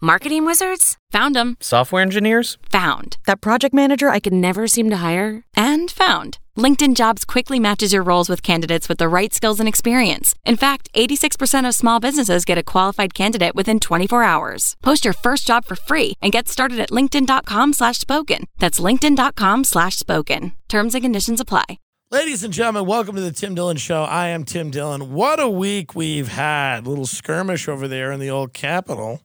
Marketing 0.00 0.46
wizards? 0.46 0.96
Found 1.10 1.34
them. 1.34 1.56
Software 1.58 2.02
engineers? 2.02 2.56
Found. 2.70 3.16
That 3.26 3.40
project 3.40 3.74
manager 3.74 4.08
I 4.10 4.20
could 4.20 4.32
never 4.32 4.68
seem 4.68 4.90
to 4.90 4.98
hire? 4.98 5.42
And 5.56 5.90
found. 5.90 6.38
LinkedIn 6.56 6.94
Jobs 6.94 7.24
quickly 7.24 7.58
matches 7.58 7.92
your 7.92 8.04
roles 8.04 8.28
with 8.28 8.40
candidates 8.40 8.88
with 8.88 8.98
the 8.98 9.08
right 9.08 9.34
skills 9.34 9.58
and 9.58 9.68
experience. 9.68 10.36
In 10.44 10.56
fact, 10.56 10.88
86% 10.94 11.66
of 11.66 11.74
small 11.74 11.98
businesses 11.98 12.44
get 12.44 12.58
a 12.58 12.62
qualified 12.62 13.12
candidate 13.12 13.56
within 13.56 13.80
24 13.80 14.22
hours. 14.22 14.76
Post 14.84 15.04
your 15.04 15.14
first 15.14 15.48
job 15.48 15.64
for 15.64 15.74
free 15.74 16.12
and 16.22 16.30
get 16.30 16.46
started 16.48 16.78
at 16.78 16.90
linkedin.com 16.90 17.72
slash 17.72 17.98
spoken. 17.98 18.44
That's 18.58 18.78
linkedin.com 18.78 19.64
slash 19.64 19.96
spoken. 19.96 20.52
Terms 20.68 20.94
and 20.94 21.02
conditions 21.02 21.40
apply. 21.40 21.80
Ladies 22.12 22.44
and 22.44 22.54
gentlemen, 22.54 22.86
welcome 22.86 23.16
to 23.16 23.20
the 23.20 23.32
Tim 23.32 23.56
Dillon 23.56 23.76
Show. 23.78 24.04
I 24.04 24.28
am 24.28 24.44
Tim 24.44 24.70
Dillon. 24.70 25.12
What 25.12 25.40
a 25.40 25.48
week 25.48 25.96
we've 25.96 26.28
had. 26.28 26.86
Little 26.86 27.04
skirmish 27.04 27.66
over 27.66 27.88
there 27.88 28.12
in 28.12 28.20
the 28.20 28.30
old 28.30 28.52
Capitol. 28.52 29.22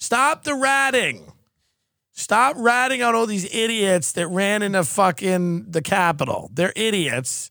Stop 0.00 0.44
the 0.44 0.54
ratting. 0.54 1.32
Stop 2.12 2.56
ratting 2.58 3.02
on 3.02 3.14
all 3.14 3.26
these 3.26 3.44
idiots 3.54 4.12
that 4.12 4.26
ran 4.28 4.62
into 4.62 4.82
fucking 4.82 5.70
the 5.70 5.82
Capitol. 5.82 6.50
They're 6.52 6.72
idiots. 6.74 7.50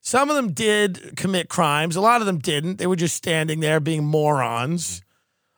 Some 0.00 0.30
of 0.30 0.36
them 0.36 0.52
did 0.52 1.16
commit 1.16 1.48
crimes. 1.48 1.94
A 1.94 2.00
lot 2.00 2.20
of 2.20 2.26
them 2.26 2.38
didn't. 2.38 2.78
They 2.78 2.86
were 2.86 2.96
just 2.96 3.14
standing 3.14 3.60
there 3.60 3.78
being 3.78 4.04
morons. 4.04 5.02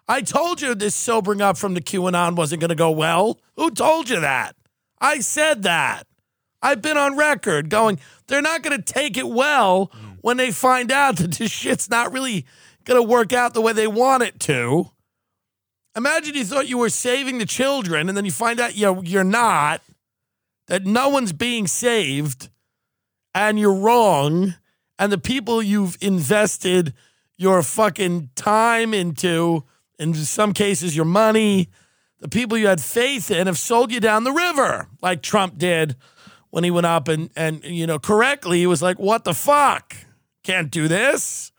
I 0.07 0.21
told 0.21 0.61
you 0.61 0.75
this 0.75 0.95
sobering 0.95 1.41
up 1.41 1.57
from 1.57 1.75
the 1.75 1.81
QAnon 1.81 2.37
wasn't 2.37 2.61
going 2.61 2.69
to 2.69 2.75
go 2.75 2.91
well. 2.91 3.39
Who 3.57 3.71
told 3.71 4.11
you 4.11 4.21
that? 4.21 4.55
I 5.01 5.21
said 5.21 5.63
that. 5.63 6.07
I've 6.61 6.83
been 6.83 6.97
on 6.97 7.17
record 7.17 7.71
going, 7.71 7.99
they're 8.27 8.43
not 8.43 8.63
going 8.63 8.77
to 8.77 8.93
take 8.93 9.17
it 9.17 9.29
well 9.29 9.91
when 10.21 10.37
they 10.37 10.51
find 10.51 10.91
out 10.91 11.17
that 11.19 11.33
this 11.33 11.51
shit's 11.51 11.89
not 11.89 12.13
really 12.13 12.45
going 12.85 13.01
to 13.01 13.09
work 13.09 13.33
out 13.33 13.55
the 13.55 13.63
way 13.63 13.73
they 13.73 13.87
want 13.87 14.23
it 14.23 14.41
to. 14.41 14.91
Imagine 15.97 16.35
you 16.35 16.45
thought 16.45 16.69
you 16.69 16.79
were 16.79 16.89
saving 16.89 17.39
the 17.39 17.47
children 17.47 18.09
and 18.09 18.17
then 18.17 18.25
you 18.25 18.33
find 18.33 18.59
out 18.59 18.77
you're, 18.77 19.03
you're 19.05 19.23
not, 19.23 19.81
that 20.67 20.85
no 20.85 21.09
one's 21.09 21.33
being 21.33 21.67
saved 21.67 22.49
and 23.35 23.59
you're 23.59 23.75
wrong. 23.75 24.55
And 24.99 25.13
the 25.13 25.19
people 25.19 25.63
you've 25.63 25.97
invested 26.01 26.95
your 27.37 27.63
fucking 27.63 28.31
time 28.35 28.95
into, 28.95 29.65
in 29.99 30.15
some 30.15 30.53
cases, 30.53 30.97
your 30.97 31.05
money, 31.05 31.69
the 32.21 32.29
people 32.29 32.57
you 32.57 32.67
had 32.67 32.81
faith 32.81 33.31
in 33.31 33.47
have 33.47 33.59
sold 33.59 33.93
you 33.93 34.01
down 34.01 34.25
the 34.25 34.33
river, 34.33 34.89
like 35.03 35.23
Trump 35.23 35.59
did 35.59 35.97
when 36.51 36.65
he 36.65 36.71
went 36.71 36.87
up 36.87 37.09
and, 37.09 37.31
and 37.37 37.65
you 37.65 37.87
know, 37.87 37.99
correctly, 37.99 38.59
he 38.61 38.67
was 38.67 38.81
like, 38.81 38.99
what 38.99 39.25
the 39.25 39.35
fuck? 39.35 39.97
Can't 40.45 40.71
do 40.71 40.89
this. 40.89 41.53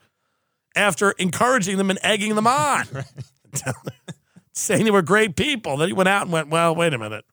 After 0.74 1.12
encouraging 1.12 1.78
them 1.78 1.90
and 1.90 1.98
egging 2.02 2.34
them 2.34 2.46
on. 2.46 2.86
saying 4.58 4.84
they 4.84 4.90
were 4.90 5.02
great 5.02 5.36
people. 5.36 5.76
Then 5.76 5.88
he 5.88 5.94
went 5.94 6.08
out 6.08 6.22
and 6.22 6.32
went, 6.32 6.48
well, 6.48 6.74
wait 6.74 6.94
a 6.94 6.98
minute. 6.98 7.24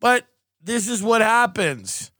But 0.00 0.26
this 0.62 0.88
is 0.88 1.02
what 1.02 1.20
happens. 1.20 2.12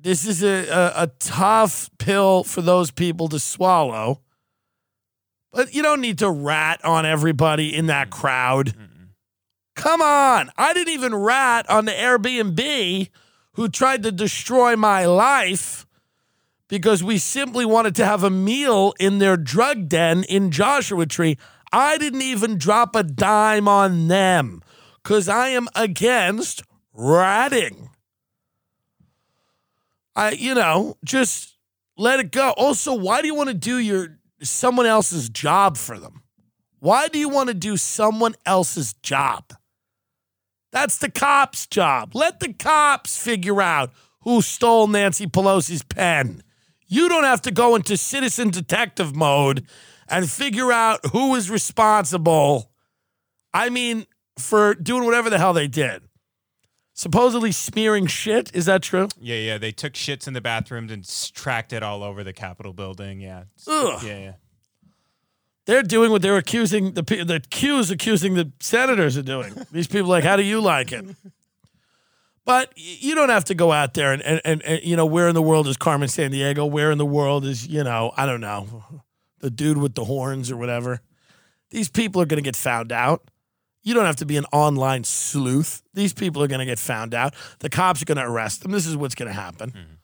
This 0.00 0.26
is 0.26 0.42
a, 0.42 0.68
a, 0.68 1.02
a 1.04 1.06
tough 1.18 1.90
pill 1.98 2.44
for 2.44 2.60
those 2.60 2.90
people 2.90 3.28
to 3.28 3.38
swallow. 3.38 4.20
But 5.52 5.74
you 5.74 5.82
don't 5.82 6.00
need 6.00 6.18
to 6.18 6.30
rat 6.30 6.84
on 6.84 7.06
everybody 7.06 7.74
in 7.74 7.86
that 7.86 8.10
crowd. 8.10 8.74
Come 9.74 10.02
on. 10.02 10.50
I 10.56 10.72
didn't 10.72 10.92
even 10.94 11.14
rat 11.14 11.70
on 11.70 11.84
the 11.84 11.92
Airbnb 11.92 13.08
who 13.52 13.68
tried 13.68 14.02
to 14.02 14.12
destroy 14.12 14.76
my 14.76 15.06
life 15.06 15.86
because 16.68 17.02
we 17.02 17.18
simply 17.18 17.64
wanted 17.64 17.94
to 17.96 18.04
have 18.04 18.22
a 18.22 18.30
meal 18.30 18.92
in 19.00 19.18
their 19.18 19.36
drug 19.36 19.88
den 19.88 20.24
in 20.24 20.50
Joshua 20.50 21.06
Tree. 21.06 21.38
I 21.72 21.98
didn't 21.98 22.22
even 22.22 22.58
drop 22.58 22.96
a 22.96 23.02
dime 23.02 23.68
on 23.68 24.08
them 24.08 24.62
because 25.02 25.28
I 25.28 25.48
am 25.48 25.68
against 25.74 26.62
ratting. 26.92 27.90
I, 30.16 30.32
you 30.32 30.54
know, 30.54 30.96
just 31.04 31.56
let 31.96 32.20
it 32.20 32.32
go. 32.32 32.50
Also, 32.56 32.94
why 32.94 33.20
do 33.20 33.28
you 33.28 33.34
want 33.34 33.48
to 33.48 33.54
do 33.54 33.78
your 33.78 34.18
someone 34.42 34.86
else's 34.86 35.28
job 35.28 35.76
for 35.76 35.98
them? 35.98 36.22
Why 36.80 37.08
do 37.08 37.18
you 37.18 37.28
want 37.28 37.48
to 37.48 37.54
do 37.54 37.76
someone 37.76 38.34
else's 38.46 38.94
job? 38.94 39.52
That's 40.70 40.98
the 40.98 41.10
cops' 41.10 41.66
job. 41.66 42.14
Let 42.14 42.40
the 42.40 42.52
cops 42.52 43.16
figure 43.16 43.60
out 43.60 43.92
who 44.22 44.42
stole 44.42 44.86
Nancy 44.86 45.26
Pelosi's 45.26 45.82
pen. 45.82 46.42
You 46.88 47.08
don't 47.08 47.24
have 47.24 47.42
to 47.42 47.50
go 47.50 47.76
into 47.76 47.96
citizen 47.96 48.50
detective 48.50 49.14
mode 49.14 49.66
and 50.08 50.28
figure 50.28 50.72
out 50.72 51.00
who 51.12 51.34
is 51.34 51.50
responsible. 51.50 52.70
I 53.52 53.68
mean, 53.68 54.06
for 54.38 54.74
doing 54.74 55.04
whatever 55.04 55.30
the 55.30 55.38
hell 55.38 55.52
they 55.52 55.68
did. 55.68 56.02
Supposedly 56.94 57.52
smearing 57.52 58.06
shit. 58.06 58.50
Is 58.54 58.66
that 58.66 58.82
true? 58.82 59.08
Yeah, 59.20 59.36
yeah. 59.36 59.58
They 59.58 59.70
took 59.70 59.92
shits 59.92 60.26
in 60.26 60.32
the 60.32 60.40
bathrooms 60.40 60.90
and 60.90 61.06
tracked 61.32 61.72
it 61.72 61.82
all 61.82 62.02
over 62.02 62.24
the 62.24 62.32
Capitol 62.32 62.72
building. 62.72 63.20
Yeah. 63.20 63.44
Ugh. 63.68 64.02
Yeah, 64.02 64.18
yeah. 64.18 64.32
They're 65.66 65.82
doing 65.82 66.10
what 66.10 66.22
they're 66.22 66.38
accusing 66.38 66.94
the 66.94 67.02
the 67.02 67.42
Q's 67.50 67.90
accusing 67.90 68.34
the 68.34 68.50
senators 68.58 69.16
of 69.18 69.26
doing. 69.26 69.54
These 69.70 69.86
people 69.86 70.06
are 70.06 70.16
like, 70.16 70.24
how 70.24 70.36
do 70.36 70.42
you 70.42 70.60
like 70.62 70.92
it? 70.92 71.04
But 72.48 72.72
you 72.76 73.14
don't 73.14 73.28
have 73.28 73.44
to 73.44 73.54
go 73.54 73.72
out 73.72 73.92
there 73.92 74.14
and, 74.14 74.22
and, 74.22 74.40
and, 74.42 74.62
and 74.62 74.82
you 74.82 74.96
know 74.96 75.04
where 75.04 75.28
in 75.28 75.34
the 75.34 75.42
world 75.42 75.68
is 75.68 75.76
Carmen 75.76 76.08
Sandiego? 76.08 76.68
Where 76.68 76.90
in 76.90 76.96
the 76.96 77.04
world 77.04 77.44
is 77.44 77.68
you 77.68 77.84
know 77.84 78.10
I 78.16 78.24
don't 78.24 78.40
know 78.40 79.02
the 79.40 79.50
dude 79.50 79.76
with 79.76 79.94
the 79.94 80.06
horns 80.06 80.50
or 80.50 80.56
whatever. 80.56 81.02
These 81.68 81.90
people 81.90 82.22
are 82.22 82.24
going 82.24 82.42
to 82.42 82.48
get 82.48 82.56
found 82.56 82.90
out. 82.90 83.30
You 83.82 83.92
don't 83.92 84.06
have 84.06 84.16
to 84.16 84.24
be 84.24 84.38
an 84.38 84.46
online 84.50 85.04
sleuth. 85.04 85.82
These 85.92 86.14
people 86.14 86.42
are 86.42 86.46
going 86.46 86.60
to 86.60 86.64
get 86.64 86.78
found 86.78 87.12
out. 87.12 87.34
The 87.58 87.68
cops 87.68 88.00
are 88.00 88.06
going 88.06 88.16
to 88.16 88.24
arrest 88.24 88.62
them. 88.62 88.72
This 88.72 88.86
is 88.86 88.96
what's 88.96 89.14
going 89.14 89.28
to 89.28 89.34
happen. 89.34 89.72
Mm-hmm. 89.72 89.94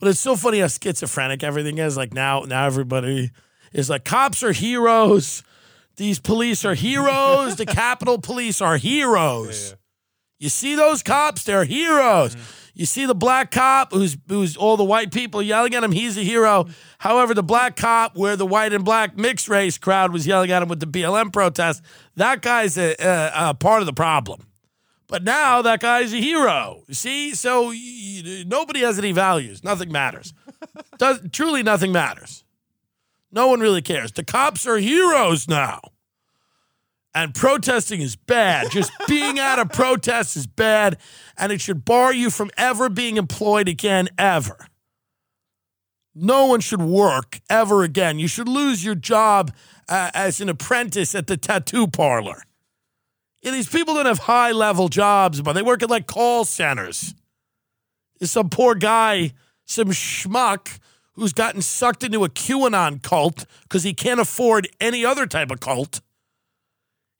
But 0.00 0.08
it's 0.08 0.20
so 0.20 0.36
funny 0.36 0.60
how 0.60 0.68
schizophrenic 0.68 1.42
everything 1.42 1.76
is. 1.76 1.98
Like 1.98 2.14
now, 2.14 2.40
now 2.40 2.64
everybody 2.64 3.30
is 3.74 3.90
like, 3.90 4.06
cops 4.06 4.42
are 4.42 4.52
heroes. 4.52 5.42
These 5.96 6.18
police 6.18 6.64
are 6.64 6.74
heroes. 6.74 7.56
the 7.56 7.66
Capitol 7.66 8.18
Police 8.18 8.62
are 8.62 8.76
heroes. 8.78 9.76
You 10.44 10.50
see 10.50 10.74
those 10.74 11.02
cops? 11.02 11.42
They're 11.44 11.64
heroes. 11.64 12.36
Mm-hmm. 12.36 12.50
You 12.74 12.84
see 12.84 13.06
the 13.06 13.14
black 13.14 13.50
cop 13.50 13.94
who's 13.94 14.18
who's 14.28 14.58
all 14.58 14.76
the 14.76 14.84
white 14.84 15.10
people 15.10 15.40
yelling 15.40 15.74
at 15.74 15.82
him. 15.82 15.90
He's 15.90 16.18
a 16.18 16.20
hero. 16.20 16.66
However, 16.98 17.32
the 17.32 17.42
black 17.42 17.76
cop, 17.76 18.14
where 18.14 18.36
the 18.36 18.44
white 18.44 18.74
and 18.74 18.84
black 18.84 19.16
mixed 19.16 19.48
race 19.48 19.78
crowd 19.78 20.12
was 20.12 20.26
yelling 20.26 20.50
at 20.50 20.60
him 20.62 20.68
with 20.68 20.80
the 20.80 20.86
BLM 20.86 21.32
protest, 21.32 21.82
that 22.16 22.42
guy's 22.42 22.76
a, 22.76 22.94
a, 22.98 23.50
a 23.50 23.54
part 23.54 23.80
of 23.80 23.86
the 23.86 23.94
problem. 23.94 24.46
But 25.06 25.24
now 25.24 25.62
that 25.62 25.80
guy's 25.80 26.12
a 26.12 26.18
hero. 26.20 26.82
See, 26.90 27.34
so 27.34 27.68
y- 27.68 28.44
nobody 28.46 28.80
has 28.80 28.98
any 28.98 29.12
values. 29.12 29.64
Nothing 29.64 29.90
matters. 29.90 30.34
Does, 30.98 31.20
truly, 31.32 31.62
nothing 31.62 31.90
matters. 31.90 32.44
No 33.32 33.48
one 33.48 33.60
really 33.60 33.80
cares. 33.82 34.12
The 34.12 34.24
cops 34.24 34.66
are 34.66 34.76
heroes 34.76 35.48
now. 35.48 35.80
And 37.14 37.34
protesting 37.34 38.00
is 38.00 38.16
bad. 38.16 38.70
Just 38.70 38.90
being 39.08 39.38
at 39.38 39.58
a 39.58 39.66
protest 39.66 40.36
is 40.36 40.46
bad, 40.46 40.98
and 41.38 41.52
it 41.52 41.60
should 41.60 41.84
bar 41.84 42.12
you 42.12 42.30
from 42.30 42.50
ever 42.56 42.88
being 42.88 43.16
employed 43.16 43.68
again, 43.68 44.08
ever. 44.18 44.66
No 46.14 46.46
one 46.46 46.60
should 46.60 46.82
work 46.82 47.40
ever 47.48 47.82
again. 47.82 48.18
You 48.18 48.28
should 48.28 48.48
lose 48.48 48.84
your 48.84 48.94
job 48.94 49.52
uh, 49.88 50.10
as 50.14 50.40
an 50.40 50.48
apprentice 50.48 51.14
at 51.14 51.26
the 51.26 51.36
tattoo 51.36 51.86
parlor. 51.86 52.42
Yeah, 53.42 53.50
these 53.50 53.68
people 53.68 53.94
don't 53.94 54.06
have 54.06 54.20
high 54.20 54.52
level 54.52 54.88
jobs, 54.88 55.42
but 55.42 55.52
they 55.52 55.62
work 55.62 55.82
at 55.82 55.90
like 55.90 56.06
call 56.06 56.44
centers. 56.44 57.14
There's 58.18 58.30
some 58.30 58.48
poor 58.48 58.74
guy, 58.74 59.32
some 59.64 59.88
schmuck 59.88 60.78
who's 61.12 61.32
gotten 61.32 61.62
sucked 61.62 62.02
into 62.04 62.24
a 62.24 62.28
QAnon 62.28 63.02
cult 63.02 63.44
because 63.62 63.82
he 63.82 63.92
can't 63.92 64.20
afford 64.20 64.68
any 64.80 65.04
other 65.04 65.26
type 65.26 65.50
of 65.50 65.60
cult. 65.60 66.00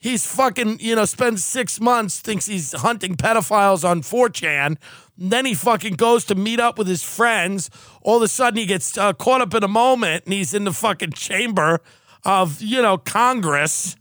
He's 0.05 0.27
fucking, 0.27 0.81
you 0.81 0.95
know, 0.97 1.07
spends 1.07 1.43
six 1.43 1.81
months, 1.81 2.21
thinks 2.21 2.45
he's 2.45 2.73
hunting 2.73 3.17
pedophiles 3.17 3.89
on 3.89 4.03
4chan. 4.03 4.77
Then 5.17 5.47
he 5.47 5.55
fucking 5.55 5.95
goes 5.95 6.27
to 6.27 6.35
meet 6.35 6.61
up 6.61 6.77
with 6.77 6.87
his 6.87 7.03
friends. 7.03 7.71
All 8.03 8.19
of 8.19 8.23
a 8.23 8.29
sudden, 8.29 8.59
he 8.59 8.67
gets 8.67 8.99
uh, 8.99 9.15
caught 9.15 9.41
up 9.41 9.55
in 9.55 9.65
a 9.65 9.69
moment 9.69 10.25
and 10.27 10.35
he's 10.35 10.53
in 10.53 10.65
the 10.65 10.75
fucking 10.75 11.13
chamber 11.13 11.81
of, 12.23 12.61
you 12.61 12.83
know, 12.83 12.99
Congress. 12.99 13.97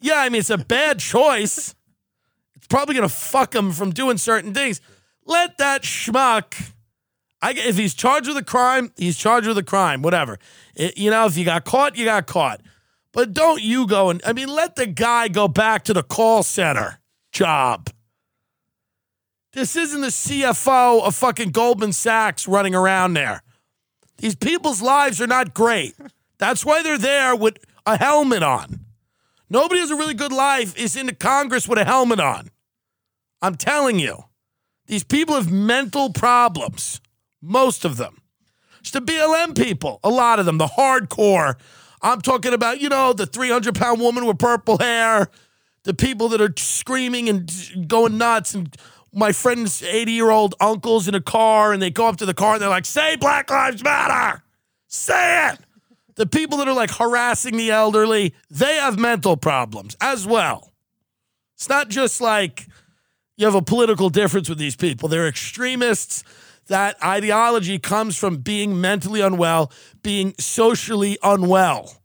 Yeah, 0.00 0.14
I 0.20 0.30
mean, 0.30 0.38
it's 0.38 0.48
a 0.48 0.56
bad 0.56 1.00
choice. 1.00 1.74
It's 2.54 2.66
probably 2.68 2.94
going 2.94 3.06
to 3.06 3.14
fuck 3.14 3.54
him 3.54 3.72
from 3.72 3.90
doing 3.90 4.16
certain 4.16 4.54
things. 4.54 4.80
Let 5.26 5.58
that 5.58 5.82
schmuck. 5.82 6.72
I, 7.42 7.50
if 7.52 7.76
he's 7.76 7.92
charged 7.92 8.26
with 8.26 8.38
a 8.38 8.42
crime, 8.42 8.90
he's 8.96 9.18
charged 9.18 9.46
with 9.46 9.58
a 9.58 9.62
crime, 9.62 10.00
whatever. 10.00 10.38
It- 10.74 10.96
you 10.96 11.10
know, 11.10 11.26
if 11.26 11.36
you 11.36 11.44
got 11.44 11.66
caught, 11.66 11.94
you 11.98 12.06
got 12.06 12.26
caught. 12.26 12.62
But 13.16 13.32
don't 13.32 13.62
you 13.62 13.86
go 13.86 14.10
and, 14.10 14.20
I 14.26 14.34
mean, 14.34 14.48
let 14.48 14.76
the 14.76 14.84
guy 14.84 15.28
go 15.28 15.48
back 15.48 15.84
to 15.84 15.94
the 15.94 16.02
call 16.02 16.42
center 16.42 17.00
job. 17.32 17.88
This 19.54 19.74
isn't 19.74 20.02
the 20.02 20.08
CFO 20.08 21.02
of 21.02 21.14
fucking 21.14 21.52
Goldman 21.52 21.94
Sachs 21.94 22.46
running 22.46 22.74
around 22.74 23.14
there. 23.14 23.42
These 24.18 24.34
people's 24.34 24.82
lives 24.82 25.18
are 25.22 25.26
not 25.26 25.54
great. 25.54 25.94
That's 26.36 26.62
why 26.62 26.82
they're 26.82 26.98
there 26.98 27.34
with 27.34 27.56
a 27.86 27.96
helmet 27.96 28.42
on. 28.42 28.80
Nobody 29.48 29.80
has 29.80 29.90
a 29.90 29.96
really 29.96 30.12
good 30.12 30.32
life 30.32 30.76
is 30.76 30.94
into 30.94 31.14
Congress 31.14 31.66
with 31.66 31.78
a 31.78 31.86
helmet 31.86 32.20
on. 32.20 32.50
I'm 33.40 33.54
telling 33.54 33.98
you. 33.98 34.24
These 34.88 35.04
people 35.04 35.36
have 35.36 35.50
mental 35.50 36.12
problems. 36.12 37.00
Most 37.40 37.86
of 37.86 37.96
them. 37.96 38.20
It's 38.80 38.90
the 38.90 39.00
BLM 39.00 39.56
people, 39.56 40.00
a 40.04 40.10
lot 40.10 40.38
of 40.38 40.44
them, 40.44 40.58
the 40.58 40.66
hardcore. 40.66 41.54
I'm 42.06 42.20
talking 42.20 42.54
about, 42.54 42.80
you 42.80 42.88
know, 42.88 43.12
the 43.12 43.26
300 43.26 43.74
pound 43.74 44.00
woman 44.00 44.26
with 44.26 44.38
purple 44.38 44.78
hair, 44.78 45.28
the 45.82 45.92
people 45.92 46.28
that 46.28 46.40
are 46.40 46.52
screaming 46.56 47.28
and 47.28 47.52
going 47.88 48.16
nuts, 48.16 48.54
and 48.54 48.74
my 49.12 49.32
friend's 49.32 49.82
80 49.82 50.12
year 50.12 50.30
old 50.30 50.54
uncles 50.60 51.08
in 51.08 51.16
a 51.16 51.20
car, 51.20 51.72
and 51.72 51.82
they 51.82 51.90
go 51.90 52.06
up 52.06 52.16
to 52.18 52.26
the 52.26 52.34
car 52.34 52.54
and 52.54 52.62
they're 52.62 52.68
like, 52.68 52.86
say 52.86 53.16
Black 53.16 53.50
Lives 53.50 53.82
Matter. 53.82 54.42
Say 54.86 55.48
it. 55.48 55.58
The 56.14 56.26
people 56.26 56.58
that 56.58 56.68
are 56.68 56.74
like 56.74 56.92
harassing 56.92 57.56
the 57.56 57.72
elderly, 57.72 58.34
they 58.50 58.76
have 58.76 58.98
mental 58.98 59.36
problems 59.36 59.96
as 60.00 60.26
well. 60.26 60.72
It's 61.56 61.68
not 61.68 61.88
just 61.88 62.20
like 62.20 62.68
you 63.36 63.46
have 63.46 63.56
a 63.56 63.62
political 63.62 64.10
difference 64.10 64.48
with 64.48 64.58
these 64.58 64.76
people, 64.76 65.08
they're 65.08 65.26
extremists. 65.26 66.22
That 66.68 67.02
ideology 67.02 67.78
comes 67.78 68.16
from 68.16 68.38
being 68.38 68.80
mentally 68.80 69.20
unwell, 69.20 69.70
being 70.02 70.34
socially 70.38 71.16
unwell. 71.22 72.02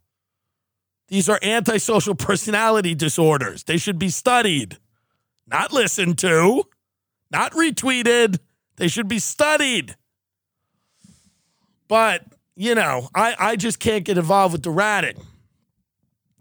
These 1.08 1.28
are 1.28 1.38
antisocial 1.42 2.14
personality 2.14 2.94
disorders. 2.94 3.64
They 3.64 3.76
should 3.76 3.98
be 3.98 4.08
studied, 4.08 4.78
not 5.46 5.72
listened 5.72 6.18
to, 6.18 6.64
not 7.30 7.52
retweeted. 7.52 8.38
They 8.76 8.88
should 8.88 9.08
be 9.08 9.18
studied. 9.18 9.96
But, 11.88 12.24
you 12.56 12.74
know, 12.74 13.08
I, 13.14 13.34
I 13.38 13.56
just 13.56 13.78
can't 13.78 14.04
get 14.04 14.16
involved 14.16 14.52
with 14.52 14.62
the 14.62 14.70
ratting. 14.70 15.20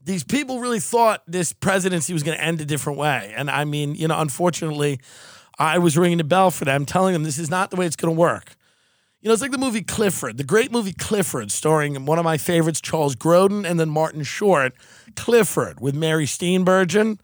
These 0.04 0.24
people 0.24 0.60
really 0.60 0.80
thought 0.80 1.24
this 1.28 1.54
presidency 1.54 2.14
was 2.14 2.24
going 2.24 2.38
to 2.38 2.44
end 2.44 2.62
a 2.62 2.66
different 2.66 2.98
way. 2.98 3.34
And 3.36 3.52
I 3.52 3.66
mean, 3.66 3.96
you 3.96 4.08
know, 4.08 4.20
unfortunately, 4.20 5.02
I 5.62 5.78
was 5.78 5.96
ringing 5.96 6.18
the 6.18 6.24
bell 6.24 6.50
for 6.50 6.66
them, 6.66 6.88
telling 6.88 7.14
them 7.14 7.22
this 7.22 7.38
is 7.38 7.52
not 7.52 7.70
the 7.70 7.76
way 7.76 7.86
it's 7.86 7.96
going 7.96 8.12
to 8.14 8.20
work. 8.20 8.56
You 9.22 9.28
know, 9.28 9.34
it's 9.34 9.44
like 9.44 9.52
the 9.52 9.60
movie 9.60 9.84
Clifford, 9.84 10.38
the 10.38 10.44
great 10.44 10.72
movie 10.72 10.94
Clifford, 10.94 11.52
starring 11.52 12.04
one 12.08 12.18
of 12.18 12.26
my 12.26 12.40
favorites, 12.40 12.82
Charles 12.82 13.16
Grodin, 13.16 13.70
and 13.70 13.80
then 13.80 13.88
Martin 13.88 14.24
Short. 14.24 14.74
Clifford 15.16 15.80
with 15.80 15.94
Mary 15.94 16.26
Steenburgen. 16.26 17.20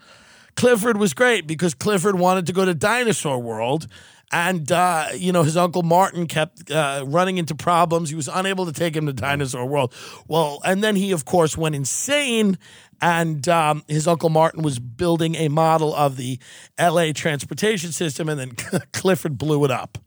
Clifford 0.55 0.97
was 0.97 1.15
great 1.15 1.47
because 1.47 1.73
Clifford 1.73 2.19
wanted 2.19 2.45
to 2.45 2.53
go 2.53 2.63
to 2.63 2.75
Dinosaur 2.75 3.39
World. 3.39 3.87
And, 4.31 4.71
uh, 4.71 5.07
you 5.15 5.31
know, 5.31 5.41
his 5.41 5.57
uncle 5.57 5.81
Martin 5.83 6.27
kept 6.27 6.69
uh, 6.69 7.05
running 7.07 7.37
into 7.39 7.55
problems. 7.55 8.09
He 8.09 8.15
was 8.15 8.27
unable 8.27 8.67
to 8.67 8.73
take 8.73 8.95
him 8.95 9.07
to 9.07 9.13
Dinosaur 9.13 9.65
World. 9.65 9.93
Well, 10.27 10.59
and 10.63 10.83
then 10.83 10.95
he, 10.95 11.11
of 11.11 11.25
course, 11.25 11.57
went 11.57 11.73
insane. 11.73 12.59
And 13.01 13.47
um, 13.47 13.83
his 13.88 14.07
uncle 14.07 14.29
Martin 14.29 14.63
was 14.63 14.79
building 14.79 15.35
a 15.35 15.49
model 15.49 15.95
of 15.95 16.17
the 16.17 16.39
LA 16.79 17.11
transportation 17.13 17.91
system. 17.91 18.29
And 18.29 18.39
then 18.39 18.51
Clifford 18.94 19.38
blew 19.38 19.63
it 19.65 19.71
up. 19.71 19.97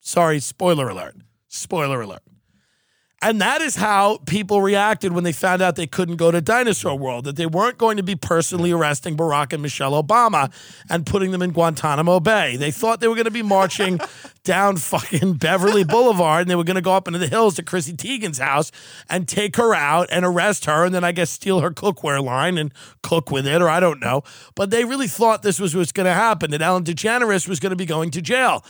Sorry, 0.00 0.40
spoiler 0.40 0.88
alert. 0.88 1.16
Spoiler 1.48 2.00
alert. 2.00 2.22
And 3.24 3.40
that 3.40 3.62
is 3.62 3.76
how 3.76 4.18
people 4.26 4.60
reacted 4.60 5.12
when 5.12 5.24
they 5.24 5.32
found 5.32 5.62
out 5.62 5.76
they 5.76 5.86
couldn't 5.86 6.16
go 6.16 6.30
to 6.30 6.42
Dinosaur 6.42 6.94
World, 6.94 7.24
that 7.24 7.36
they 7.36 7.46
weren't 7.46 7.78
going 7.78 7.96
to 7.96 8.02
be 8.02 8.14
personally 8.14 8.70
arresting 8.70 9.16
Barack 9.16 9.54
and 9.54 9.62
Michelle 9.62 9.92
Obama 9.92 10.52
and 10.90 11.06
putting 11.06 11.30
them 11.30 11.40
in 11.40 11.52
Guantanamo 11.52 12.20
Bay. 12.20 12.56
They 12.56 12.70
thought 12.70 13.00
they 13.00 13.08
were 13.08 13.14
going 13.14 13.24
to 13.24 13.30
be 13.30 13.40
marching 13.40 13.98
down 14.44 14.76
fucking 14.76 15.34
Beverly 15.34 15.84
Boulevard 15.84 16.42
and 16.42 16.50
they 16.50 16.54
were 16.54 16.64
going 16.64 16.74
to 16.74 16.82
go 16.82 16.92
up 16.92 17.08
into 17.08 17.18
the 17.18 17.26
hills 17.26 17.54
to 17.54 17.62
Chrissy 17.62 17.94
Teigen's 17.94 18.36
house 18.36 18.70
and 19.08 19.26
take 19.26 19.56
her 19.56 19.74
out 19.74 20.08
and 20.10 20.26
arrest 20.26 20.66
her 20.66 20.84
and 20.84 20.94
then 20.94 21.02
I 21.02 21.12
guess 21.12 21.30
steal 21.30 21.60
her 21.60 21.70
cookware 21.70 22.22
line 22.22 22.58
and 22.58 22.74
cook 23.02 23.30
with 23.30 23.46
it, 23.46 23.62
or 23.62 23.70
I 23.70 23.80
don't 23.80 24.00
know. 24.00 24.22
But 24.54 24.68
they 24.68 24.84
really 24.84 25.08
thought 25.08 25.42
this 25.42 25.58
was 25.58 25.74
what's 25.74 25.92
going 25.92 26.04
to 26.04 26.12
happen, 26.12 26.50
that 26.50 26.60
Ellen 26.60 26.84
DeGeneres 26.84 27.48
was 27.48 27.58
going 27.58 27.70
to 27.70 27.76
be 27.76 27.86
going 27.86 28.10
to 28.10 28.20
jail. 28.20 28.62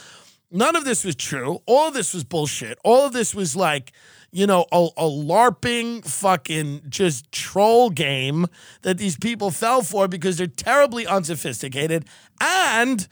None 0.53 0.77
of 0.77 0.85
this 0.85 1.05
was 1.05 1.17
true. 1.17 1.59
All 1.67 1.89
of 1.89 1.95
this 1.95 2.15
was 2.15 2.23
bullshit. 2.23 2.79
All 2.85 3.05
of 3.05 3.13
this 3.13 3.35
was 3.35 3.57
like, 3.57 3.93
you 4.35 4.49
know, 4.49 4.67
a, 4.73 4.89
a 4.97 5.05
LARPing 5.05 6.05
fucking 6.05 6.83
just 6.89 7.31
troll 7.31 7.89
game 7.89 8.47
that 8.83 8.99
these 8.99 9.17
people 9.17 9.53
fell 9.53 9.81
for 9.81 10.09
because 10.09 10.39
they're 10.39 10.49
terribly 10.49 11.07
unsophisticated 11.07 12.05
and 12.41 13.07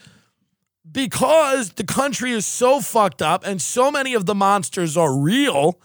because 0.91 1.75
the 1.75 1.85
country 1.85 2.33
is 2.33 2.45
so 2.45 2.81
fucked 2.81 3.23
up 3.23 3.47
and 3.47 3.63
so 3.63 3.89
many 3.89 4.15
of 4.15 4.27
the 4.27 4.35
monsters 4.35 4.97
are 4.97 5.17
real 5.17 5.81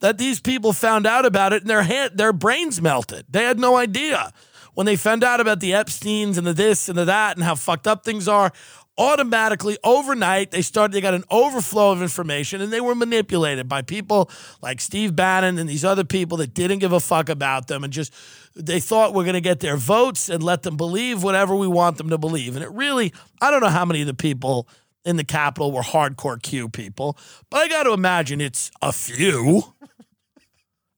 that 0.00 0.18
these 0.18 0.40
people 0.40 0.72
found 0.72 1.06
out 1.06 1.24
about 1.24 1.52
it 1.52 1.62
and 1.62 1.70
their 1.70 2.08
their 2.08 2.32
brains 2.32 2.82
melted. 2.82 3.24
They 3.30 3.44
had 3.44 3.60
no 3.60 3.76
idea. 3.76 4.32
When 4.74 4.86
they 4.86 4.96
found 4.96 5.22
out 5.22 5.38
about 5.38 5.60
the 5.60 5.72
Epsteins 5.72 6.38
and 6.38 6.46
the 6.46 6.54
this 6.54 6.88
and 6.88 6.98
the 6.98 7.04
that 7.04 7.36
and 7.36 7.44
how 7.44 7.54
fucked 7.54 7.86
up 7.86 8.04
things 8.04 8.26
are, 8.26 8.50
automatically 8.98 9.78
overnight 9.84 10.50
they 10.50 10.60
started 10.60 10.92
they 10.92 11.00
got 11.00 11.14
an 11.14 11.24
overflow 11.30 11.92
of 11.92 12.02
information 12.02 12.60
and 12.60 12.70
they 12.70 12.80
were 12.80 12.94
manipulated 12.94 13.66
by 13.66 13.80
people 13.80 14.30
like 14.60 14.80
Steve 14.80 15.16
Bannon 15.16 15.58
and 15.58 15.68
these 15.68 15.84
other 15.84 16.04
people 16.04 16.36
that 16.38 16.52
didn't 16.52 16.80
give 16.80 16.92
a 16.92 17.00
fuck 17.00 17.30
about 17.30 17.68
them 17.68 17.84
and 17.84 17.92
just 17.92 18.12
they 18.54 18.80
thought 18.80 19.14
we're 19.14 19.24
going 19.24 19.32
to 19.32 19.40
get 19.40 19.60
their 19.60 19.78
votes 19.78 20.28
and 20.28 20.42
let 20.42 20.62
them 20.62 20.76
believe 20.76 21.22
whatever 21.22 21.56
we 21.56 21.66
want 21.66 21.96
them 21.96 22.10
to 22.10 22.18
believe 22.18 22.54
and 22.54 22.62
it 22.62 22.70
really 22.70 23.12
I 23.40 23.50
don't 23.50 23.62
know 23.62 23.68
how 23.68 23.86
many 23.86 24.02
of 24.02 24.06
the 24.06 24.14
people 24.14 24.68
in 25.06 25.16
the 25.16 25.24
Capitol 25.24 25.72
were 25.72 25.82
hardcore 25.82 26.40
Q 26.42 26.68
people 26.68 27.16
but 27.48 27.62
I 27.62 27.68
got 27.68 27.84
to 27.84 27.94
imagine 27.94 28.42
it's 28.42 28.70
a 28.82 28.92
few 28.92 29.72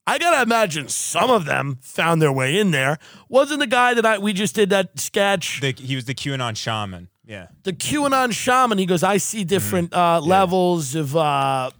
I 0.07 0.19
gotta 0.19 0.43
imagine 0.43 0.87
some 0.87 1.31
of 1.31 1.45
them 1.45 1.79
found 1.81 2.21
their 2.21 2.31
way 2.31 2.59
in 2.59 2.69
there. 2.69 2.99
Wasn't 3.27 3.59
the 3.59 3.65
guy 3.65 3.95
that 3.95 4.05
I 4.05 4.19
we 4.19 4.33
just 4.33 4.53
did 4.53 4.69
that 4.69 4.99
sketch? 4.99 5.61
The, 5.61 5.71
he 5.71 5.95
was 5.95 6.05
the 6.05 6.13
QAnon 6.13 6.55
shaman. 6.55 7.09
Yeah. 7.27 7.47
the 7.63 7.73
QAnon 7.73 8.31
shaman. 8.31 8.77
He 8.77 8.85
goes, 8.85 9.03
I 9.03 9.17
see 9.17 9.43
different 9.43 9.93
uh, 9.93 10.21
levels 10.21 10.95
of, 10.95 11.15
uh, 11.15 11.71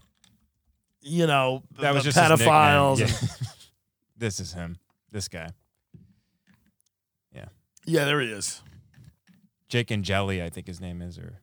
you 1.02 1.28
know, 1.28 1.64
That 1.80 1.94
was 1.94 2.04
just 2.04 2.18
pedophiles. 2.18 3.00
Yeah. 3.00 3.38
this 4.18 4.40
is 4.40 4.54
him. 4.54 4.78
This 5.12 5.28
guy. 5.28 5.50
Yeah. 7.34 7.46
Yeah, 7.86 8.06
there 8.06 8.20
he 8.22 8.32
is. 8.32 8.62
Jake 9.70 9.92
Angeli, 9.92 10.42
I 10.42 10.50
think 10.50 10.68
his 10.68 10.82
name 10.82 11.02
is, 11.02 11.18
or 11.18 11.40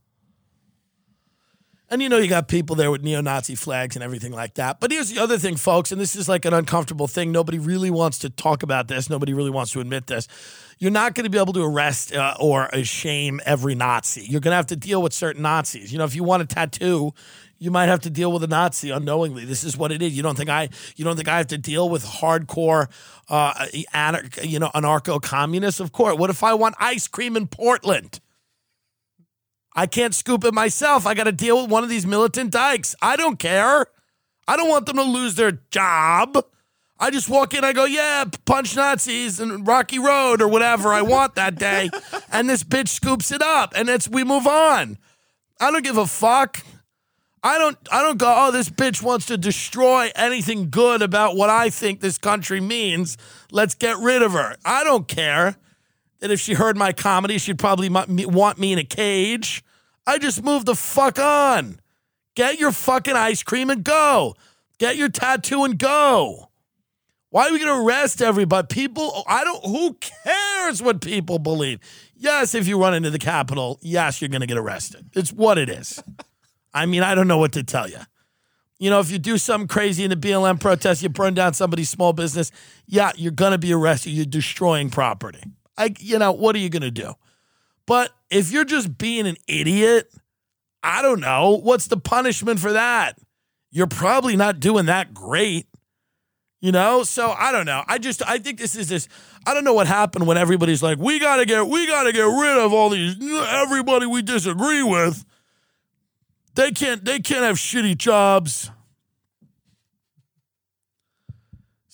And 1.93 2.01
you 2.01 2.09
know, 2.09 2.17
you 2.17 2.27
got 2.27 2.49
people 2.49 2.75
there 2.75 2.91
with 2.91 3.03
neo 3.03 3.21
Nazi 3.21 3.55
flags 3.55 3.97
and 3.97 4.03
everything 4.03 4.33
like 4.33 4.55
that. 4.55 4.81
But 4.81 4.91
here's 4.91 5.11
the 5.11 5.19
other 5.21 5.37
thing, 5.37 5.57
folks, 5.57 5.93
and 5.93 6.01
this 6.01 6.17
is 6.17 6.27
like 6.27 6.47
an 6.47 6.55
uncomfortable 6.55 7.07
thing. 7.07 7.33
Nobody 7.33 7.59
really 7.59 7.91
wants 7.91 8.21
to 8.21 8.31
talk 8.31 8.63
about 8.63 8.89
this. 8.89 9.11
Nobody 9.11 9.35
really 9.35 9.51
wants 9.51 9.73
to 9.73 9.81
admit 9.81 10.07
this. 10.07 10.27
You're 10.79 10.91
not 10.91 11.15
going 11.15 11.25
to 11.25 11.31
be 11.31 11.37
able 11.37 11.53
to 11.53 11.63
arrest 11.63 12.15
uh, 12.15 12.35
or 12.41 12.71
shame 12.83 13.43
every 13.45 13.75
Nazi. 13.75 14.23
You're 14.23 14.41
going 14.41 14.53
to 14.53 14.57
have 14.57 14.69
to 14.69 14.77
deal 14.77 15.03
with 15.03 15.13
certain 15.13 15.43
Nazis. 15.43 15.93
You 15.93 15.99
know, 15.99 16.05
if 16.05 16.17
you 16.17 16.25
want 16.25 16.43
a 16.43 16.47
tattoo, 16.47 17.13
you 17.59 17.71
might 17.71 17.89
have 17.89 18.01
to 18.01 18.11
deal 18.11 18.33
with 18.33 18.43
a 18.43 18.49
Nazi 18.49 18.89
unknowingly. 18.89 19.45
This 19.45 19.63
is 19.63 19.77
what 19.77 19.93
it 19.93 20.01
is. 20.01 20.17
You 20.17 20.23
don't 20.23 20.35
think 20.35 20.49
I? 20.49 20.71
You 20.97 21.05
don't 21.05 21.17
think 21.17 21.29
I 21.29 21.37
have 21.37 21.49
to 21.49 21.59
deal 21.59 21.91
with 21.91 22.07
hardcore, 22.07 22.89
uh, 23.29 23.53
anar- 23.93 24.49
you 24.49 24.59
know, 24.59 24.71
anarcho 24.75 25.21
communists? 25.21 25.79
Of 25.79 25.93
course. 25.93 26.17
What 26.17 26.31
if 26.31 26.43
I 26.43 26.55
want 26.55 26.75
ice 26.81 27.07
cream 27.07 27.37
in 27.37 27.49
Portland? 27.49 28.19
I 29.75 29.87
can't 29.87 30.15
scoop 30.15 30.45
it 30.45 30.53
myself. 30.53 31.07
I 31.07 31.15
got 31.15 31.25
to 31.25 31.33
deal 31.33 31.63
with 31.63 31.71
one 31.71 31.83
of 31.83 31.89
these 31.89 32.07
militant 32.07 32.51
dykes. 32.51 32.95
I 33.01 33.17
don't 33.17 33.39
care. 33.39 33.87
I 34.47 34.57
don't 34.57 34.69
want 34.69 34.87
them 34.87 34.97
to 34.97 35.03
lose 35.03 35.35
their 35.35 35.53
job. 35.71 36.45
I 36.99 37.11
just 37.11 37.29
walk 37.29 37.53
in, 37.55 37.65
I 37.65 37.73
go, 37.73 37.85
yeah, 37.85 38.25
punch 38.45 38.77
Nazis 38.77 39.41
and 39.41 39.67
Rocky 39.67 39.99
Road 39.99 40.41
or 40.41 40.47
whatever 40.47 40.93
I 40.93 41.03
want 41.03 41.35
that 41.35 41.57
day. 41.57 41.91
and 42.33 42.49
this 42.49 42.63
bitch 42.63 42.89
scoops 42.89 43.33
it 43.33 43.43
up 43.43 43.73
and 43.75 43.89
it's 43.89 44.09
we 44.09 44.23
move 44.23 44.47
on. 44.47 44.99
I 45.61 45.71
don't 45.71 45.83
give 45.83 45.97
a 45.97 46.07
fuck. 46.07 46.61
I 47.43 47.59
don't 47.59 47.77
I 47.91 48.03
don't 48.03 48.19
go, 48.19 48.33
oh, 48.37 48.51
this 48.53 48.71
bitch 48.71 49.03
wants 49.03 49.27
to 49.27 49.37
destroy 49.37 50.11
anything 50.15 50.71
good 50.71 51.03
about 51.03 51.35
what 51.35 51.51
I 51.51 51.71
think 51.71 52.01
this 52.01 52.19
country 52.19 52.61
means. 52.61 53.19
Let's 53.51 53.75
get 53.75 53.97
rid 53.99 54.23
of 54.23 54.33
her. 54.33 54.57
I 54.65 54.85
don't 54.85 55.09
care 55.09 55.57
that 56.23 56.31
if 56.31 56.39
she 56.39 56.55
heard 56.55 56.77
my 56.77 56.93
comedy, 56.93 57.37
she'd 57.37 57.59
probably 57.59 57.89
want 57.89 58.57
me 58.57 58.73
in 58.73 58.79
a 58.79 58.85
cage. 58.85 59.65
I 60.07 60.19
just 60.19 60.45
move 60.45 60.65
the 60.65 60.77
fuck 60.77 61.19
on. 61.19 61.81
Get 62.37 62.61
your 62.61 62.71
fucking 62.71 63.17
ice 63.17 63.43
cream 63.43 63.71
and 63.71 63.83
go. 63.83 64.37
Get 64.79 64.97
your 64.97 65.09
tattoo 65.09 65.65
and 65.65 65.77
go. 65.77 66.49
Why 67.31 67.49
are 67.49 67.53
we 67.53 67.59
going 67.59 67.77
to 67.77 67.85
arrest 67.85 68.23
everybody? 68.23 68.69
People, 68.69 69.25
I 69.27 69.43
don't, 69.43 69.67
who 69.67 69.99
cares 70.25 70.81
what 70.81 71.01
people 71.01 71.41
believe? 71.41 71.81
Yes, 72.15 72.55
if 72.55 72.69
you 72.69 72.81
run 72.81 72.95
into 72.95 73.11
the 73.11 73.19
Capitol, 73.19 73.81
yes, 73.83 74.23
you're 74.23 74.29
going 74.29 74.43
to 74.43 74.47
get 74.47 74.59
arrested. 74.59 75.11
It's 75.15 75.33
what 75.33 75.59
it 75.59 75.69
is. 75.69 76.01
I 76.73 76.87
mean, 76.87 77.03
I 77.03 77.17
don't 77.17 77.27
know 77.27 77.39
what 77.39 77.53
to 77.55 77.65
tell 77.65 77.91
you. 77.91 77.99
You 78.79 78.91
know, 78.91 79.01
if 79.01 79.11
you 79.11 79.19
do 79.19 79.39
something 79.39 79.67
crazy 79.67 80.05
in 80.05 80.11
the 80.11 80.17
BLM 80.17 80.61
protest, 80.61 81.03
you 81.03 81.09
burn 81.09 81.35
down 81.35 81.55
somebody's 81.55 81.91
small 81.91 82.13
business, 82.13 82.53
yeah, 82.87 83.11
you're 83.17 83.33
going 83.33 83.53
to 83.53 83.59
be 83.59 83.73
arrested. 83.73 84.11
You're 84.11 84.25
destroying 84.25 84.89
property. 84.89 85.43
I, 85.77 85.95
you 85.99 86.19
know, 86.19 86.33
what 86.33 86.55
are 86.57 86.59
you 86.59 86.69
going 86.69 86.83
to 86.83 86.91
do? 86.91 87.15
But 87.87 88.13
if 88.31 88.53
you're 88.53 88.65
just 88.65 88.97
being 88.99 89.27
an 89.27 89.37
idiot, 89.47 90.13
I 90.83 91.03
don't 91.03 91.21
know. 91.21 91.61
What's 91.63 91.87
the 91.87 91.97
punishment 91.97 92.61
for 92.61 92.73
that? 92.73 93.19
You're 93.71 93.87
probably 93.87 94.37
not 94.37 94.61
doing 94.61 94.87
that 94.87 95.15
great. 95.15 95.67
You 96.61 96.73
know? 96.73 97.03
So 97.03 97.31
I 97.31 97.53
don't 97.53 97.67
know. 97.67 97.83
I 97.87 97.99
just 97.99 98.23
I 98.29 98.39
think 98.39 98.59
this 98.59 98.77
is 98.77 98.89
this 98.89 99.09
I 99.47 99.55
don't 99.55 99.65
know 99.65 99.75
what 99.75 99.87
happened 99.87 100.27
when 100.27 100.37
everybody's 100.37 100.83
like, 100.83 100.99
we 100.99 101.19
gotta 101.19 101.45
get 101.45 101.67
we 101.67 101.87
gotta 101.87 102.13
get 102.13 102.23
rid 102.23 102.59
of 102.59 102.73
all 102.73 102.91
these 102.91 103.17
everybody 103.21 104.07
we 104.07 104.23
disagree 104.23 104.83
with. 104.83 105.25
They 106.55 106.71
can't 106.71 107.05
they 107.05 107.19
can't 107.19 107.45
have 107.45 107.57
shitty 107.57 107.97
jobs. 107.97 108.71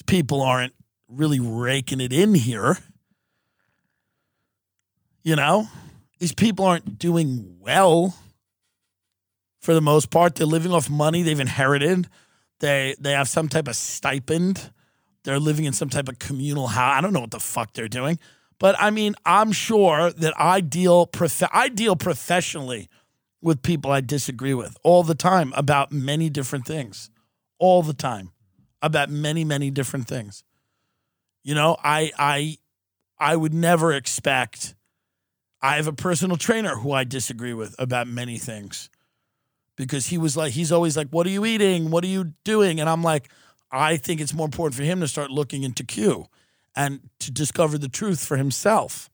People 0.07 0.41
aren't 0.41 0.73
really 1.07 1.39
raking 1.39 2.01
it 2.01 2.15
in 2.15 2.35
here. 2.35 2.79
You 5.29 5.37
know? 5.37 5.69
These 6.21 6.33
people 6.33 6.65
aren't 6.65 6.99
doing 6.99 7.57
well 7.61 8.17
for 9.61 9.75
the 9.75 9.83
most 9.83 10.11
part. 10.11 10.37
They're 10.37 10.47
living 10.47 10.73
off 10.73 10.89
money 10.89 11.23
they've 11.23 11.39
inherited. 11.39 12.09
They 12.61 12.95
they 12.99 13.13
have 13.13 13.29
some 13.29 13.47
type 13.47 13.69
of 13.69 13.77
stipend. 13.77 14.71
They're 15.25 15.39
living 15.39 15.67
in 15.67 15.75
some 15.75 15.91
type 15.91 16.09
of 16.09 16.19
communal 16.19 16.69
house. 16.69 16.97
I 16.97 17.03
don't 17.03 17.13
know 17.13 17.21
what 17.21 17.31
the 17.31 17.41
fuck 17.41 17.75
they're 17.75 17.89
doing. 17.89 18.19
But 18.59 18.75
I 18.79 18.89
mean, 18.89 19.17
I'm 19.27 19.53
sure 19.53 20.13
that 20.13 20.33
I 20.41 20.63
deal 20.63 21.05
prof- 21.05 21.53
I 21.53 21.69
deal 21.69 21.95
professionally 21.95 22.89
with 23.43 23.61
people 23.61 23.93
I 23.93 24.01
disagree 24.01 24.55
with 24.55 24.79
all 24.83 25.03
the 25.03 25.15
time 25.15 25.53
about 25.55 25.93
many 25.93 26.31
different 26.31 26.67
things. 26.67 27.11
All 27.59 27.83
the 27.83 27.93
time. 27.93 28.31
About 28.81 29.11
many, 29.11 29.45
many 29.45 29.71
different 29.71 30.09
things. 30.09 30.43
You 31.45 31.55
know, 31.55 31.77
I 31.85 32.13
I 32.19 32.57
I 33.19 33.37
would 33.37 33.53
never 33.53 33.93
expect 33.93 34.75
I 35.61 35.77
have 35.77 35.87
a 35.87 35.93
personal 35.93 36.37
trainer 36.37 36.77
who 36.77 36.93
I 36.93 37.05
disagree 37.05 37.55
with 37.55 37.75
about 37.79 38.07
many 38.07 38.39
things 38.39 38.91
because 39.77 40.07
he 40.07 40.19
was 40.19 40.37
like, 40.37 40.53
he's 40.53 40.73
always 40.73 40.97
like, 40.97 41.09
What 41.09 41.27
are 41.27 41.31
you 41.31 41.45
eating? 41.45 41.91
What 41.91 42.05
are 42.05 42.09
you 42.09 42.33
doing? 42.45 42.81
And 42.81 42.89
I'm 42.89 43.03
like, 43.03 43.31
I 43.71 43.97
think 43.97 44.21
it's 44.21 44.35
more 44.35 44.47
important 44.47 44.75
for 44.75 44.83
him 44.85 45.01
to 45.01 45.09
start 45.09 45.31
looking 45.31 45.63
into 45.63 45.85
Q 45.85 46.27
and 46.77 47.01
to 47.21 47.31
discover 47.31 47.77
the 47.77 47.89
truth 47.89 48.25
for 48.25 48.37
himself. 48.37 49.11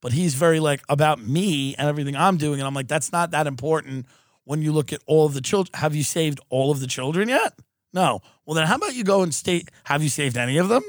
But 0.00 0.12
he's 0.12 0.34
very 0.34 0.60
like 0.60 0.82
about 0.88 1.20
me 1.20 1.74
and 1.76 1.88
everything 1.88 2.16
I'm 2.16 2.36
doing. 2.36 2.60
And 2.60 2.66
I'm 2.66 2.74
like, 2.74 2.88
that's 2.88 3.12
not 3.12 3.30
that 3.30 3.46
important 3.46 4.06
when 4.44 4.60
you 4.60 4.72
look 4.72 4.92
at 4.92 5.00
all 5.06 5.24
of 5.24 5.32
the 5.32 5.40
children. 5.40 5.70
Have 5.74 5.94
you 5.94 6.02
saved 6.02 6.40
all 6.50 6.70
of 6.70 6.80
the 6.80 6.86
children 6.86 7.28
yet? 7.28 7.54
No. 7.94 8.20
Well, 8.44 8.54
then 8.54 8.66
how 8.66 8.74
about 8.74 8.94
you 8.94 9.04
go 9.04 9.22
and 9.22 9.34
state, 9.34 9.70
have 9.84 10.02
you 10.02 10.10
saved 10.10 10.36
any 10.36 10.58
of 10.58 10.68
them? 10.68 10.82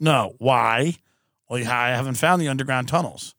No. 0.00 0.34
Why? 0.38 0.94
Well, 1.48 1.60
I 1.60 1.90
haven't 1.90 2.14
found 2.14 2.42
the 2.42 2.48
underground 2.48 2.88
tunnels. 2.88 3.35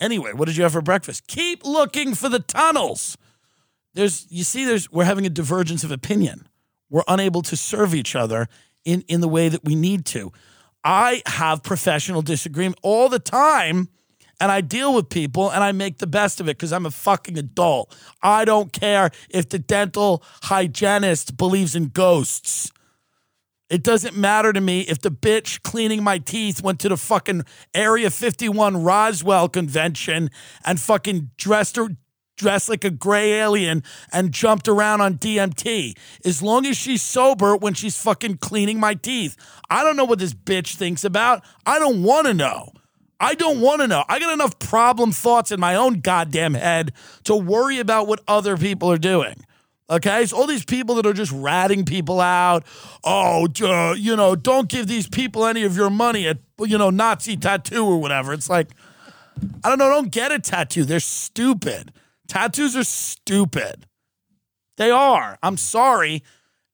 Anyway, 0.00 0.32
what 0.32 0.46
did 0.46 0.56
you 0.56 0.62
have 0.64 0.72
for 0.72 0.82
breakfast? 0.82 1.26
Keep 1.26 1.64
looking 1.64 2.14
for 2.14 2.28
the 2.28 2.40
tunnels. 2.40 3.16
There's, 3.94 4.26
you 4.28 4.44
see, 4.44 4.64
there's, 4.64 4.90
we're 4.90 5.04
having 5.04 5.24
a 5.24 5.30
divergence 5.30 5.84
of 5.84 5.92
opinion. 5.92 6.48
We're 6.90 7.04
unable 7.08 7.42
to 7.42 7.56
serve 7.56 7.94
each 7.94 8.16
other 8.16 8.48
in, 8.84 9.02
in 9.08 9.20
the 9.20 9.28
way 9.28 9.48
that 9.48 9.64
we 9.64 9.74
need 9.74 10.04
to. 10.06 10.32
I 10.82 11.22
have 11.26 11.62
professional 11.62 12.22
disagreement 12.22 12.78
all 12.82 13.08
the 13.08 13.18
time, 13.18 13.88
and 14.40 14.52
I 14.52 14.60
deal 14.60 14.94
with 14.94 15.08
people 15.08 15.50
and 15.50 15.62
I 15.64 15.72
make 15.72 15.98
the 15.98 16.06
best 16.06 16.40
of 16.40 16.48
it 16.48 16.58
because 16.58 16.72
I'm 16.72 16.86
a 16.86 16.90
fucking 16.90 17.38
adult. 17.38 17.96
I 18.22 18.44
don't 18.44 18.72
care 18.72 19.10
if 19.30 19.48
the 19.48 19.58
dental 19.58 20.22
hygienist 20.42 21.36
believes 21.36 21.74
in 21.74 21.88
ghosts. 21.88 22.70
It 23.74 23.82
doesn't 23.82 24.16
matter 24.16 24.52
to 24.52 24.60
me 24.60 24.82
if 24.82 25.00
the 25.00 25.10
bitch 25.10 25.60
cleaning 25.62 26.04
my 26.04 26.18
teeth 26.18 26.62
went 26.62 26.78
to 26.78 26.88
the 26.88 26.96
fucking 26.96 27.42
Area 27.74 28.08
51 28.08 28.84
Roswell 28.84 29.48
convention 29.48 30.30
and 30.64 30.78
fucking 30.78 31.32
dressed 31.38 31.74
her 31.74 31.88
dressed 32.36 32.68
like 32.68 32.84
a 32.84 32.90
gray 32.90 33.32
alien 33.32 33.82
and 34.12 34.30
jumped 34.30 34.68
around 34.68 35.00
on 35.00 35.18
DMT. 35.18 35.98
As 36.24 36.40
long 36.40 36.66
as 36.66 36.76
she's 36.76 37.02
sober 37.02 37.56
when 37.56 37.74
she's 37.74 38.00
fucking 38.00 38.36
cleaning 38.36 38.78
my 38.78 38.94
teeth. 38.94 39.36
I 39.68 39.82
don't 39.82 39.96
know 39.96 40.04
what 40.04 40.20
this 40.20 40.34
bitch 40.34 40.76
thinks 40.76 41.02
about. 41.02 41.44
I 41.66 41.80
don't 41.80 42.04
want 42.04 42.28
to 42.28 42.34
know. 42.34 42.70
I 43.18 43.34
don't 43.34 43.60
want 43.60 43.80
to 43.80 43.88
know. 43.88 44.04
I 44.08 44.20
got 44.20 44.32
enough 44.32 44.60
problem 44.60 45.10
thoughts 45.10 45.50
in 45.50 45.58
my 45.58 45.74
own 45.74 45.98
goddamn 45.98 46.54
head 46.54 46.92
to 47.24 47.34
worry 47.34 47.80
about 47.80 48.06
what 48.06 48.22
other 48.28 48.56
people 48.56 48.88
are 48.92 48.98
doing. 48.98 49.34
Okay, 49.90 50.24
so 50.24 50.38
all 50.38 50.46
these 50.46 50.64
people 50.64 50.94
that 50.94 51.04
are 51.04 51.12
just 51.12 51.32
ratting 51.32 51.84
people 51.84 52.20
out. 52.20 52.64
Oh, 53.04 53.46
uh, 53.62 53.94
you 53.94 54.16
know, 54.16 54.34
don't 54.34 54.68
give 54.68 54.86
these 54.86 55.06
people 55.06 55.44
any 55.46 55.64
of 55.64 55.76
your 55.76 55.90
money 55.90 56.26
at 56.26 56.38
you 56.58 56.78
know 56.78 56.90
Nazi 56.90 57.36
tattoo 57.36 57.84
or 57.84 57.98
whatever. 58.00 58.32
It's 58.32 58.48
like, 58.48 58.68
I 59.62 59.68
don't 59.68 59.78
know. 59.78 59.90
Don't 59.90 60.10
get 60.10 60.32
a 60.32 60.38
tattoo. 60.38 60.84
They're 60.84 61.00
stupid. 61.00 61.92
Tattoos 62.28 62.74
are 62.76 62.84
stupid. 62.84 63.86
They 64.76 64.90
are. 64.90 65.38
I'm 65.42 65.58
sorry. 65.58 66.22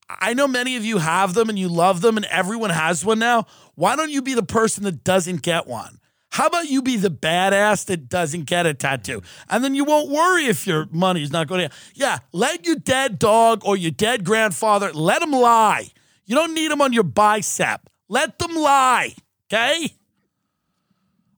I 0.09 0.35
know 0.35 0.49
many 0.49 0.77
of 0.77 0.85
you 0.85 0.99
have 0.99 1.35
them 1.35 1.49
and 1.49 1.59
you 1.59 1.69
love 1.69 2.01
them, 2.01 2.17
and 2.17 2.27
everyone 2.27 2.71
has 2.71 3.05
one 3.05 3.19
now. 3.19 3.47
Why 3.75 3.97
don't 3.97 4.11
you 4.11 4.23
be 4.23 4.35
the 4.35 4.43
person 4.43 4.85
that 4.85 5.05
doesn't 5.05 5.43
get 5.43 5.67
one? 5.67 6.00
How 6.31 6.47
about 6.47 6.69
you 6.69 6.81
be 6.81 6.97
the 6.97 7.11
badass 7.11 7.87
that 7.87 8.09
doesn't 8.09 8.45
get 8.45 8.65
a 8.65 8.73
tattoo? 8.73 9.21
And 9.49 9.65
then 9.65 9.75
you 9.75 9.85
won't 9.85 10.11
worry 10.11 10.47
if 10.47 10.67
your 10.67 10.87
money 10.93 11.23
is 11.23 11.33
not 11.33 11.49
going 11.49 11.69
to. 11.69 11.77
Yeah, 11.95 12.19
let 12.33 12.65
your 12.65 12.77
dead 12.77 13.19
dog 13.19 13.63
or 13.65 13.77
your 13.77 13.91
dead 13.91 14.25
grandfather, 14.25 14.93
let 14.93 15.21
them 15.21 15.33
lie. 15.33 15.89
You 16.27 16.37
don't 16.37 16.55
need 16.55 16.71
them 16.71 16.81
on 16.81 16.93
your 16.93 17.03
bicep. 17.03 17.91
Let 18.09 18.39
them 18.39 18.55
lie, 18.55 19.15
okay? 19.53 19.93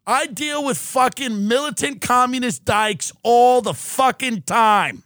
I 0.06 0.26
deal 0.26 0.64
with 0.64 0.76
fucking 0.76 1.48
militant 1.48 2.02
communist 2.02 2.64
dykes 2.64 3.12
all 3.22 3.62
the 3.62 3.74
fucking 3.74 4.42
time. 4.42 5.04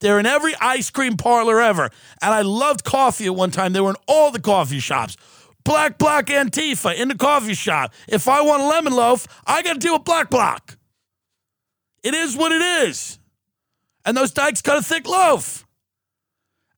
They're 0.00 0.18
in 0.18 0.26
every 0.26 0.54
ice 0.60 0.90
cream 0.90 1.16
parlor 1.16 1.60
ever. 1.60 1.90
And 2.22 2.34
I 2.34 2.42
loved 2.42 2.84
coffee 2.84 3.26
at 3.26 3.34
one 3.34 3.50
time. 3.50 3.72
They 3.72 3.80
were 3.80 3.90
in 3.90 3.96
all 4.06 4.30
the 4.30 4.40
coffee 4.40 4.80
shops. 4.80 5.16
Black 5.64 5.98
Bloc 5.98 6.26
Antifa 6.26 6.94
in 6.94 7.08
the 7.08 7.14
coffee 7.14 7.54
shop. 7.54 7.92
If 8.08 8.28
I 8.28 8.40
want 8.42 8.62
a 8.62 8.66
lemon 8.66 8.92
loaf, 8.92 9.26
I 9.46 9.62
got 9.62 9.74
to 9.74 9.78
deal 9.78 9.94
with 9.94 10.04
Black 10.04 10.30
Bloc. 10.30 10.76
It 12.02 12.14
is 12.14 12.36
what 12.36 12.52
it 12.52 12.62
is. 12.62 13.18
And 14.04 14.16
those 14.16 14.32
dykes 14.32 14.62
cut 14.62 14.78
a 14.78 14.82
thick 14.82 15.06
loaf. 15.06 15.66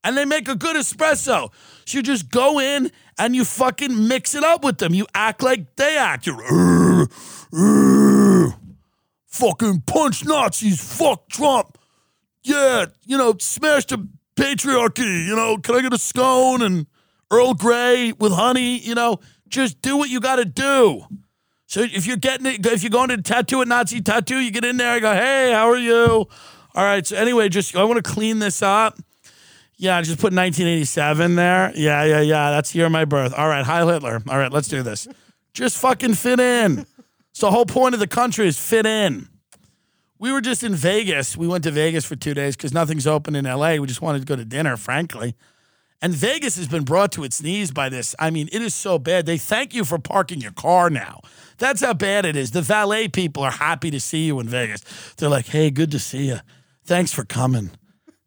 And 0.03 0.17
they 0.17 0.25
make 0.25 0.49
a 0.49 0.55
good 0.55 0.75
espresso. 0.75 1.49
So 1.85 1.97
you 1.97 2.03
just 2.03 2.29
go 2.29 2.59
in 2.59 2.91
and 3.17 3.35
you 3.35 3.45
fucking 3.45 4.07
mix 4.07 4.35
it 4.35 4.43
up 4.43 4.63
with 4.63 4.79
them. 4.79 4.93
You 4.93 5.07
act 5.13 5.41
like 5.41 5.75
they 5.77 5.97
act. 5.97 6.27
You're, 6.27 7.07
fucking 9.27 9.81
punch 9.81 10.25
Nazis, 10.25 10.97
fuck 10.97 11.27
Trump. 11.29 11.77
Yeah, 12.43 12.85
you 13.05 13.17
know, 13.17 13.35
smash 13.39 13.85
the 13.85 14.07
patriarchy. 14.35 15.25
You 15.25 15.35
know, 15.35 15.57
can 15.57 15.75
I 15.75 15.81
get 15.81 15.93
a 15.93 15.97
scone 15.97 16.61
and 16.61 16.87
Earl 17.33 17.53
Grey 17.55 18.13
with 18.19 18.31
honey? 18.31 18.77
You 18.79 18.95
know, 18.95 19.19
just 19.47 19.81
do 19.81 19.97
what 19.97 20.09
you 20.09 20.19
got 20.19 20.37
to 20.37 20.45
do. 20.45 21.05
So 21.65 21.81
if 21.81 22.05
you're 22.05 22.17
getting 22.17 22.45
it, 22.45 22.65
if 22.65 22.83
you're 22.83 22.89
going 22.91 23.09
to 23.09 23.21
tattoo 23.21 23.61
a 23.61 23.65
Nazi 23.65 23.99
tattoo, 24.01 24.39
you 24.39 24.51
get 24.51 24.63
in 24.63 24.77
there. 24.77 24.91
I 24.91 24.99
go, 24.99 25.13
hey, 25.13 25.51
how 25.51 25.69
are 25.69 25.77
you? 25.77 26.27
All 26.75 26.83
right. 26.83 27.05
So 27.05 27.15
anyway, 27.15 27.49
just 27.49 27.75
I 27.75 27.83
want 27.83 28.03
to 28.03 28.11
clean 28.11 28.39
this 28.39 28.61
up. 28.61 28.99
Yeah, 29.75 29.99
just 30.01 30.19
put 30.19 30.33
1987 30.33 31.35
there. 31.35 31.71
Yeah, 31.75 32.03
yeah, 32.03 32.21
yeah. 32.21 32.51
That's 32.51 32.71
the 32.71 32.77
year 32.77 32.85
of 32.85 32.91
my 32.91 33.05
birth. 33.05 33.33
All 33.35 33.47
right, 33.47 33.65
Heil 33.65 33.87
Hitler. 33.87 34.21
All 34.29 34.37
right, 34.37 34.51
let's 34.51 34.67
do 34.67 34.83
this. 34.83 35.07
Just 35.53 35.77
fucking 35.77 36.13
fit 36.13 36.39
in. 36.39 36.85
So 37.31 37.47
the 37.47 37.51
whole 37.51 37.65
point 37.65 37.95
of 37.95 37.99
the 37.99 38.07
country 38.07 38.47
is 38.47 38.59
fit 38.59 38.85
in. 38.85 39.27
We 40.19 40.31
were 40.31 40.41
just 40.41 40.63
in 40.63 40.75
Vegas. 40.75 41.35
We 41.35 41.47
went 41.47 41.63
to 41.65 41.71
Vegas 41.71 42.05
for 42.05 42.15
two 42.15 42.33
days 42.33 42.55
because 42.55 42.73
nothing's 42.73 43.07
open 43.07 43.35
in 43.35 43.45
LA. 43.45 43.75
We 43.75 43.87
just 43.87 44.01
wanted 44.01 44.19
to 44.19 44.25
go 44.25 44.35
to 44.35 44.45
dinner, 44.45 44.77
frankly. 44.77 45.35
And 46.03 46.13
Vegas 46.13 46.57
has 46.57 46.67
been 46.67 46.83
brought 46.83 47.13
to 47.13 47.23
its 47.23 47.41
knees 47.41 47.71
by 47.71 47.87
this. 47.87 48.13
I 48.19 48.29
mean, 48.29 48.49
it 48.51 48.61
is 48.61 48.75
so 48.75 48.99
bad. 48.99 49.25
They 49.25 49.37
thank 49.37 49.73
you 49.73 49.85
for 49.85 49.97
parking 49.97 50.41
your 50.41 50.51
car 50.51 50.89
now. 50.89 51.21
That's 51.59 51.79
how 51.79 51.93
bad 51.93 52.25
it 52.25 52.35
is. 52.35 52.51
The 52.51 52.61
valet 52.61 53.07
people 53.07 53.41
are 53.41 53.51
happy 53.51 53.89
to 53.89 54.01
see 54.01 54.25
you 54.25 54.41
in 54.41 54.49
Vegas. 54.49 54.83
They're 55.15 55.29
like, 55.29 55.45
hey, 55.45 55.71
good 55.71 55.91
to 55.91 55.99
see 55.99 56.25
you. 56.27 56.39
Thanks 56.83 57.13
for 57.13 57.23
coming. 57.23 57.71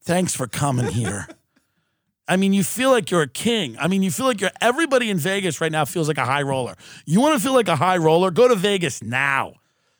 Thanks 0.00 0.34
for 0.34 0.46
coming 0.46 0.86
here. 0.86 1.28
I 2.26 2.38
mean, 2.38 2.54
you 2.54 2.64
feel 2.64 2.90
like 2.90 3.10
you're 3.10 3.20
a 3.20 3.28
king. 3.28 3.76
I 3.78 3.88
mean, 3.88 4.02
you 4.02 4.10
feel 4.10 4.24
like 4.24 4.40
you're 4.40 4.50
everybody 4.62 5.10
in 5.10 5.18
Vegas 5.18 5.60
right 5.60 5.70
now 5.70 5.84
feels 5.84 6.08
like 6.08 6.16
a 6.16 6.24
high 6.24 6.42
roller. 6.42 6.76
You 7.04 7.20
want 7.20 7.34
to 7.34 7.40
feel 7.40 7.52
like 7.52 7.68
a 7.68 7.76
high 7.76 7.98
roller? 7.98 8.30
Go 8.30 8.48
to 8.48 8.54
Vegas 8.54 9.02
now. 9.02 9.52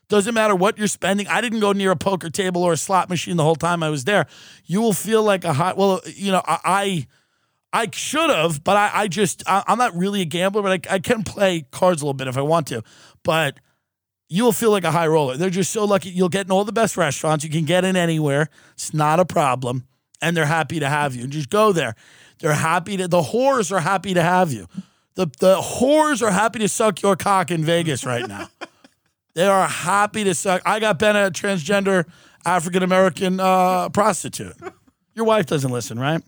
Doesn't 0.09 0.35
matter 0.35 0.54
what 0.54 0.78
you're 0.78 0.87
spending. 0.87 1.26
I 1.28 1.40
didn't 1.40 1.61
go 1.61 1.73
near 1.73 1.90
a 1.90 1.97
poker 1.97 2.30
table 2.30 2.62
or 2.62 2.73
a 2.73 2.76
slot 2.76 3.11
machine 3.11 3.37
the 3.37 3.42
whole 3.42 3.56
time 3.56 3.83
I 3.83 3.90
was 3.90 4.04
there. 4.04 4.26
You 4.64 4.80
will 4.80 4.92
feel 4.92 5.23
like 5.23 5.45
a 5.45 5.52
high. 5.52 5.75
Well, 5.75 6.00
you 6.06 6.33
know, 6.33 6.42
I 6.47 6.59
I, 6.64 7.06
I 7.76 7.88
should 7.92 8.30
have, 8.30 8.64
but 8.64 8.76
I, 8.76 8.90
I 9.02 9.09
just 9.09 9.42
I, 9.47 9.62
am 9.66 9.78
not 9.78 9.95
really 9.97 10.23
a 10.23 10.25
gambler, 10.25 10.62
but 10.62 10.87
I, 10.88 10.95
I 10.95 10.99
can 10.99 11.23
play 11.23 11.66
cards 11.71 12.00
a 12.00 12.04
little 12.04 12.14
bit 12.14 12.26
if 12.26 12.38
I 12.38 12.42
want 12.42 12.68
to. 12.68 12.83
But 13.23 13.59
you 14.28 14.45
will 14.45 14.52
feel 14.52 14.71
like 14.71 14.85
a 14.85 14.90
high 14.90 15.06
roller. 15.06 15.37
They're 15.37 15.50
just 15.50 15.73
so 15.73 15.85
lucky. 15.85 16.09
You'll 16.11 16.28
get 16.28 16.47
in 16.47 16.52
all 16.52 16.64
the 16.64 16.73
best 16.73 16.97
restaurants. 16.97 17.45
You 17.45 17.50
can 17.50 17.64
get 17.64 17.85
in 17.85 17.95
anywhere. 17.95 18.49
It's 18.73 18.95
not 18.95 19.21
a 19.21 19.25
problem 19.25 19.87
and 20.21 20.37
they're 20.37 20.47
happy 20.47 20.80
to 20.80 20.88
have 20.88 21.14
you. 21.14 21.26
Just 21.26 21.50
go 21.50 21.73
there. 21.73 21.95
They're 22.40 22.54
happy 22.54 22.97
to. 22.97 23.09
The 23.09 23.23
whores 23.23 23.73
are 23.73 23.80
happy 23.80 24.14
to 24.14 24.23
have 24.23 24.52
you. 24.52 24.66
The 25.14 25.26
the 25.38 25.56
whores 25.56 26.23
are 26.23 26.30
happy 26.30 26.59
to 26.61 26.68
suck 26.68 27.02
your 27.02 27.16
cock 27.16 27.50
in 27.50 27.64
Vegas 27.64 28.04
right 28.04 28.26
now. 28.26 28.49
they 29.35 29.47
are 29.47 29.66
happy 29.66 30.25
to 30.25 30.35
suck. 30.35 30.62
I 30.66 30.80
got 30.80 30.99
Ben 30.99 31.16
a 31.16 31.30
transgender 31.30 32.04
African 32.45 32.83
American 32.83 33.40
uh, 33.40 33.88
prostitute. 33.90 34.56
Your 35.14 35.25
wife 35.25 35.47
doesn't 35.47 35.71
listen, 35.71 35.99
right? 35.99 36.23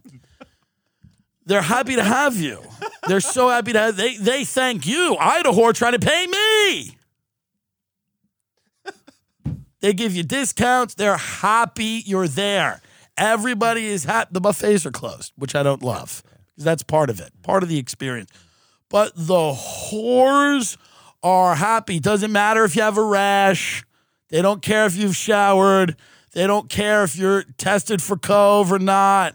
They're 1.49 1.63
happy 1.63 1.97
to 1.97 2.05
have 2.05 2.37
you. 2.37 2.63
They're 3.09 3.21
so 3.21 3.49
happy 3.49 3.73
to 3.73 3.79
have 3.79 3.97
they 3.97 4.19
they 4.19 4.45
thank 4.45 4.87
you. 4.87 5.17
I 5.19 5.39
had 5.39 5.47
a 5.47 5.51
whore 5.51 5.75
trying 5.75 5.93
to 5.93 5.99
pay 5.99 6.27
me. 6.27 6.99
They 9.81 9.95
give 9.95 10.15
you 10.15 10.25
discounts. 10.25 10.95
They're 10.95 11.17
happy 11.17 12.03
you're 12.05 12.29
there. 12.29 12.83
Everybody 13.17 13.87
is 13.87 14.05
happy. 14.05 14.29
The 14.33 14.43
buffets 14.43 14.85
are 14.85 14.91
closed, 14.91 15.33
which 15.37 15.55
I 15.55 15.63
don't 15.63 15.83
love 15.83 16.23
because 16.51 16.65
that's 16.65 16.83
part 16.83 17.09
of 17.09 17.19
it, 17.19 17.33
part 17.43 17.63
of 17.63 17.71
the 17.71 17.79
experience. 17.79 18.31
But 18.91 19.13
the 19.17 19.55
whores 19.91 20.77
are 21.23 21.55
happy. 21.55 21.99
Doesn't 21.99 22.31
matter 22.31 22.65
if 22.65 22.77
you 22.77 22.83
have 22.83 22.99
a 22.99 23.03
rash. 23.03 23.85
They 24.29 24.43
don't 24.43 24.61
care 24.61 24.85
if 24.85 24.97
you've 24.97 25.17
showered. 25.17 25.97
They 26.33 26.47
don't 26.47 26.69
care 26.69 27.05
if 27.05 27.17
you're 27.17 27.45
tested 27.57 28.03
for 28.03 28.19
cove 28.19 28.71
or 28.71 28.79
not. 28.79 29.35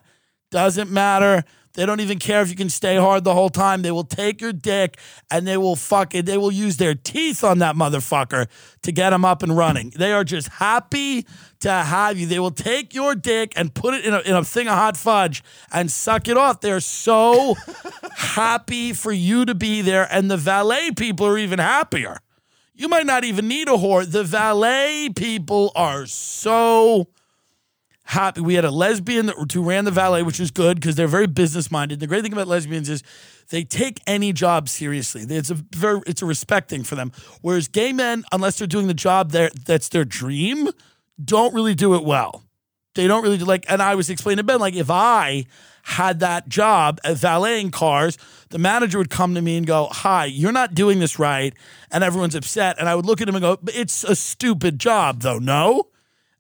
Doesn't 0.52 0.92
matter. 0.92 1.44
They 1.76 1.88
don't 1.88 2.02
even 2.02 2.20
care 2.20 2.42
if 2.42 2.50
you 2.50 2.56
can 2.56 2.70
stay 2.70 2.98
hard 2.98 3.24
the 3.24 3.34
whole 3.34 3.50
time. 3.50 3.82
They 3.82 3.92
will 3.92 4.04
take 4.04 4.42
your 4.42 4.54
dick 4.54 5.00
and 5.32 5.48
they 5.48 5.58
will 5.58 5.76
fuck 5.76 6.14
it. 6.14 6.26
They 6.26 6.38
will 6.38 6.52
use 6.52 6.78
their 6.78 6.94
teeth 6.94 7.44
on 7.44 7.60
that 7.60 7.76
motherfucker 7.76 8.48
to 8.84 8.92
get 8.92 9.12
him 9.12 9.26
up 9.26 9.42
and 9.42 9.58
running. 9.58 9.92
They 9.96 10.12
are 10.12 10.24
just 10.24 10.50
happy 10.50 11.26
to 11.62 11.72
have 11.72 12.18
you. 12.18 12.28
They 12.28 12.40
will 12.40 12.52
take 12.52 12.94
your 12.94 13.16
dick 13.16 13.54
and 13.56 13.74
put 13.74 13.96
it 13.96 14.06
in 14.06 14.14
a, 14.14 14.20
in 14.20 14.36
a 14.36 14.44
thing 14.44 14.68
of 14.68 14.76
hot 14.76 14.98
fudge 14.98 15.44
and 15.72 15.90
suck 15.90 16.28
it 16.28 16.38
off. 16.38 16.62
They're 16.62 16.80
so 16.80 17.56
happy 18.16 18.94
for 18.94 19.12
you 19.12 19.46
to 19.46 19.56
be 19.56 19.82
there. 19.82 20.08
And 20.12 20.30
the 20.30 20.38
valet 20.38 20.92
people 20.92 21.26
are 21.26 21.40
even 21.40 21.58
happier. 21.58 22.20
You 22.76 22.88
might 22.88 23.06
not 23.06 23.24
even 23.24 23.48
need 23.48 23.68
a 23.68 23.72
whore. 23.72 24.10
The 24.10 24.24
valet 24.24 25.10
people 25.16 25.72
are 25.76 26.06
so 26.06 27.08
happy. 28.04 28.42
We 28.42 28.56
had 28.56 28.66
a 28.66 28.72
lesbian 28.72 29.32
who 29.54 29.64
ran 29.64 29.86
the 29.86 29.92
valet, 29.92 30.24
which 30.24 30.40
was 30.40 30.52
good 30.52 30.80
because 30.80 30.96
they're 30.96 31.08
very 31.08 31.28
business 31.28 31.72
minded. 31.72 32.00
The 32.00 32.08
great 32.08 32.24
thing 32.24 32.34
about 32.34 32.48
lesbians 32.48 32.90
is 32.90 33.04
they 33.50 33.64
take 33.64 34.02
any 34.08 34.34
job 34.34 34.70
seriously. 34.70 35.24
It's 35.28 35.50
a 35.50 35.56
very 35.76 36.02
it's 36.06 36.22
a 36.22 36.26
respect 36.26 36.70
thing 36.70 36.84
for 36.84 36.96
them. 36.96 37.12
Whereas 37.42 37.68
gay 37.68 37.94
men, 37.94 38.24
unless 38.32 38.58
they're 38.58 38.68
doing 38.68 38.88
the 38.88 38.94
job 38.94 39.32
that's 39.32 39.90
their 39.90 40.06
dream, 40.06 40.70
don't 41.24 41.54
really 41.54 41.76
do 41.76 41.96
it 41.96 42.04
well. 42.04 42.44
They 42.96 43.08
don't 43.08 43.24
really 43.24 43.38
do 43.38 43.46
like. 43.46 43.66
And 43.70 43.82
I 43.82 43.96
was 43.96 44.10
explaining 44.10 44.38
to 44.38 44.44
Ben 44.44 44.60
like 44.60 44.76
if 44.76 44.90
I 44.90 45.46
had 45.84 46.22
that 46.22 46.48
job 46.48 47.00
at 47.04 47.18
valeting 47.18 47.72
cars, 47.72 48.18
the 48.50 48.58
manager 48.58 48.98
would 48.98 49.10
come 49.10 49.36
to 49.36 49.42
me 49.42 49.58
and 49.58 49.68
go, 49.68 49.88
Hi, 49.92 50.26
you're 50.26 50.52
not 50.52 50.74
doing 50.74 51.00
this 51.00 51.20
right. 51.20 51.54
And 51.92 52.04
everyone's 52.04 52.36
upset. 52.36 52.78
And 52.80 52.88
I 52.88 52.96
would 52.96 53.06
look 53.06 53.22
at 53.22 53.28
him 53.28 53.36
and 53.36 53.42
go, 53.42 53.60
It's 53.74 54.04
a 54.04 54.16
stupid 54.16 54.80
job, 54.80 55.22
though, 55.22 55.40
no? 55.40 55.88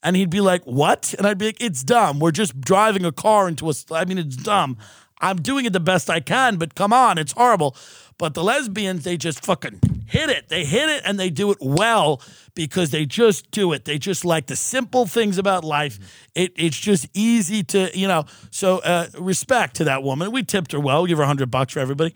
And 0.03 0.15
he'd 0.15 0.29
be 0.29 0.41
like, 0.41 0.63
What? 0.65 1.13
And 1.17 1.25
I'd 1.25 1.37
be 1.37 1.47
like, 1.47 1.61
It's 1.61 1.83
dumb. 1.83 2.19
We're 2.19 2.31
just 2.31 2.59
driving 2.61 3.05
a 3.05 3.11
car 3.11 3.47
into 3.47 3.69
a, 3.69 3.73
I 3.91 4.05
mean, 4.05 4.17
it's 4.17 4.35
dumb. 4.35 4.77
I'm 5.21 5.37
doing 5.37 5.65
it 5.65 5.71
the 5.71 5.79
best 5.79 6.09
I 6.09 6.19
can, 6.19 6.57
but 6.57 6.75
come 6.75 6.91
on, 6.91 7.17
it's 7.17 7.31
horrible. 7.31 7.77
But 8.17 8.33
the 8.33 8.43
lesbians, 8.43 9.03
they 9.03 9.17
just 9.17 9.43
fucking 9.43 9.79
hit 10.05 10.29
it. 10.29 10.49
They 10.49 10.65
hit 10.65 10.89
it 10.89 11.01
and 11.05 11.19
they 11.19 11.29
do 11.29 11.49
it 11.51 11.57
well 11.61 12.21
because 12.55 12.91
they 12.91 13.05
just 13.05 13.49
do 13.49 13.71
it. 13.71 13.85
They 13.85 13.97
just 13.97 14.25
like 14.25 14.47
the 14.47 14.55
simple 14.55 15.05
things 15.05 15.37
about 15.37 15.63
life. 15.63 16.27
It, 16.35 16.51
it's 16.55 16.77
just 16.77 17.07
easy 17.13 17.63
to, 17.63 17.89
you 17.97 18.07
know. 18.07 18.25
So 18.51 18.79
uh, 18.79 19.07
respect 19.17 19.75
to 19.77 19.85
that 19.85 20.03
woman. 20.03 20.31
We 20.31 20.43
tipped 20.43 20.73
her 20.73 20.79
well. 20.79 21.03
We 21.03 21.09
give 21.09 21.17
her 21.17 21.25
hundred 21.25 21.49
bucks 21.49 21.73
for 21.73 21.79
everybody. 21.79 22.13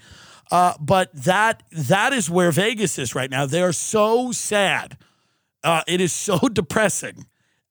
Uh, 0.52 0.74
but 0.80 1.12
that 1.14 1.64
that 1.72 2.14
is 2.14 2.30
where 2.30 2.52
Vegas 2.52 3.00
is 3.00 3.16
right 3.16 3.30
now. 3.30 3.46
They 3.46 3.62
are 3.62 3.74
so 3.74 4.32
sad. 4.32 4.98
Uh, 5.64 5.82
it 5.88 6.00
is 6.00 6.14
so 6.14 6.38
depressing. 6.54 7.26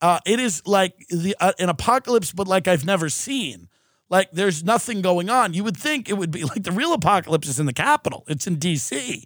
Uh, 0.07 0.21
it 0.25 0.39
is 0.39 0.65
like 0.65 0.97
the 1.09 1.35
uh, 1.41 1.53
an 1.59 1.69
apocalypse, 1.69 2.31
but 2.31 2.47
like 2.47 2.69
I've 2.69 2.85
never 2.85 3.09
seen. 3.09 3.69
Like 4.09 4.31
there's 4.31 4.63
nothing 4.63 5.03
going 5.03 5.29
on. 5.29 5.53
You 5.53 5.65
would 5.65 5.77
think 5.77 6.09
it 6.09 6.13
would 6.13 6.31
be 6.31 6.45
like 6.53 6.63
the 6.63 6.71
real 6.71 6.93
apocalypse 6.93 7.49
is 7.49 7.59
in 7.59 7.67
the 7.67 7.73
capital. 7.73 8.23
It's 8.29 8.47
in 8.47 8.55
D.C. 8.55 9.25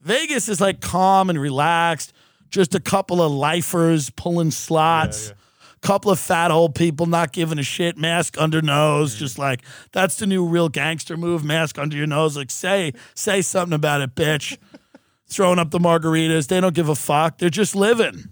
Vegas 0.00 0.48
is 0.48 0.60
like 0.60 0.80
calm 0.80 1.28
and 1.28 1.40
relaxed. 1.40 2.12
Just 2.50 2.72
a 2.76 2.78
couple 2.78 3.20
of 3.20 3.32
lifers 3.32 4.10
pulling 4.10 4.52
slots. 4.52 5.30
Yeah, 5.30 5.34
Couple 5.80 6.12
of 6.12 6.20
fat 6.20 6.52
old 6.52 6.76
people 6.76 7.06
not 7.06 7.32
giving 7.32 7.58
a 7.58 7.64
shit, 7.64 7.98
mask 7.98 8.40
under 8.40 8.62
nose, 8.62 9.16
just 9.16 9.36
like 9.36 9.62
that's 9.90 10.14
the 10.18 10.28
new 10.28 10.46
real 10.46 10.68
gangster 10.68 11.16
move, 11.16 11.42
mask 11.42 11.76
under 11.80 11.96
your 11.96 12.06
nose. 12.06 12.36
Like 12.36 12.52
say, 12.52 12.92
say 13.16 13.42
something 13.42 13.74
about 13.74 14.02
it, 14.02 14.14
bitch. 14.14 14.56
Throwing 15.26 15.58
up 15.58 15.72
the 15.72 15.80
margaritas. 15.80 16.46
They 16.46 16.60
don't 16.60 16.76
give 16.76 16.88
a 16.88 16.94
fuck. 16.94 17.38
They're 17.38 17.50
just 17.50 17.74
living. 17.74 18.31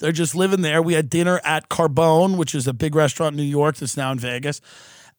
They're 0.00 0.12
just 0.12 0.34
living 0.34 0.62
there. 0.62 0.82
We 0.82 0.94
had 0.94 1.08
dinner 1.08 1.40
at 1.44 1.68
Carbone, 1.68 2.36
which 2.36 2.54
is 2.54 2.66
a 2.66 2.72
big 2.72 2.94
restaurant 2.94 3.34
in 3.34 3.36
New 3.36 3.42
York 3.42 3.76
that's 3.76 3.96
now 3.96 4.10
in 4.10 4.18
Vegas, 4.18 4.60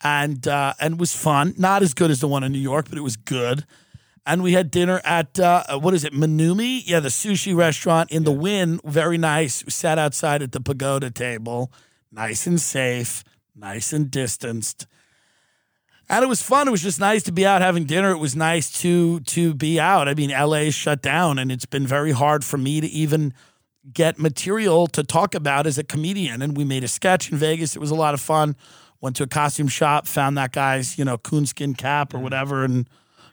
and 0.03 0.45
uh, 0.47 0.73
and 0.79 0.95
it 0.95 0.99
was 0.99 1.15
fun. 1.15 1.53
Not 1.57 1.83
as 1.83 1.93
good 1.93 2.11
as 2.11 2.19
the 2.19 2.27
one 2.27 2.43
in 2.43 2.51
New 2.51 2.59
York, 2.59 2.87
but 2.89 2.97
it 2.97 3.01
was 3.01 3.15
good. 3.15 3.65
And 4.25 4.43
we 4.43 4.53
had 4.53 4.69
dinner 4.69 5.01
at 5.03 5.39
uh, 5.39 5.79
what 5.79 5.93
is 5.93 6.03
it, 6.03 6.13
Manumi? 6.13 6.81
Yeah, 6.85 6.99
the 6.99 7.09
sushi 7.09 7.55
restaurant 7.55 8.11
in 8.11 8.23
the 8.23 8.31
Wynn. 8.31 8.79
Very 8.83 9.17
nice. 9.17 9.63
We 9.63 9.71
sat 9.71 9.97
outside 9.97 10.41
at 10.41 10.51
the 10.51 10.61
pagoda 10.61 11.11
table, 11.11 11.71
nice 12.11 12.45
and 12.45 12.59
safe, 12.59 13.23
nice 13.55 13.93
and 13.93 14.09
distanced. 14.11 14.87
And 16.09 16.23
it 16.23 16.27
was 16.27 16.41
fun. 16.41 16.67
It 16.67 16.71
was 16.71 16.81
just 16.81 16.99
nice 16.99 17.23
to 17.23 17.31
be 17.31 17.45
out 17.45 17.61
having 17.61 17.85
dinner. 17.85 18.11
It 18.11 18.17
was 18.17 18.35
nice 18.35 18.71
to 18.81 19.21
to 19.21 19.53
be 19.53 19.79
out. 19.79 20.07
I 20.07 20.15
mean, 20.15 20.31
LA 20.31 20.67
is 20.67 20.75
shut 20.75 21.03
down, 21.03 21.37
and 21.37 21.51
it's 21.51 21.67
been 21.67 21.85
very 21.85 22.11
hard 22.11 22.43
for 22.43 22.57
me 22.57 22.81
to 22.81 22.87
even 22.87 23.33
get 23.93 24.19
material 24.19 24.87
to 24.87 25.03
talk 25.03 25.33
about 25.35 25.65
as 25.65 25.77
a 25.77 25.83
comedian. 25.83 26.41
And 26.41 26.55
we 26.55 26.63
made 26.63 26.83
a 26.83 26.87
sketch 26.87 27.31
in 27.31 27.37
Vegas. 27.37 27.75
It 27.75 27.79
was 27.79 27.91
a 27.91 27.95
lot 27.95 28.13
of 28.13 28.21
fun. 28.21 28.55
Went 28.99 29.15
to 29.15 29.23
a 29.23 29.27
costume 29.27 29.67
shop, 29.67 30.05
found 30.05 30.37
that 30.37 30.51
guy's, 30.51 30.97
you 30.97 31.05
know, 31.05 31.17
coonskin 31.17 31.73
cap 31.73 32.13
or 32.13 32.19
whatever, 32.19 32.63
and 32.63 32.87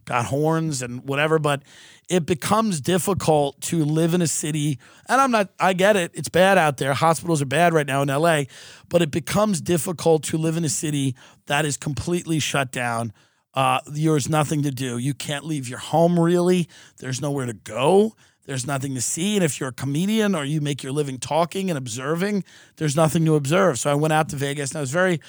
got 0.06 0.24
horns 0.26 0.80
and 0.80 1.06
whatever. 1.06 1.38
But 1.38 1.62
it 2.08 2.24
becomes 2.24 2.80
difficult 2.80 3.60
to 3.62 3.84
live 3.84 4.14
in 4.14 4.22
a 4.22 4.26
city. 4.26 4.78
And 5.06 5.20
I'm 5.20 5.30
not, 5.30 5.50
I 5.60 5.74
get 5.74 5.96
it. 5.96 6.10
It's 6.14 6.30
bad 6.30 6.56
out 6.56 6.78
there. 6.78 6.94
Hospitals 6.94 7.42
are 7.42 7.46
bad 7.46 7.74
right 7.74 7.86
now 7.86 8.00
in 8.00 8.08
LA. 8.08 8.44
But 8.88 9.02
it 9.02 9.10
becomes 9.10 9.60
difficult 9.60 10.22
to 10.24 10.38
live 10.38 10.56
in 10.56 10.64
a 10.64 10.70
city 10.70 11.14
that 11.46 11.66
is 11.66 11.76
completely 11.76 12.38
shut 12.38 12.72
down. 12.72 13.12
Uh, 13.52 13.80
there's 13.86 14.28
nothing 14.28 14.62
to 14.62 14.70
do. 14.70 14.96
You 14.96 15.12
can't 15.12 15.44
leave 15.44 15.68
your 15.68 15.80
home 15.80 16.18
really. 16.18 16.68
There's 16.98 17.20
nowhere 17.20 17.46
to 17.46 17.52
go. 17.52 18.14
There's 18.48 18.66
nothing 18.66 18.94
to 18.94 19.02
see. 19.02 19.36
And 19.36 19.44
if 19.44 19.60
you're 19.60 19.68
a 19.68 19.74
comedian 19.74 20.34
or 20.34 20.42
you 20.42 20.62
make 20.62 20.82
your 20.82 20.90
living 20.90 21.18
talking 21.18 21.68
and 21.68 21.76
observing, 21.76 22.44
there's 22.76 22.96
nothing 22.96 23.26
to 23.26 23.34
observe. 23.34 23.78
So 23.78 23.90
I 23.90 23.94
went 23.94 24.14
out 24.14 24.30
to 24.30 24.36
Vegas 24.36 24.70
and 24.70 24.78
I 24.78 24.80
was 24.80 24.90
very, 24.90 25.20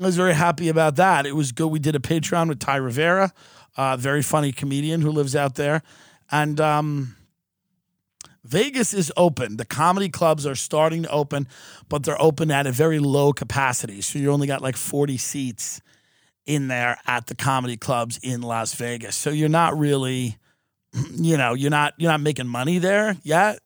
I 0.00 0.06
was 0.06 0.16
very 0.16 0.32
happy 0.32 0.70
about 0.70 0.96
that. 0.96 1.26
It 1.26 1.36
was 1.36 1.52
good. 1.52 1.66
We 1.66 1.78
did 1.78 1.94
a 1.94 1.98
Patreon 1.98 2.48
with 2.48 2.60
Ty 2.60 2.76
Rivera, 2.76 3.34
a 3.76 3.98
very 3.98 4.22
funny 4.22 4.50
comedian 4.50 5.02
who 5.02 5.10
lives 5.10 5.36
out 5.36 5.56
there. 5.56 5.82
And 6.30 6.58
um, 6.58 7.16
Vegas 8.44 8.94
is 8.94 9.12
open. 9.14 9.58
The 9.58 9.66
comedy 9.66 10.08
clubs 10.08 10.46
are 10.46 10.54
starting 10.54 11.02
to 11.02 11.10
open, 11.10 11.46
but 11.90 12.04
they're 12.04 12.20
open 12.20 12.50
at 12.50 12.66
a 12.66 12.72
very 12.72 12.98
low 12.98 13.34
capacity. 13.34 14.00
So 14.00 14.18
you 14.18 14.32
only 14.32 14.46
got 14.46 14.62
like 14.62 14.76
40 14.76 15.18
seats 15.18 15.82
in 16.46 16.68
there 16.68 16.96
at 17.06 17.26
the 17.26 17.34
comedy 17.34 17.76
clubs 17.76 18.18
in 18.22 18.40
Las 18.40 18.72
Vegas. 18.72 19.16
So 19.16 19.28
you're 19.28 19.50
not 19.50 19.78
really, 19.78 20.38
you 21.12 21.36
know, 21.36 21.54
you're 21.54 21.70
not 21.70 21.94
you're 21.98 22.10
not 22.10 22.20
making 22.20 22.46
money 22.46 22.78
there 22.78 23.16
yet. 23.22 23.58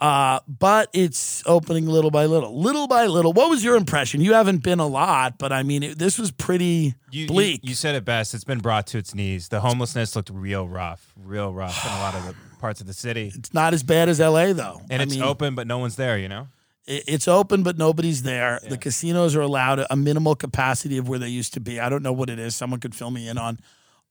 Uh, 0.00 0.40
but 0.48 0.88
it's 0.94 1.42
opening 1.44 1.86
little 1.86 2.10
by 2.10 2.24
little, 2.24 2.58
little 2.58 2.88
by 2.88 3.04
little. 3.04 3.34
What 3.34 3.50
was 3.50 3.62
your 3.62 3.76
impression? 3.76 4.22
You 4.22 4.32
haven't 4.32 4.62
been 4.62 4.80
a 4.80 4.86
lot, 4.86 5.36
but 5.36 5.52
I 5.52 5.62
mean, 5.62 5.82
it, 5.82 5.98
this 5.98 6.18
was 6.18 6.30
pretty 6.30 6.94
You, 7.10 7.22
you- 7.22 7.26
bleak. 7.26 7.60
You, 7.62 7.74
said 7.74 7.94
it 7.94 8.06
best. 8.06 8.32
It's 8.32 8.42
been 8.44 8.60
brought 8.60 8.86
to 8.88 8.98
its 8.98 9.14
knees. 9.14 9.48
The 9.48 9.60
homelessness 9.60 10.16
looked 10.16 10.30
real 10.30 10.66
rough, 10.66 11.12
real 11.22 11.52
rough 11.52 11.84
in 11.84 11.92
a 11.92 11.96
lot 12.00 12.14
of 12.14 12.24
the 12.26 12.34
parts 12.60 12.80
of 12.80 12.86
the 12.86 12.94
city. 12.94 13.30
it's 13.34 13.52
not 13.52 13.74
as 13.74 13.82
bad 13.82 14.08
as 14.08 14.20
LA 14.20 14.54
though. 14.54 14.80
And 14.88 15.02
I 15.02 15.04
it's 15.04 15.12
mean, 15.16 15.22
open, 15.22 15.54
but 15.54 15.66
no 15.66 15.76
one's 15.76 15.96
there. 15.96 16.16
You 16.16 16.30
know. 16.30 16.48
it- 16.86 17.04
it's 17.06 17.28
open, 17.28 17.62
but 17.62 17.76
nobody's 17.76 18.22
there. 18.22 18.58
Yeah. 18.62 18.70
The 18.70 18.78
casinos 18.78 19.36
are 19.36 19.42
allowed 19.42 19.84
a 19.90 19.96
minimal 19.96 20.34
capacity 20.34 20.96
of 20.96 21.10
where 21.10 21.18
they 21.18 21.28
used 21.28 21.52
to 21.54 21.60
be. 21.60 21.78
I 21.78 21.90
don't 21.90 22.02
know 22.02 22.14
what 22.14 22.30
it 22.30 22.38
is. 22.38 22.56
Someone 22.56 22.80
could 22.80 22.94
fill 22.94 23.10
me 23.10 23.28
in 23.28 23.36
on, 23.36 23.58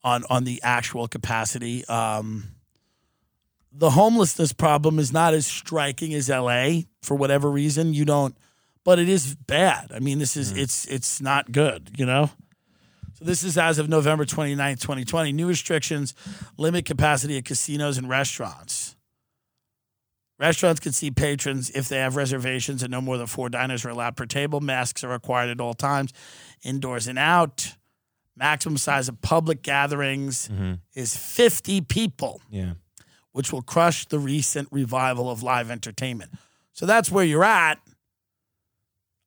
on 0.03 0.23
on 0.29 0.43
the 0.43 0.61
actual 0.63 1.07
capacity. 1.07 1.85
Um, 1.85 2.55
the 3.71 3.91
homelessness 3.91 4.53
problem 4.53 4.99
is 4.99 5.13
not 5.13 5.33
as 5.33 5.45
striking 5.45 6.13
as 6.13 6.29
LA 6.29 6.81
for 7.01 7.15
whatever 7.15 7.49
reason. 7.49 7.93
You 7.93 8.05
don't, 8.05 8.35
but 8.83 8.99
it 8.99 9.09
is 9.09 9.35
bad. 9.35 9.91
I 9.93 9.99
mean, 9.99 10.19
this 10.19 10.35
is 10.35 10.51
it's 10.55 10.85
it's 10.87 11.21
not 11.21 11.51
good. 11.51 11.91
You 11.97 12.05
know. 12.05 12.31
So 13.19 13.25
this 13.25 13.43
is 13.43 13.57
as 13.57 13.79
of 13.79 13.89
November 13.89 14.23
29th, 14.23 14.79
2020. 14.79 15.33
New 15.33 15.47
restrictions 15.47 16.15
limit 16.57 16.85
capacity 16.85 17.37
at 17.37 17.43
casinos 17.43 17.97
and 17.97 18.07
restaurants. 18.07 18.95
Restaurants 20.39 20.79
can 20.79 20.93
see 20.93 21.11
patrons 21.11 21.69
if 21.71 21.89
they 21.89 21.97
have 21.97 22.15
reservations 22.15 22.81
and 22.81 22.89
no 22.91 23.01
more 23.01 23.17
than 23.17 23.27
four 23.27 23.49
diners 23.49 23.83
are 23.83 23.89
allowed 23.89 24.15
per 24.15 24.25
table. 24.25 24.61
Masks 24.61 25.03
are 25.03 25.09
required 25.09 25.49
at 25.49 25.59
all 25.59 25.73
times, 25.73 26.13
indoors 26.63 27.07
and 27.07 27.19
out. 27.19 27.75
Maximum 28.39 28.77
size 28.77 29.09
of 29.09 29.21
public 29.21 29.61
gatherings 29.61 30.49
is 30.95 31.15
50 31.17 31.81
people, 31.81 32.41
Yeah. 32.49 32.73
which 33.33 33.51
will 33.51 33.61
crush 33.61 34.05
the 34.05 34.17
recent 34.17 34.69
revival 34.71 35.29
of 35.29 35.43
live 35.43 35.69
entertainment. 35.69 36.31
So 36.71 36.85
that's 36.85 37.11
where 37.11 37.25
you're 37.25 37.43
at. 37.43 37.79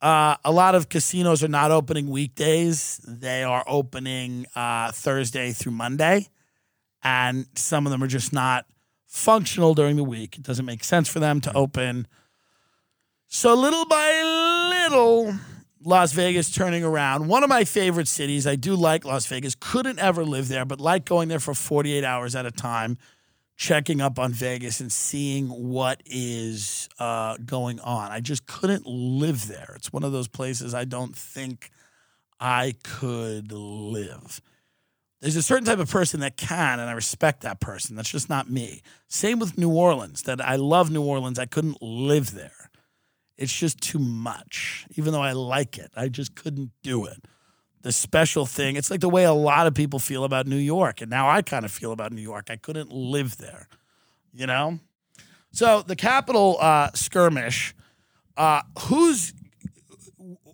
Uh, 0.00 0.36
a 0.44 0.50
lot 0.50 0.74
of 0.74 0.88
casinos 0.88 1.44
are 1.44 1.48
not 1.48 1.70
opening 1.70 2.08
weekdays. 2.08 2.98
They 3.06 3.44
are 3.44 3.62
opening 3.68 4.46
uh, 4.56 4.90
Thursday 4.92 5.52
through 5.52 5.72
Monday, 5.72 6.28
and 7.04 7.46
some 7.54 7.86
of 7.86 7.92
them 7.92 8.02
are 8.02 8.08
just 8.08 8.32
not 8.32 8.64
functional 9.06 9.74
during 9.74 9.96
the 9.96 10.04
week. 10.04 10.36
It 10.38 10.42
doesn't 10.42 10.64
make 10.64 10.82
sense 10.82 11.06
for 11.08 11.20
them 11.20 11.40
to 11.42 11.52
open. 11.54 12.08
So 13.28 13.54
little 13.54 13.84
by 13.84 14.10
little, 14.70 15.34
Las 15.84 16.12
Vegas 16.12 16.50
turning 16.50 16.84
around. 16.84 17.28
One 17.28 17.42
of 17.42 17.48
my 17.48 17.64
favorite 17.64 18.08
cities. 18.08 18.46
I 18.46 18.56
do 18.56 18.74
like 18.74 19.04
Las 19.04 19.26
Vegas. 19.26 19.54
Couldn't 19.58 19.98
ever 19.98 20.24
live 20.24 20.48
there, 20.48 20.64
but 20.64 20.80
like 20.80 21.04
going 21.04 21.28
there 21.28 21.40
for 21.40 21.54
48 21.54 22.04
hours 22.04 22.34
at 22.34 22.46
a 22.46 22.50
time, 22.50 22.98
checking 23.56 24.00
up 24.00 24.18
on 24.18 24.32
Vegas 24.32 24.80
and 24.80 24.92
seeing 24.92 25.48
what 25.48 26.02
is 26.06 26.88
uh, 26.98 27.36
going 27.44 27.80
on. 27.80 28.10
I 28.12 28.20
just 28.20 28.46
couldn't 28.46 28.86
live 28.86 29.48
there. 29.48 29.72
It's 29.76 29.92
one 29.92 30.04
of 30.04 30.12
those 30.12 30.28
places 30.28 30.74
I 30.74 30.84
don't 30.84 31.16
think 31.16 31.70
I 32.38 32.74
could 32.82 33.52
live. 33.52 34.40
There's 35.20 35.36
a 35.36 35.42
certain 35.42 35.64
type 35.64 35.78
of 35.78 35.88
person 35.88 36.20
that 36.20 36.36
can, 36.36 36.80
and 36.80 36.90
I 36.90 36.92
respect 36.94 37.42
that 37.42 37.60
person. 37.60 37.94
That's 37.94 38.10
just 38.10 38.28
not 38.28 38.50
me. 38.50 38.82
Same 39.06 39.38
with 39.38 39.56
New 39.56 39.70
Orleans, 39.70 40.22
that 40.22 40.40
I 40.40 40.56
love 40.56 40.90
New 40.90 41.02
Orleans. 41.02 41.38
I 41.38 41.46
couldn't 41.46 41.80
live 41.80 42.32
there. 42.34 42.61
It's 43.38 43.52
just 43.52 43.80
too 43.80 43.98
much. 43.98 44.86
Even 44.96 45.12
though 45.12 45.22
I 45.22 45.32
like 45.32 45.78
it, 45.78 45.90
I 45.96 46.08
just 46.08 46.34
couldn't 46.34 46.70
do 46.82 47.04
it. 47.06 47.24
The 47.82 47.90
special 47.92 48.46
thing, 48.46 48.76
it's 48.76 48.90
like 48.90 49.00
the 49.00 49.08
way 49.08 49.24
a 49.24 49.32
lot 49.32 49.66
of 49.66 49.74
people 49.74 49.98
feel 49.98 50.22
about 50.24 50.46
New 50.46 50.56
York. 50.56 51.00
And 51.00 51.10
now 51.10 51.28
I 51.28 51.42
kind 51.42 51.64
of 51.64 51.72
feel 51.72 51.90
about 51.92 52.12
New 52.12 52.22
York. 52.22 52.48
I 52.50 52.56
couldn't 52.56 52.92
live 52.92 53.38
there, 53.38 53.68
you 54.32 54.46
know? 54.46 54.78
So 55.50 55.82
the 55.82 55.96
Capitol 55.96 56.58
uh, 56.60 56.90
skirmish, 56.94 57.74
uh, 58.36 58.62
who's 58.86 59.32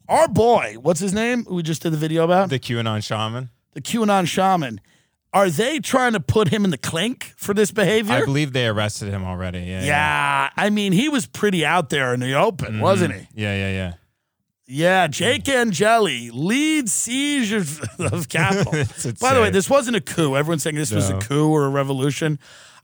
our 0.08 0.26
boy? 0.28 0.76
What's 0.80 1.00
his 1.00 1.12
name? 1.12 1.44
We 1.50 1.62
just 1.62 1.82
did 1.82 1.92
the 1.92 1.98
video 1.98 2.24
about 2.24 2.48
The 2.48 2.58
QAnon 2.58 3.04
shaman. 3.04 3.50
the 3.74 3.82
QAnon 3.82 4.26
shaman. 4.26 4.80
Are 5.32 5.50
they 5.50 5.78
trying 5.78 6.14
to 6.14 6.20
put 6.20 6.48
him 6.48 6.64
in 6.64 6.70
the 6.70 6.78
clink 6.78 7.34
for 7.36 7.52
this 7.52 7.70
behavior? 7.70 8.14
I 8.14 8.24
believe 8.24 8.52
they 8.52 8.66
arrested 8.66 9.08
him 9.10 9.24
already. 9.24 9.60
Yeah. 9.60 9.84
yeah, 9.84 10.50
I 10.56 10.70
mean, 10.70 10.92
he 10.92 11.08
was 11.08 11.26
pretty 11.26 11.66
out 11.66 11.90
there 11.90 12.14
in 12.14 12.20
the 12.20 12.34
open, 12.34 12.80
wasn't 12.80 13.14
he? 13.14 13.28
Yeah, 13.34 13.54
yeah, 13.54 13.70
yeah. 13.70 13.92
Yeah, 14.70 15.06
Jake 15.06 15.48
Angeli, 15.48 16.30
lead 16.30 16.90
siege 16.90 17.52
of, 17.54 17.80
of 17.98 18.28
Capitol. 18.28 18.72
By 19.20 19.34
the 19.34 19.40
way, 19.40 19.50
this 19.50 19.68
wasn't 19.68 19.96
a 19.96 20.00
coup. 20.00 20.36
Everyone's 20.36 20.62
saying 20.62 20.76
this 20.76 20.92
was 20.92 21.08
a 21.08 21.18
coup 21.18 21.50
or 21.50 21.64
a 21.64 21.70
revolution. 21.70 22.38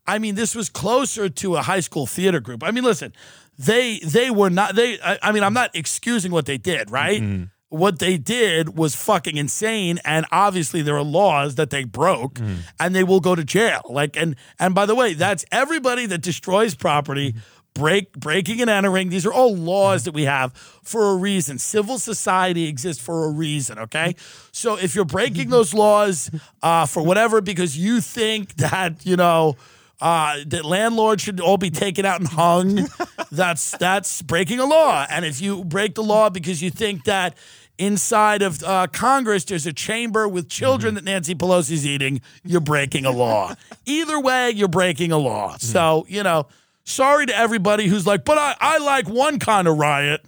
I 0.07 0.19
mean, 0.19 0.35
this 0.35 0.55
was 0.55 0.69
closer 0.69 1.29
to 1.29 1.57
a 1.57 1.63
high 1.63 1.81
school 1.81 2.07
theater 2.07 2.41
group. 2.41 2.63
I 2.63 2.71
mean, 2.71 2.85
listen, 2.85 3.13
they 3.59 3.99
they 4.01 4.31
were 4.31 4.51
not 4.51 4.75
they. 4.75 5.01
I, 5.01 5.19
I 5.23 5.33
mean, 5.33 5.43
I'm 5.43 5.55
not 5.55 5.75
excusing 5.75 6.33
what 6.33 6.47
they 6.47 6.59
did, 6.59 6.91
right? 6.91 7.21
Mm-hmm. 7.21 7.45
What 7.75 7.99
they 7.99 8.17
did 8.19 8.77
was 8.77 8.95
fucking 8.95 9.37
insane, 9.37 9.99
and 10.05 10.27
obviously 10.31 10.83
there 10.83 10.97
are 10.97 11.03
laws 11.03 11.55
that 11.57 11.71
they 11.71 11.85
broke, 11.85 12.35
Mm-hmm. 12.35 12.61
and 12.81 12.95
they 12.95 13.05
will 13.05 13.21
go 13.21 13.35
to 13.35 13.45
jail. 13.45 13.83
Like, 13.91 14.17
and 14.17 14.37
and 14.59 14.75
by 14.75 14.87
the 14.87 14.95
way, 14.95 15.15
that's 15.15 15.45
everybody 15.53 16.07
that 16.07 16.23
destroys 16.23 16.75
property 16.75 17.33
Mm-hmm. 17.33 17.83
break 17.83 18.13
breaking 18.13 18.61
and 18.61 18.71
entering 18.71 19.09
these 19.11 19.27
are 19.27 19.33
all 19.33 19.55
laws 19.57 20.05
that 20.05 20.15
we 20.15 20.25
have 20.25 20.53
for 20.85 21.11
a 21.11 21.17
reason 21.17 21.59
civil 21.59 21.99
society 21.99 22.69
exists 22.69 23.03
for 23.03 23.25
a 23.25 23.31
reason 23.31 23.79
okay 23.81 24.15
so 24.53 24.77
if 24.79 24.95
you're 24.95 25.05
breaking 25.19 25.51
those 25.51 25.75
laws 25.75 26.31
uh, 26.63 26.87
for 26.87 27.03
whatever 27.05 27.41
because 27.41 27.77
you 27.77 28.01
think 28.01 28.55
that 28.63 29.05
you 29.05 29.17
know 29.17 29.57
uh, 30.01 30.37
that 30.47 30.65
landlords 30.65 31.21
should 31.25 31.41
all 31.41 31.57
be 31.59 31.71
taken 31.71 32.05
out 32.07 32.21
and 32.21 32.29
hung 32.29 32.87
that's 33.33 33.73
that's 33.79 34.23
breaking 34.23 34.61
a 34.61 34.67
law 34.67 35.05
and 35.11 35.25
if 35.25 35.41
you 35.43 35.65
break 35.65 35.97
the 35.97 36.03
law 36.03 36.31
because 36.31 36.63
you 36.63 36.71
think 36.71 37.03
that 37.05 37.35
inside 37.79 38.43
of 38.43 38.63
uh, 38.63 38.87
Congress, 38.89 39.45
there's 39.45 39.67
a 39.67 39.73
chamber 39.73 40.29
with 40.29 40.49
children 40.49 40.95
that 40.95 41.05
Nancy 41.05 41.35
Pelosi's 41.35 41.87
eating. 41.87 42.21
You're 42.45 42.61
breaking 42.61 43.05
a 43.05 43.11
law. 43.11 43.55
Either 43.87 44.21
way, 44.21 44.51
you're 44.51 44.69
breaking 44.69 45.13
a 45.13 45.19
law. 45.19 45.57
So, 45.59 46.07
you 46.09 46.23
know, 46.23 46.47
sorry 46.85 47.27
to 47.27 47.37
everybody 47.37 47.87
who's 47.87 48.07
like, 48.07 48.25
but 48.25 48.39
I, 48.39 48.55
I 48.61 48.79
like 48.79 49.09
one 49.09 49.39
kind 49.39 49.67
of 49.69 49.79
riot. 49.79 50.25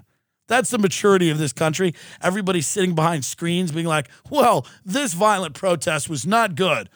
That's 0.49 0.71
the 0.71 0.79
maturity 0.79 1.31
of 1.31 1.39
this 1.39 1.53
country. 1.53 1.95
Everybody's 2.23 2.67
sitting 2.67 2.95
behind 2.95 3.25
screens 3.25 3.73
being 3.73 3.87
like, 3.87 4.09
well, 4.31 4.67
this 4.85 5.13
violent 5.13 5.55
protest 5.55 6.09
was 6.09 6.27
not 6.27 6.55
good. 6.55 6.89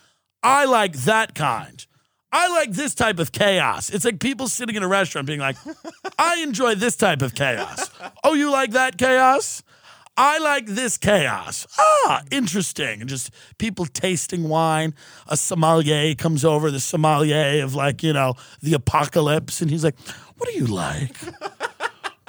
I 0.43 0.65
like 0.67 0.93
that 0.99 1.35
kind. 1.35 1.85
I 2.33 2.49
like 2.49 2.71
this 2.73 2.95
type 2.95 3.19
of 3.19 3.33
chaos. 3.33 3.91
It's 3.91 4.05
like 4.05 4.21
people 4.21 4.47
sitting 4.47 4.77
in 4.77 4.85
a 4.85 4.89
restaurant 4.89 5.27
being 5.27 5.41
like, 5.41 5.57
I 6.19 6.43
enjoy 6.43 6.77
this 6.77 6.95
type 6.95 7.23
of 7.23 7.35
chaos. 7.35 7.91
Oh, 8.23 8.35
you 8.35 8.53
like 8.53 8.71
that 8.73 8.97
chaos? 8.97 9.65
I 10.23 10.37
like 10.37 10.67
this 10.67 10.99
chaos. 10.99 11.67
Ah, 11.79 12.23
interesting. 12.31 13.01
And 13.01 13.09
just 13.09 13.31
people 13.57 13.87
tasting 13.87 14.51
wine. 14.51 14.95
A 15.27 15.37
sommelier 15.37 16.15
comes 16.15 16.45
over, 16.45 16.71
the 16.71 16.79
sommelier 16.79 17.65
of 17.65 17.75
like, 17.75 18.03
you 18.03 18.13
know, 18.13 18.35
the 18.61 18.75
apocalypse. 18.75 19.63
And 19.63 19.71
he's 19.71 19.83
like, 19.83 19.99
What 20.37 20.51
do 20.51 20.59
you 20.59 20.67
like? 20.67 21.17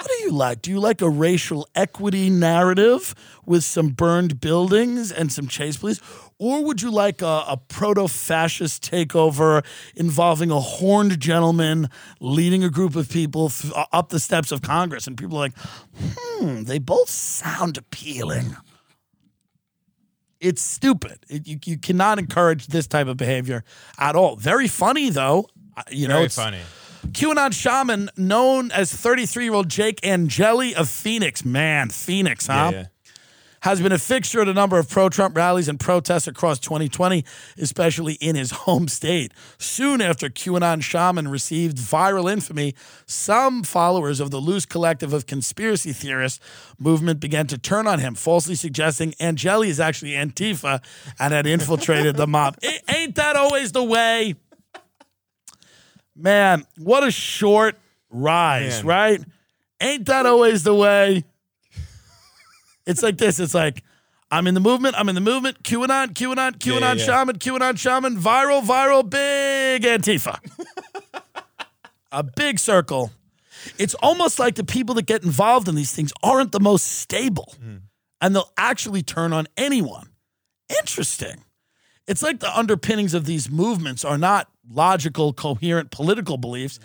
What 0.02 0.10
do 0.18 0.24
you 0.24 0.32
like? 0.32 0.62
Do 0.62 0.70
you 0.72 0.80
like 0.80 1.00
a 1.00 1.08
racial 1.08 1.68
equity 1.76 2.28
narrative 2.28 3.14
with 3.46 3.62
some 3.62 3.90
burned 3.90 4.40
buildings 4.40 5.12
and 5.12 5.30
some 5.30 5.46
chase 5.46 5.76
police? 5.76 6.00
Or 6.42 6.64
would 6.64 6.82
you 6.82 6.90
like 6.90 7.22
a, 7.22 7.44
a 7.46 7.56
proto 7.68 8.08
fascist 8.08 8.82
takeover 8.90 9.64
involving 9.94 10.50
a 10.50 10.58
horned 10.58 11.20
gentleman 11.20 11.88
leading 12.18 12.64
a 12.64 12.68
group 12.68 12.96
of 12.96 13.08
people 13.08 13.48
th- 13.48 13.72
up 13.92 14.08
the 14.08 14.18
steps 14.18 14.50
of 14.50 14.60
Congress? 14.60 15.06
And 15.06 15.16
people 15.16 15.36
are 15.36 15.42
like, 15.42 15.56
hmm, 15.96 16.64
they 16.64 16.80
both 16.80 17.08
sound 17.08 17.78
appealing. 17.78 18.56
It's 20.40 20.60
stupid. 20.60 21.18
It, 21.28 21.46
you, 21.46 21.58
you 21.64 21.78
cannot 21.78 22.18
encourage 22.18 22.66
this 22.66 22.88
type 22.88 23.06
of 23.06 23.16
behavior 23.16 23.62
at 23.96 24.16
all. 24.16 24.34
Very 24.34 24.66
funny, 24.66 25.10
though. 25.10 25.46
Uh, 25.76 25.82
You 25.92 26.08
know, 26.08 26.14
Very 26.14 26.24
it's, 26.26 26.34
funny. 26.34 26.60
QAnon 27.12 27.52
shaman 27.52 28.10
known 28.16 28.72
as 28.72 28.92
33 28.92 29.44
year 29.44 29.54
old 29.54 29.68
Jake 29.68 30.04
Angeli 30.04 30.74
of 30.74 30.88
Phoenix. 30.88 31.44
Man, 31.44 31.90
Phoenix, 31.90 32.48
huh? 32.48 32.70
Yeah, 32.72 32.78
yeah. 32.80 32.86
Has 33.62 33.80
been 33.80 33.92
a 33.92 33.98
fixture 33.98 34.40
at 34.42 34.48
a 34.48 34.54
number 34.54 34.76
of 34.76 34.90
pro 34.90 35.08
Trump 35.08 35.36
rallies 35.36 35.68
and 35.68 35.78
protests 35.78 36.26
across 36.26 36.58
2020, 36.58 37.24
especially 37.58 38.14
in 38.14 38.34
his 38.34 38.50
home 38.66 38.88
state. 38.88 39.32
Soon 39.56 40.00
after 40.00 40.28
QAnon 40.28 40.82
shaman 40.82 41.28
received 41.28 41.76
viral 41.78 42.30
infamy, 42.30 42.74
some 43.06 43.62
followers 43.62 44.18
of 44.18 44.32
the 44.32 44.38
loose 44.38 44.66
collective 44.66 45.12
of 45.12 45.26
conspiracy 45.26 45.92
theorists 45.92 46.40
movement 46.76 47.20
began 47.20 47.46
to 47.46 47.56
turn 47.56 47.86
on 47.86 48.00
him, 48.00 48.16
falsely 48.16 48.56
suggesting 48.56 49.14
Angeli 49.20 49.68
is 49.68 49.78
actually 49.78 50.10
Antifa 50.12 50.82
and 51.20 51.32
had 51.32 51.46
infiltrated 51.46 52.16
the 52.16 52.26
mob. 52.26 52.56
Ain't 52.88 53.14
that 53.14 53.36
always 53.36 53.70
the 53.70 53.84
way? 53.84 54.34
Man, 56.16 56.66
what 56.78 57.04
a 57.04 57.12
short 57.12 57.76
rise, 58.10 58.78
Man. 58.82 58.86
right? 58.86 59.20
Ain't 59.80 60.06
that 60.06 60.26
always 60.26 60.64
the 60.64 60.74
way? 60.74 61.24
It's 62.86 63.02
like 63.02 63.18
this. 63.18 63.38
It's 63.38 63.54
like, 63.54 63.82
I'm 64.30 64.46
in 64.46 64.54
the 64.54 64.60
movement. 64.60 64.94
I'm 64.98 65.08
in 65.08 65.14
the 65.14 65.20
movement. 65.20 65.62
QAnon, 65.62 66.14
QAnon, 66.14 66.52
QAnon 66.56 66.80
yeah, 66.80 66.92
yeah. 66.94 67.04
shaman, 67.04 67.38
QAnon 67.38 67.78
shaman, 67.78 68.16
viral, 68.16 68.62
viral, 68.62 69.08
big 69.08 69.82
Antifa. 69.82 70.38
a 72.12 72.22
big 72.22 72.58
circle. 72.58 73.10
It's 73.78 73.94
almost 73.94 74.38
like 74.38 74.54
the 74.56 74.64
people 74.64 74.94
that 74.96 75.06
get 75.06 75.22
involved 75.22 75.68
in 75.68 75.74
these 75.74 75.92
things 75.92 76.12
aren't 76.22 76.52
the 76.52 76.60
most 76.60 76.84
stable 76.84 77.54
and 78.20 78.34
they'll 78.34 78.52
actually 78.56 79.02
turn 79.02 79.32
on 79.32 79.46
anyone. 79.56 80.08
Interesting. 80.78 81.44
It's 82.06 82.22
like 82.22 82.40
the 82.40 82.56
underpinnings 82.56 83.14
of 83.14 83.26
these 83.26 83.50
movements 83.50 84.04
are 84.04 84.18
not 84.18 84.48
logical, 84.70 85.32
coherent 85.32 85.90
political 85.90 86.38
beliefs. 86.38 86.78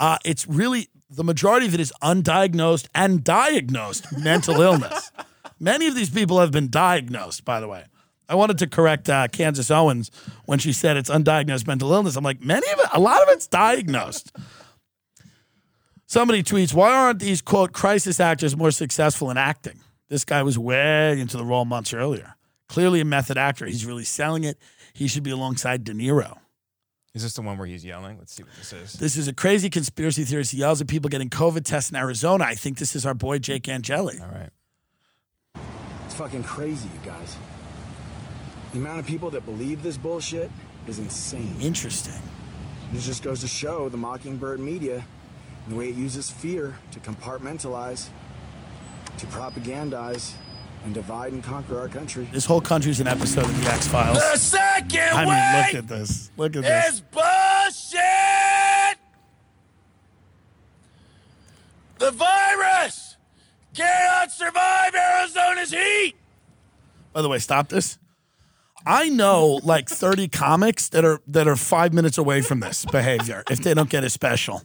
Uh, 0.00 0.18
it's 0.24 0.46
really 0.46 0.88
the 1.10 1.24
majority 1.24 1.66
of 1.66 1.74
it 1.74 1.80
is 1.80 1.92
undiagnosed 2.02 2.88
and 2.94 3.22
diagnosed 3.22 4.06
mental 4.18 4.60
illness. 4.60 5.12
Many 5.60 5.86
of 5.86 5.94
these 5.94 6.10
people 6.10 6.40
have 6.40 6.52
been 6.52 6.68
diagnosed, 6.68 7.44
by 7.44 7.60
the 7.60 7.68
way. 7.68 7.84
I 8.28 8.34
wanted 8.34 8.58
to 8.58 8.66
correct 8.66 9.08
uh, 9.08 9.28
Candace 9.28 9.70
Owens 9.70 10.10
when 10.44 10.58
she 10.58 10.72
said 10.72 10.96
it's 10.96 11.08
undiagnosed 11.08 11.66
mental 11.66 11.92
illness. 11.92 12.16
I'm 12.16 12.24
like, 12.24 12.42
many 12.42 12.70
of 12.70 12.78
it, 12.78 12.86
a 12.92 13.00
lot 13.00 13.22
of 13.22 13.28
it's 13.30 13.46
diagnosed. 13.46 14.36
Somebody 16.06 16.42
tweets, 16.42 16.74
why 16.74 16.92
aren't 16.92 17.20
these, 17.20 17.42
quote, 17.42 17.72
crisis 17.72 18.20
actors 18.20 18.56
more 18.56 18.70
successful 18.70 19.30
in 19.30 19.36
acting? 19.36 19.80
This 20.08 20.24
guy 20.24 20.42
was 20.42 20.58
way 20.58 21.18
into 21.18 21.36
the 21.36 21.44
role 21.44 21.64
months 21.64 21.92
earlier. 21.92 22.36
Clearly 22.68 23.00
a 23.00 23.04
method 23.04 23.38
actor. 23.38 23.66
He's 23.66 23.86
really 23.86 24.04
selling 24.04 24.44
it. 24.44 24.58
He 24.92 25.06
should 25.06 25.22
be 25.22 25.30
alongside 25.30 25.84
De 25.84 25.92
Niro. 25.92 26.38
Is 27.14 27.22
this 27.22 27.34
the 27.34 27.42
one 27.42 27.58
where 27.58 27.66
he's 27.66 27.84
yelling? 27.84 28.18
Let's 28.18 28.34
see 28.34 28.42
what 28.42 28.52
this 28.56 28.72
is. 28.72 28.92
This 28.94 29.16
is 29.16 29.28
a 29.28 29.32
crazy 29.32 29.70
conspiracy 29.70 30.24
theorist. 30.24 30.52
He 30.52 30.58
yells 30.58 30.80
at 30.80 30.86
people 30.86 31.08
getting 31.08 31.30
COVID 31.30 31.64
tests 31.64 31.90
in 31.90 31.96
Arizona. 31.96 32.44
I 32.44 32.54
think 32.54 32.78
this 32.78 32.94
is 32.94 33.04
our 33.06 33.14
boy 33.14 33.38
Jake 33.38 33.68
Angeli. 33.68 34.18
All 34.20 34.28
right. 34.28 34.50
It's 36.18 36.26
fucking 36.26 36.42
crazy, 36.42 36.88
you 36.92 37.08
guys. 37.08 37.36
The 38.72 38.80
amount 38.80 38.98
of 38.98 39.06
people 39.06 39.30
that 39.30 39.44
believe 39.44 39.84
this 39.84 39.96
bullshit 39.96 40.50
is 40.88 40.98
insane. 40.98 41.54
Interesting. 41.60 42.20
This 42.92 43.06
just 43.06 43.22
goes 43.22 43.40
to 43.42 43.46
show 43.46 43.88
the 43.88 43.98
Mockingbird 43.98 44.58
media 44.58 45.04
and 45.64 45.72
the 45.72 45.78
way 45.78 45.90
it 45.90 45.94
uses 45.94 46.28
fear 46.28 46.76
to 46.90 46.98
compartmentalize. 46.98 48.08
to 49.18 49.26
propagandize 49.26 50.32
and 50.84 50.92
divide 50.92 51.32
and 51.34 51.44
conquer 51.44 51.78
our 51.78 51.88
country. 51.88 52.28
This 52.32 52.44
whole 52.46 52.60
country's 52.60 52.98
an 52.98 53.06
episode 53.06 53.44
of 53.44 53.62
the 53.62 53.70
X 53.70 53.86
Files. 53.86 54.18
The 54.18 54.38
second 54.38 55.00
I 55.12 55.24
mean, 55.24 55.66
look 55.66 55.84
at 55.84 55.88
this. 55.88 56.32
Look 56.36 56.56
at 56.56 56.64
this. 56.64 56.94
is 56.94 57.00
bullshit. 57.00 58.98
The 62.00 62.10
virus 62.10 63.07
cannot 63.78 64.32
survive 64.32 64.94
Arizona's 64.94 65.70
heat. 65.70 66.14
By 67.12 67.22
the 67.22 67.28
way, 67.28 67.38
stop 67.38 67.68
this. 67.68 67.98
I 68.84 69.08
know 69.08 69.60
like 69.62 69.88
30 69.88 70.28
comics 70.28 70.88
that 70.90 71.04
are 71.04 71.20
that 71.26 71.46
are 71.46 71.56
five 71.56 71.92
minutes 71.92 72.18
away 72.18 72.40
from 72.42 72.60
this 72.60 72.84
behavior 72.84 73.42
if 73.50 73.60
they 73.60 73.74
don't 73.74 73.90
get 73.90 74.04
a 74.04 74.10
special. 74.10 74.62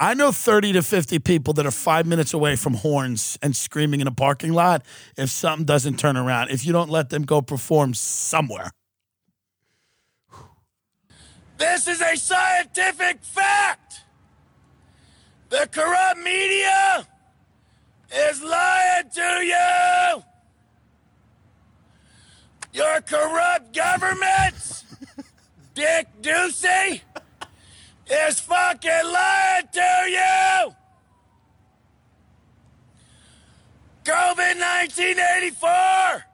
I 0.00 0.14
know 0.14 0.32
30 0.32 0.72
to 0.72 0.82
50 0.82 1.20
people 1.20 1.54
that 1.54 1.64
are 1.64 1.70
five 1.70 2.04
minutes 2.06 2.34
away 2.34 2.56
from 2.56 2.74
horns 2.74 3.38
and 3.40 3.54
screaming 3.54 4.00
in 4.00 4.08
a 4.08 4.12
parking 4.12 4.52
lot 4.52 4.84
if 5.16 5.30
something 5.30 5.64
doesn't 5.64 5.98
turn 5.98 6.16
around, 6.16 6.50
if 6.50 6.66
you 6.66 6.72
don't 6.72 6.90
let 6.90 7.10
them 7.10 7.22
go 7.22 7.40
perform 7.40 7.94
somewhere. 7.94 8.72
This 11.56 11.86
is 11.86 12.00
a 12.00 12.16
scientific 12.16 13.22
fact. 13.22 14.02
The 15.48 15.68
corrupt 15.70 16.18
media 16.18 17.06
is 18.14 18.42
lying 18.42 19.10
to 19.12 19.44
you. 19.44 20.22
Your 22.72 23.00
corrupt 23.02 23.74
government, 23.74 24.84
Dick 25.74 26.08
Ducey, 26.22 27.00
is 28.10 28.40
fucking 28.40 28.90
lying 29.04 29.68
to 29.72 30.10
you. 30.10 30.74
COVID 34.04 34.60
1984 34.60 36.24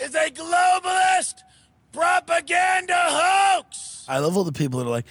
is 0.00 0.14
a 0.14 0.30
globalist 0.30 1.42
propaganda 1.92 2.94
hoax. 2.96 4.04
I 4.08 4.18
love 4.18 4.36
all 4.36 4.44
the 4.44 4.52
people 4.52 4.78
that 4.78 4.86
are 4.86 4.90
like, 4.90 5.06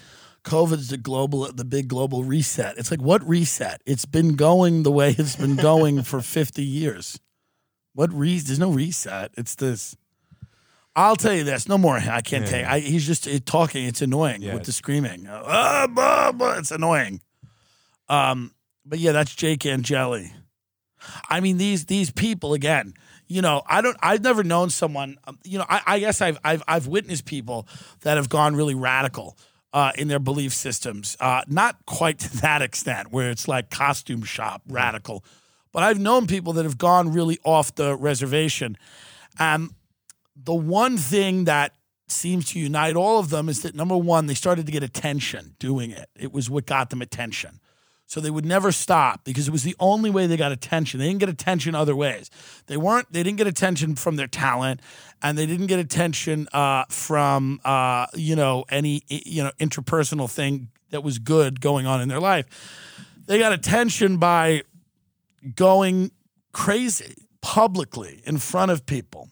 COVID's 0.47 0.88
the 0.89 0.97
global, 0.97 1.51
the 1.51 1.65
big 1.65 1.88
global 1.88 2.23
reset. 2.23 2.77
It's 2.77 2.89
like, 2.89 3.01
what 3.01 3.27
reset? 3.27 3.81
It's 3.86 4.05
been 4.05 4.36
going 4.36 4.83
the 4.83 4.91
way 4.91 5.15
it's 5.17 5.36
been 5.36 5.55
going 5.57 6.03
for 6.03 6.21
50 6.21 6.63
years. 6.63 7.19
What 7.93 8.13
re? 8.13 8.39
There's 8.39 8.60
no 8.60 8.71
reset. 8.71 9.31
It's 9.38 9.55
this. 9.55 9.97
I'll 10.95 11.15
tell 11.15 11.33
you 11.33 11.43
this. 11.43 11.67
No 11.67 11.77
more. 11.77 11.97
I 11.97 12.21
can't 12.21 12.45
Yeah. 12.45 12.49
take. 12.51 12.65
I, 12.65 12.79
he's 12.79 13.05
just 13.05 13.27
uh, 13.27 13.39
talking. 13.45 13.86
It's 13.86 14.01
annoying 14.01 14.41
Yeah. 14.41 14.53
with 14.53 14.63
the 14.63 14.71
screaming. 14.71 15.27
Ah, 15.29 15.88
blah, 15.89 16.31
blah. 16.31 16.53
It's 16.57 16.71
annoying. 16.71 17.21
Um, 18.10 18.51
but 18.86 18.99
yeah, 18.99 19.12
that's 19.12 19.36
Jake 19.36 19.65
Angeli. 19.65 20.33
I 21.29 21.39
mean, 21.39 21.57
these 21.57 21.86
these 21.86 22.10
people 22.12 22.53
again. 22.53 22.93
You 23.27 23.41
know, 23.41 23.62
I 23.67 23.81
don't. 23.81 23.97
I've 24.01 24.23
never 24.23 24.43
known 24.43 24.69
someone. 24.69 25.17
um, 25.25 25.38
You 25.43 25.60
know, 25.60 25.65
I, 25.69 25.81
I 25.86 25.99
guess 25.99 26.21
I've 26.21 26.38
I've 26.43 26.63
I've 26.67 26.88
witnessed 26.88 27.25
people 27.25 27.67
that 28.01 28.17
have 28.17 28.29
gone 28.29 28.55
really 28.55 28.75
radical 28.75 29.38
uh, 29.73 29.91
in 29.95 30.08
their 30.08 30.19
belief 30.19 30.53
systems. 30.53 31.17
Uh, 31.19 31.41
not 31.47 31.86
quite 31.86 32.19
to 32.19 32.38
that 32.38 32.62
extent, 32.62 33.12
where 33.12 33.30
it's 33.30 33.47
like 33.47 33.69
costume 33.69 34.23
shop 34.23 34.62
radical, 34.67 35.23
but 35.71 35.84
I've 35.84 35.99
known 35.99 36.27
people 36.27 36.53
that 36.53 36.65
have 36.65 36.77
gone 36.77 37.12
really 37.12 37.39
off 37.43 37.75
the 37.75 37.95
reservation. 37.95 38.77
And 39.38 39.71
the 40.36 40.56
one 40.56 40.97
thing 40.97 41.45
that 41.45 41.73
seems 42.08 42.51
to 42.51 42.60
unite 42.60 42.95
all 42.95 43.19
of 43.19 43.30
them 43.30 43.49
is 43.49 43.62
that 43.63 43.75
number 43.75 43.97
one, 43.97 44.27
they 44.27 44.34
started 44.34 44.65
to 44.65 44.71
get 44.71 44.82
attention 44.84 45.56
doing 45.60 45.91
it. 45.91 46.10
It 46.15 46.32
was 46.32 46.49
what 46.49 46.65
got 46.65 46.89
them 46.89 47.01
attention. 47.01 47.60
So 48.08 48.22
they 48.22 48.30
would 48.30 48.46
never 48.46 48.72
stop 48.72 49.26
because 49.26 49.50
it 49.50 49.52
was 49.52 49.63
the 49.63 49.76
only 49.82 50.10
way 50.10 50.28
they 50.28 50.38
got 50.38 50.54
attention. 50.54 51.00
They 51.00 51.08
didn't 51.08 51.20
get 51.20 51.28
attention 51.28 51.76
other 51.76 51.96
ways. 51.96 52.32
They 52.67 52.78
weren't. 52.78 53.12
They 53.12 53.22
didn't 53.22 53.38
get 53.38 53.48
attention 53.48 53.96
from 53.96 54.15
their 54.15 54.28
talent, 54.28 54.80
and 55.22 55.38
they 55.38 55.46
didn't 55.46 55.67
get 55.67 55.80
attention 55.80 56.48
uh, 56.54 56.86
from 56.89 57.60
uh, 57.65 58.08
you 58.15 58.38
know 58.38 58.63
any 58.70 59.04
you 59.10 59.43
know 59.43 59.52
interpersonal 59.60 60.32
thing 60.32 60.70
that 60.91 61.04
was 61.04 61.20
good 61.20 61.60
going 61.60 61.86
on 61.86 62.00
in 62.00 62.08
their 62.08 62.22
life. 62.22 62.46
They 63.28 63.39
got 63.39 63.52
attention 63.52 64.17
by 64.17 64.63
going 65.56 66.12
crazy 66.54 67.28
publicly 67.41 68.22
in 68.26 68.38
front 68.38 68.72
of 68.72 68.86
people. 68.86 69.30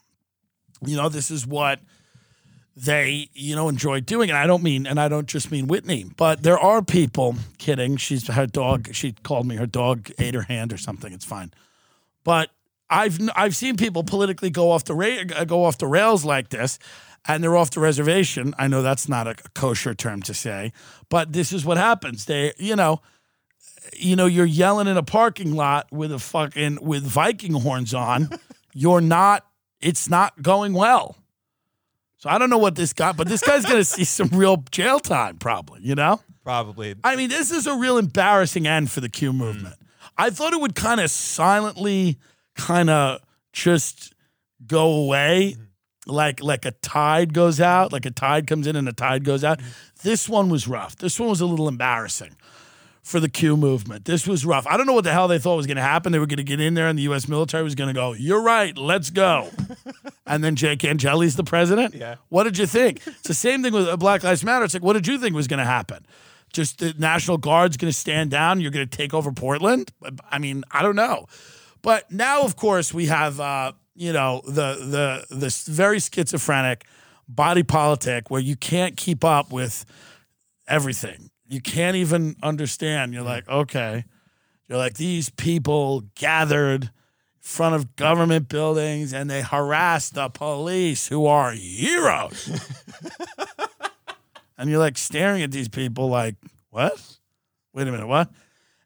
You 0.85 0.97
know, 0.97 1.07
this 1.07 1.31
is 1.31 1.47
what 1.47 1.79
they, 2.75 3.29
you 3.33 3.55
know, 3.55 3.69
enjoy 3.69 4.01
doing. 4.01 4.29
And 4.29 4.37
I 4.37 4.47
don't 4.47 4.63
mean, 4.63 4.85
and 4.85 4.99
I 4.99 5.07
don't 5.07 5.27
just 5.27 5.51
mean 5.51 5.67
Whitney, 5.67 6.05
but 6.17 6.43
there 6.43 6.59
are 6.59 6.81
people 6.81 7.35
kidding. 7.57 7.97
She's 7.97 8.27
her 8.27 8.45
dog. 8.45 8.93
She 8.93 9.13
called 9.13 9.47
me 9.47 9.55
her 9.55 9.65
dog 9.65 10.09
ate 10.19 10.33
her 10.33 10.43
hand 10.43 10.73
or 10.73 10.77
something. 10.77 11.13
It's 11.13 11.25
fine. 11.25 11.53
But 12.23 12.49
I've 12.89 13.17
I've 13.35 13.55
seen 13.55 13.77
people 13.77 14.03
politically 14.03 14.49
go 14.49 14.71
off 14.71 14.83
the 14.83 14.95
ra- 14.95 15.45
go 15.45 15.63
off 15.63 15.77
the 15.77 15.87
rails 15.87 16.25
like 16.25 16.49
this, 16.49 16.77
and 17.27 17.43
they're 17.43 17.55
off 17.55 17.71
the 17.71 17.79
reservation. 17.79 18.53
I 18.57 18.67
know 18.67 18.81
that's 18.81 19.07
not 19.07 19.27
a 19.27 19.35
kosher 19.53 19.93
term 19.95 20.21
to 20.23 20.33
say, 20.33 20.73
but 21.09 21.33
this 21.33 21.53
is 21.53 21.65
what 21.65 21.77
happens. 21.77 22.25
They, 22.25 22.53
you 22.57 22.75
know, 22.75 23.01
you 23.93 24.15
know, 24.15 24.25
you're 24.25 24.45
yelling 24.45 24.87
in 24.87 24.97
a 24.97 25.03
parking 25.03 25.55
lot 25.55 25.91
with 25.91 26.11
a 26.11 26.19
fucking 26.19 26.79
with 26.81 27.03
Viking 27.03 27.53
horns 27.53 27.93
on. 27.93 28.29
You're 28.73 29.01
not. 29.01 29.45
It's 29.79 30.09
not 30.09 30.41
going 30.41 30.73
well. 30.73 31.15
So 32.17 32.29
I 32.29 32.37
don't 32.37 32.49
know 32.49 32.57
what 32.57 32.75
this 32.75 32.93
guy, 32.93 33.11
but 33.11 33.27
this 33.27 33.41
guy's 33.41 33.65
going 33.65 33.77
to 33.77 33.83
see 33.85 34.03
some 34.03 34.29
real 34.29 34.63
jail 34.71 34.99
time, 34.99 35.37
probably. 35.37 35.81
You 35.81 35.95
know. 35.95 36.21
Probably. 36.43 36.95
I 37.03 37.15
mean, 37.15 37.29
this 37.29 37.51
is 37.51 37.65
a 37.65 37.75
real 37.75 37.97
embarrassing 37.97 38.67
end 38.67 38.91
for 38.91 39.01
the 39.01 39.09
Q 39.09 39.33
mm. 39.33 39.37
movement. 39.37 39.75
I 40.17 40.29
thought 40.29 40.53
it 40.53 40.61
would 40.61 40.75
kind 40.75 41.01
of 41.01 41.09
silently, 41.09 42.17
kind 42.55 42.89
of 42.89 43.19
just 43.51 44.13
go 44.65 44.91
away, 45.03 45.55
mm-hmm. 45.57 46.11
like 46.11 46.41
like 46.41 46.65
a 46.65 46.71
tide 46.71 47.33
goes 47.33 47.59
out, 47.59 47.91
like 47.91 48.05
a 48.05 48.11
tide 48.11 48.47
comes 48.47 48.67
in 48.67 48.75
and 48.75 48.87
a 48.87 48.93
tide 48.93 49.23
goes 49.23 49.43
out. 49.43 49.59
Mm-hmm. 49.59 49.69
This 50.03 50.29
one 50.29 50.49
was 50.49 50.67
rough. 50.67 50.95
This 50.95 51.19
one 51.19 51.29
was 51.29 51.41
a 51.41 51.45
little 51.45 51.67
embarrassing 51.67 52.35
for 53.05 53.19
the 53.19 53.29
Q 53.29 53.55
movement. 53.55 54.05
This 54.05 54.27
was 54.27 54.47
rough. 54.47 54.65
I 54.65 54.77
don't 54.77 54.87
know 54.87 54.93
what 54.93 55.03
the 55.03 55.13
hell 55.13 55.27
they 55.27 55.37
thought 55.37 55.57
was 55.57 55.67
going 55.67 55.77
to 55.77 55.83
happen. 55.83 56.11
They 56.11 56.17
were 56.17 56.25
going 56.25 56.37
to 56.37 56.43
get 56.43 56.59
in 56.59 56.73
there, 56.73 56.87
and 56.87 56.97
the 56.97 57.03
U.S. 57.03 57.27
military 57.27 57.63
was 57.63 57.75
going 57.75 57.87
to 57.87 57.93
go, 57.93 58.13
"You're 58.13 58.41
right, 58.41 58.75
let's 58.75 59.11
go." 59.11 59.49
and 60.25 60.43
then 60.43 60.55
Jake 60.55 60.83
Angeli's 60.83 61.35
the 61.35 61.43
president. 61.43 61.93
Yeah. 61.93 62.15
What 62.29 62.45
did 62.45 62.57
you 62.57 62.65
think? 62.65 63.05
It's 63.05 63.27
the 63.27 63.35
same 63.35 63.61
thing 63.61 63.73
with 63.73 63.87
uh, 63.87 63.95
Black 63.95 64.23
Lives 64.23 64.43
Matter. 64.43 64.65
It's 64.65 64.73
like, 64.73 64.81
what 64.81 64.93
did 64.93 65.05
you 65.05 65.19
think 65.19 65.35
was 65.35 65.47
going 65.47 65.59
to 65.59 65.65
happen? 65.65 66.03
Just 66.51 66.79
the 66.79 66.95
National 66.97 67.37
Guard's 67.37 67.77
going 67.77 67.91
to 67.91 67.97
stand 67.97 68.31
down. 68.31 68.59
You're 68.59 68.71
going 68.71 68.87
to 68.87 68.97
take 68.97 69.13
over 69.13 69.31
Portland. 69.31 69.91
I 70.31 70.39
mean, 70.39 70.63
I 70.71 70.81
don't 70.81 70.95
know. 70.95 71.27
But 71.83 72.11
now, 72.11 72.41
of 72.41 72.55
course, 72.55 72.91
we 72.91 73.05
have 73.05 73.39
uh, 73.39 73.73
you 73.93 74.13
know 74.13 74.41
the 74.47 75.23
the 75.29 75.35
this 75.35 75.67
very 75.67 75.99
schizophrenic 75.99 76.85
body 77.29 77.61
politic 77.61 78.31
where 78.31 78.41
you 78.41 78.55
can't 78.55 78.97
keep 78.97 79.23
up 79.23 79.51
with 79.51 79.85
everything. 80.67 81.29
You 81.47 81.61
can't 81.61 81.95
even 81.95 82.35
understand. 82.41 83.13
You're 83.13 83.23
like, 83.23 83.47
okay. 83.47 84.05
You're 84.67 84.77
like, 84.79 84.95
these 84.95 85.29
people 85.29 86.03
gathered 86.15 86.85
in 86.85 86.89
front 87.39 87.75
of 87.75 87.95
government 87.95 88.47
buildings 88.49 89.13
and 89.13 89.29
they 89.29 89.41
harassed 89.43 90.15
the 90.15 90.29
police 90.29 91.07
who 91.07 91.27
are 91.27 91.51
heroes. 91.51 92.49
and 94.57 94.69
you're 94.69 94.79
like 94.79 94.97
staring 94.97 95.43
at 95.43 95.51
these 95.51 95.67
people 95.69 96.09
like, 96.09 96.35
what? 96.69 96.93
Wait 97.73 97.87
a 97.87 97.91
minute, 97.91 98.07
what? 98.07 98.29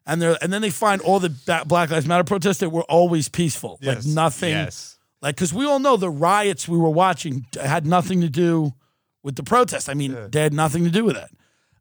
And 0.06 0.20
they're 0.20 0.36
and 0.42 0.52
then 0.52 0.62
they 0.62 0.70
find 0.70 1.00
all 1.02 1.20
the 1.20 1.30
Black 1.66 1.90
Lives 1.90 2.06
Matter 2.06 2.24
protests 2.24 2.58
that 2.58 2.70
were 2.70 2.82
always 2.84 3.28
peaceful. 3.28 3.78
Yes. 3.80 4.04
Like 4.04 4.14
nothing 4.14 4.50
Yes. 4.50 4.98
like 5.22 5.36
because 5.36 5.54
we 5.54 5.64
all 5.64 5.78
know 5.78 5.96
the 5.96 6.10
riots 6.10 6.66
we 6.66 6.78
were 6.78 6.90
watching 6.90 7.46
had 7.62 7.86
nothing 7.86 8.20
to 8.22 8.28
do 8.28 8.72
with 9.22 9.36
the 9.36 9.42
protest. 9.42 9.88
I 9.88 9.94
mean, 9.94 10.16
they 10.30 10.42
had 10.42 10.52
nothing 10.54 10.84
to 10.84 10.90
do 10.90 11.04
with 11.04 11.16
it, 11.16 11.30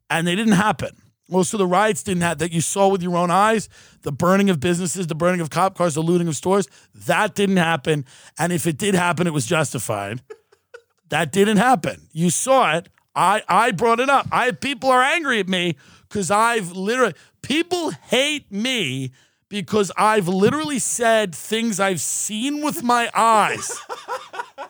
and 0.09 0.25
they 0.27 0.35
didn't 0.35 0.53
happen. 0.53 0.95
Most 1.29 1.53
of 1.53 1.59
the 1.59 1.67
riots 1.67 2.01
didn't 2.01 2.23
have 2.23 2.39
that 2.39 2.51
you 2.51 2.61
saw 2.61 2.87
with 2.87 3.03
your 3.03 3.15
own 3.15 3.29
eyes. 3.29 3.69
The 4.01 4.11
burning 4.11 4.49
of 4.49 4.59
businesses, 4.59 5.07
the 5.07 5.15
burning 5.15 5.41
of 5.41 5.51
cop 5.51 5.77
cars, 5.77 5.93
the 5.93 6.01
looting 6.01 6.27
of 6.27 6.35
stores. 6.35 6.67
That 7.05 7.35
didn't 7.35 7.57
happen, 7.57 8.05
and 8.37 8.51
if 8.51 8.65
it 8.65 8.77
did 8.77 8.95
happen, 8.95 9.27
it 9.27 9.33
was 9.33 9.45
justified. 9.45 10.21
that 11.09 11.31
didn't 11.31 11.57
happen. 11.57 12.07
You 12.11 12.29
saw 12.29 12.75
it. 12.77 12.89
I 13.15 13.43
I 13.47 13.71
brought 13.71 13.99
it 13.99 14.09
up. 14.09 14.27
I 14.31 14.51
people 14.51 14.89
are 14.89 15.01
angry 15.01 15.39
at 15.39 15.47
me 15.47 15.75
because 16.07 16.31
I've 16.31 16.71
literally 16.71 17.13
people 17.41 17.91
hate 17.91 18.51
me 18.51 19.11
because 19.49 19.91
I've 19.97 20.27
literally 20.27 20.79
said 20.79 21.35
things 21.35 21.79
I've 21.79 22.01
seen 22.01 22.63
with 22.63 22.83
my 22.83 23.09
eyes. 23.13 23.79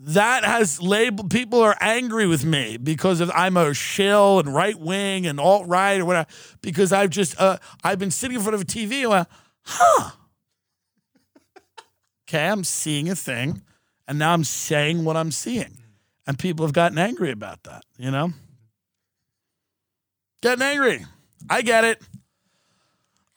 that 0.00 0.44
has 0.44 0.80
labeled 0.80 1.30
people 1.30 1.60
are 1.60 1.76
angry 1.80 2.26
with 2.26 2.44
me 2.44 2.76
because 2.76 3.20
of 3.20 3.30
I'm 3.34 3.56
a 3.56 3.74
shill 3.74 4.38
and 4.38 4.54
right 4.54 4.78
wing 4.78 5.26
and 5.26 5.40
alt 5.40 5.66
right 5.66 6.00
or 6.00 6.04
whatever 6.04 6.28
because 6.62 6.92
I've 6.92 7.10
just 7.10 7.40
uh, 7.40 7.58
I've 7.82 7.98
been 7.98 8.12
sitting 8.12 8.36
in 8.36 8.42
front 8.42 8.54
of 8.54 8.60
a 8.60 8.64
TV 8.64 9.00
and 9.02 9.10
went, 9.10 9.28
huh. 9.64 10.10
Okay, 12.28 12.46
I'm 12.46 12.62
seeing 12.62 13.08
a 13.08 13.14
thing, 13.14 13.62
and 14.06 14.18
now 14.18 14.34
I'm 14.34 14.44
saying 14.44 15.04
what 15.06 15.16
I'm 15.16 15.30
seeing, 15.30 15.78
and 16.26 16.38
people 16.38 16.66
have 16.66 16.74
gotten 16.74 16.98
angry 16.98 17.30
about 17.30 17.62
that. 17.62 17.84
You 17.96 18.10
know, 18.10 18.32
getting 20.42 20.62
angry. 20.62 21.06
I 21.48 21.62
get 21.62 21.84
it. 21.84 22.02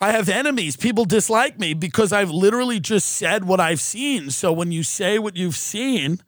I 0.01 0.11
have 0.11 0.27
enemies. 0.27 0.75
People 0.75 1.05
dislike 1.05 1.57
me 1.57 1.73
because 1.73 2.11
I've 2.11 2.31
literally 2.31 2.79
just 2.81 3.07
said 3.07 3.45
what 3.45 3.59
I've 3.59 3.79
seen. 3.79 4.29
So 4.31 4.51
when 4.51 4.71
you 4.71 4.83
say 4.83 5.19
what 5.19 5.37
you've 5.37 5.55
seen, 5.55 6.21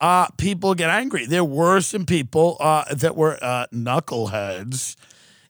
uh, 0.00 0.28
people 0.38 0.74
get 0.74 0.90
angry. 0.90 1.26
There 1.26 1.44
were 1.44 1.80
some 1.80 2.06
people 2.06 2.56
uh, 2.60 2.84
that 2.94 3.16
were 3.16 3.38
uh, 3.42 3.66
knuckleheads 3.72 4.96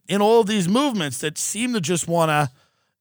in 0.08 0.20
all 0.20 0.42
these 0.42 0.68
movements 0.68 1.18
that 1.18 1.38
seem 1.38 1.72
to 1.72 1.80
just 1.80 2.08
want 2.08 2.30
to, 2.30 2.50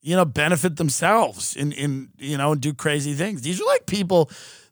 you 0.02 0.16
know, 0.16 0.26
benefit 0.26 0.78
themselves 0.78 1.56
in, 1.56 1.72
in, 1.72 2.10
you 2.20 2.38
know, 2.38 2.52
and 2.52 2.62
do 2.62 2.74
crazy 2.74 3.14
things. 3.14 3.42
These 3.42 3.60
are 3.60 3.66
like 3.66 3.88
people, 3.88 4.30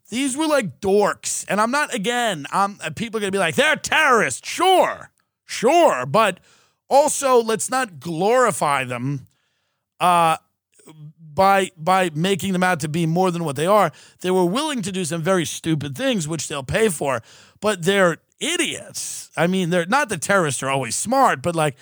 these 0.09 0.37
were 0.37 0.47
like 0.47 0.79
dorks. 0.79 1.45
And 1.49 1.59
I'm 1.59 1.71
not, 1.71 1.93
again, 1.93 2.45
I'm, 2.51 2.77
uh, 2.83 2.91
people 2.91 3.17
are 3.17 3.21
going 3.21 3.31
to 3.31 3.35
be 3.35 3.39
like, 3.39 3.55
they're 3.55 3.75
terrorists. 3.75 4.47
Sure, 4.47 5.11
sure. 5.45 6.05
But 6.05 6.39
also, 6.89 7.41
let's 7.41 7.69
not 7.69 7.99
glorify 7.99 8.83
them 8.83 9.27
uh, 9.99 10.37
by 11.37 11.69
by 11.77 12.09
making 12.15 12.51
them 12.51 12.63
out 12.63 12.79
to 12.81 12.89
be 12.89 13.05
more 13.05 13.29
than 13.31 13.45
what 13.45 13.55
they 13.55 13.67
are. 13.67 13.91
They 14.21 14.31
were 14.31 14.43
willing 14.43 14.81
to 14.81 14.91
do 14.91 15.05
some 15.05 15.21
very 15.21 15.45
stupid 15.45 15.95
things, 15.95 16.27
which 16.27 16.47
they'll 16.47 16.63
pay 16.63 16.89
for, 16.89 17.21
but 17.61 17.83
they're 17.83 18.17
idiots. 18.39 19.29
I 19.37 19.45
mean, 19.45 19.69
they're 19.69 19.85
not 19.85 20.09
the 20.09 20.17
terrorists 20.17 20.63
are 20.63 20.69
always 20.69 20.95
smart, 20.95 21.43
but 21.43 21.55
like 21.55 21.75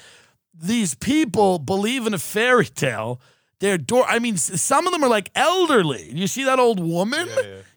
these 0.54 0.94
people 0.94 1.58
believe 1.58 2.06
in 2.06 2.14
a 2.14 2.20
fairy 2.20 2.66
tale. 2.66 3.22
They're 3.60 3.78
door. 3.78 4.04
I 4.08 4.20
mean, 4.20 4.36
some 4.36 4.86
of 4.86 4.92
them 4.92 5.04
are 5.06 5.10
like 5.10 5.32
elderly. 5.34 6.12
You 6.12 6.28
see 6.28 6.44
that 6.44 6.60
old 6.60 6.80
woman? 6.82 7.30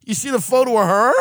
You 0.05 0.15
see 0.15 0.31
the 0.31 0.41
photo 0.41 0.77
of 0.79 0.89
her? 0.89 1.13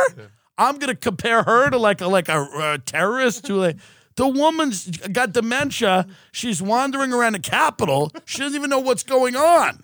I'm 0.57 0.79
gonna 0.79 0.95
compare 0.95 1.43
her 1.43 1.69
to 1.69 1.77
like 1.77 2.01
a 2.01 2.07
like 2.07 2.29
a, 2.29 2.39
uh 2.41 2.77
terrorist 2.83 3.47
who 3.47 3.57
like. 3.57 3.77
The 4.15 4.27
woman's 4.27 4.87
got 5.11 5.31
dementia. 5.33 6.07
She's 6.31 6.59
wandering 6.59 7.13
around 7.13 7.33
the 7.33 7.39
Capitol. 7.39 8.11
She 8.25 8.39
doesn't 8.39 8.57
even 8.57 8.71
know 8.71 8.79
what's 8.79 9.03
going 9.03 9.35
on. 9.35 9.79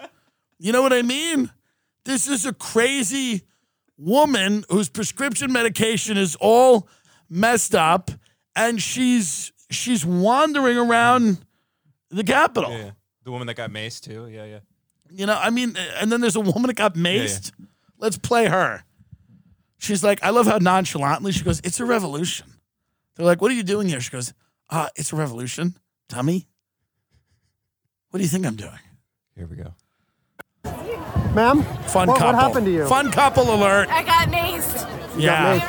You 0.63 0.71
know 0.71 0.81
what 0.81 0.93
I 0.93 1.01
mean? 1.01 1.51
This 2.05 2.29
is 2.29 2.45
a 2.45 2.53
crazy 2.53 3.41
woman 3.97 4.63
whose 4.69 4.87
prescription 4.87 5.51
medication 5.51 6.15
is 6.15 6.37
all 6.39 6.87
messed 7.29 7.75
up, 7.75 8.09
and 8.55 8.81
she's 8.81 9.51
she's 9.69 10.05
wandering 10.05 10.77
around 10.77 11.45
the 12.09 12.23
Capitol. 12.23 12.71
Yeah, 12.71 12.77
yeah. 12.77 12.91
The 13.25 13.31
woman 13.31 13.47
that 13.47 13.55
got 13.55 13.71
maced 13.71 14.03
too. 14.03 14.29
Yeah, 14.29 14.45
yeah. 14.45 14.59
You 15.11 15.25
know, 15.25 15.37
I 15.37 15.49
mean, 15.49 15.75
and 15.99 16.09
then 16.09 16.21
there's 16.21 16.37
a 16.37 16.41
woman 16.41 16.67
that 16.67 16.77
got 16.77 16.95
maced. 16.95 17.51
Let's 17.97 18.17
play 18.17 18.45
her. 18.45 18.85
She's 19.79 20.01
like, 20.01 20.23
I 20.23 20.29
love 20.29 20.47
how 20.47 20.59
nonchalantly 20.59 21.33
she 21.33 21.43
goes, 21.43 21.59
It's 21.65 21.81
a 21.81 21.85
revolution. 21.85 22.47
They're 23.15 23.25
like, 23.25 23.41
What 23.41 23.51
are 23.51 23.55
you 23.55 23.63
doing 23.63 23.89
here? 23.89 23.99
She 23.99 24.11
goes, 24.11 24.33
uh, 24.69 24.87
It's 24.95 25.11
a 25.11 25.17
revolution, 25.17 25.75
dummy. 26.07 26.47
What 28.11 28.19
do 28.19 28.23
you 28.23 28.29
think 28.29 28.45
I'm 28.45 28.55
doing? 28.55 28.79
Here 29.35 29.45
we 29.45 29.57
go. 29.57 29.73
Ma'am? 30.63 31.63
Fun 31.87 32.07
What- 32.07 32.21
what 32.21 32.35
happened 32.35 32.65
to 32.67 32.71
you? 32.71 32.87
Fun 32.87 33.11
couple 33.11 33.53
alert. 33.53 33.89
I 33.89 34.03
got 34.03 34.29
maced. 34.29 34.87
Yeah. 35.17 35.49
I 35.49 35.53
mean, 35.53 35.61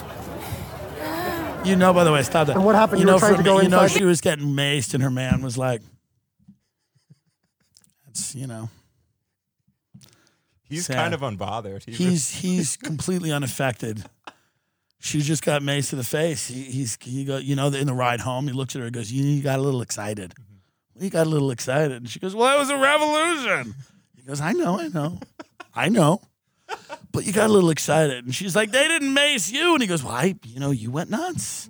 uh, 0.00 1.62
You 1.64 1.76
know, 1.76 1.92
by 1.94 2.02
the 2.04 2.10
way, 2.12 2.22
stop 2.24 2.48
that. 2.48 2.56
And 2.56 2.64
what 2.64 2.74
happened? 2.74 3.00
You 3.00 3.06
You 3.06 3.06
were 3.06 3.12
know, 3.12 3.18
trying 3.20 3.34
from, 3.36 3.44
to 3.44 3.50
go 3.50 3.60
you 3.60 3.68
know, 3.68 3.86
she 3.86 4.02
was 4.04 4.20
getting 4.20 4.46
maced, 4.48 4.94
and 4.94 5.02
her 5.02 5.10
man 5.10 5.42
was 5.42 5.56
like, 5.56 5.80
"That's 8.06 8.34
you 8.34 8.48
know." 8.48 8.68
He's 10.64 10.86
Sad. 10.86 10.96
kind 10.96 11.14
of 11.14 11.20
unbothered. 11.20 11.84
He's, 11.84 11.98
He's 11.98 12.30
he's 12.30 12.76
completely 12.78 13.30
unaffected. 13.30 14.04
She 14.98 15.20
just 15.20 15.44
got 15.44 15.62
maced 15.62 15.90
to 15.90 15.96
the 15.96 16.02
face. 16.04 16.48
He, 16.48 16.62
he's 16.64 16.98
he 17.00 17.24
go 17.24 17.36
you 17.36 17.54
know 17.54 17.68
in 17.68 17.86
the 17.86 17.94
ride 17.94 18.20
home. 18.20 18.48
He 18.48 18.52
looks 18.52 18.74
at 18.74 18.80
her 18.80 18.86
and 18.86 18.94
goes, 18.94 19.12
"You, 19.12 19.22
you 19.24 19.40
got 19.42 19.60
a 19.60 19.62
little 19.62 19.82
excited. 19.82 20.34
You 21.02 21.10
got 21.10 21.26
a 21.26 21.30
little 21.30 21.50
excited." 21.50 21.92
And 21.92 22.08
she 22.08 22.20
goes, 22.20 22.34
"Well, 22.34 22.54
it 22.56 22.58
was 22.58 22.70
a 22.70 22.76
revolution." 22.76 23.74
He 24.16 24.22
goes, 24.22 24.40
"I 24.40 24.52
know, 24.52 24.78
I 24.78 24.88
know, 24.88 25.18
I 25.74 25.88
know." 25.88 26.22
But 27.10 27.26
you 27.26 27.32
got 27.32 27.50
a 27.50 27.52
little 27.52 27.70
excited, 27.70 28.24
and 28.24 28.34
she's 28.34 28.54
like, 28.56 28.70
"They 28.70 28.86
didn't 28.88 29.12
mace 29.12 29.50
you," 29.50 29.74
and 29.74 29.82
he 29.82 29.88
goes, 29.88 30.02
"Well, 30.02 30.14
I, 30.14 30.36
you 30.44 30.60
know, 30.60 30.70
you 30.70 30.90
went 30.90 31.10
nuts. 31.10 31.68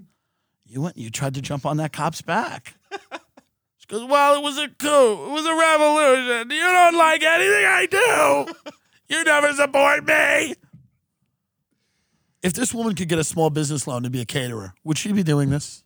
You 0.66 0.82
went, 0.82 0.96
you 0.96 1.10
tried 1.10 1.34
to 1.34 1.40
jump 1.40 1.66
on 1.66 1.78
that 1.78 1.92
cop's 1.92 2.22
back." 2.22 2.74
She 3.78 3.86
goes, 3.88 4.04
"Well, 4.04 4.36
it 4.36 4.42
was 4.42 4.58
a 4.58 4.68
coup. 4.68 5.26
It 5.26 5.32
was 5.32 5.46
a 5.46 5.54
revolution. 5.54 6.50
You 6.50 6.62
don't 6.62 6.96
like 6.96 7.22
anything 7.22 7.64
I 7.64 7.86
do. 7.90 8.72
You 9.08 9.24
never 9.24 9.52
support 9.54 10.06
me." 10.06 10.54
If 12.42 12.52
this 12.52 12.74
woman 12.74 12.94
could 12.94 13.08
get 13.08 13.18
a 13.18 13.24
small 13.24 13.50
business 13.50 13.86
loan 13.86 14.02
to 14.02 14.10
be 14.10 14.20
a 14.20 14.24
caterer, 14.24 14.74
would 14.84 14.98
she 14.98 15.12
be 15.12 15.22
doing 15.22 15.50
this? 15.50 15.81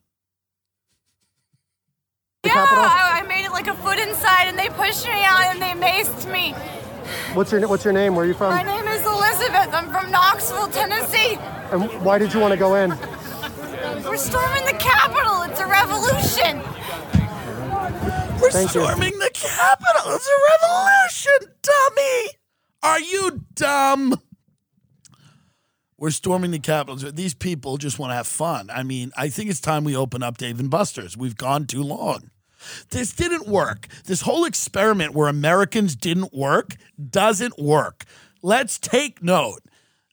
Yeah, 2.46 2.64
I, 2.66 3.20
I 3.22 3.26
made 3.26 3.44
it 3.44 3.52
like 3.52 3.66
a 3.66 3.74
foot 3.74 3.98
inside, 3.98 4.48
and 4.48 4.58
they 4.58 4.68
pushed 4.68 5.06
me 5.06 5.24
out, 5.24 5.54
and 5.54 5.60
they 5.60 5.72
maced 5.72 6.30
me. 6.30 6.52
What's 7.34 7.52
your 7.52 7.66
What's 7.68 7.84
your 7.84 7.92
name? 7.92 8.14
Where 8.14 8.24
are 8.24 8.28
you 8.28 8.34
from? 8.34 8.50
My 8.50 8.62
name 8.62 8.86
is 8.88 9.04
Elizabeth. 9.04 9.72
I'm 9.72 9.90
from 9.90 10.10
Knoxville, 10.10 10.68
Tennessee. 10.68 11.38
And 11.70 11.84
why 12.04 12.18
did 12.18 12.34
you 12.34 12.40
want 12.40 12.52
to 12.52 12.58
go 12.58 12.74
in? 12.74 12.90
We're 14.04 14.16
storming 14.16 14.64
the 14.64 14.76
Capitol. 14.78 15.42
It's 15.42 15.60
a 15.60 15.66
revolution. 15.66 16.62
We're 18.40 18.50
Thank 18.50 18.74
you. 18.74 18.84
storming 18.84 19.18
the 19.18 19.30
Capitol. 19.32 20.12
It's 20.14 20.28
a 20.28 20.38
revolution, 20.68 21.54
dummy. 21.62 22.28
Are 22.82 23.00
you 23.00 23.44
dumb? 23.54 24.20
We're 25.98 26.10
storming 26.10 26.50
the 26.50 26.58
Capitol. 26.58 27.10
These 27.10 27.34
people 27.34 27.78
just 27.78 27.98
want 27.98 28.10
to 28.10 28.14
have 28.14 28.26
fun. 28.26 28.68
I 28.70 28.82
mean, 28.82 29.12
I 29.16 29.28
think 29.28 29.48
it's 29.48 29.60
time 29.60 29.82
we 29.84 29.96
open 29.96 30.22
up 30.22 30.36
Dave 30.36 30.60
and 30.60 30.70
Buster's. 30.70 31.16
We've 31.16 31.36
gone 31.36 31.66
too 31.66 31.82
long. 31.82 32.30
This 32.90 33.12
didn't 33.12 33.46
work. 33.46 33.86
This 34.04 34.22
whole 34.22 34.44
experiment 34.44 35.14
where 35.14 35.28
Americans 35.28 35.96
didn't 35.96 36.32
work 36.32 36.76
doesn't 37.10 37.58
work. 37.58 38.04
Let's 38.42 38.78
take 38.78 39.22
note. 39.22 39.60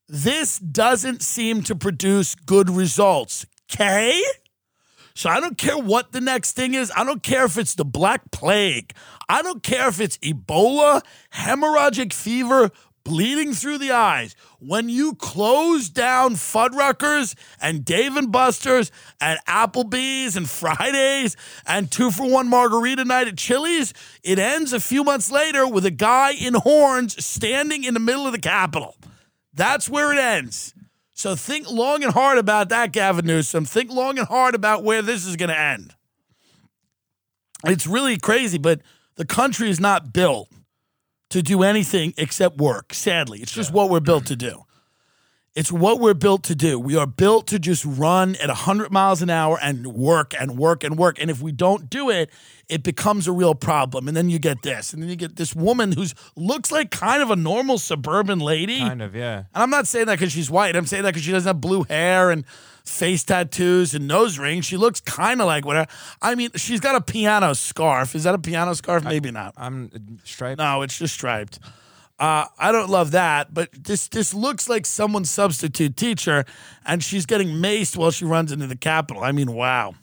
This 0.07 0.59
doesn't 0.59 1.21
seem 1.21 1.63
to 1.63 1.75
produce 1.75 2.35
good 2.35 2.69
results. 2.69 3.45
Okay? 3.71 4.21
So 5.15 5.29
I 5.29 5.39
don't 5.39 5.57
care 5.57 5.77
what 5.77 6.11
the 6.11 6.21
next 6.21 6.53
thing 6.53 6.73
is. 6.73 6.91
I 6.95 7.03
don't 7.03 7.21
care 7.21 7.45
if 7.45 7.57
it's 7.57 7.75
the 7.75 7.85
Black 7.85 8.31
Plague. 8.31 8.93
I 9.29 9.41
don't 9.41 9.61
care 9.61 9.87
if 9.87 9.99
it's 9.99 10.17
Ebola, 10.19 11.01
hemorrhagic 11.33 12.13
fever, 12.13 12.71
bleeding 13.03 13.53
through 13.53 13.77
the 13.77 13.91
eyes. 13.91 14.35
When 14.59 14.89
you 14.89 15.15
close 15.15 15.89
down 15.89 16.35
Fuddruckers 16.35 17.35
and 17.61 17.83
Dave 17.83 18.15
and 18.15 18.31
Buster's 18.31 18.91
and 19.19 19.39
Applebee's 19.47 20.35
and 20.35 20.49
Fridays 20.49 21.35
and 21.65 21.91
two 21.91 22.11
for 22.11 22.29
one 22.29 22.49
margarita 22.49 23.05
night 23.05 23.27
at 23.27 23.37
Chili's, 23.37 23.93
it 24.23 24.39
ends 24.39 24.73
a 24.73 24.79
few 24.79 25.03
months 25.03 25.31
later 25.31 25.67
with 25.67 25.85
a 25.85 25.91
guy 25.91 26.31
in 26.31 26.53
horns 26.53 27.23
standing 27.23 27.83
in 27.83 27.93
the 27.93 27.99
middle 27.99 28.25
of 28.25 28.31
the 28.31 28.39
Capitol. 28.39 28.95
That's 29.53 29.89
where 29.89 30.11
it 30.13 30.19
ends. 30.19 30.73
So 31.11 31.35
think 31.35 31.69
long 31.69 32.03
and 32.03 32.13
hard 32.13 32.37
about 32.37 32.69
that, 32.69 32.91
Gavin 32.91 33.25
Newsom. 33.25 33.65
Think 33.65 33.91
long 33.91 34.17
and 34.17 34.27
hard 34.27 34.55
about 34.55 34.83
where 34.83 35.01
this 35.01 35.25
is 35.25 35.35
going 35.35 35.49
to 35.49 35.59
end. 35.59 35.93
It's 37.65 37.87
really 37.87 38.17
crazy, 38.17 38.57
but 38.57 38.81
the 39.15 39.25
country 39.25 39.69
is 39.69 39.79
not 39.79 40.11
built 40.11 40.49
to 41.33 41.41
do 41.41 41.63
anything 41.63 42.13
except 42.15 42.57
work, 42.57 42.93
sadly. 42.93 43.39
It's 43.39 43.51
just 43.51 43.73
what 43.73 43.89
we're 43.89 43.99
built 43.99 44.27
to 44.27 44.35
do. 44.35 44.65
It's 45.55 45.71
what 45.71 45.99
we're 45.99 46.13
built 46.13 46.43
to 46.45 46.55
do. 46.55 46.79
We 46.79 46.95
are 46.95 47.05
built 47.07 47.47
to 47.47 47.59
just 47.59 47.85
run 47.85 48.35
at 48.35 48.47
100 48.47 48.91
miles 48.91 49.21
an 49.21 49.29
hour 49.29 49.59
and 49.61 49.87
work 49.87 50.33
and 50.39 50.57
work 50.57 50.83
and 50.83 50.97
work. 50.97 51.19
And 51.19 51.29
if 51.29 51.41
we 51.41 51.51
don't 51.51 51.89
do 51.89 52.09
it, 52.09 52.29
it 52.69 52.83
becomes 52.83 53.27
a 53.27 53.31
real 53.31 53.53
problem. 53.55 54.07
And 54.07 54.15
then 54.15 54.29
you 54.29 54.39
get 54.39 54.61
this. 54.61 54.93
And 54.93 55.01
then 55.01 55.09
you 55.09 55.15
get 55.15 55.35
this 55.35 55.55
woman 55.55 55.91
who 55.91 56.05
looks 56.35 56.71
like 56.71 56.91
kind 56.91 57.21
of 57.21 57.29
a 57.29 57.35
normal 57.35 57.77
suburban 57.77 58.39
lady. 58.39 58.79
kind 58.79 59.01
of, 59.01 59.15
yeah. 59.15 59.45
And 59.53 59.63
I'm 59.63 59.69
not 59.69 59.87
saying 59.87 60.05
that 60.07 60.17
because 60.17 60.31
she's 60.33 60.49
white. 60.49 60.75
I'm 60.75 60.87
saying 60.87 61.03
that 61.03 61.13
because 61.13 61.23
she 61.23 61.31
doesn't 61.31 61.47
have 61.47 61.61
blue 61.61 61.83
hair 61.83 62.31
and 62.31 62.45
face 62.85 63.23
tattoos 63.23 63.93
and 63.93 64.07
nose 64.07 64.37
rings. 64.37 64.65
She 64.65 64.77
looks 64.77 64.99
kind 65.01 65.41
of 65.41 65.47
like 65.47 65.65
whatever. 65.65 65.89
I 66.21 66.35
mean, 66.35 66.49
she's 66.55 66.79
got 66.79 66.95
a 66.95 67.01
piano 67.01 67.53
scarf. 67.53 68.15
Is 68.15 68.23
that 68.23 68.35
a 68.35 68.39
piano 68.39 68.73
scarf? 68.73 69.03
Maybe 69.03 69.31
not. 69.31 69.53
I'm 69.57 69.89
uh, 69.93 69.99
striped. 70.23 70.59
No, 70.59 70.81
it's 70.81 70.97
just 70.97 71.13
striped. 71.13 71.59
Uh, 72.19 72.45
I 72.59 72.71
don't 72.71 72.89
love 72.89 73.11
that, 73.11 73.53
but 73.53 73.69
this 73.73 74.07
this 74.07 74.33
looks 74.33 74.69
like 74.69 74.85
someone's 74.85 75.31
substitute 75.31 75.97
teacher, 75.97 76.45
and 76.85 77.03
she's 77.03 77.25
getting 77.25 77.49
maced 77.49 77.97
while 77.97 78.11
she 78.11 78.23
runs 78.23 78.51
into 78.51 78.67
the 78.67 78.77
Capitol. 78.77 79.23
I 79.23 79.31
mean, 79.31 79.51
wow. 79.51 79.95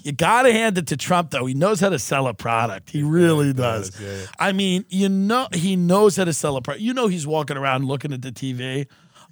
You 0.00 0.12
got 0.12 0.42
to 0.42 0.52
hand 0.52 0.78
it 0.78 0.86
to 0.88 0.96
Trump, 0.96 1.30
though. 1.30 1.46
He 1.46 1.54
knows 1.54 1.80
how 1.80 1.88
to 1.88 1.98
sell 1.98 2.26
a 2.26 2.34
product. 2.34 2.90
He 2.90 3.02
really 3.02 3.52
does. 3.52 3.90
I 4.38 4.52
mean, 4.52 4.84
you 4.88 5.08
know, 5.08 5.48
he 5.52 5.76
knows 5.76 6.16
how 6.16 6.24
to 6.24 6.32
sell 6.32 6.56
a 6.56 6.62
product. 6.62 6.82
You 6.82 6.94
know, 6.94 7.08
he's 7.08 7.26
walking 7.26 7.56
around 7.56 7.84
looking 7.84 8.12
at 8.12 8.22
the 8.22 8.30
TV, 8.30 8.86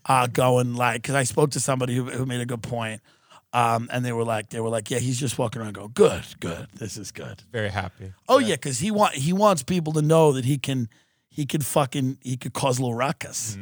uh, 0.08 0.26
going 0.26 0.74
like, 0.74 1.02
because 1.02 1.14
I 1.14 1.24
spoke 1.24 1.50
to 1.52 1.60
somebody 1.60 1.94
who, 1.94 2.04
who 2.04 2.26
made 2.26 2.40
a 2.40 2.46
good 2.46 2.62
point, 2.62 3.00
um, 3.52 3.88
and 3.92 4.04
they 4.04 4.12
were 4.12 4.24
like, 4.24 4.50
they 4.50 4.60
were 4.60 4.68
like, 4.68 4.90
yeah, 4.90 4.98
he's 4.98 5.18
just 5.18 5.38
walking 5.38 5.62
around, 5.62 5.74
going, 5.74 5.92
good, 5.94 6.24
good, 6.40 6.66
this 6.74 6.96
is 6.96 7.10
good. 7.10 7.42
Very 7.52 7.70
happy. 7.70 8.12
Oh 8.28 8.38
yeah, 8.38 8.56
because 8.56 8.78
he 8.78 8.90
want 8.90 9.14
he 9.14 9.32
wants 9.32 9.62
people 9.62 9.92
to 9.94 10.02
know 10.02 10.32
that 10.32 10.44
he 10.44 10.58
can 10.58 10.88
he 11.28 11.46
can 11.46 11.60
fucking 11.60 12.18
he 12.22 12.36
could 12.36 12.52
cause 12.52 12.78
a 12.78 12.82
little 12.82 12.94
ruckus. 12.94 13.56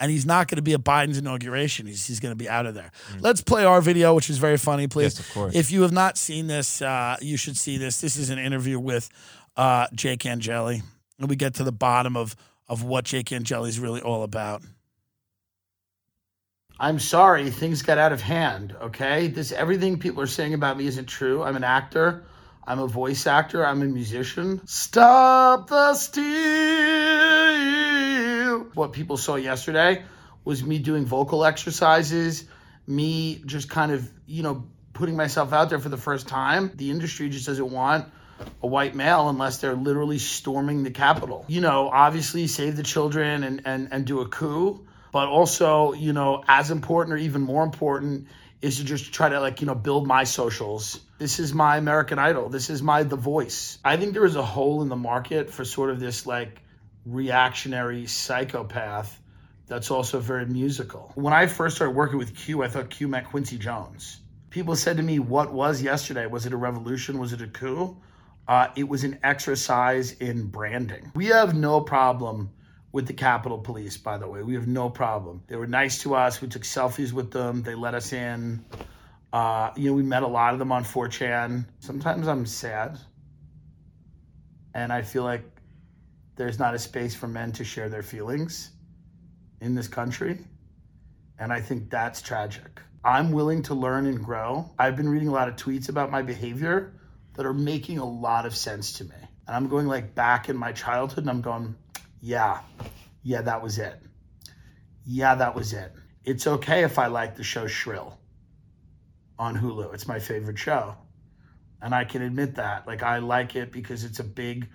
and 0.00 0.10
he's 0.10 0.24
not 0.24 0.46
going 0.48 0.56
to 0.56 0.62
be 0.62 0.74
at 0.74 0.84
Biden's 0.84 1.18
inauguration. 1.18 1.86
He's, 1.86 2.06
he's 2.06 2.20
going 2.20 2.30
to 2.32 2.36
be 2.36 2.48
out 2.48 2.66
of 2.66 2.74
there. 2.74 2.92
Let's 3.20 3.42
play 3.42 3.64
our 3.64 3.80
video, 3.80 4.14
which 4.14 4.30
is 4.30 4.38
very 4.38 4.56
funny, 4.56 4.86
please. 4.86 5.14
Mm. 5.14 5.18
Yes, 5.18 5.28
of 5.28 5.34
course. 5.34 5.54
If 5.56 5.72
you 5.72 5.82
have 5.82 5.92
not 5.92 6.16
seen 6.16 6.46
this, 6.46 6.80
uh, 6.80 7.16
you 7.20 7.36
should 7.36 7.56
see 7.56 7.78
this. 7.78 8.00
This 8.00 8.16
is 8.16 8.30
an 8.30 8.38
interview 8.38 8.78
with 8.78 9.08
uh, 9.56 9.88
Jake 9.92 10.24
Angeli, 10.24 10.82
and 11.18 11.28
we 11.28 11.36
get 11.36 11.54
to 11.54 11.64
the 11.64 11.72
bottom 11.72 12.16
of 12.16 12.36
of 12.68 12.84
what 12.84 13.04
Jake 13.06 13.32
Angeli 13.32 13.70
is 13.70 13.80
really 13.80 14.00
all 14.00 14.22
about. 14.22 14.62
I'm 16.80 17.00
sorry, 17.00 17.50
things 17.50 17.82
got 17.82 17.98
out 17.98 18.12
of 18.12 18.20
hand, 18.20 18.76
okay? 18.80 19.26
This 19.26 19.50
everything 19.50 19.98
people 19.98 20.22
are 20.22 20.28
saying 20.28 20.54
about 20.54 20.76
me 20.76 20.86
isn't 20.86 21.06
true. 21.06 21.42
I'm 21.42 21.56
an 21.56 21.64
actor. 21.64 22.22
I'm 22.64 22.78
a 22.78 22.86
voice 22.86 23.26
actor. 23.26 23.66
I'm 23.66 23.82
a 23.82 23.86
musician. 23.86 24.60
Stop 24.64 25.68
the 25.70 25.94
steal. 25.94 26.28
What 28.74 28.92
people 28.92 29.16
saw 29.16 29.34
yesterday 29.34 30.04
was 30.44 30.62
me 30.62 30.78
doing 30.78 31.04
vocal 31.04 31.44
exercises, 31.44 32.44
me 32.86 33.42
just 33.44 33.68
kind 33.68 33.90
of, 33.90 34.08
you 34.26 34.44
know, 34.44 34.64
putting 34.92 35.16
myself 35.16 35.52
out 35.52 35.70
there 35.70 35.80
for 35.80 35.88
the 35.88 35.96
first 35.96 36.28
time. 36.28 36.70
The 36.76 36.90
industry 36.92 37.28
just 37.28 37.46
doesn't 37.46 37.70
want 37.70 38.06
a 38.62 38.66
white 38.68 38.94
male 38.94 39.28
unless 39.28 39.58
they're 39.58 39.74
literally 39.74 40.18
storming 40.18 40.84
the 40.84 40.90
Capitol. 40.90 41.44
You 41.48 41.60
know, 41.60 41.88
obviously 41.88 42.46
save 42.46 42.76
the 42.76 42.84
children 42.84 43.42
and, 43.42 43.62
and, 43.64 43.88
and 43.90 44.04
do 44.06 44.20
a 44.20 44.28
coup, 44.28 44.86
but 45.18 45.26
also, 45.30 45.94
you 45.94 46.12
know, 46.12 46.44
as 46.46 46.70
important 46.70 47.12
or 47.12 47.16
even 47.16 47.42
more 47.42 47.64
important 47.64 48.28
is 48.62 48.76
to 48.76 48.84
just 48.84 49.12
try 49.12 49.28
to 49.28 49.40
like, 49.40 49.60
you 49.60 49.66
know, 49.66 49.74
build 49.74 50.06
my 50.06 50.22
socials. 50.22 51.00
This 51.18 51.40
is 51.40 51.52
my 51.52 51.76
American 51.76 52.20
Idol. 52.20 52.48
This 52.48 52.70
is 52.70 52.84
my 52.84 53.02
The 53.02 53.16
Voice. 53.16 53.80
I 53.84 53.96
think 53.96 54.12
there 54.12 54.24
is 54.24 54.36
a 54.36 54.44
hole 54.44 54.80
in 54.80 54.88
the 54.88 54.94
market 54.94 55.50
for 55.50 55.64
sort 55.64 55.90
of 55.90 55.98
this 55.98 56.24
like 56.24 56.62
reactionary 57.04 58.06
psychopath 58.06 59.20
that's 59.66 59.90
also 59.90 60.20
very 60.20 60.46
musical. 60.46 61.10
When 61.16 61.32
I 61.32 61.48
first 61.48 61.74
started 61.74 61.96
working 61.96 62.18
with 62.18 62.36
Q, 62.36 62.62
I 62.62 62.68
thought 62.68 62.88
Q 62.88 63.08
meant 63.08 63.26
Quincy 63.26 63.58
Jones. 63.58 64.20
People 64.50 64.76
said 64.76 64.98
to 64.98 65.02
me, 65.02 65.18
What 65.18 65.52
was 65.52 65.82
yesterday? 65.82 66.28
Was 66.28 66.46
it 66.46 66.52
a 66.52 66.56
revolution? 66.56 67.18
Was 67.18 67.32
it 67.32 67.42
a 67.42 67.48
coup? 67.48 67.96
Uh, 68.46 68.68
it 68.76 68.88
was 68.88 69.02
an 69.02 69.18
exercise 69.24 70.12
in 70.12 70.46
branding. 70.46 71.10
We 71.16 71.26
have 71.26 71.56
no 71.56 71.80
problem 71.80 72.52
with 72.92 73.06
the 73.06 73.12
Capitol 73.12 73.58
Police, 73.58 73.96
by 73.96 74.18
the 74.18 74.26
way. 74.26 74.42
We 74.42 74.54
have 74.54 74.66
no 74.66 74.88
problem. 74.88 75.42
They 75.46 75.56
were 75.56 75.66
nice 75.66 76.02
to 76.02 76.14
us. 76.14 76.40
We 76.40 76.48
took 76.48 76.62
selfies 76.62 77.12
with 77.12 77.30
them. 77.30 77.62
They 77.62 77.74
let 77.74 77.94
us 77.94 78.12
in. 78.12 78.64
Uh, 79.32 79.70
you 79.76 79.90
know, 79.90 79.94
we 79.94 80.02
met 80.02 80.22
a 80.22 80.26
lot 80.28 80.54
of 80.54 80.58
them 80.58 80.72
on 80.72 80.84
4chan. 80.84 81.66
Sometimes 81.80 82.28
I'm 82.28 82.46
sad. 82.46 82.98
And 84.74 84.92
I 84.92 85.02
feel 85.02 85.22
like 85.22 85.42
there's 86.36 86.58
not 86.58 86.74
a 86.74 86.78
space 86.78 87.14
for 87.14 87.28
men 87.28 87.52
to 87.52 87.64
share 87.64 87.88
their 87.88 88.02
feelings 88.02 88.70
in 89.60 89.74
this 89.74 89.88
country. 89.88 90.38
And 91.38 91.52
I 91.52 91.60
think 91.60 91.90
that's 91.90 92.22
tragic. 92.22 92.80
I'm 93.04 93.32
willing 93.32 93.62
to 93.64 93.74
learn 93.74 94.06
and 94.06 94.24
grow. 94.24 94.70
I've 94.78 94.96
been 94.96 95.08
reading 95.08 95.28
a 95.28 95.32
lot 95.32 95.48
of 95.48 95.56
tweets 95.56 95.88
about 95.88 96.10
my 96.10 96.22
behavior 96.22 96.94
that 97.34 97.46
are 97.46 97.54
making 97.54 97.98
a 97.98 98.04
lot 98.04 98.46
of 98.46 98.56
sense 98.56 98.94
to 98.94 99.04
me. 99.04 99.14
And 99.46 99.56
I'm 99.56 99.68
going 99.68 99.86
like 99.86 100.14
back 100.14 100.48
in 100.48 100.56
my 100.56 100.72
childhood 100.72 101.24
and 101.24 101.30
I'm 101.30 101.40
going, 101.40 101.76
yeah, 102.20 102.60
yeah, 103.22 103.42
that 103.42 103.62
was 103.62 103.78
it. 103.78 104.00
Yeah, 105.04 105.34
that 105.36 105.54
was 105.54 105.72
it. 105.72 105.92
It's 106.24 106.46
okay 106.46 106.84
if 106.84 106.98
I 106.98 107.06
like 107.06 107.36
the 107.36 107.44
show 107.44 107.66
Shrill 107.66 108.18
on 109.38 109.56
Hulu. 109.56 109.94
It's 109.94 110.06
my 110.06 110.18
favorite 110.18 110.58
show. 110.58 110.94
And 111.80 111.94
I 111.94 112.04
can 112.04 112.22
admit 112.22 112.56
that. 112.56 112.86
Like, 112.86 113.02
I 113.02 113.18
like 113.18 113.56
it 113.56 113.72
because 113.72 114.04
it's 114.04 114.18
a 114.18 114.24
big, 114.24 114.68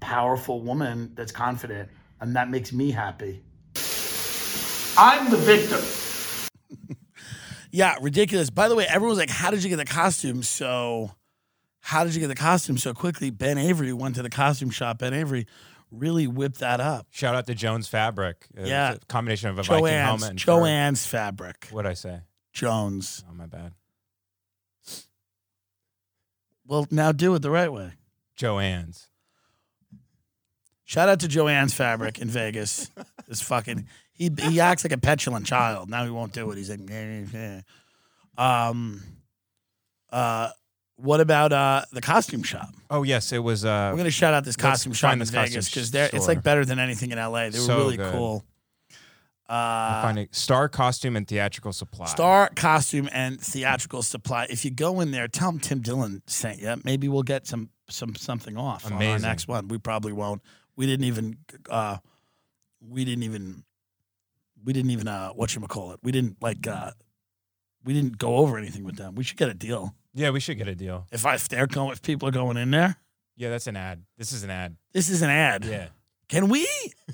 powerful 0.00 0.60
woman 0.60 1.12
that's 1.14 1.32
confident. 1.32 1.88
And 2.20 2.36
that 2.36 2.50
makes 2.50 2.72
me 2.72 2.90
happy. 2.90 3.42
I'm 4.96 5.30
the 5.30 5.36
victim. 5.36 5.80
Yeah, 7.74 7.96
ridiculous. 8.00 8.50
By 8.50 8.68
the 8.68 8.76
way, 8.76 8.86
everyone's 8.88 9.18
like, 9.18 9.30
"How 9.30 9.50
did 9.50 9.64
you 9.64 9.68
get 9.68 9.78
the 9.78 9.84
costume 9.84 10.44
so? 10.44 11.10
How 11.80 12.04
did 12.04 12.14
you 12.14 12.20
get 12.20 12.28
the 12.28 12.36
costume 12.36 12.78
so 12.78 12.94
quickly?" 12.94 13.30
Ben 13.30 13.58
Avery 13.58 13.92
went 13.92 14.14
to 14.14 14.22
the 14.22 14.30
costume 14.30 14.70
shop. 14.70 14.98
Ben 14.98 15.12
Avery 15.12 15.48
really 15.98 16.26
whipped 16.26 16.60
that 16.60 16.80
up. 16.80 17.06
Shout 17.10 17.34
out 17.34 17.46
to 17.46 17.54
Jones 17.54 17.88
Fabric. 17.88 18.46
It's 18.54 18.68
Yeah. 18.68 18.94
a 18.94 18.98
combination 19.06 19.48
of 19.50 19.58
a 19.58 19.62
Viking 19.62 19.78
Joanne's, 19.86 20.04
helmet 20.06 20.30
and 20.30 20.40
fur. 20.40 20.44
Joanne's 20.46 21.06
fabric. 21.06 21.68
What'd 21.70 21.90
I 21.90 21.94
say? 21.94 22.20
Jones. 22.52 23.24
Oh 23.28 23.34
my 23.34 23.46
bad. 23.46 23.72
Well, 26.66 26.86
now 26.90 27.12
do 27.12 27.34
it 27.34 27.40
the 27.40 27.50
right 27.50 27.72
way. 27.72 27.92
Joanne's. 28.36 29.08
Shout 30.86 31.08
out 31.08 31.20
to 31.20 31.28
Joanne's 31.28 31.74
Fabric 31.74 32.18
in 32.18 32.28
Vegas. 32.28 32.90
This 33.26 33.40
fucking 33.40 33.88
he 34.12 34.30
he 34.38 34.60
acts 34.60 34.84
like 34.84 34.92
a 34.92 34.98
petulant 34.98 35.46
child. 35.46 35.88
Now 35.88 36.04
he 36.04 36.10
won't 36.10 36.34
do 36.34 36.50
it. 36.50 36.58
He's 36.58 36.68
like, 36.68 36.80
um, 38.36 39.02
uh, 40.12 40.50
what 41.04 41.20
about 41.20 41.52
uh 41.52 41.82
the 41.92 42.00
costume 42.00 42.42
shop? 42.42 42.70
Oh 42.90 43.02
yes, 43.02 43.32
it 43.32 43.38
was. 43.38 43.64
Uh, 43.64 43.90
We're 43.92 43.98
gonna 43.98 44.10
shout 44.10 44.34
out 44.34 44.44
this 44.44 44.56
costume 44.56 44.92
shop 44.92 45.08
in 45.08 45.18
find 45.18 45.20
this 45.20 45.30
costume 45.30 45.50
Vegas 45.52 45.68
because 45.70 45.90
they're 45.90 46.06
it's 46.06 46.24
store. 46.24 46.34
like 46.34 46.42
better 46.42 46.64
than 46.64 46.78
anything 46.78 47.10
in 47.12 47.18
LA. 47.18 47.50
They 47.50 47.58
were 47.58 47.64
So 47.64 47.76
really 47.78 47.96
good. 47.96 48.12
cool. 48.12 48.44
Uh, 49.46 50.00
finding 50.02 50.26
Star 50.30 50.70
Costume 50.70 51.16
and 51.16 51.28
Theatrical 51.28 51.72
Supply. 51.74 52.06
Star 52.06 52.50
costume 52.56 53.10
and 53.12 53.38
theatrical 53.38 54.00
supply. 54.00 54.46
If 54.48 54.64
you 54.64 54.70
go 54.70 55.00
in 55.00 55.10
there, 55.10 55.28
tell 55.28 55.50
them 55.52 55.60
Tim 55.60 55.80
Dillon 55.80 56.22
sent 56.26 56.60
you. 56.60 56.74
Maybe 56.82 57.08
we'll 57.08 57.22
get 57.24 57.46
some 57.46 57.68
some 57.90 58.14
something 58.14 58.56
off 58.56 58.86
on 58.86 58.94
our 58.94 58.98
Amazing. 58.98 59.20
next 59.28 59.46
one. 59.46 59.68
We 59.68 59.76
probably 59.76 60.12
won't. 60.12 60.40
We 60.76 60.86
didn't 60.86 61.04
even 61.04 61.36
uh 61.68 61.98
we 62.80 63.04
didn't 63.04 63.24
even 63.24 63.64
we 64.64 64.72
didn't 64.72 64.90
even 64.92 65.08
uh 65.08 65.28
what 65.30 65.54
you 65.54 65.60
call 65.60 65.92
it. 65.92 66.00
We 66.02 66.10
didn't 66.10 66.38
like 66.42 66.66
uh 66.66 66.92
we 67.84 67.92
didn't 67.92 68.16
go 68.16 68.36
over 68.36 68.56
anything 68.56 68.82
with 68.82 68.96
them. 68.96 69.14
We 69.14 69.24
should 69.24 69.36
get 69.36 69.50
a 69.50 69.54
deal. 69.54 69.94
Yeah, 70.14 70.30
we 70.30 70.40
should 70.40 70.58
get 70.58 70.68
a 70.68 70.74
deal. 70.74 71.06
If 71.12 71.26
I 71.26 71.34
if 71.34 71.48
they're 71.48 71.66
going 71.66 71.92
if 71.92 72.02
people 72.02 72.28
are 72.28 72.32
going 72.32 72.56
in 72.56 72.70
there, 72.70 72.96
Yeah, 73.36 73.50
that's 73.50 73.66
an 73.66 73.76
ad. 73.76 74.04
This 74.16 74.32
is 74.32 74.42
an 74.44 74.50
ad. 74.50 74.76
this 74.92 75.08
is 75.10 75.22
an 75.22 75.30
ad. 75.30 75.64
Yeah. 75.64 75.88
Can 76.28 76.48
we 76.48 76.66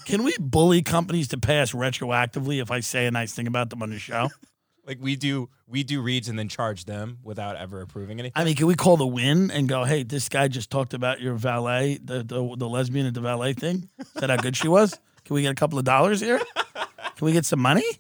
can 0.05 0.23
we 0.23 0.35
bully 0.39 0.83
companies 0.83 1.29
to 1.29 1.39
pay 1.39 1.61
us 1.61 1.73
retroactively 1.73 2.61
if 2.63 2.71
I 2.71 2.81
say 2.81 3.07
a 3.07 3.11
nice 3.11 3.33
thing 3.35 3.47
about 3.47 3.71
them 3.71 3.83
on 3.83 3.91
the 3.91 3.99
show? 3.99 4.29
Like 4.87 4.99
we 5.01 5.15
do, 5.15 5.51
we 5.69 5.85
do 5.85 6.01
reads 6.01 6.29
and 6.29 6.37
then 6.39 6.49
charge 6.49 6.85
them 6.87 7.19
without 7.23 7.55
ever 7.55 7.81
approving 7.83 8.19
anything. 8.19 8.33
I 8.35 8.45
mean, 8.45 8.57
can 8.57 8.67
we 8.67 8.75
call 8.75 8.97
the 8.97 9.07
Wynn 9.07 9.51
and 9.53 9.69
go, 9.69 9.85
hey, 9.85 10.03
this 10.03 10.29
guy 10.29 10.49
just 10.49 10.69
talked 10.71 10.95
about 10.95 11.21
your 11.21 11.35
valet, 11.35 11.99
the 12.03 12.25
the, 12.25 12.55
the 12.57 12.69
lesbian 12.69 13.07
at 13.07 13.15
the 13.15 13.21
valet 13.21 13.53
thing? 13.53 13.89
Said 14.19 14.31
how 14.31 14.37
good 14.39 14.57
she 14.57 14.67
was? 14.67 14.99
Can 15.25 15.35
we 15.35 15.43
get 15.43 15.53
a 15.53 15.55
couple 15.55 15.79
of 15.79 15.85
dollars 15.85 16.21
here? 16.21 16.41
Can 16.75 17.25
we 17.27 17.33
get 17.33 17.45
some 17.45 17.61
money? 17.61 17.85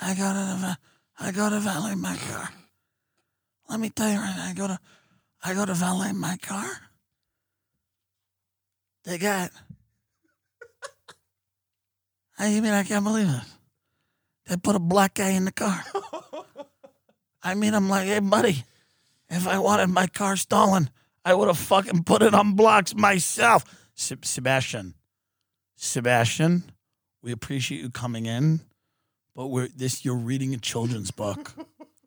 I 0.00 0.14
got 0.14 0.58
va- 0.58 0.78
I 1.18 1.32
go 1.32 1.48
to 1.48 1.60
valet 1.60 1.94
my 1.94 2.16
car. 2.16 2.48
Let 3.68 3.80
me 3.80 3.90
tell 3.90 4.10
you 4.10 4.18
right 4.18 4.36
now, 4.36 4.46
I 4.46 4.52
go 4.54 4.66
to 4.66 4.78
I 5.42 5.54
go 5.54 5.64
to 5.64 5.74
valet 5.74 6.12
my 6.12 6.36
car. 6.36 6.66
They 9.04 9.18
got 9.18 9.50
I 12.38 12.60
mean 12.60 12.72
I 12.72 12.82
can't 12.82 13.04
believe 13.04 13.28
it. 13.28 13.42
They 14.46 14.56
put 14.56 14.76
a 14.76 14.80
black 14.80 15.14
guy 15.14 15.30
in 15.30 15.44
the 15.44 15.52
car. 15.52 15.82
I 17.42 17.54
mean, 17.54 17.74
I'm 17.74 17.88
like, 17.88 18.06
hey, 18.06 18.18
buddy, 18.18 18.64
if 19.28 19.46
I 19.46 19.58
wanted 19.58 19.88
my 19.88 20.08
car 20.08 20.36
stolen, 20.36 20.90
I 21.24 21.34
would 21.34 21.46
have 21.46 21.58
fucking 21.58 22.02
put 22.02 22.22
it 22.22 22.34
on 22.34 22.54
blocks 22.54 22.94
myself. 22.94 23.64
Sebastian, 23.94 24.94
Sebastian, 25.76 26.64
we 27.22 27.32
appreciate 27.32 27.80
you 27.80 27.90
coming 27.90 28.26
in, 28.26 28.60
but 29.36 29.48
we're 29.48 29.68
this. 29.68 30.04
You're 30.04 30.16
reading 30.16 30.54
a 30.54 30.56
children's 30.56 31.10
book. 31.10 31.52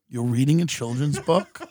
You're 0.09 0.25
reading 0.25 0.59
a 0.61 0.65
children's 0.65 1.19
book, 1.19 1.61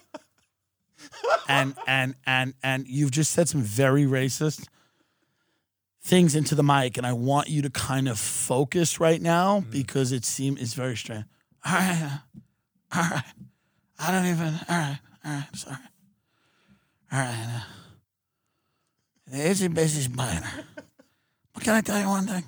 and 1.48 1.74
and 1.86 2.14
and 2.24 2.54
and 2.62 2.86
you've 2.86 3.10
just 3.10 3.32
said 3.32 3.48
some 3.48 3.62
very 3.62 4.04
racist 4.04 4.68
things 6.00 6.36
into 6.36 6.54
the 6.54 6.62
mic, 6.62 6.96
and 6.96 7.04
I 7.04 7.12
want 7.12 7.48
you 7.48 7.60
to 7.62 7.70
kind 7.70 8.08
of 8.08 8.18
focus 8.18 9.00
right 9.00 9.20
now 9.20 9.64
because 9.68 10.12
it 10.12 10.24
seems 10.24 10.62
it's 10.62 10.74
very 10.74 10.96
strange. 10.96 11.24
All 11.66 11.72
right, 11.72 12.20
all 12.94 13.02
right. 13.02 13.24
I 13.98 14.12
don't 14.12 14.26
even. 14.26 14.54
All 14.68 14.76
right, 14.76 14.98
all 15.24 15.32
right. 15.32 15.56
Sorry. 15.56 15.76
All 17.10 17.18
right. 17.18 17.46
Uh, 17.48 17.60
the 19.26 19.38
itsy 19.38 19.68
bitsy 19.68 20.04
spider. 20.04 20.46
But 21.52 21.64
can 21.64 21.74
I 21.74 21.80
tell 21.80 22.00
you 22.00 22.06
one 22.06 22.26
thing? 22.28 22.44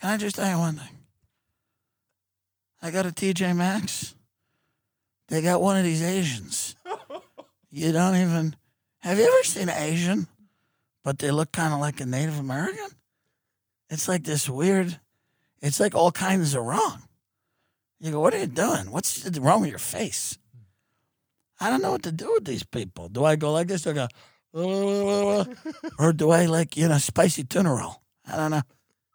Can 0.00 0.10
I 0.10 0.16
just 0.16 0.36
tell 0.36 0.48
you 0.48 0.58
one 0.58 0.76
thing? 0.76 1.01
I 2.82 2.90
got 2.90 3.06
a 3.06 3.10
TJ 3.10 3.56
Maxx. 3.56 4.14
They 5.28 5.40
got 5.40 5.62
one 5.62 5.76
of 5.76 5.84
these 5.84 6.02
Asians. 6.02 6.76
You 7.74 7.90
don't 7.90 8.16
even. 8.16 8.54
Have 8.98 9.16
you 9.16 9.24
ever 9.24 9.44
seen 9.44 9.70
an 9.70 9.82
Asian, 9.82 10.26
but 11.02 11.18
they 11.18 11.30
look 11.30 11.52
kind 11.52 11.72
of 11.72 11.80
like 11.80 12.02
a 12.02 12.04
Native 12.04 12.38
American? 12.38 12.88
It's 13.88 14.08
like 14.08 14.24
this 14.24 14.46
weird. 14.46 15.00
It's 15.62 15.80
like 15.80 15.94
all 15.94 16.12
kinds 16.12 16.54
of 16.54 16.64
wrong. 16.64 17.04
You 17.98 18.10
go, 18.10 18.20
what 18.20 18.34
are 18.34 18.38
you 18.38 18.46
doing? 18.46 18.90
What's 18.90 19.26
wrong 19.38 19.62
with 19.62 19.70
your 19.70 19.78
face? 19.78 20.36
I 21.60 21.70
don't 21.70 21.80
know 21.80 21.92
what 21.92 22.02
to 22.02 22.12
do 22.12 22.30
with 22.34 22.44
these 22.44 22.62
people. 22.62 23.08
Do 23.08 23.24
I 23.24 23.36
go 23.36 23.52
like 23.52 23.68
this? 23.68 23.86
I 23.86 23.94
go, 23.94 24.08
or 25.98 26.12
do 26.12 26.30
I 26.30 26.44
like, 26.44 26.76
you 26.76 26.88
know, 26.88 26.98
spicy 26.98 27.44
tuna 27.44 27.72
roll? 27.72 28.02
I 28.26 28.36
don't 28.36 28.50
know. 28.50 28.62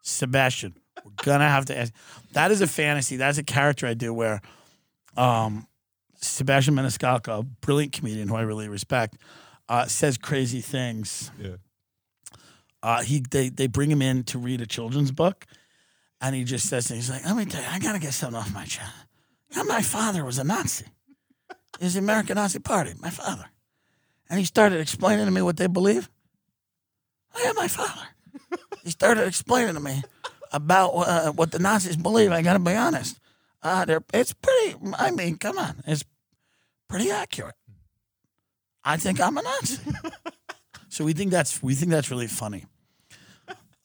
Sebastian, 0.01 0.73
we're 1.07 1.23
gonna 1.23 1.47
have 1.47 1.65
to 1.65 1.77
ask. 1.77 1.93
That 2.33 2.51
is 2.51 2.61
a 2.61 2.67
fantasy. 2.67 3.17
That's 3.17 3.37
a 3.37 3.43
character 3.43 3.87
I 3.87 3.93
do 3.93 4.13
where, 4.13 4.41
um, 5.15 5.67
Sebastian 6.19 6.75
Maniscalco, 6.75 7.39
a 7.39 7.43
brilliant 7.43 7.93
comedian 7.93 8.27
who 8.27 8.35
I 8.35 8.41
really 8.41 8.67
respect, 8.67 9.17
uh, 9.69 9.85
says 9.85 10.17
crazy 10.17 10.61
things. 10.61 11.31
Yeah. 11.39 11.55
Uh, 12.83 13.01
he 13.01 13.23
they 13.29 13.49
they 13.49 13.67
bring 13.67 13.91
him 13.91 14.01
in 14.01 14.23
to 14.25 14.37
read 14.37 14.61
a 14.61 14.65
children's 14.65 15.11
book, 15.11 15.45
and 16.21 16.35
he 16.35 16.43
just 16.43 16.69
says, 16.69 16.87
he's 16.87 17.09
like, 17.09 17.25
let 17.25 17.35
me 17.35 17.45
tell 17.45 17.61
you, 17.61 17.67
I 17.69 17.79
gotta 17.79 17.99
get 17.99 18.13
something 18.13 18.39
off 18.39 18.53
my 18.53 18.65
chest. 18.65 18.91
You 19.51 19.57
know, 19.57 19.63
my 19.65 19.81
father 19.81 20.23
was 20.23 20.37
a 20.37 20.43
Nazi. 20.43 20.85
He 21.79 21.85
was 21.85 21.93
the 21.93 21.99
American 21.99 22.35
Nazi 22.35 22.59
Party. 22.59 22.93
My 22.99 23.09
father, 23.09 23.45
and 24.29 24.39
he 24.39 24.45
started 24.45 24.79
explaining 24.79 25.25
to 25.25 25.31
me 25.31 25.41
what 25.41 25.57
they 25.57 25.67
believe. 25.67 26.09
I 27.35 27.41
am 27.41 27.55
my 27.55 27.67
father. 27.67 28.07
he 28.83 28.89
started 28.91 29.27
explaining 29.27 29.73
to 29.73 29.79
me 29.79 30.03
about 30.51 30.89
uh, 30.91 31.31
what 31.31 31.51
the 31.51 31.59
Nazis 31.59 31.95
believe. 31.95 32.31
I 32.31 32.41
got 32.41 32.53
to 32.53 32.59
be 32.59 32.73
honest. 32.73 33.19
Uh, 33.61 33.85
they're, 33.85 34.03
it's 34.13 34.33
pretty, 34.33 34.75
I 34.97 35.11
mean, 35.11 35.37
come 35.37 35.57
on. 35.57 35.83
It's 35.85 36.05
pretty 36.87 37.11
accurate. 37.11 37.55
I 38.83 38.97
think 38.97 39.19
I'm 39.19 39.37
a 39.37 39.41
Nazi. 39.41 39.79
so 40.89 41.03
we 41.03 41.13
think 41.13 41.31
that's, 41.31 41.61
we 41.61 41.75
think 41.75 41.91
that's 41.91 42.11
really 42.11 42.27
funny. 42.27 42.65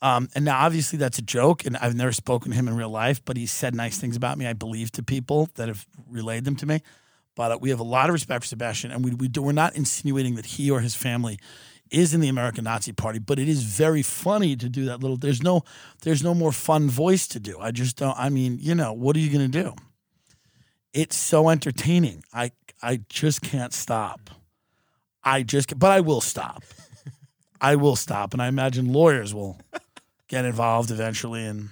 Um, 0.01 0.29
and 0.35 0.45
now 0.45 0.65
obviously 0.65 0.99
that's 0.99 1.19
a 1.19 1.23
joke 1.23 1.65
and 1.65 1.77
I've 1.77 1.95
never 1.95 2.13
spoken 2.13 2.51
to 2.51 2.57
him 2.57 2.67
in 2.67 2.77
real 2.77 2.91
life, 2.91 3.25
but 3.25 3.37
he 3.37 3.47
said 3.47 3.75
nice 3.75 3.99
things 3.99 4.17
about 4.17 4.37
me. 4.37 4.47
I 4.47 4.53
believe 4.53 4.91
to 4.93 5.03
people 5.03 5.49
that 5.55 5.69
have 5.69 5.87
relayed 6.09 6.45
them 6.45 6.57
to 6.57 6.67
me. 6.67 6.83
But 7.35 7.53
uh, 7.53 7.59
we 7.61 7.71
have 7.71 7.81
a 7.81 7.85
lot 7.85 8.09
of 8.09 8.13
respect 8.13 8.45
for 8.45 8.49
Sebastian, 8.49 8.91
and 8.91 9.05
we, 9.05 9.15
we 9.15 9.29
do, 9.29 9.41
we're 9.41 9.53
not 9.53 9.75
insinuating 9.75 10.35
that 10.35 10.45
he 10.45 10.71
or 10.71 10.81
his 10.81 10.95
family 10.95 11.39
is 11.93 12.14
in 12.14 12.20
the 12.20 12.28
American 12.28 12.64
Nazi 12.64 12.93
Party, 12.93 13.18
but 13.18 13.38
it 13.38 13.49
is 13.49 13.62
very 13.62 14.03
funny 14.03 14.57
to 14.57 14.68
do 14.68 14.86
that 14.86 15.01
little. 15.01 15.16
There's 15.16 15.43
no, 15.43 15.62
there's 16.03 16.22
no 16.22 16.34
more 16.34 16.53
fun 16.53 16.88
voice 16.88 17.26
to 17.28 17.40
do. 17.40 17.59
I 17.61 17.70
just 17.70 17.97
don't. 17.97 18.18
I 18.18 18.28
mean, 18.28 18.59
you 18.61 18.74
know, 18.74 18.93
what 18.93 19.14
are 19.16 19.20
you 19.20 19.30
going 19.30 19.51
to 19.51 19.62
do? 19.62 19.74
It's 20.93 21.16
so 21.16 21.49
entertaining. 21.49 22.24
I 22.32 22.53
I 22.82 23.01
just 23.09 23.43
can't 23.43 23.72
stop. 23.72 24.30
I 25.22 25.45
just, 25.45 25.78
but 25.78 25.93
I 25.93 26.01
will 26.01 26.20
stop. 26.20 26.64
I 27.61 27.76
will 27.76 27.95
stop, 27.95 28.32
and 28.32 28.43
I 28.43 28.49
imagine 28.49 28.93
lawyers 28.93 29.32
will 29.32 29.61
get 30.26 30.45
involved 30.45 30.90
eventually 30.90 31.45
and 31.45 31.68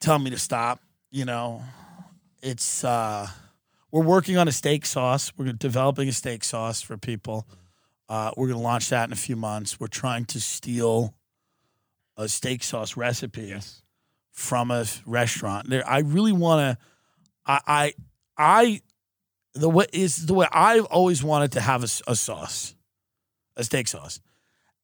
tell 0.00 0.18
me 0.18 0.30
to 0.30 0.38
stop. 0.38 0.80
You 1.10 1.26
know, 1.26 1.62
it's 2.42 2.84
uh, 2.84 3.28
we're 3.90 4.02
working 4.02 4.38
on 4.38 4.48
a 4.48 4.52
steak 4.52 4.86
sauce. 4.86 5.32
We're 5.36 5.52
developing 5.52 6.08
a 6.08 6.12
steak 6.12 6.42
sauce 6.42 6.80
for 6.80 6.96
people. 6.96 7.46
Uh, 8.08 8.30
we're 8.36 8.48
going 8.48 8.58
to 8.58 8.62
launch 8.62 8.90
that 8.90 9.08
in 9.08 9.12
a 9.12 9.16
few 9.16 9.36
months. 9.36 9.80
We're 9.80 9.86
trying 9.86 10.24
to 10.26 10.40
steal 10.40 11.14
a 12.16 12.28
steak 12.28 12.62
sauce 12.62 12.96
recipe 12.96 13.54
from 14.30 14.70
a 14.70 14.84
restaurant. 15.06 15.68
There, 15.68 15.88
I 15.88 16.00
really 16.00 16.32
want 16.32 16.78
to. 16.78 16.84
I, 17.46 17.60
I, 17.66 17.94
I, 18.36 18.80
the 19.54 19.68
way 19.68 19.86
is 19.92 20.26
the 20.26 20.34
way 20.34 20.46
I've 20.52 20.84
always 20.86 21.22
wanted 21.22 21.52
to 21.52 21.60
have 21.60 21.82
a 21.82 21.88
sauce, 21.88 22.74
a 23.56 23.64
steak 23.64 23.88
sauce, 23.88 24.20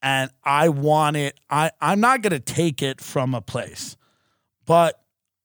and 0.02 0.30
I 0.44 0.68
want 0.68 1.16
it. 1.16 1.38
I, 1.50 1.70
I'm 1.80 2.00
not 2.00 2.22
going 2.22 2.32
to 2.32 2.40
take 2.40 2.82
it 2.82 3.00
from 3.00 3.34
a 3.34 3.40
place, 3.40 3.96
but 4.66 5.00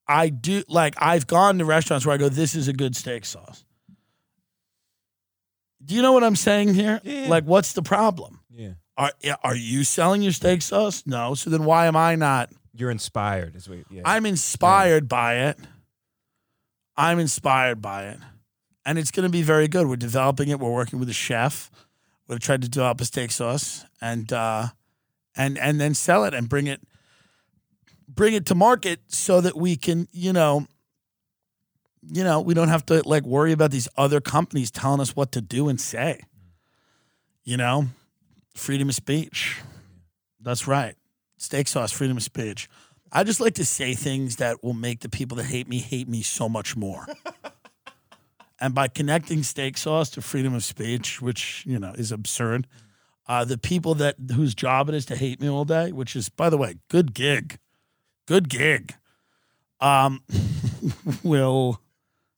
I 0.08 0.30
do 0.30 0.64
like 0.68 0.96
I've 0.98 1.28
gone 1.28 1.60
to 1.60 1.66
restaurants 1.66 2.06
where 2.06 2.16
I 2.16 2.18
go, 2.18 2.30
this 2.30 2.56
is 2.56 2.68
a 2.68 2.74
good 2.74 2.96
steak 2.96 3.26
sauce. 3.26 3.64
Do 5.84 5.96
you 5.96 6.02
know 6.02 6.12
what 6.14 6.24
I'm 6.24 6.36
saying 6.36 6.74
here? 6.74 7.02
Yeah. 7.04 7.28
Like, 7.28 7.46
what's 7.46 7.74
the 7.74 7.82
problem? 7.82 8.40
Yeah. 8.50 8.74
Are 8.98 9.12
are 9.44 9.56
you 9.56 9.84
selling 9.84 10.22
your 10.22 10.32
steak 10.32 10.62
sauce? 10.62 11.04
No. 11.06 11.34
So 11.34 11.50
then 11.50 11.66
why 11.66 11.88
am 11.88 11.96
I 11.96 12.16
not? 12.16 12.52
You're 12.74 12.92
inspired, 12.92 13.56
is 13.56 13.68
what. 13.70 13.80
Yeah. 13.90 14.04
I'm 14.06 14.26
inspired 14.26 15.08
by 15.08 15.36
it. 15.48 15.58
I'm 16.96 17.20
inspired 17.20 17.82
by 17.82 18.06
it. 18.08 18.20
And 18.86 19.00
it's 19.00 19.12
going 19.12 19.24
to 19.24 19.32
be 19.32 19.42
very 19.42 19.68
good. 19.68 19.88
We're 19.88 19.96
developing 19.96 20.50
it. 20.50 20.60
We're 20.60 20.72
working 20.72 21.00
with 21.00 21.10
a 21.10 21.14
chef. 21.14 21.72
We're 22.28 22.38
trying 22.38 22.62
to 22.62 22.70
develop 22.70 23.02
a 23.02 23.06
steak 23.06 23.32
sauce 23.32 23.86
and 24.02 24.32
uh 24.32 24.68
and 25.36 25.58
and 25.58 25.80
then 25.80 25.94
sell 25.94 26.24
it 26.26 26.34
and 26.34 26.48
bring 26.48 26.68
it 26.68 26.82
bring 28.08 28.34
it 28.34 28.46
to 28.48 28.56
market 28.56 29.02
so 29.08 29.42
that 29.42 29.58
we 29.58 29.76
can, 29.76 30.08
you 30.12 30.34
know, 30.34 30.68
you 32.12 32.24
know, 32.24 32.42
we 32.42 32.54
don't 32.54 32.68
have 32.68 32.86
to 32.88 33.08
like 33.08 33.24
worry 33.24 33.52
about 33.52 33.72
these 33.72 33.88
other 33.98 34.20
companies 34.22 34.72
telling 34.72 35.00
us 35.00 35.16
what 35.16 35.32
to 35.34 35.42
do 35.42 35.70
and 35.70 35.80
say. 35.80 36.22
You 37.44 37.58
know, 37.58 37.88
freedom 38.56 38.90
of 38.90 38.96
speech. 38.96 39.60
That's 40.40 40.68
right. 40.68 40.96
Steak 41.38 41.68
sauce, 41.68 41.92
freedom 41.92 42.18
of 42.18 42.24
speech. 42.24 42.70
I 43.12 43.24
just 43.24 43.40
like 43.40 43.56
to 43.56 43.66
say 43.66 43.94
things 43.94 44.38
that 44.38 44.64
will 44.64 44.74
make 44.74 45.02
the 45.02 45.10
people 45.10 45.38
that 45.38 45.46
hate 45.46 45.68
me 45.68 45.80
hate 45.80 46.08
me 46.08 46.22
so 46.22 46.50
much 46.50 46.76
more. 46.76 47.06
and 48.60 48.74
by 48.74 48.88
connecting 48.88 49.44
steak 49.44 49.78
sauce 49.78 50.10
to 50.12 50.22
freedom 50.22 50.56
of 50.56 50.64
speech, 50.64 51.22
which, 51.22 51.64
you 51.68 51.78
know, 51.78 51.94
is 51.94 52.12
absurd, 52.12 52.68
uh, 53.28 53.46
the 53.46 53.58
people 53.58 53.94
that 53.96 54.16
whose 54.36 54.56
job 54.56 54.90
it 54.90 54.96
is 54.96 55.06
to 55.06 55.16
hate 55.16 55.40
me 55.40 55.50
all 55.50 55.66
day, 55.66 55.92
which 55.92 56.16
is, 56.16 56.30
by 56.30 56.50
the 56.50 56.58
way, 56.58 56.76
good 56.90 57.14
gig. 57.14 57.60
Good 58.26 58.50
gig. 58.50 58.96
Um, 59.80 60.24
will 61.24 61.80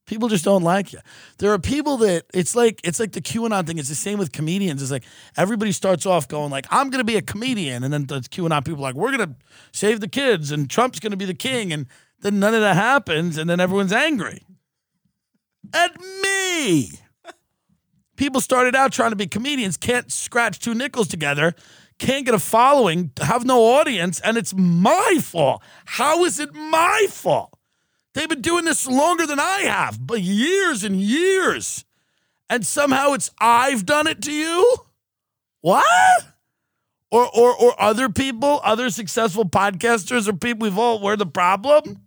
people 0.05 0.27
just 0.27 0.45
don't 0.45 0.63
like 0.63 0.93
you. 0.93 0.99
There 1.37 1.51
are 1.51 1.59
people 1.59 1.97
that 1.97 2.25
it's 2.33 2.55
like 2.55 2.79
it's 2.83 2.99
like 2.99 3.11
the 3.11 3.21
QAnon 3.21 3.65
thing. 3.65 3.77
It's 3.77 3.89
the 3.89 3.95
same 3.95 4.17
with 4.17 4.31
comedians. 4.31 4.81
It's 4.81 4.91
like 4.91 5.03
everybody 5.37 5.71
starts 5.71 6.05
off 6.05 6.27
going 6.27 6.51
like, 6.51 6.67
"I'm 6.71 6.89
going 6.89 6.99
to 6.99 7.05
be 7.05 7.17
a 7.17 7.21
comedian," 7.21 7.83
and 7.83 7.93
then 7.93 8.05
the 8.05 8.19
QAnon 8.19 8.65
people 8.65 8.81
are 8.81 8.89
like, 8.89 8.95
"We're 8.95 9.15
going 9.15 9.29
to 9.29 9.35
save 9.71 9.99
the 9.99 10.07
kids," 10.07 10.51
and 10.51 10.69
Trump's 10.69 10.99
going 10.99 11.11
to 11.11 11.17
be 11.17 11.25
the 11.25 11.33
king, 11.33 11.73
and 11.73 11.87
then 12.21 12.39
none 12.39 12.53
of 12.53 12.61
that 12.61 12.75
happens, 12.75 13.37
and 13.37 13.49
then 13.49 13.59
everyone's 13.59 13.93
angry 13.93 14.43
at 15.73 15.99
me. 16.21 16.99
People 18.15 18.39
started 18.39 18.75
out 18.75 18.93
trying 18.93 19.09
to 19.09 19.15
be 19.15 19.27
comedians, 19.27 19.75
can't 19.75 20.11
scratch 20.11 20.59
two 20.59 20.73
nickels 20.73 21.07
together, 21.07 21.53
can't 21.99 22.25
get 22.25 22.33
a 22.33 22.39
following, 22.39 23.11
have 23.21 23.45
no 23.45 23.61
audience, 23.61 24.19
and 24.21 24.37
it's 24.37 24.53
my 24.55 25.19
fault. 25.21 25.61
How 25.85 26.23
is 26.23 26.39
it 26.39 26.53
my 26.53 27.07
fault? 27.09 27.54
They've 28.16 28.30
been 28.30 28.41
doing 28.41 28.63
this 28.63 28.88
longer 28.88 29.28
than 29.28 29.41
I 29.41 29.63
have, 29.63 29.99
but 30.07 30.22
years 30.22 30.86
and 30.86 30.99
years. 30.99 31.84
And 32.49 32.66
somehow 32.66 33.11
it's 33.11 33.30
I've 33.39 33.86
done 33.86 34.07
it 34.07 34.22
to 34.22 34.32
you? 34.32 34.78
What? 35.59 36.24
Or 37.11 37.28
or 37.36 37.53
or 37.53 37.80
other 37.80 38.07
people, 38.07 38.61
other 38.63 38.89
successful 38.89 39.43
podcasters 39.43 40.30
or 40.30 40.34
people 40.34 40.63
we've 40.63 40.78
all 40.78 41.01
we're 41.01 41.18
the 41.18 41.26
problem? 41.26 42.03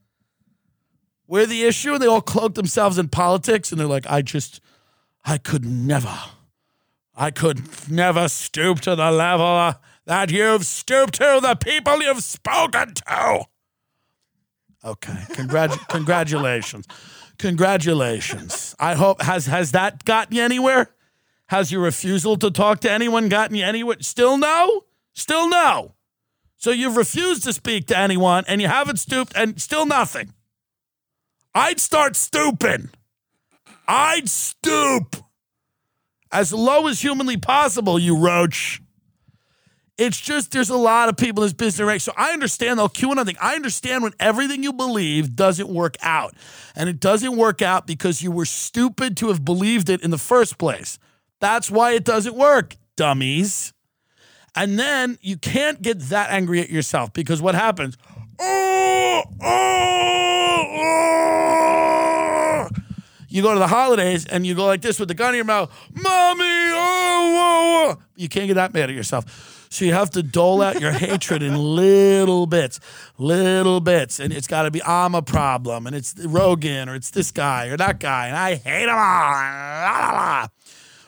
We're 1.27 1.45
the 1.45 1.65
issue, 1.65 1.93
and 1.93 2.03
they 2.03 2.07
all 2.07 2.23
cloak 2.23 2.55
themselves 2.55 2.97
in 2.97 3.09
politics 3.09 3.71
and 3.71 3.79
they're 3.79 3.87
like, 3.87 4.07
I 4.11 4.23
just 4.23 4.63
I 5.27 5.37
could 5.37 5.65
never. 5.65 6.19
I 7.15 7.31
could 7.33 7.91
never 7.91 8.29
stoop 8.29 8.81
to 8.83 8.97
the 8.97 9.11
level 9.11 9.75
that 10.07 10.31
you've 10.31 10.65
stooped 10.65 11.15
to, 11.15 11.41
the 11.43 11.55
people 11.57 12.03
you've 12.03 12.25
spoken 12.25 12.95
to. 12.95 13.45
Okay. 14.89 15.19
Congrat- 15.35 15.89
congratulations. 15.89 16.87
Congratulations. 17.39 18.75
I 18.81 18.95
hope 18.95 19.23
has 19.23 19.47
has 19.47 19.73
that 19.73 20.05
gotten 20.05 20.35
you 20.35 20.43
anywhere? 20.43 20.91
Has 21.47 21.71
your 21.71 21.83
refusal 21.83 22.37
to 22.39 22.51
talk 22.51 22.81
to 22.81 22.91
anyone 22.91 23.29
gotten 23.29 23.57
you 23.57 23.65
anywhere? 23.65 23.97
Still 24.01 24.37
no? 24.39 24.85
Still 25.15 25.49
no. 25.49 25.95
So 26.57 26.71
you've 26.71 26.97
refused 26.97 27.45
to 27.45 27.53
speak 27.53 27.87
to 27.87 27.97
anyone 27.97 28.45
and 28.49 28.61
you 28.61 28.69
haven't 28.69 28.99
stooped 28.99 29.33
and 29.37 29.61
still 29.61 29.87
nothing. 29.87 30.33
I'd 31.55 31.81
start 31.81 32.17
stooping. 32.17 32.91
I'd 33.87 34.29
stoop 34.29 35.17
as 36.33 36.53
low 36.53 36.89
as 36.89 37.01
humanly 37.01 37.37
possible, 37.37 37.99
you 37.99 38.19
roach. 38.19 38.83
It's 39.99 40.19
just 40.21 40.53
there's 40.53 40.71
a 40.71 40.77
lot 40.77 41.09
of 41.09 41.17
people 41.17 41.43
in 41.43 41.47
this 41.47 41.53
business 41.53 41.85
right? 41.85 42.01
So 42.01 42.13
I 42.17 42.31
understand 42.31 42.79
though, 42.79 42.89
QAnon 42.89 43.27
thing. 43.27 43.37
I 43.41 43.57
understand 43.57 44.05
when 44.05 44.13
everything 44.21 44.63
you 44.63 44.73
believe 44.73 45.35
doesn't 45.35 45.69
work 45.69 45.97
out. 46.01 46.35
And 46.77 46.89
it 46.89 47.01
doesn't 47.01 47.37
work 47.37 47.61
out 47.63 47.87
because 47.87 48.23
you 48.23 48.31
were 48.31 48.45
stupid 48.45 49.17
to 49.19 49.27
have 49.29 49.45
believed 49.45 49.91
it 49.91 50.01
in 50.03 50.13
the 50.13 50.19
first 50.19 50.57
place. 50.57 51.01
That's 51.41 51.69
why 51.69 51.93
it 51.93 52.05
doesn't 52.05 52.37
work, 52.37 52.77
dummies. 52.97 53.73
And 54.55 54.79
then 54.79 55.19
you 55.21 55.37
can't 55.37 55.83
get 55.83 55.99
that 56.09 56.31
angry 56.31 56.61
at 56.61 56.71
yourself 56.71 57.13
because 57.13 57.43
what 57.43 57.57
happens? 57.57 57.99
Oh, 58.39 59.23
oh, 59.41 60.65
oh. 62.63 62.69
You 63.29 63.43
go 63.43 63.53
to 63.53 63.59
the 63.59 63.67
holidays 63.67 64.27
and 64.27 64.47
you 64.47 64.55
go 64.55 64.67
like 64.67 64.81
this 64.81 64.99
with 65.01 65.09
the 65.09 65.15
gun 65.15 65.31
in 65.31 65.37
your 65.37 65.45
mouth, 65.45 65.71
Mommy, 65.93 66.45
oh, 66.45 67.35
oh, 67.37 67.97
oh. 67.99 68.03
You 68.17 68.29
can't 68.29 68.47
get 68.47 68.55
that 68.55 68.73
mad 68.73 68.91
at 68.91 68.97
yourself. 68.97 69.58
So 69.71 69.85
you 69.85 69.93
have 69.93 70.11
to 70.11 70.23
dole 70.23 70.63
out 70.63 70.81
your 70.81 70.93
hatred 70.93 71.43
in 71.43 71.57
little 71.57 72.47
bits, 72.47 72.81
little 73.19 73.81
bits. 73.81 74.21
And 74.21 74.33
it's 74.33 74.47
got 74.47 74.63
to 74.63 74.71
be, 74.71 74.83
I'm 74.83 75.15
a 75.15 75.23
problem. 75.23 75.87
And 75.87 75.95
it's 75.95 76.15
Rogan 76.25 76.89
or 76.89 76.95
it's 76.95 77.11
this 77.11 77.31
guy 77.31 77.67
or 77.67 77.77
that 77.77 78.01
guy. 78.01 78.29
And 78.29 78.37
I 78.37 78.55
hate 78.55 78.87
them 78.87 78.95
all. 78.95 78.99
La, 78.99 79.99
la, 80.01 80.13
la. 80.13 80.49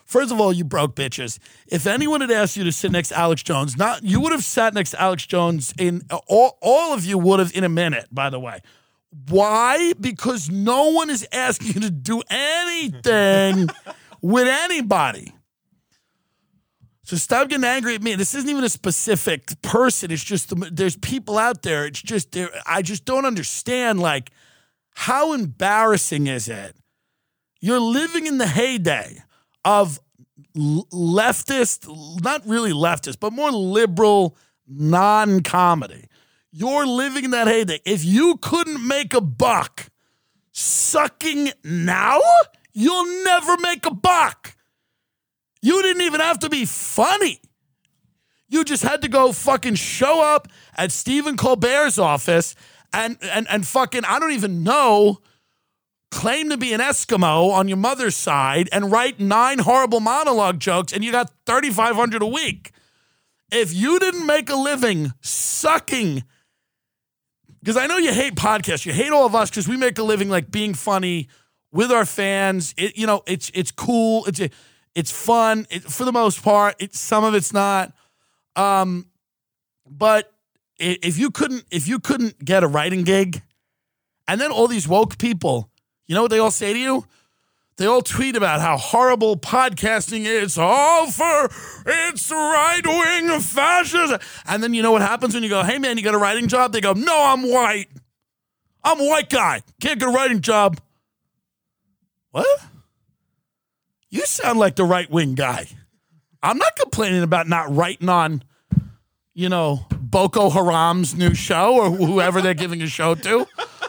First 0.05 0.33
of 0.33 0.41
all, 0.41 0.53
you 0.53 0.65
broke 0.65 0.97
bitches. 0.97 1.39
If 1.69 1.87
anyone 1.87 2.21
had 2.21 2.33
asked 2.33 2.57
you 2.57 2.65
to 2.65 2.73
sit 2.73 2.91
next 2.91 3.11
to 3.11 3.19
Alex 3.19 3.45
Jones, 3.45 3.77
not 3.77 4.03
you 4.03 4.21
would 4.21 4.33
have 4.33 4.43
sat 4.43 4.75
next 4.75 4.91
to 4.91 5.01
Alex 5.01 5.25
Jones 5.25 5.73
in 5.79 6.03
uh, 6.11 6.19
all, 6.27 6.59
all 6.61 6.93
of 6.93 7.05
you 7.05 7.17
would 7.17 7.39
have 7.39 7.55
in 7.55 7.63
a 7.63 7.69
minute, 7.69 8.09
by 8.11 8.29
the 8.29 8.41
way. 8.41 8.59
Why? 9.29 9.93
Because 10.01 10.51
no 10.51 10.91
one 10.91 11.11
is 11.11 11.27
asking 11.31 11.75
you 11.75 11.81
to 11.83 11.91
do 11.91 12.23
anything 12.29 13.69
with 14.21 14.49
anybody. 14.49 15.33
So 17.11 17.17
stop 17.17 17.49
getting 17.49 17.65
angry 17.65 17.97
at 17.97 18.05
me. 18.05 18.15
This 18.15 18.37
isn't 18.37 18.49
even 18.49 18.63
a 18.63 18.69
specific 18.69 19.61
person. 19.63 20.13
It's 20.13 20.23
just 20.23 20.49
the, 20.51 20.71
there's 20.71 20.97
people 20.97 21.39
out 21.39 21.63
there. 21.63 21.85
It's 21.85 22.01
just 22.01 22.31
there. 22.31 22.51
I 22.65 22.83
just 22.83 23.05
don't 23.05 23.25
understand. 23.25 23.99
Like, 23.99 24.31
how 24.91 25.33
embarrassing 25.33 26.29
is 26.29 26.49
it? 26.49 26.77
You're 27.61 27.81
living 27.81 28.29
in 28.29 28.39
the 28.39 28.47
heyday 28.47 29.25
of 29.65 29.99
leftist, 30.57 31.89
not 32.23 32.47
really 32.47 32.71
leftist, 32.71 33.19
but 33.19 33.33
more 33.33 33.51
liberal 33.51 34.37
non-comedy. 34.69 36.07
You're 36.53 36.87
living 36.87 37.25
in 37.25 37.33
that 37.33 37.49
heyday. 37.49 37.81
If 37.85 38.05
you 38.05 38.37
couldn't 38.37 38.87
make 38.87 39.15
a 39.15 39.21
buck 39.21 39.87
sucking 40.53 41.55
now, 41.65 42.21
you'll 42.73 43.25
never 43.25 43.57
make 43.57 43.85
a 43.85 43.93
buck. 43.93 44.55
You 45.63 45.83
didn't 45.83 46.03
even 46.03 46.21
have 46.21 46.39
to 46.41 46.49
be 46.49 46.65
funny. 46.65 47.41
You 48.49 48.65
just 48.65 48.83
had 48.83 49.03
to 49.03 49.09
go 49.09 49.33
fucking 49.33 49.77
show 49.77 50.23
up 50.23 50.49
at 50.77 50.91
Stephen 50.91 51.37
Colbert's 51.37 51.99
office 51.99 52.55
and 52.93 53.17
and 53.23 53.47
and 53.49 53.67
fucking 53.67 54.05
I 54.05 54.19
don't 54.19 54.33
even 54.33 54.65
know 54.65 55.21
claim 56.11 56.51
to 56.51 56.57
be 56.57 56.73
an 56.73 56.81
Eskimo 56.81 57.53
on 57.53 57.69
your 57.69 57.77
mother's 57.77 58.17
side 58.17 58.69
and 58.73 58.91
write 58.91 59.21
nine 59.21 59.61
horrible 59.61 60.01
monologue 60.01 60.59
jokes 60.59 60.93
and 60.93 61.05
you 61.05 61.13
got 61.13 61.31
3500 61.47 62.23
a 62.23 62.27
week. 62.27 62.73
If 63.53 63.73
you 63.73 63.99
didn't 64.01 64.27
make 64.27 64.51
a 64.51 64.57
living 64.57 65.13
sucking 65.21 66.25
because 67.61 67.77
I 67.77 67.87
know 67.87 67.99
you 67.99 68.13
hate 68.13 68.35
podcasts, 68.35 68.87
you 68.87 68.93
hate 68.93 69.13
all 69.13 69.27
of 69.27 69.35
us 69.35 69.51
because 69.51 69.69
we 69.69 69.77
make 69.77 69.99
a 69.99 70.03
living 70.03 70.29
like 70.29 70.51
being 70.51 70.75
funny 70.75 71.29
with 71.71 71.93
our 71.93 72.07
fans. 72.07 72.75
It, 72.77 72.97
you 72.97 73.07
know, 73.07 73.23
it's 73.27 73.51
it's 73.55 73.71
cool. 73.71 74.25
It's 74.27 74.41
it's 74.95 75.11
fun 75.11 75.67
it, 75.71 75.83
for 75.83 76.05
the 76.05 76.13
most 76.13 76.43
part. 76.43 76.83
Some 76.95 77.25
of 77.25 77.35
it's 77.35 77.53
not. 77.53 77.93
Um, 78.57 79.07
but 79.89 80.33
if 80.79 81.19
you 81.19 81.31
couldn't 81.31 81.65
if 81.71 81.87
you 81.87 81.99
couldn't 81.99 82.45
get 82.45 82.63
a 82.63 82.67
writing 82.67 83.05
gig, 83.05 83.43
and 84.27 84.41
then 84.41 84.51
all 84.51 84.69
these 84.69 84.89
woke 84.89 85.19
people, 85.19 85.71
you 86.07 86.15
know 86.15 86.23
what 86.23 86.31
they 86.31 86.39
all 86.39 86.51
say 86.51 86.73
to 86.73 86.79
you? 86.79 87.07
They 87.77 87.87
all 87.87 88.03
tweet 88.03 88.37
about 88.37 88.61
how 88.61 88.77
horrible 88.77 89.39
podcasting 89.39 90.27
is. 90.27 90.59
All 90.59 91.11
for 91.11 91.49
it's 91.87 92.31
right 92.31 92.83
wing 92.85 93.41
fascism. 93.41 94.21
And 94.47 94.63
then 94.63 94.75
you 94.75 94.83
know 94.83 94.93
what 94.93 95.01
happens 95.01 95.33
when 95.33 95.43
you 95.43 95.49
go, 95.49 95.63
hey 95.63 95.79
man, 95.79 95.97
you 95.97 96.05
got 96.05 96.15
a 96.15 96.19
writing 96.19 96.47
job? 96.47 96.73
They 96.73 96.83
go, 96.83 96.93
no, 96.93 97.25
I'm 97.25 97.43
white. 97.51 97.89
I'm 98.85 99.01
a 99.01 99.07
white 99.07 99.31
guy. 99.31 99.63
Can't 99.81 99.99
get 99.99 100.09
a 100.09 100.13
writing 100.13 100.43
job. 100.43 100.79
What? 102.33 102.47
You 104.11 104.27
sound 104.27 104.59
like 104.59 104.75
the 104.75 104.85
right 104.85 105.09
wing 105.09 105.35
guy. 105.35 105.67
I'm 106.43 106.59
not 106.59 106.75
complaining 106.77 107.23
about 107.23 107.49
not 107.49 107.75
writing 107.75 108.09
on, 108.09 108.43
you 109.35 109.49
know, 109.49 109.87
Boko 109.93 110.51
Haram's 110.51 111.15
new 111.15 111.35
show 111.35 111.75
or 111.77 111.91
whoever 111.91 112.43
they're 112.43 112.55
giving 112.55 112.83
a 112.83 112.89
show 112.89 113.15
to 113.15 113.47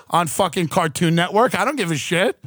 on 0.10 0.28
fucking 0.28 0.68
Cartoon 0.68 1.16
Network. 1.16 1.56
I 1.58 1.66
don't 1.66 1.76
give 1.76 1.92
a 1.92 1.98
shit. 1.98 2.40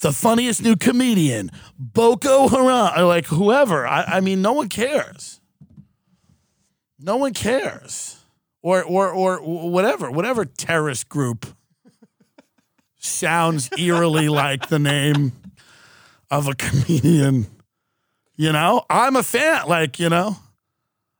The 0.00 0.12
funniest 0.12 0.62
new 0.62 0.76
comedian, 0.76 1.50
Boko 1.78 2.48
Haram, 2.48 2.98
or 2.98 3.04
like 3.04 3.26
whoever. 3.26 3.86
I, 3.86 4.04
I 4.04 4.20
mean, 4.20 4.40
no 4.40 4.54
one 4.54 4.70
cares. 4.70 5.40
No 6.98 7.16
one 7.16 7.34
cares. 7.34 8.16
Or, 8.62 8.82
or, 8.82 9.10
or 9.10 9.38
whatever, 9.70 10.10
whatever 10.10 10.46
terrorist 10.46 11.08
group 11.08 11.46
sounds 12.98 13.70
eerily 13.78 14.28
like 14.28 14.68
the 14.68 14.78
name 14.78 15.32
of 16.30 16.48
a 16.48 16.54
comedian. 16.56 17.46
You 18.36 18.52
know, 18.52 18.84
I'm 18.88 19.16
a 19.16 19.22
fan. 19.22 19.68
Like, 19.68 19.98
you 19.98 20.08
know, 20.08 20.36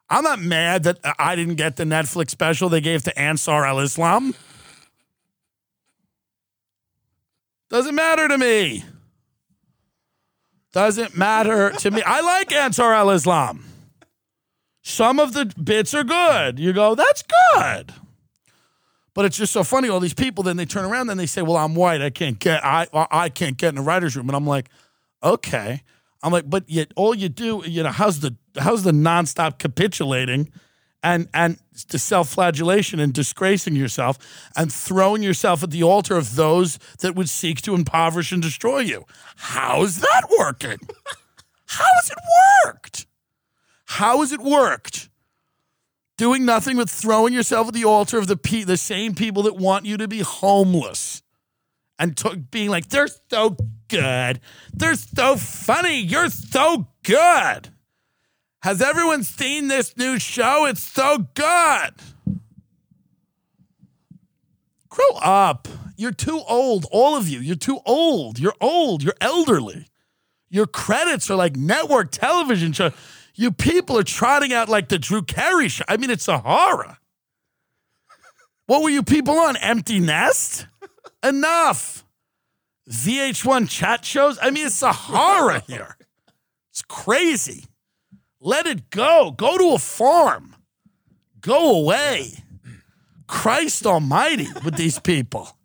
I'm 0.08 0.24
not 0.24 0.40
mad 0.40 0.84
that 0.84 0.98
I 1.18 1.36
didn't 1.36 1.56
get 1.56 1.76
the 1.76 1.84
Netflix 1.84 2.30
special 2.30 2.68
they 2.68 2.80
gave 2.80 3.02
to 3.04 3.18
Ansar 3.18 3.64
al 3.64 3.80
Islam. 3.80 4.34
Doesn't 7.68 7.94
matter 7.94 8.26
to 8.26 8.38
me. 8.38 8.84
Doesn't 10.72 11.16
matter 11.16 11.70
to 11.70 11.90
me. 11.90 12.02
I 12.02 12.20
like 12.20 12.52
Ansar 12.52 12.92
al 12.92 13.10
Islam. 13.10 13.64
Some 14.82 15.20
of 15.20 15.34
the 15.34 15.52
bits 15.62 15.94
are 15.94 16.04
good. 16.04 16.58
You 16.58 16.72
go, 16.72 16.94
that's 16.94 17.22
good. 17.54 17.92
But 19.14 19.24
it's 19.24 19.36
just 19.36 19.52
so 19.52 19.62
funny. 19.62 19.88
All 19.88 20.00
these 20.00 20.14
people, 20.14 20.42
then 20.42 20.56
they 20.56 20.64
turn 20.64 20.84
around 20.84 21.10
and 21.10 21.18
they 21.18 21.26
say, 21.26 21.42
"Well, 21.42 21.56
I'm 21.56 21.74
white. 21.74 22.00
I 22.00 22.10
can't 22.10 22.38
get. 22.38 22.64
I 22.64 22.86
I 22.92 23.28
can't 23.28 23.56
get 23.56 23.70
in 23.70 23.74
the 23.74 23.82
writers' 23.82 24.16
room." 24.16 24.28
And 24.28 24.36
I'm 24.36 24.46
like, 24.46 24.70
okay. 25.22 25.82
I'm 26.22 26.32
like, 26.32 26.48
but 26.48 26.68
yet 26.68 26.92
all 26.96 27.14
you 27.14 27.28
do, 27.28 27.62
you 27.66 27.82
know, 27.82 27.90
how's 27.90 28.20
the 28.20 28.36
how's 28.58 28.82
the 28.82 28.92
nonstop 28.92 29.58
capitulating 29.58 30.50
and 31.02 31.28
and 31.32 31.58
the 31.88 31.98
self-flagellation 31.98 33.00
and 33.00 33.12
disgracing 33.12 33.74
yourself 33.74 34.18
and 34.56 34.72
throwing 34.72 35.22
yourself 35.22 35.62
at 35.62 35.70
the 35.70 35.82
altar 35.82 36.16
of 36.16 36.36
those 36.36 36.78
that 37.00 37.14
would 37.14 37.28
seek 37.28 37.62
to 37.62 37.74
impoverish 37.74 38.32
and 38.32 38.42
destroy 38.42 38.80
you. 38.80 39.04
How's 39.36 40.00
that 40.00 40.28
working? 40.38 40.78
How 41.66 41.86
has 41.94 42.10
it 42.10 42.18
worked? 42.66 43.06
How 43.86 44.20
has 44.20 44.32
it 44.32 44.40
worked? 44.40 45.08
Doing 46.18 46.44
nothing 46.44 46.76
but 46.76 46.90
throwing 46.90 47.32
yourself 47.32 47.68
at 47.68 47.74
the 47.74 47.84
altar 47.84 48.18
of 48.18 48.26
the 48.26 48.36
pe- 48.36 48.64
the 48.64 48.76
same 48.76 49.14
people 49.14 49.44
that 49.44 49.56
want 49.56 49.86
you 49.86 49.96
to 49.96 50.06
be 50.06 50.20
homeless 50.20 51.22
and 51.98 52.16
t- 52.16 52.36
being 52.36 52.70
like, 52.70 52.88
they're 52.88 53.08
so 53.30 53.56
good. 53.90 54.40
They're 54.72 54.94
so 54.94 55.36
funny. 55.36 56.00
You're 56.00 56.30
so 56.30 56.88
good. 57.02 57.68
Has 58.62 58.80
everyone 58.80 59.22
seen 59.24 59.68
this 59.68 59.96
new 59.96 60.18
show? 60.18 60.66
It's 60.66 60.82
so 60.82 61.26
good. 61.34 61.90
Grow 64.88 65.16
up. 65.22 65.68
You're 65.96 66.12
too 66.12 66.40
old, 66.48 66.86
all 66.90 67.16
of 67.16 67.28
you. 67.28 67.40
You're 67.40 67.56
too 67.56 67.80
old. 67.84 68.38
You're 68.38 68.54
old. 68.60 69.02
You're 69.02 69.14
elderly. 69.20 69.86
Your 70.48 70.66
credits 70.66 71.30
are 71.30 71.36
like 71.36 71.56
network 71.56 72.10
television 72.10 72.72
show. 72.72 72.90
You 73.34 73.52
people 73.52 73.98
are 73.98 74.02
trotting 74.02 74.52
out 74.52 74.68
like 74.68 74.88
the 74.88 74.98
Drew 74.98 75.22
Carey 75.22 75.68
show. 75.68 75.84
I 75.88 75.96
mean, 75.96 76.10
it's 76.10 76.28
a 76.28 76.38
horror. 76.38 76.98
What 78.66 78.82
were 78.82 78.90
you 78.90 79.02
people 79.02 79.38
on? 79.38 79.56
Empty 79.56 80.00
Nest? 80.00 80.66
Enough. 81.22 82.04
VH1 82.88 83.68
chat 83.68 84.04
shows? 84.04 84.38
I 84.40 84.50
mean, 84.50 84.66
it's 84.66 84.82
a 84.82 84.92
horror 84.92 85.62
here. 85.66 85.96
It's 86.70 86.82
crazy. 86.82 87.64
Let 88.40 88.66
it 88.66 88.90
go. 88.90 89.32
Go 89.36 89.58
to 89.58 89.74
a 89.74 89.78
farm. 89.78 90.56
Go 91.40 91.76
away. 91.76 92.32
Christ 93.26 93.86
almighty 93.86 94.48
with 94.64 94.76
these 94.76 94.98
people. 95.00 95.56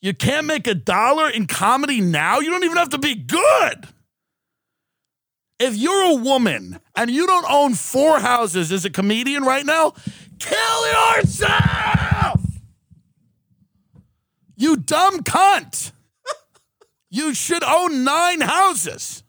You 0.00 0.12
can't 0.12 0.46
make 0.46 0.66
a 0.66 0.74
dollar 0.74 1.30
in 1.30 1.46
comedy 1.46 2.00
now. 2.00 2.40
You 2.40 2.50
don't 2.50 2.64
even 2.64 2.76
have 2.76 2.90
to 2.90 2.98
be 2.98 3.14
good. 3.14 3.88
If 5.60 5.76
you're 5.76 6.10
a 6.10 6.14
woman 6.14 6.80
and 6.96 7.08
you 7.08 7.24
don't 7.24 7.46
own 7.48 7.74
four 7.74 8.18
houses 8.18 8.72
as 8.72 8.84
a 8.84 8.90
comedian 8.90 9.44
right 9.44 9.64
now, 9.64 9.92
kill 10.40 11.16
yourself. 11.16 12.40
You 14.56 14.76
dumb 14.76 15.20
cunt. 15.22 15.92
You 17.12 17.34
should 17.34 17.62
own 17.62 18.04
nine 18.04 18.40
houses. 18.40 19.22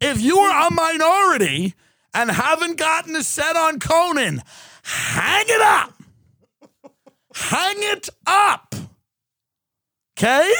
If 0.00 0.20
you 0.22 0.38
are 0.38 0.68
a 0.68 0.70
minority 0.72 1.74
and 2.14 2.30
haven't 2.30 2.78
gotten 2.78 3.16
a 3.16 3.24
set 3.24 3.56
on 3.56 3.80
Conan, 3.80 4.44
hang 4.84 5.44
it 5.48 5.60
up. 5.60 5.92
hang 7.34 7.76
it 7.78 8.08
up. 8.28 8.76
Okay? 10.16 10.54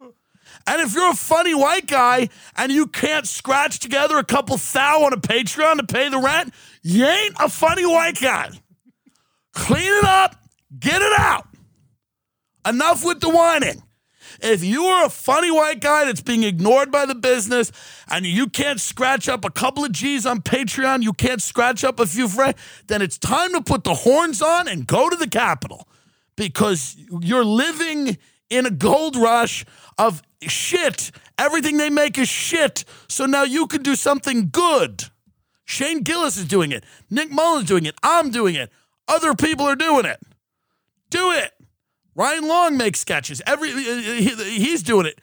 And 0.00 0.82
if 0.82 0.92
you're 0.92 1.12
a 1.12 1.14
funny 1.14 1.54
white 1.54 1.86
guy 1.86 2.28
and 2.56 2.72
you 2.72 2.88
can't 2.88 3.28
scratch 3.28 3.78
together 3.78 4.18
a 4.18 4.24
couple 4.24 4.56
thou 4.56 5.04
on 5.04 5.12
a 5.12 5.18
Patreon 5.18 5.76
to 5.76 5.86
pay 5.86 6.08
the 6.08 6.18
rent, 6.18 6.52
you 6.82 7.06
ain't 7.06 7.36
a 7.38 7.48
funny 7.48 7.86
white 7.86 8.20
guy. 8.20 8.50
Clean 9.54 9.86
it 9.86 10.04
up, 10.04 10.34
get 10.76 11.00
it 11.00 11.16
out. 11.16 11.46
Enough 12.66 13.04
with 13.04 13.20
the 13.20 13.30
whining. 13.30 13.84
If 14.46 14.62
you 14.62 14.84
are 14.84 15.06
a 15.06 15.10
funny 15.10 15.50
white 15.50 15.80
guy 15.80 16.04
that's 16.04 16.20
being 16.20 16.44
ignored 16.44 16.92
by 16.92 17.04
the 17.04 17.16
business 17.16 17.72
and 18.08 18.24
you 18.24 18.46
can't 18.46 18.80
scratch 18.80 19.28
up 19.28 19.44
a 19.44 19.50
couple 19.50 19.84
of 19.84 19.90
G's 19.90 20.24
on 20.24 20.40
Patreon, 20.40 21.02
you 21.02 21.12
can't 21.12 21.42
scratch 21.42 21.82
up 21.82 21.98
a 21.98 22.06
few 22.06 22.28
friends, 22.28 22.56
then 22.86 23.02
it's 23.02 23.18
time 23.18 23.52
to 23.54 23.60
put 23.60 23.82
the 23.82 23.94
horns 23.94 24.40
on 24.40 24.68
and 24.68 24.86
go 24.86 25.10
to 25.10 25.16
the 25.16 25.28
Capitol 25.28 25.88
because 26.36 26.96
you're 27.20 27.44
living 27.44 28.18
in 28.48 28.66
a 28.66 28.70
gold 28.70 29.16
rush 29.16 29.64
of 29.98 30.22
shit. 30.42 31.10
Everything 31.36 31.76
they 31.76 31.90
make 31.90 32.16
is 32.16 32.28
shit. 32.28 32.84
So 33.08 33.26
now 33.26 33.42
you 33.42 33.66
can 33.66 33.82
do 33.82 33.96
something 33.96 34.50
good. 34.50 35.06
Shane 35.64 36.04
Gillis 36.04 36.36
is 36.36 36.44
doing 36.44 36.70
it. 36.70 36.84
Nick 37.10 37.32
Mullen's 37.32 37.66
doing 37.66 37.84
it. 37.84 37.96
I'm 38.00 38.30
doing 38.30 38.54
it. 38.54 38.70
Other 39.08 39.34
people 39.34 39.66
are 39.66 39.74
doing 39.74 40.04
it. 40.04 40.20
Do 41.10 41.32
it. 41.32 41.52
Ryan 42.16 42.48
Long 42.48 42.76
makes 42.76 42.98
sketches. 43.00 43.42
Every 43.46 43.70
he- 43.70 44.58
he's 44.58 44.82
doing 44.82 45.06
it. 45.06 45.20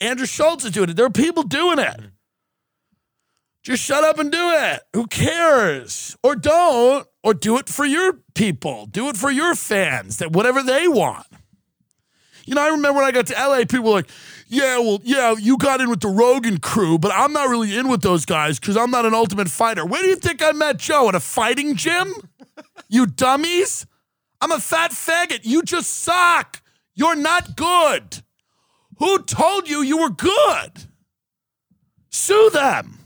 Andrew 0.00 0.26
Schulz 0.26 0.64
is 0.64 0.70
doing 0.70 0.88
it. 0.88 0.96
There 0.96 1.04
are 1.04 1.10
people 1.10 1.42
doing 1.42 1.78
it. 1.78 1.88
Mm-hmm. 1.88 2.06
Just 3.62 3.82
shut 3.82 4.04
up 4.04 4.18
and 4.18 4.32
do 4.32 4.38
it. 4.52 4.80
Who 4.94 5.06
cares? 5.06 6.16
Or 6.22 6.34
don't, 6.34 7.06
or 7.22 7.34
do 7.34 7.58
it 7.58 7.68
for 7.68 7.84
your 7.84 8.14
people. 8.34 8.86
Do 8.86 9.08
it 9.10 9.18
for 9.18 9.30
your 9.30 9.54
fans, 9.54 10.16
that 10.16 10.32
whatever 10.32 10.62
they 10.62 10.88
want. 10.88 11.26
You 12.46 12.54
know, 12.54 12.62
I 12.62 12.68
remember 12.68 13.00
when 13.00 13.04
I 13.04 13.12
got 13.12 13.26
to 13.26 13.34
LA, 13.34 13.58
people 13.60 13.84
were 13.84 13.96
like, 13.96 14.08
yeah, 14.48 14.78
well, 14.78 14.98
yeah, 15.04 15.34
you 15.38 15.58
got 15.58 15.82
in 15.82 15.90
with 15.90 16.00
the 16.00 16.08
Rogan 16.08 16.58
crew, 16.58 16.98
but 16.98 17.12
I'm 17.14 17.34
not 17.34 17.50
really 17.50 17.76
in 17.76 17.88
with 17.88 18.00
those 18.00 18.24
guys 18.24 18.58
because 18.58 18.78
I'm 18.78 18.90
not 18.90 19.04
an 19.04 19.12
ultimate 19.14 19.50
fighter. 19.50 19.84
Where 19.84 20.00
do 20.02 20.08
you 20.08 20.16
think 20.16 20.42
I 20.42 20.52
met 20.52 20.78
Joe? 20.78 21.08
At 21.08 21.14
a 21.14 21.20
fighting 21.20 21.76
gym? 21.76 22.14
You 22.92 23.06
dummies? 23.06 23.86
I'm 24.40 24.52
a 24.52 24.60
fat 24.60 24.92
faggot. 24.92 25.40
You 25.42 25.62
just 25.62 25.90
suck. 25.90 26.62
You're 26.94 27.16
not 27.16 27.56
good. 27.56 28.22
Who 28.98 29.22
told 29.22 29.68
you 29.68 29.82
you 29.82 29.98
were 29.98 30.10
good? 30.10 30.72
Sue 32.10 32.50
them. 32.52 32.98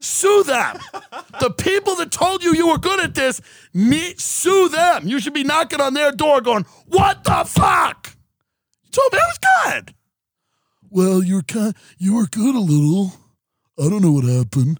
Sue 0.00 0.42
them. 0.44 0.78
the 1.40 1.50
people 1.50 1.94
that 1.96 2.10
told 2.10 2.42
you 2.42 2.54
you 2.54 2.68
were 2.68 2.78
good 2.78 3.00
at 3.00 3.14
this, 3.14 3.40
me, 3.72 4.14
sue 4.16 4.68
them. 4.68 5.06
You 5.06 5.20
should 5.20 5.34
be 5.34 5.44
knocking 5.44 5.80
on 5.80 5.94
their 5.94 6.12
door 6.12 6.40
going, 6.40 6.66
What 6.86 7.24
the 7.24 7.44
fuck? 7.46 8.16
You 8.84 8.90
told 8.90 9.12
me 9.12 9.18
I 9.18 9.26
was 9.26 9.74
good. 9.74 9.94
Well, 10.90 11.22
you 11.22 11.36
were 11.36 11.42
kind, 11.42 11.74
you 11.98 12.16
were 12.16 12.26
good 12.26 12.54
a 12.54 12.60
little. 12.60 13.14
I 13.78 13.88
don't 13.88 14.02
know 14.02 14.12
what 14.12 14.24
happened. 14.24 14.78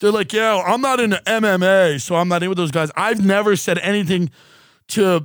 They're 0.00 0.12
like, 0.12 0.32
yeah, 0.32 0.62
I'm 0.66 0.80
not 0.80 0.98
into 0.98 1.22
MMA, 1.26 2.00
so 2.00 2.16
I'm 2.16 2.28
not 2.28 2.42
in 2.42 2.48
with 2.48 2.58
those 2.58 2.70
guys. 2.70 2.90
I've 2.96 3.24
never 3.24 3.54
said 3.54 3.78
anything 3.78 4.30
to 4.90 5.24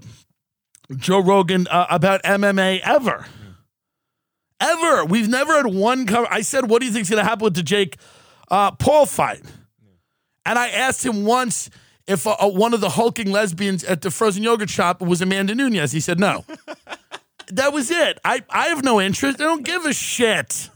Joe 0.96 1.20
Rogan 1.20 1.68
uh, 1.70 1.88
about 1.90 2.24
MMA 2.24 2.82
ever. 2.84 3.26
Ever. 4.60 5.06
We've 5.06 5.28
never 5.28 5.56
had 5.56 5.68
one 5.68 6.06
cover. 6.06 6.28
I 6.30 6.42
said, 6.42 6.70
what 6.70 6.80
do 6.80 6.86
you 6.86 6.92
think's 6.94 7.10
going 7.10 7.22
to 7.22 7.28
happen 7.28 7.44
with 7.44 7.56
the 7.56 7.64
Jake 7.64 7.98
uh, 8.50 8.72
Paul 8.72 9.06
fight? 9.06 9.42
And 10.46 10.60
I 10.60 10.70
asked 10.70 11.06
him 11.06 11.26
once 11.26 11.70
if 12.08 12.28
uh, 12.28 12.36
uh, 12.40 12.50
one 12.50 12.74
of 12.74 12.82
the 12.82 12.90
hulking 12.90 13.32
lesbians 13.32 13.84
at 13.84 14.02
the 14.02 14.12
frozen 14.12 14.44
yogurt 14.44 14.70
shop 14.70 15.02
was 15.02 15.22
Amanda 15.22 15.56
Nunes. 15.56 15.92
He 15.92 16.00
said 16.00 16.20
no. 16.20 16.46
that 17.48 17.74
was 17.74 17.90
it. 17.90 18.20
I, 18.24 18.44
I 18.50 18.68
have 18.68 18.84
no 18.84 19.02
interest. 19.02 19.42
I 19.42 19.46
don't 19.46 19.66
give 19.66 19.86
a 19.86 19.94
shit. 19.94 20.70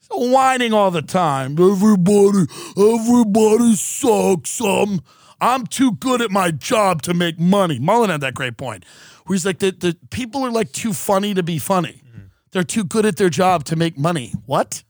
So 0.00 0.30
whining 0.30 0.74
all 0.74 0.90
the 0.90 1.02
time. 1.02 1.52
Everybody, 1.52 2.46
everybody 2.76 3.74
sucks. 3.74 4.60
Um, 4.60 5.00
I'm 5.44 5.66
too 5.66 5.92
good 5.92 6.22
at 6.22 6.30
my 6.30 6.50
job 6.50 7.02
to 7.02 7.12
make 7.12 7.38
money. 7.38 7.78
Mullen 7.78 8.08
had 8.08 8.22
that 8.22 8.32
great 8.32 8.56
point 8.56 8.86
where 9.26 9.34
he's 9.34 9.44
like, 9.44 9.58
the, 9.58 9.72
the 9.72 9.94
people 10.10 10.42
are 10.42 10.50
like 10.50 10.72
too 10.72 10.94
funny 10.94 11.34
to 11.34 11.42
be 11.42 11.58
funny. 11.58 12.02
Mm-hmm. 12.08 12.26
They're 12.52 12.64
too 12.64 12.82
good 12.82 13.04
at 13.04 13.18
their 13.18 13.28
job 13.28 13.64
to 13.64 13.76
make 13.76 13.98
money. 13.98 14.32
What? 14.46 14.84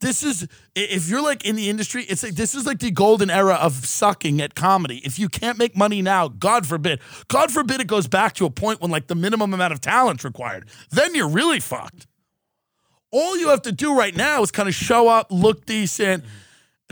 This 0.00 0.24
is 0.24 0.48
if 0.74 1.08
you're 1.08 1.22
like 1.22 1.44
in 1.44 1.54
the 1.54 1.70
industry, 1.70 2.02
it's 2.04 2.24
like 2.24 2.34
this 2.34 2.52
is 2.54 2.66
like 2.66 2.80
the 2.80 2.90
golden 2.90 3.30
era 3.30 3.54
of 3.54 3.86
sucking 3.86 4.40
at 4.40 4.56
comedy. 4.56 5.02
If 5.04 5.20
you 5.20 5.28
can't 5.28 5.56
make 5.56 5.76
money 5.76 6.02
now, 6.02 6.26
God 6.26 6.66
forbid, 6.66 6.98
God 7.28 7.52
forbid 7.52 7.80
it 7.80 7.86
goes 7.86 8.08
back 8.08 8.34
to 8.34 8.46
a 8.46 8.50
point 8.50 8.80
when 8.80 8.90
like 8.90 9.06
the 9.06 9.14
minimum 9.14 9.54
amount 9.54 9.72
of 9.72 9.80
talent's 9.80 10.24
required. 10.24 10.68
Then 10.90 11.14
you're 11.14 11.28
really 11.28 11.60
fucked. 11.60 12.08
All 13.12 13.38
you 13.38 13.48
have 13.50 13.62
to 13.62 13.72
do 13.72 13.96
right 13.96 14.16
now 14.16 14.42
is 14.42 14.50
kind 14.50 14.68
of 14.68 14.74
show 14.74 15.06
up, 15.06 15.28
look 15.30 15.64
decent, 15.64 16.24
mm-hmm. 16.24 16.34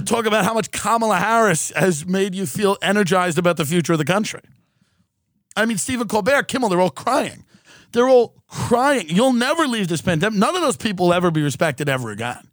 Talk 0.04 0.26
about 0.26 0.44
how 0.44 0.54
much 0.54 0.70
Kamala 0.70 1.18
Harris 1.18 1.70
has 1.76 2.06
made 2.06 2.34
you 2.34 2.46
feel 2.46 2.76
energized 2.82 3.38
about 3.38 3.56
the 3.56 3.64
future 3.64 3.92
of 3.92 3.98
the 3.98 4.04
country. 4.04 4.40
I 5.56 5.66
mean, 5.66 5.78
Stephen 5.78 6.08
Colbert, 6.08 6.44
Kimmel, 6.44 6.68
they're 6.68 6.80
all 6.80 6.90
crying. 6.90 7.44
They're 7.92 8.08
all 8.08 8.34
crying. 8.48 9.06
You'll 9.08 9.32
never 9.32 9.66
leave 9.66 9.88
this 9.88 10.02
pandemic. 10.02 10.38
None 10.38 10.54
of 10.54 10.62
those 10.62 10.76
people 10.76 11.06
will 11.06 11.14
ever 11.14 11.30
be 11.30 11.42
respected 11.42 11.88
ever 11.88 12.10
again. 12.10 12.48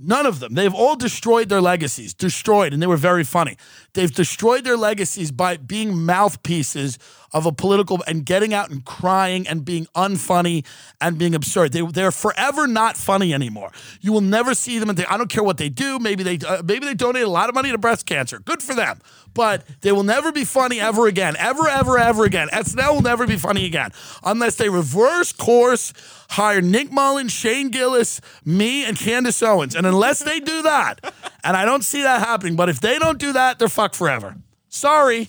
None 0.00 0.26
of 0.26 0.38
them. 0.38 0.54
They've 0.54 0.74
all 0.74 0.94
destroyed 0.94 1.48
their 1.48 1.60
legacies, 1.60 2.14
destroyed, 2.14 2.72
and 2.72 2.80
they 2.80 2.86
were 2.86 2.96
very 2.96 3.24
funny. 3.24 3.56
They've 3.94 4.14
destroyed 4.14 4.62
their 4.62 4.76
legacies 4.76 5.32
by 5.32 5.56
being 5.56 6.04
mouthpieces 6.04 6.98
of 7.32 7.46
a 7.46 7.52
political 7.52 8.02
and 8.06 8.24
getting 8.24 8.54
out 8.54 8.70
and 8.70 8.84
crying 8.84 9.46
and 9.46 9.64
being 9.64 9.86
unfunny 9.94 10.64
and 11.00 11.18
being 11.18 11.34
absurd. 11.34 11.72
They, 11.72 11.82
they're 11.82 12.10
forever 12.10 12.66
not 12.66 12.96
funny 12.96 13.34
anymore. 13.34 13.70
You 14.00 14.12
will 14.12 14.20
never 14.20 14.54
see 14.54 14.78
them. 14.78 14.90
And 14.90 15.04
I 15.06 15.16
don't 15.16 15.28
care 15.28 15.42
what 15.42 15.58
they 15.58 15.68
do. 15.68 15.98
Maybe 15.98 16.22
they 16.22 16.38
uh, 16.46 16.62
maybe 16.64 16.86
they 16.86 16.94
donate 16.94 17.24
a 17.24 17.28
lot 17.28 17.48
of 17.48 17.54
money 17.54 17.70
to 17.70 17.78
breast 17.78 18.06
cancer. 18.06 18.38
Good 18.38 18.62
for 18.62 18.74
them. 18.74 19.00
But 19.34 19.64
they 19.82 19.92
will 19.92 20.04
never 20.04 20.32
be 20.32 20.44
funny 20.44 20.80
ever 20.80 21.06
again. 21.06 21.36
Ever, 21.38 21.68
ever, 21.68 21.98
ever 21.98 22.24
again. 22.24 22.48
SNL 22.48 22.94
will 22.94 23.02
never 23.02 23.26
be 23.26 23.36
funny 23.36 23.66
again 23.66 23.90
unless 24.24 24.56
they 24.56 24.68
reverse 24.68 25.32
course, 25.32 25.92
hire 26.30 26.60
Nick 26.60 26.90
Mullen, 26.90 27.28
Shane 27.28 27.70
Gillis, 27.70 28.20
me, 28.44 28.84
and 28.84 28.96
Candace 28.96 29.42
Owens. 29.42 29.76
And 29.76 29.86
unless 29.86 30.20
they 30.20 30.40
do 30.40 30.62
that, 30.62 31.14
and 31.44 31.56
I 31.56 31.64
don't 31.64 31.84
see 31.84 32.02
that 32.02 32.20
happening, 32.20 32.56
but 32.56 32.68
if 32.68 32.80
they 32.80 32.98
don't 32.98 33.18
do 33.18 33.32
that, 33.34 33.58
they're 33.58 33.68
fucked 33.68 33.94
forever. 33.94 34.34
Sorry. 34.68 35.28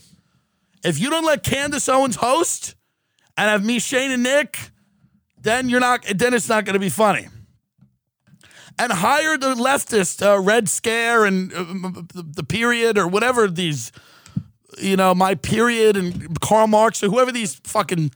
If 0.84 0.99
you 0.99 1.09
don't 1.09 1.25
let 1.25 1.43
Candace 1.43 1.89
Owens 1.89 2.15
host 2.15 2.75
and 3.38 3.49
have 3.49 3.63
me, 3.63 3.80
Shane, 3.80 4.11
and 4.11 4.23
Nick, 4.23 4.71
then 5.41 5.69
you're 5.69 5.80
not. 5.80 6.05
Then 6.15 6.34
it's 6.34 6.49
not 6.49 6.65
going 6.65 6.73
to 6.73 6.80
be 6.80 6.89
funny. 6.89 7.27
And 8.77 8.93
hire 8.93 9.38
the 9.38 9.55
leftist, 9.55 10.25
uh, 10.25 10.39
Red 10.39 10.69
Scare, 10.69 11.25
and 11.25 11.53
uh, 11.53 12.03
the, 12.13 12.45
period, 12.45 12.97
or 12.97 13.09
whatever 13.09 13.47
these, 13.49 13.91
you 14.77 14.95
know, 14.95 15.13
my 15.13 15.36
period, 15.36 15.97
and 15.97 16.39
Karl 16.39 16.67
Marx, 16.67 17.03
or 17.03 17.09
whoever 17.09 17.30
these 17.30 17.55
fucking, 17.55 18.11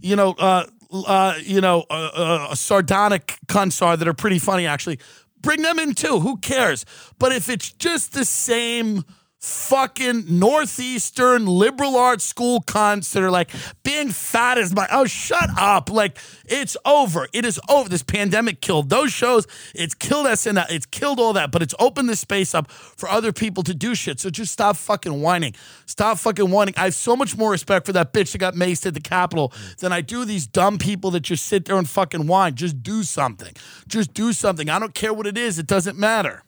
you 0.00 0.16
know, 0.16 0.32
uh, 0.38 0.64
uh, 0.92 1.34
you 1.42 1.60
know, 1.60 1.84
uh, 1.90 2.10
uh, 2.14 2.54
sardonic 2.54 3.38
cunts 3.46 3.82
are 3.82 3.96
that 3.96 4.08
are 4.08 4.14
pretty 4.14 4.38
funny 4.38 4.66
actually. 4.66 4.98
Bring 5.40 5.62
them 5.62 5.78
in 5.78 5.94
too. 5.94 6.20
Who 6.20 6.36
cares? 6.36 6.84
But 7.18 7.32
if 7.32 7.48
it's 7.48 7.72
just 7.72 8.12
the 8.12 8.24
same 8.24 9.04
fucking 9.42 10.24
northeastern 10.28 11.46
liberal 11.46 11.96
arts 11.96 12.24
school 12.24 12.60
that 12.60 13.16
are 13.16 13.30
like 13.30 13.50
being 13.82 14.08
fat 14.08 14.56
is 14.56 14.72
my 14.72 14.86
oh 14.92 15.04
shut 15.04 15.50
up. 15.58 15.90
Like 15.90 16.16
it's 16.44 16.76
over. 16.84 17.26
It 17.32 17.44
is 17.44 17.60
over. 17.68 17.88
This 17.88 18.04
pandemic 18.04 18.60
killed 18.60 18.88
those 18.88 19.12
shows. 19.12 19.46
It's 19.74 19.94
killed 19.94 20.26
us 20.26 20.46
SNL 20.46 20.70
it's 20.70 20.86
killed 20.86 21.18
all 21.18 21.32
that 21.32 21.50
but 21.50 21.60
it's 21.60 21.74
opened 21.80 22.08
the 22.08 22.16
space 22.16 22.54
up 22.54 22.70
for 22.70 23.08
other 23.08 23.32
people 23.32 23.64
to 23.64 23.74
do 23.74 23.96
shit. 23.96 24.20
So 24.20 24.30
just 24.30 24.52
stop 24.52 24.76
fucking 24.76 25.20
whining. 25.20 25.54
Stop 25.86 26.18
fucking 26.18 26.50
whining. 26.50 26.74
I 26.76 26.84
have 26.84 26.94
so 26.94 27.16
much 27.16 27.36
more 27.36 27.50
respect 27.50 27.84
for 27.84 27.92
that 27.92 28.12
bitch 28.12 28.32
that 28.32 28.38
got 28.38 28.54
maced 28.54 28.86
at 28.86 28.94
the 28.94 29.00
Capitol 29.00 29.52
than 29.78 29.92
I 29.92 30.02
do 30.02 30.24
these 30.24 30.46
dumb 30.46 30.78
people 30.78 31.10
that 31.10 31.20
just 31.20 31.46
sit 31.46 31.64
there 31.64 31.76
and 31.76 31.88
fucking 31.88 32.28
whine. 32.28 32.54
Just 32.54 32.82
do 32.82 33.02
something. 33.02 33.54
Just 33.88 34.14
do 34.14 34.32
something. 34.32 34.70
I 34.70 34.78
don't 34.78 34.94
care 34.94 35.12
what 35.12 35.26
it 35.26 35.36
is. 35.36 35.58
It 35.58 35.66
doesn't 35.66 35.98
matter 35.98 36.44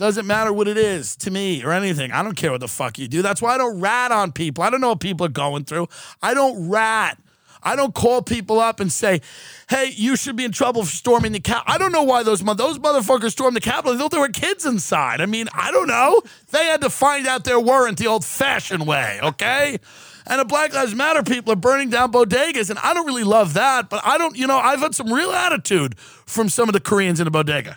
doesn't 0.00 0.26
matter 0.26 0.50
what 0.50 0.66
it 0.66 0.78
is 0.78 1.14
to 1.14 1.30
me 1.30 1.62
or 1.62 1.72
anything. 1.72 2.10
I 2.10 2.22
don't 2.22 2.34
care 2.34 2.50
what 2.50 2.60
the 2.60 2.68
fuck 2.68 2.98
you 2.98 3.06
do. 3.06 3.20
That's 3.20 3.42
why 3.42 3.54
I 3.54 3.58
don't 3.58 3.80
rat 3.80 4.10
on 4.10 4.32
people. 4.32 4.64
I 4.64 4.70
don't 4.70 4.80
know 4.80 4.88
what 4.88 5.00
people 5.00 5.26
are 5.26 5.28
going 5.30 5.64
through. 5.64 5.88
I 6.22 6.32
don't 6.32 6.70
rat. 6.70 7.18
I 7.62 7.76
don't 7.76 7.94
call 7.94 8.22
people 8.22 8.58
up 8.58 8.80
and 8.80 8.90
say, 8.90 9.20
"Hey, 9.68 9.92
you 9.94 10.16
should 10.16 10.36
be 10.36 10.46
in 10.46 10.52
trouble 10.52 10.84
for 10.84 10.90
storming 10.90 11.32
the 11.32 11.40
cap." 11.40 11.64
I 11.66 11.76
don't 11.76 11.92
know 11.92 12.02
why 12.02 12.22
those 12.22 12.40
those 12.40 12.78
motherfuckers 12.78 13.32
stormed 13.32 13.54
the 13.54 13.60
Capitol. 13.60 13.92
They 13.92 13.98
thought 13.98 14.10
there 14.10 14.20
were 14.20 14.28
kids 14.28 14.64
inside. 14.64 15.20
I 15.20 15.26
mean, 15.26 15.48
I 15.52 15.70
don't 15.70 15.86
know. 15.86 16.22
They 16.50 16.64
had 16.64 16.80
to 16.80 16.88
find 16.88 17.26
out 17.26 17.44
there 17.44 17.60
weren't 17.60 17.98
the 17.98 18.06
old-fashioned 18.06 18.86
way. 18.86 19.20
Okay. 19.22 19.78
And 20.26 20.40
the 20.40 20.46
Black 20.46 20.72
Lives 20.72 20.94
Matter 20.94 21.22
people 21.22 21.52
are 21.52 21.56
burning 21.56 21.90
down 21.90 22.10
bodegas, 22.10 22.70
and 22.70 22.78
I 22.78 22.94
don't 22.94 23.06
really 23.06 23.24
love 23.24 23.52
that. 23.52 23.90
But 23.90 24.00
I 24.06 24.16
don't, 24.16 24.34
you 24.34 24.46
know, 24.46 24.56
I've 24.56 24.80
had 24.80 24.94
some 24.94 25.12
real 25.12 25.32
attitude 25.32 25.98
from 25.98 26.48
some 26.48 26.70
of 26.70 26.72
the 26.72 26.80
Koreans 26.80 27.20
in 27.20 27.26
the 27.26 27.30
bodega 27.30 27.76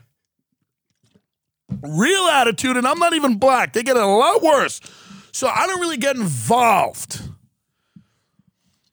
real 1.82 2.28
attitude, 2.28 2.78
and 2.78 2.88
I'm 2.88 3.00
not 3.00 3.14
even 3.14 3.38
black. 3.38 3.74
They 3.74 3.84
get 3.84 3.98
it 3.98 4.04
a 4.04 4.06
lot 4.06 4.42
worse. 4.42 4.80
So 5.32 5.48
I 5.48 5.66
don't 5.68 5.80
really 5.80 5.98
get 5.98 6.16
involved. 6.16 7.22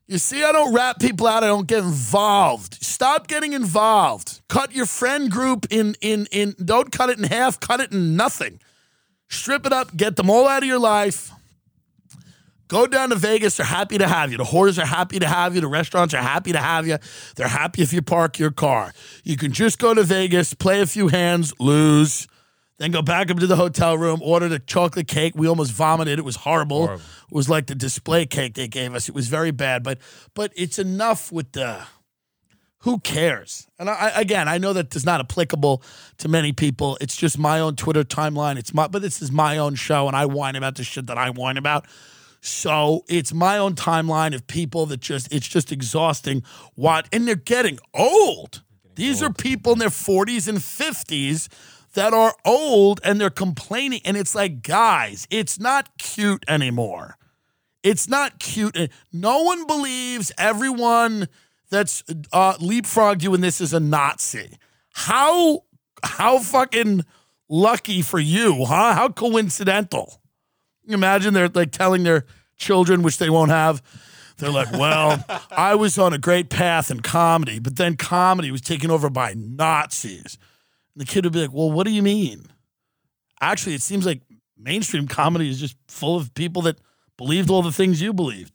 You 0.07 0.19
see, 0.19 0.43
I 0.43 0.51
don't 0.51 0.75
rat 0.75 0.99
people 0.99 1.27
out. 1.29 1.45
I 1.45 1.47
don't 1.47 1.69
get 1.69 1.85
involved. 1.85 2.83
Stop 2.83 3.29
getting 3.29 3.53
involved. 3.53 4.41
Cut 4.49 4.75
your 4.75 4.87
friend 4.87 5.31
group 5.31 5.67
in 5.71 5.95
in 6.01 6.27
in. 6.33 6.57
Don't 6.65 6.91
cut 6.91 7.11
it 7.11 7.19
in 7.19 7.25
half. 7.25 7.61
Cut 7.61 7.81
it 7.81 7.93
in 7.93 8.17
nothing. 8.17 8.61
Strip 9.29 9.67
it 9.67 9.73
up. 9.73 9.97
Get 9.97 10.17
them 10.17 10.29
all 10.29 10.49
out 10.49 10.63
of 10.63 10.69
your 10.69 10.81
life. 10.81 11.31
Go 12.67 12.87
down 12.87 13.11
to 13.11 13.17
Vegas. 13.17 13.57
They're 13.57 13.67
happy 13.67 13.99
to 13.99 14.07
have 14.07 14.31
you. 14.31 14.39
The 14.39 14.45
whores 14.45 14.81
are 14.81 14.87
happy 14.87 15.19
to 15.19 15.27
have 15.27 15.55
you. 15.55 15.61
The 15.61 15.69
restaurants 15.69 16.15
are 16.15 16.23
happy 16.23 16.53
to 16.53 16.61
have 16.61 16.87
you. 16.87 16.99
They're 17.37 17.49
happy 17.49 17.83
if 17.83 17.93
you 17.93 18.01
park 18.01 18.39
your 18.39 18.53
car. 18.53 18.93
You 19.25 19.37
can 19.37 19.53
just 19.53 19.79
go 19.79 19.93
to 19.93 20.03
Vegas, 20.03 20.55
play 20.55 20.81
a 20.81 20.87
few 20.87 21.09
hands, 21.09 21.53
lose. 21.59 22.29
Then 22.81 22.93
go 22.93 23.03
back 23.03 23.31
up 23.31 23.37
to 23.39 23.47
the 23.47 23.57
hotel 23.57 23.99
room, 23.99 24.21
ordered 24.23 24.53
a 24.53 24.59
chocolate 24.59 25.07
cake. 25.07 25.35
We 25.37 25.47
almost 25.47 25.71
vomited. 25.71 26.19
It 26.19 26.25
was 26.25 26.37
horrible. 26.37 26.87
Horrible. 26.87 27.05
It 27.31 27.35
was 27.35 27.47
like 27.47 27.67
the 27.67 27.75
display 27.75 28.25
cake 28.25 28.55
they 28.55 28.69
gave 28.69 28.95
us. 28.95 29.07
It 29.07 29.15
was 29.15 29.29
very 29.29 29.51
bad. 29.51 29.83
But 29.83 29.99
but 30.33 30.51
it's 30.57 30.79
enough 30.79 31.31
with 31.31 31.53
the 31.53 31.83
who 32.79 32.99
cares? 33.01 33.67
And 33.79 33.91
I, 33.91 33.93
I- 33.93 34.21
again, 34.23 34.49
I 34.49 34.57
know 34.57 34.73
that 34.73 34.97
is 34.97 35.05
not 35.05 35.21
applicable 35.21 35.83
to 36.17 36.29
many 36.29 36.53
people. 36.55 36.97
It's 37.03 37.15
just 37.19 37.39
my 37.39 37.61
own 37.61 37.77
Twitter 37.77 38.03
timeline. 38.03 38.57
It's 38.57 38.73
my, 38.73 38.89
but 38.89 39.03
this 39.03 39.21
is 39.21 39.31
my 39.31 39.59
own 39.59 39.75
show, 39.75 40.07
and 40.09 40.17
I 40.17 40.25
whine 40.25 40.57
about 40.57 40.77
the 40.77 40.83
shit 40.83 41.07
that 41.09 41.19
I 41.19 41.29
whine 41.29 41.59
about. 41.59 41.85
So 42.41 43.05
it's 43.09 43.35
my 43.35 43.59
own 43.59 43.75
timeline 43.75 44.35
of 44.35 44.47
people 44.47 44.87
that 44.87 45.01
just 45.01 45.31
it's 45.31 45.47
just 45.47 45.71
exhausting. 45.71 46.43
What 46.77 47.09
and 47.13 47.29
they're 47.29 47.35
getting 47.35 47.79
old. 47.93 48.63
These 48.95 49.23
are 49.23 49.31
people 49.31 49.75
in 49.75 49.79
their 49.79 49.89
40s 49.91 50.49
and 50.49 50.59
50s 50.59 51.49
that 51.95 52.13
are 52.13 52.35
old 52.45 53.01
and 53.03 53.21
they're 53.21 53.31
complaining. 53.31 54.01
And 54.05 54.17
it's 54.17 54.35
like, 54.35 54.63
guys, 54.63 55.27
it's 55.31 55.59
not 55.59 55.99
cute 55.99 56.45
anymore. 56.49 57.17
It's 57.83 58.09
not 58.09 58.39
cute. 58.39 58.77
No 59.13 59.43
one 59.43 59.67
believes 59.67 60.33
everyone 60.39 61.29
that's 61.71 62.05
uh, 62.33 62.55
leapfrogged 62.55 63.23
you 63.23 63.35
in 63.35 63.41
this 63.41 63.61
is 63.61 63.73
a 63.73 63.81
Nazi. 63.81 64.57
How 64.93 65.65
how 66.03 66.39
fucking 66.39 67.05
lucky 67.49 68.03
for 68.03 68.19
you, 68.19 68.65
huh? 68.65 68.95
How 68.95 69.09
coincidental. 69.09 70.21
Imagine 70.87 71.35
they're 71.35 71.49
like 71.49 71.73
telling 71.73 72.03
their 72.03 72.27
children, 72.57 73.03
which 73.03 73.19
they 73.19 73.31
won't 73.31 73.51
have. 73.51 73.83
They're 74.39 74.51
like, 74.51 74.73
well, 74.73 75.25
I 75.51 75.75
was 75.75 75.99
on 75.99 76.13
a 76.13 76.19
great 76.19 76.51
path 76.51 76.91
in 76.91 77.01
comedy, 77.01 77.59
but 77.59 77.77
then 77.77 77.97
comedy 77.97 78.51
was 78.51 78.61
taken 78.61 78.91
over 78.91 79.11
by 79.11 79.35
Nazis. 79.37 80.39
And 80.95 81.01
the 81.01 81.05
kid 81.05 81.25
would 81.25 81.33
be 81.33 81.43
like, 81.43 81.53
well, 81.53 81.71
what 81.71 81.87
do 81.87 81.93
you 81.93 82.03
mean? 82.03 82.47
Actually, 83.41 83.75
it 83.75 83.83
seems 83.83 84.05
like 84.05 84.23
mainstream 84.59 85.09
comedy 85.09 85.49
is 85.49 85.61
just 85.61 85.77
full 85.89 86.17
of 86.17 86.35
people 86.35 86.63
that 86.63 86.79
believed 87.17 87.51
all 87.51 87.63
the 87.63 87.73
things 87.73 88.01
you 88.01 88.13
believed. 88.13 88.53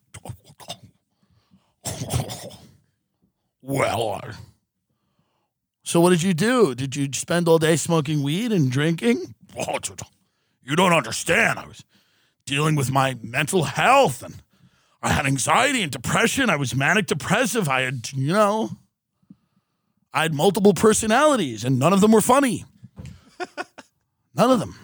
Well, 3.61 4.21
so 5.83 5.99
what 5.99 6.11
did 6.11 6.21
you 6.23 6.33
do? 6.33 6.75
Did 6.75 6.95
you 6.95 7.09
spend 7.13 7.47
all 7.47 7.57
day 7.57 7.75
smoking 7.75 8.21
weed 8.21 8.51
and 8.51 8.71
drinking? 8.71 9.33
You 10.63 10.75
don't 10.75 10.93
understand. 10.93 11.59
I 11.59 11.65
was 11.65 11.83
dealing 12.45 12.75
with 12.75 12.91
my 12.91 13.17
mental 13.21 13.63
health 13.63 14.21
and 14.23 14.41
I 15.01 15.09
had 15.09 15.25
anxiety 15.25 15.81
and 15.83 15.91
depression. 15.91 16.49
I 16.49 16.55
was 16.55 16.75
manic 16.75 17.05
depressive. 17.07 17.69
I 17.69 17.81
had, 17.81 18.11
you 18.13 18.33
know, 18.33 18.71
I 20.15 20.23
had 20.23 20.33
multiple 20.33 20.73
personalities 20.73 21.63
and 21.63 21.77
none 21.77 21.93
of 21.93 22.01
them 22.01 22.11
were 22.11 22.21
funny. 22.21 22.65
none 24.35 24.49
of 24.49 24.59
them. 24.59 24.75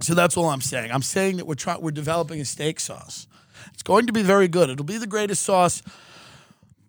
So 0.00 0.14
that's 0.14 0.36
all 0.36 0.48
I'm 0.48 0.60
saying. 0.60 0.90
I'm 0.90 1.02
saying 1.02 1.36
that 1.36 1.46
we're 1.46 1.54
trying 1.54 1.80
we're 1.80 1.90
developing 1.92 2.40
a 2.40 2.44
steak 2.44 2.80
sauce. 2.80 3.26
It's 3.72 3.82
going 3.82 4.06
to 4.06 4.12
be 4.12 4.22
very 4.22 4.48
good. 4.48 4.70
It'll 4.70 4.84
be 4.84 4.98
the 4.98 5.06
greatest 5.06 5.42
sauce 5.42 5.82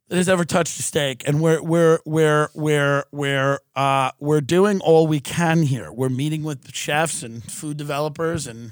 that 0.08 0.18
has 0.18 0.28
ever 0.28 0.44
touched 0.44 0.78
a 0.78 0.84
steak, 0.84 1.24
and 1.26 1.42
we're 1.42 1.62
we're 1.62 2.00
we're 2.06 2.50
we're 2.54 3.06
we're 3.12 3.60
uh, 3.78 4.12
we're 4.20 4.42
doing 4.42 4.82
all 4.82 5.08
we 5.08 5.22
can 5.22 5.64
here. 5.64 5.92
We're 5.92 6.10
meeting 6.10 6.44
with 6.44 6.74
chefs 6.74 7.24
and 7.24 7.44
food 7.44 7.78
developers, 7.78 8.46
and 8.48 8.72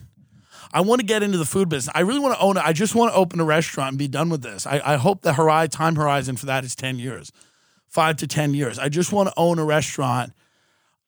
I 0.74 0.82
want 0.82 1.00
to 1.00 1.06
get 1.06 1.24
into 1.24 1.38
the 1.38 1.46
food 1.46 1.70
business. 1.70 1.94
I 1.96 2.02
really 2.02 2.20
want 2.20 2.36
to 2.36 2.42
own 2.42 2.58
it. 2.58 2.64
I 2.66 2.74
just 2.74 2.94
want 2.94 3.14
to 3.14 3.18
open 3.18 3.40
a 3.40 3.46
restaurant 3.46 3.90
and 3.90 3.98
be 3.98 4.10
done 4.10 4.30
with 4.30 4.42
this. 4.42 4.68
I, 4.68 4.82
I 4.84 4.98
hope 4.98 5.22
the 5.22 5.34
horizon, 5.34 5.72
time 5.72 5.96
horizon 5.96 6.36
for 6.36 6.46
that 6.48 6.66
is 6.66 6.76
ten 6.76 7.00
years, 7.00 7.32
five 7.90 8.18
to 8.18 8.28
ten 8.28 8.54
years. 8.54 8.80
I 8.80 8.90
just 8.90 9.12
want 9.12 9.30
to 9.30 9.34
own 9.38 9.60
a 9.60 9.66
restaurant 9.66 10.34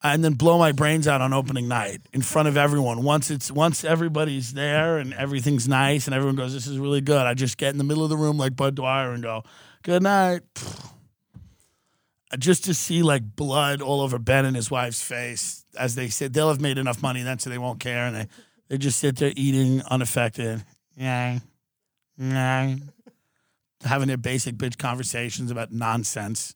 and 0.04 0.24
then 0.24 0.34
blow 0.34 0.58
my 0.58 0.72
brains 0.72 1.08
out 1.08 1.22
on 1.22 1.32
opening 1.32 1.68
night 1.68 2.02
in 2.12 2.22
front 2.22 2.48
of 2.48 2.58
everyone. 2.58 3.04
Once 3.04 3.30
it's 3.30 3.52
once 3.52 3.84
everybody's 3.84 4.54
there 4.54 4.98
and 4.98 5.14
everything's 5.14 5.68
nice 5.68 6.08
and 6.08 6.16
everyone 6.16 6.36
goes, 6.36 6.54
"This 6.54 6.68
is 6.68 6.80
really 6.80 7.02
good." 7.02 7.28
I 7.28 7.34
just 7.34 7.58
get 7.58 7.70
in 7.70 7.78
the 7.78 7.84
middle 7.84 8.04
of 8.04 8.10
the 8.10 8.18
room 8.18 8.38
like 8.38 8.56
Budd 8.56 8.76
Dwyer 8.76 9.12
and 9.12 9.22
go, 9.24 9.44
"Good 9.84 10.04
night." 10.04 10.42
Just 12.40 12.64
to 12.64 12.74
see 12.74 13.04
like 13.04 13.36
blood 13.36 13.82
all 13.82 14.00
over 14.00 14.18
Ben 14.18 14.46
and 14.46 14.56
his 14.56 14.72
wife's 14.72 15.04
face 15.04 15.66
as 15.78 15.96
they 15.96 16.08
said 16.08 16.32
they'll 16.32 16.48
have 16.48 16.62
made 16.62 16.78
enough 16.78 17.02
money 17.02 17.24
then 17.24 17.38
so 17.40 17.50
they 17.50 17.58
won't 17.58 17.82
care 17.82 18.06
and 18.06 18.16
they 18.16 18.28
they 18.70 18.78
just 18.78 19.00
sit 19.00 19.18
there 19.18 19.34
eating 19.36 19.82
unaffected. 19.82 20.64
Yeah, 20.96 21.40
yeah, 22.18 22.76
having 23.84 24.08
their 24.08 24.16
basic 24.16 24.56
bitch 24.56 24.78
conversations 24.78 25.52
about 25.52 25.74
nonsense 25.74 26.56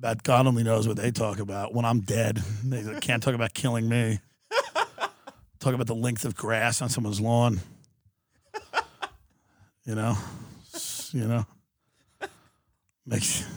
about 0.00 0.22
God 0.22 0.46
only 0.46 0.62
knows 0.62 0.88
what 0.88 0.96
they 0.96 1.10
talk 1.10 1.40
about. 1.40 1.74
When 1.74 1.84
I'm 1.84 2.00
dead, 2.00 2.36
they 2.64 2.98
can't 3.00 3.22
talk 3.22 3.34
about 3.34 3.52
killing 3.52 3.86
me. 3.86 4.18
talk 5.60 5.74
about 5.74 5.86
the 5.86 5.94
length 5.94 6.24
of 6.24 6.34
grass 6.34 6.80
on 6.80 6.88
someone's 6.88 7.20
lawn. 7.20 7.60
You 9.84 9.94
know, 9.94 10.16
you 11.12 11.26
know, 11.26 11.46
makes. 13.06 13.44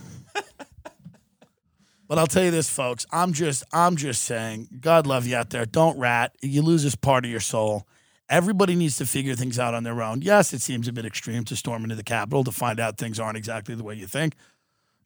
But 2.05 2.19
I'll 2.19 2.27
tell 2.27 2.43
you 2.43 2.51
this, 2.51 2.69
folks. 2.69 3.07
I'm 3.11 3.33
just, 3.33 3.63
I'm 3.71 3.95
just 3.95 4.23
saying. 4.23 4.67
God 4.81 5.07
love 5.07 5.25
you 5.25 5.35
out 5.35 5.49
there. 5.49 5.65
Don't 5.65 5.97
rat. 5.97 6.35
You 6.43 6.61
lose 6.61 6.83
this 6.83 6.95
part 6.95 7.25
of 7.25 7.31
your 7.31 7.39
soul. 7.39 7.87
Everybody 8.29 8.75
needs 8.75 8.97
to 8.97 9.07
figure 9.07 9.33
things 9.35 9.57
out 9.57 9.73
on 9.73 9.83
their 9.83 9.99
own. 9.99 10.21
Yes, 10.21 10.53
it 10.53 10.61
seems 10.61 10.87
a 10.87 10.93
bit 10.93 11.05
extreme 11.05 11.43
to 11.45 11.55
storm 11.55 11.83
into 11.83 11.95
the 11.95 12.03
Capitol 12.03 12.43
to 12.43 12.51
find 12.51 12.79
out 12.79 12.97
things 12.97 13.19
aren't 13.19 13.37
exactly 13.37 13.73
the 13.73 13.83
way 13.83 13.95
you 13.95 14.05
think. 14.05 14.35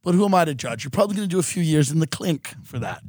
But 0.08 0.16
who 0.16 0.24
am 0.24 0.34
I 0.34 0.45
to 0.45 0.55
judge? 0.55 0.86
You're 0.86 0.91
probably 0.91 1.18
going 1.18 1.28
to 1.28 1.36
do 1.36 1.38
a 1.38 1.43
few 1.43 1.62
years 1.62 1.91
in 1.91 1.99
the 1.99 2.08
clink 2.08 2.53
for 2.64 2.80
that. 2.80 3.03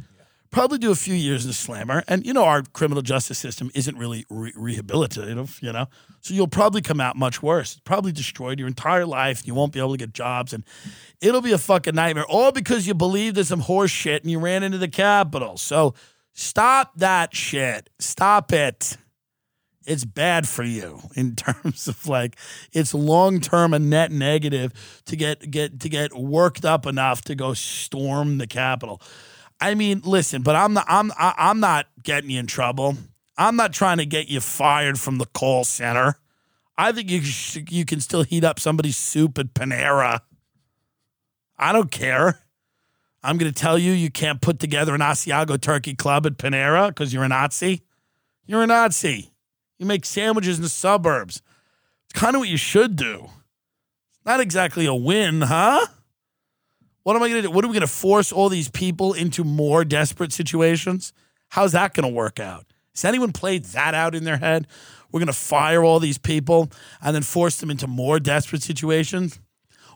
Probably 0.50 0.78
do 0.78 0.90
a 0.90 0.96
few 0.96 1.14
years 1.14 1.44
in 1.44 1.50
the 1.50 1.54
slammer. 1.54 2.02
And, 2.08 2.26
you 2.26 2.32
know, 2.32 2.42
our 2.42 2.64
criminal 2.72 3.02
justice 3.02 3.38
system 3.38 3.70
isn't 3.72 3.96
really 3.96 4.26
re- 4.28 4.50
rehabilitative, 4.54 5.62
you 5.62 5.72
know? 5.72 5.86
So 6.22 6.34
you'll 6.34 6.48
probably 6.48 6.82
come 6.82 7.00
out 7.00 7.14
much 7.14 7.40
worse. 7.40 7.80
Probably 7.84 8.10
destroyed 8.10 8.58
your 8.58 8.66
entire 8.66 9.06
life. 9.06 9.46
You 9.46 9.54
won't 9.54 9.72
be 9.72 9.78
able 9.78 9.92
to 9.92 9.96
get 9.96 10.12
jobs. 10.12 10.52
And 10.52 10.64
it'll 11.20 11.40
be 11.40 11.52
a 11.52 11.58
fucking 11.58 11.94
nightmare. 11.94 12.26
All 12.26 12.50
because 12.50 12.88
you 12.88 12.94
believed 12.94 13.38
in 13.38 13.44
some 13.44 13.60
horse 13.60 13.92
shit 13.92 14.24
and 14.24 14.30
you 14.32 14.40
ran 14.40 14.64
into 14.64 14.78
the 14.78 14.88
Capitol. 14.88 15.56
So 15.56 15.94
stop 16.32 16.94
that 16.96 17.32
shit. 17.32 17.90
Stop 18.00 18.52
it 18.52 18.96
it's 19.88 20.04
bad 20.04 20.48
for 20.48 20.62
you 20.62 21.00
in 21.16 21.34
terms 21.36 21.88
of 21.88 22.06
like 22.06 22.36
it's 22.72 22.94
long 22.94 23.40
term 23.40 23.74
a 23.74 23.78
net 23.78 24.12
negative 24.12 25.02
to 25.06 25.16
get 25.16 25.50
get 25.50 25.80
to 25.80 25.88
get 25.88 26.14
worked 26.14 26.64
up 26.64 26.86
enough 26.86 27.22
to 27.22 27.34
go 27.34 27.54
storm 27.54 28.38
the 28.38 28.46
Capitol. 28.46 29.00
I 29.60 29.74
mean, 29.74 30.02
listen, 30.04 30.42
but 30.42 30.54
I'm 30.54 30.74
not 30.74 30.86
I'm 30.88 31.10
I'm 31.18 31.60
not 31.60 31.86
getting 32.02 32.30
you 32.30 32.38
in 32.38 32.46
trouble. 32.46 32.96
I'm 33.36 33.56
not 33.56 33.72
trying 33.72 33.98
to 33.98 34.06
get 34.06 34.28
you 34.28 34.40
fired 34.40 34.98
from 34.98 35.18
the 35.18 35.26
call 35.26 35.64
center. 35.64 36.16
I 36.76 36.92
think 36.92 37.10
you 37.10 37.22
sh- 37.22 37.58
you 37.68 37.84
can 37.84 38.00
still 38.00 38.22
heat 38.22 38.44
up 38.44 38.60
somebody's 38.60 38.96
soup 38.96 39.38
at 39.38 39.54
Panera. 39.54 40.20
I 41.56 41.72
don't 41.72 41.90
care. 41.90 42.40
I'm 43.22 43.36
going 43.36 43.52
to 43.52 43.60
tell 43.60 43.76
you 43.78 43.92
you 43.92 44.10
can't 44.10 44.40
put 44.40 44.60
together 44.60 44.94
an 44.94 45.00
Asiago 45.00 45.60
turkey 45.60 45.94
club 45.94 46.24
at 46.24 46.38
Panera 46.38 46.88
because 46.88 47.12
you're 47.12 47.24
a 47.24 47.28
Nazi. 47.28 47.82
You're 48.46 48.62
a 48.62 48.66
Nazi. 48.66 49.32
You 49.78 49.86
make 49.86 50.04
sandwiches 50.04 50.56
in 50.56 50.62
the 50.62 50.68
suburbs. 50.68 51.42
It's 52.06 52.18
kind 52.18 52.34
of 52.34 52.40
what 52.40 52.48
you 52.48 52.56
should 52.56 52.96
do. 52.96 53.24
It's 53.24 54.26
not 54.26 54.40
exactly 54.40 54.86
a 54.86 54.94
win, 54.94 55.42
huh? 55.42 55.86
What 57.02 57.16
am 57.16 57.22
I 57.22 57.28
going 57.28 57.42
to 57.42 57.48
do? 57.48 57.50
What 57.50 57.64
are 57.64 57.68
we 57.68 57.74
going 57.74 57.80
to 57.80 57.86
force 57.86 58.32
all 58.32 58.48
these 58.48 58.68
people 58.68 59.14
into 59.14 59.44
more 59.44 59.84
desperate 59.84 60.32
situations? 60.32 61.12
How's 61.50 61.72
that 61.72 61.94
going 61.94 62.08
to 62.08 62.14
work 62.14 62.38
out? 62.38 62.66
Has 62.94 63.04
anyone 63.04 63.32
played 63.32 63.64
that 63.66 63.94
out 63.94 64.14
in 64.14 64.24
their 64.24 64.38
head? 64.38 64.66
We're 65.10 65.20
going 65.20 65.28
to 65.28 65.32
fire 65.32 65.82
all 65.82 66.00
these 66.00 66.18
people 66.18 66.70
and 67.00 67.14
then 67.14 67.22
force 67.22 67.56
them 67.60 67.70
into 67.70 67.86
more 67.86 68.20
desperate 68.20 68.62
situations? 68.62 69.38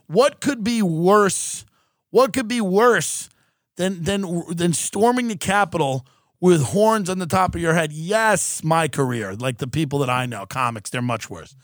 What 0.07 0.39
could 0.39 0.63
be 0.63 0.81
worse? 0.81 1.65
What 2.09 2.33
could 2.33 2.47
be 2.47 2.61
worse 2.61 3.29
than 3.75 4.03
than 4.03 4.43
than 4.49 4.73
storming 4.73 5.27
the 5.27 5.35
Capitol 5.35 6.05
with 6.43 6.61
horns 6.61 7.09
on 7.09 7.19
the 7.19 7.25
top 7.25 7.55
of 7.55 7.61
your 7.61 7.73
head? 7.73 7.93
Yes, 7.93 8.65
my 8.65 8.89
career, 8.89 9.33
like 9.33 9.59
the 9.59 9.67
people 9.67 9.99
that 9.99 10.09
I 10.09 10.25
know, 10.25 10.45
comics, 10.45 10.89
they're 10.89 11.01
much 11.01 11.29
worse. 11.29 11.55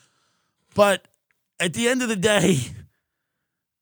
But 0.73 1.05
at 1.59 1.73
the 1.73 1.89
end 1.89 2.01
of 2.01 2.07
the 2.07 2.15
day, 2.15 2.59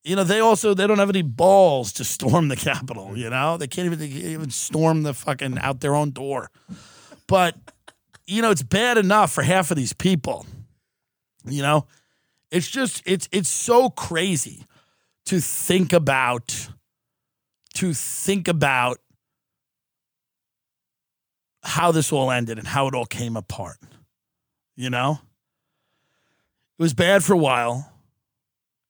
you 0.03 0.15
know, 0.15 0.23
they 0.23 0.39
also 0.39 0.73
they 0.73 0.87
don't 0.87 0.97
have 0.97 1.11
any 1.11 1.21
balls 1.21 1.93
to 1.93 2.03
storm 2.03 2.47
the 2.47 2.55
Capitol. 2.55 3.15
You 3.15 3.29
know, 3.29 3.57
they 3.57 3.67
can't 3.67 3.85
even 3.85 3.99
they 3.99 4.09
can't 4.09 4.23
even 4.23 4.49
storm 4.49 5.03
the 5.03 5.13
fucking 5.13 5.59
out 5.59 5.81
their 5.81 5.93
own 5.93 6.09
door. 6.09 6.49
But 7.27 7.55
you 8.25 8.41
know, 8.41 8.49
it's 8.49 8.63
bad 8.63 8.97
enough 8.97 9.31
for 9.31 9.43
half 9.43 9.69
of 9.69 9.77
these 9.77 9.93
people. 9.93 10.47
You 11.45 11.61
know, 11.61 11.85
it's 12.49 12.67
just 12.67 13.03
it's 13.05 13.29
it's 13.31 13.49
so 13.49 13.91
crazy 13.91 14.65
to 15.27 15.39
think 15.41 15.93
about 15.93 16.69
to 17.75 17.93
think 17.93 18.47
about 18.47 18.97
how 21.67 21.91
this 21.91 22.13
all 22.13 22.31
ended 22.31 22.57
and 22.57 22.65
how 22.65 22.87
it 22.87 22.95
all 22.95 23.05
came 23.05 23.35
apart. 23.35 23.77
You 24.77 24.89
know? 24.89 25.19
It 26.79 26.81
was 26.81 26.93
bad 26.93 27.23
for 27.23 27.33
a 27.33 27.37
while 27.37 27.91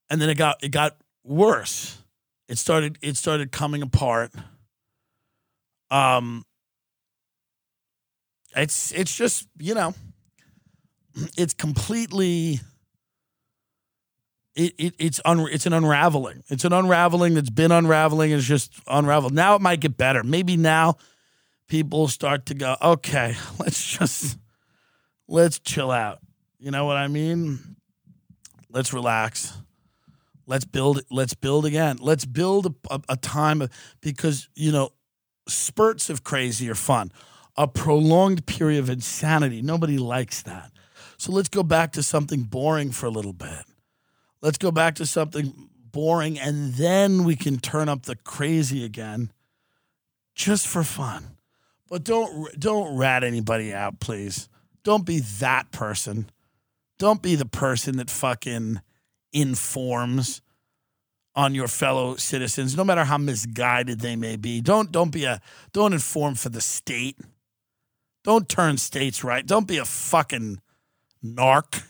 and 0.09 0.21
then 0.21 0.29
it 0.29 0.35
got 0.35 0.63
it 0.63 0.69
got 0.69 0.95
worse. 1.23 1.97
It 2.47 2.57
started 2.57 2.99
it 3.01 3.17
started 3.17 3.51
coming 3.51 3.81
apart. 3.81 4.31
Um 5.89 6.45
It's 8.55 8.91
it's 8.91 9.15
just 9.15 9.47
you 9.57 9.73
know, 9.73 9.95
it's 11.37 11.53
completely. 11.53 12.59
It, 14.55 14.73
it 14.77 14.93
it's 14.97 15.21
un, 15.23 15.47
it's 15.51 15.65
an 15.65 15.73
unraveling. 15.73 16.43
It's 16.49 16.65
an 16.65 16.73
unraveling 16.73 17.35
that's 17.35 17.49
been 17.49 17.71
unraveling. 17.71 18.31
It's 18.31 18.45
just 18.45 18.73
unraveled. 18.87 19.33
Now 19.33 19.55
it 19.55 19.61
might 19.61 19.79
get 19.79 19.97
better. 19.97 20.23
Maybe 20.23 20.57
now 20.57 20.97
people 21.67 22.07
start 22.07 22.45
to 22.47 22.53
go, 22.53 22.75
okay, 22.81 23.35
let's 23.59 23.97
just 23.97 24.37
let's 25.27 25.59
chill 25.59 25.91
out. 25.91 26.19
You 26.59 26.71
know 26.71 26.85
what 26.85 26.97
I 26.97 27.07
mean? 27.07 27.75
Let's 28.69 28.93
relax. 28.93 29.53
Let's 30.45 30.65
build. 30.65 31.01
Let's 31.11 31.33
build 31.33 31.65
again. 31.65 31.97
Let's 31.99 32.25
build 32.25 32.65
a, 32.67 32.95
a, 32.95 33.01
a 33.09 33.17
time 33.17 33.61
of, 33.61 33.71
because 34.01 34.49
you 34.55 34.71
know 34.71 34.91
spurts 35.47 36.09
of 36.09 36.23
crazy 36.23 36.69
are 36.69 36.75
fun. 36.75 37.11
A 37.57 37.67
prolonged 37.67 38.45
period 38.45 38.79
of 38.79 38.89
insanity, 38.89 39.61
nobody 39.61 39.97
likes 39.97 40.43
that. 40.43 40.71
So 41.17 41.31
let's 41.31 41.49
go 41.49 41.63
back 41.63 41.93
to 41.93 42.03
something 42.03 42.43
boring 42.43 42.91
for 42.91 43.07
a 43.07 43.09
little 43.09 43.33
bit. 43.33 43.65
Let's 44.41 44.59
go 44.59 44.71
back 44.71 44.95
to 44.95 45.05
something 45.05 45.51
boring, 45.91 46.37
and 46.39 46.75
then 46.75 47.23
we 47.23 47.35
can 47.35 47.57
turn 47.57 47.89
up 47.89 48.03
the 48.03 48.15
crazy 48.15 48.85
again, 48.85 49.31
just 50.35 50.67
for 50.67 50.83
fun. 50.83 51.36
But 51.89 52.03
don't 52.03 52.59
don't 52.59 52.97
rat 52.97 53.23
anybody 53.23 53.73
out, 53.73 53.99
please. 53.99 54.49
Don't 54.83 55.05
be 55.05 55.19
that 55.39 55.71
person. 55.71 56.29
Don't 56.99 57.21
be 57.21 57.35
the 57.35 57.45
person 57.45 57.97
that 57.97 58.09
fucking 58.09 58.81
informs 59.31 60.41
on 61.35 61.53
your 61.53 61.67
fellow 61.67 62.15
citizens, 62.15 62.75
no 62.75 62.83
matter 62.83 63.03
how 63.03 63.17
misguided 63.17 63.99
they 63.99 64.15
may 64.15 64.35
be. 64.35 64.59
Don't 64.59 64.91
don't 64.91 65.11
be 65.11 65.25
a 65.25 65.41
don't 65.71 65.93
inform 65.93 66.35
for 66.35 66.49
the 66.49 66.61
state. 66.61 67.17
Don't 68.23 68.49
turn 68.49 68.77
states 68.77 69.23
right. 69.23 69.45
Don't 69.45 69.67
be 69.67 69.77
a 69.77 69.85
fucking 69.85 70.59
narc 71.23 71.83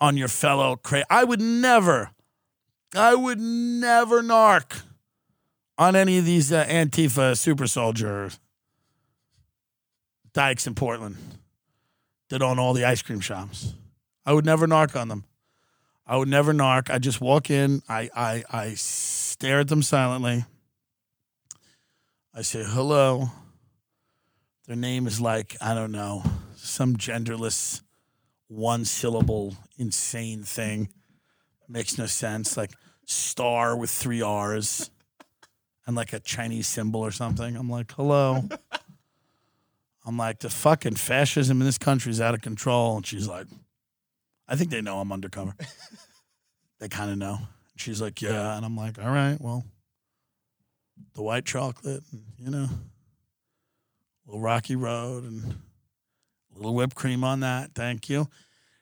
on 0.00 0.16
your 0.16 0.28
fellow 0.28 0.76
cra- 0.76 1.06
I 1.08 1.24
would 1.24 1.40
never, 1.40 2.10
I 2.94 3.14
would 3.14 3.40
never 3.40 4.22
narc 4.22 4.82
on 5.78 5.96
any 5.96 6.18
of 6.18 6.24
these 6.24 6.52
uh, 6.52 6.64
Antifa 6.66 7.38
super 7.38 7.66
soldiers. 7.66 8.38
Dykes 10.34 10.66
in 10.66 10.74
Portland 10.74 11.16
that 12.28 12.42
own 12.42 12.58
all 12.58 12.72
the 12.72 12.84
ice 12.84 13.02
cream 13.02 13.20
shops. 13.20 13.74
I 14.24 14.32
would 14.32 14.46
never 14.46 14.66
narc 14.66 14.98
on 14.98 15.08
them. 15.08 15.24
I 16.06 16.16
would 16.16 16.28
never 16.28 16.52
narc. 16.52 16.90
I 16.90 16.98
just 16.98 17.20
walk 17.20 17.50
in. 17.50 17.82
I 17.88 18.08
I 18.14 18.44
I 18.50 18.74
stare 18.74 19.60
at 19.60 19.68
them 19.68 19.82
silently. 19.82 20.44
I 22.34 22.42
say 22.42 22.64
hello. 22.66 23.30
Their 24.66 24.76
name 24.76 25.06
is 25.06 25.20
like 25.20 25.56
I 25.60 25.74
don't 25.74 25.92
know 25.92 26.22
some 26.56 26.96
genderless, 26.96 27.82
one 28.48 28.84
syllable, 28.84 29.56
insane 29.76 30.42
thing. 30.42 30.88
Makes 31.68 31.98
no 31.98 32.06
sense. 32.06 32.56
Like 32.56 32.72
star 33.04 33.76
with 33.76 33.90
three 33.90 34.22
R's 34.22 34.90
and 35.86 35.96
like 35.96 36.12
a 36.12 36.20
Chinese 36.20 36.66
symbol 36.66 37.00
or 37.00 37.10
something. 37.10 37.56
I'm 37.56 37.68
like 37.68 37.92
hello. 37.92 38.48
I'm 40.04 40.16
like 40.16 40.40
the 40.40 40.50
fucking 40.50 40.96
fascism 40.96 41.60
in 41.60 41.66
this 41.66 41.78
country 41.78 42.10
is 42.10 42.20
out 42.20 42.34
of 42.34 42.40
control, 42.40 42.96
and 42.96 43.06
she's 43.06 43.28
like. 43.28 43.46
I 44.48 44.56
think 44.56 44.70
they 44.70 44.82
know 44.82 44.98
I'm 44.98 45.12
undercover. 45.12 45.54
they 46.78 46.88
kind 46.88 47.10
of 47.10 47.16
know. 47.16 47.38
She's 47.76 48.02
like, 48.02 48.20
yeah. 48.20 48.56
And 48.56 48.66
I'm 48.66 48.76
like, 48.76 48.98
all 49.02 49.10
right, 49.10 49.40
well, 49.40 49.64
the 51.14 51.22
white 51.22 51.46
chocolate, 51.46 52.02
and, 52.12 52.22
you 52.38 52.50
know, 52.50 52.68
little 54.26 54.42
rocky 54.42 54.76
road 54.76 55.24
and 55.24 55.54
a 56.54 56.56
little 56.56 56.74
whipped 56.74 56.94
cream 56.94 57.24
on 57.24 57.40
that. 57.40 57.70
Thank 57.74 58.10
you. 58.10 58.28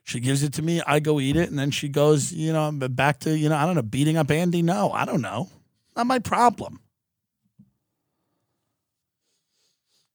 She 0.02 0.18
gives 0.18 0.42
it 0.42 0.54
to 0.54 0.62
me. 0.62 0.82
I 0.84 0.98
go 0.98 1.20
eat 1.20 1.36
it. 1.36 1.50
And 1.50 1.58
then 1.58 1.70
she 1.70 1.88
goes, 1.88 2.32
you 2.32 2.52
know, 2.52 2.72
back 2.72 3.20
to, 3.20 3.38
you 3.38 3.48
know, 3.48 3.56
I 3.56 3.64
don't 3.64 3.76
know, 3.76 3.82
beating 3.82 4.16
up 4.16 4.30
Andy. 4.30 4.62
No, 4.62 4.90
I 4.90 5.04
don't 5.04 5.22
know. 5.22 5.48
Not 5.96 6.06
my 6.06 6.18
problem. 6.18 6.80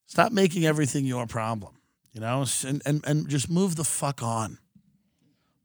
Stop 0.06 0.32
making 0.32 0.66
everything 0.66 1.06
your 1.06 1.26
problem, 1.26 1.76
you 2.14 2.22
know, 2.22 2.46
and, 2.66 2.82
and, 2.86 3.04
and 3.06 3.28
just 3.28 3.50
move 3.50 3.76
the 3.76 3.84
fuck 3.84 4.22
on. 4.22 4.60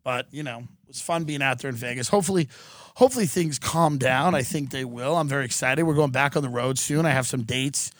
But 0.02 0.26
you 0.30 0.42
know, 0.42 0.58
it 0.58 0.88
was 0.88 1.00
fun 1.00 1.24
being 1.24 1.42
out 1.42 1.60
there 1.60 1.68
in 1.68 1.76
Vegas. 1.76 2.08
Hopefully, 2.08 2.48
hopefully 2.94 3.26
things 3.26 3.58
calm 3.58 3.98
down. 3.98 4.34
I 4.34 4.42
think 4.42 4.70
they 4.70 4.84
will. 4.84 5.16
I'm 5.16 5.28
very 5.28 5.44
excited. 5.44 5.84
We're 5.84 5.94
going 5.94 6.10
back 6.10 6.36
on 6.36 6.42
the 6.42 6.48
road 6.48 6.78
soon. 6.78 7.04
I 7.06 7.10
have 7.10 7.26
some 7.26 7.42
dates 7.42 7.92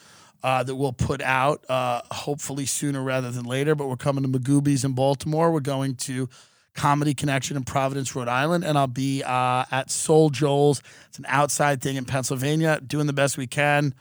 uh, 0.43 0.63
that 0.63 0.75
we'll 0.75 0.95
put 0.95 1.21
out, 1.21 1.69
uh, 1.69 2.01
hopefully 2.11 2.67
sooner 2.67 3.03
rather 3.03 3.31
than 3.31 3.45
later. 3.45 3.75
But 3.75 3.89
we're 3.89 3.97
coming 3.97 4.23
to 4.25 4.29
Magooby's 4.29 4.85
in 4.85 4.93
Baltimore. 4.93 5.53
We're 5.53 5.61
going 5.61 5.97
to 5.97 6.29
Comedy 6.75 7.13
Connection 7.15 7.57
in 7.57 7.65
Providence, 7.65 8.15
Rhode 8.17 8.29
Island, 8.29 8.65
and 8.65 8.79
I'll 8.79 8.87
be 8.87 9.23
uh, 9.23 9.65
at 9.71 9.91
Soul 9.91 10.31
Joel's. 10.31 10.83
It's 11.09 11.19
an 11.19 11.27
outside 11.29 11.83
thing 11.83 11.97
in 11.97 12.07
Pennsylvania. 12.07 12.81
Doing 12.85 13.07
the 13.07 13.13
best 13.13 13.37
we 13.37 13.47
can 13.47 13.95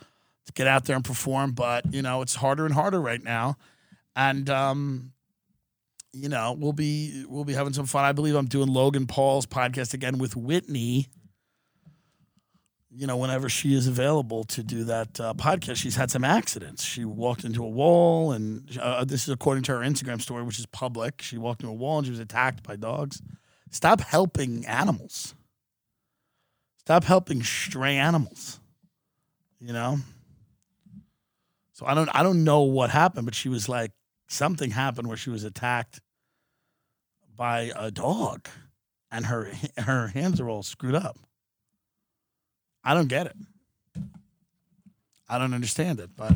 get 0.54 0.68
out 0.68 0.86
there 0.86 0.96
and 0.96 1.06
perform, 1.06 1.52
but 1.52 1.94
you 1.94 2.02
know 2.02 2.22
it's 2.22 2.36
harder 2.36 2.66
and 2.66 2.74
harder 2.74 3.02
right 3.02 3.24
now, 3.24 3.58
and. 4.16 4.50
Um, 4.50 5.14
you 6.12 6.30
know, 6.30 6.56
we'll 6.58 6.74
be 6.74 7.26
we'll 7.28 7.46
be 7.46 7.54
having 7.54 7.74
some 7.74 7.86
fun. 7.86 8.04
I 8.06 8.12
believe 8.12 8.36
I'm 8.36 8.48
doing 8.48 8.68
Logan 8.68 9.06
Paul's 9.06 9.46
podcast 9.46 9.94
again 9.94 10.18
with 10.18 10.36
Whitney. 10.36 11.08
You 12.92 13.06
know, 13.06 13.18
whenever 13.18 13.50
she 13.50 13.76
is 13.76 13.88
available 13.88 14.44
to 14.46 14.64
do 14.64 14.84
that 14.86 15.20
uh, 15.20 15.36
podcast, 15.36 15.76
she's 15.76 15.96
had 15.96 16.10
some 16.10 16.24
accidents. 16.24 16.84
She 16.84 17.06
walked 17.06 17.44
into 17.44 17.64
a 17.64 17.70
wall, 17.70 18.32
and 18.32 18.78
uh, 18.82 19.06
this 19.06 19.24
is 19.24 19.30
according 19.30 19.64
to 19.66 19.74
her 19.74 19.80
Instagram 19.80 20.20
story, 20.20 20.42
which 20.44 20.58
is 20.58 20.66
public. 20.66 21.22
She 21.22 21.38
walked 21.38 21.62
into 21.62 21.72
a 21.72 21.76
wall 21.76 22.00
and 22.00 22.08
she 22.08 22.12
was 22.12 22.20
attacked 22.20 22.64
by 22.64 22.76
dogs. 22.76 23.22
Stop 23.70 24.02
helping 24.02 24.66
animals. 24.66 25.36
Stop 26.80 27.04
helping 27.04 27.44
stray 27.44 27.96
animals. 27.96 28.60
You 29.60 29.74
know. 29.74 30.00
So 31.80 31.86
I 31.86 31.94
don't 31.94 32.10
I 32.14 32.24
don't 32.24 32.44
know 32.44 32.64
what 32.64 32.90
happened, 32.90 33.24
but 33.24 33.34
she 33.34 33.48
was 33.48 33.70
like 33.70 33.94
something 34.28 34.70
happened 34.70 35.08
where 35.08 35.16
she 35.16 35.30
was 35.30 35.46
attacked 35.46 36.02
by 37.38 37.72
a 37.74 37.90
dog 37.90 38.50
and 39.10 39.26
her 39.28 39.50
her 39.78 40.08
hands 40.08 40.42
are 40.42 40.50
all 40.50 40.62
screwed 40.62 40.94
up. 40.94 41.18
I 42.84 42.94
don't 42.94 43.08
get 43.08 43.28
it. 43.28 43.38
I 45.30 45.38
don't 45.38 45.54
understand 45.54 46.02
it, 46.02 46.10
but 46.18 46.34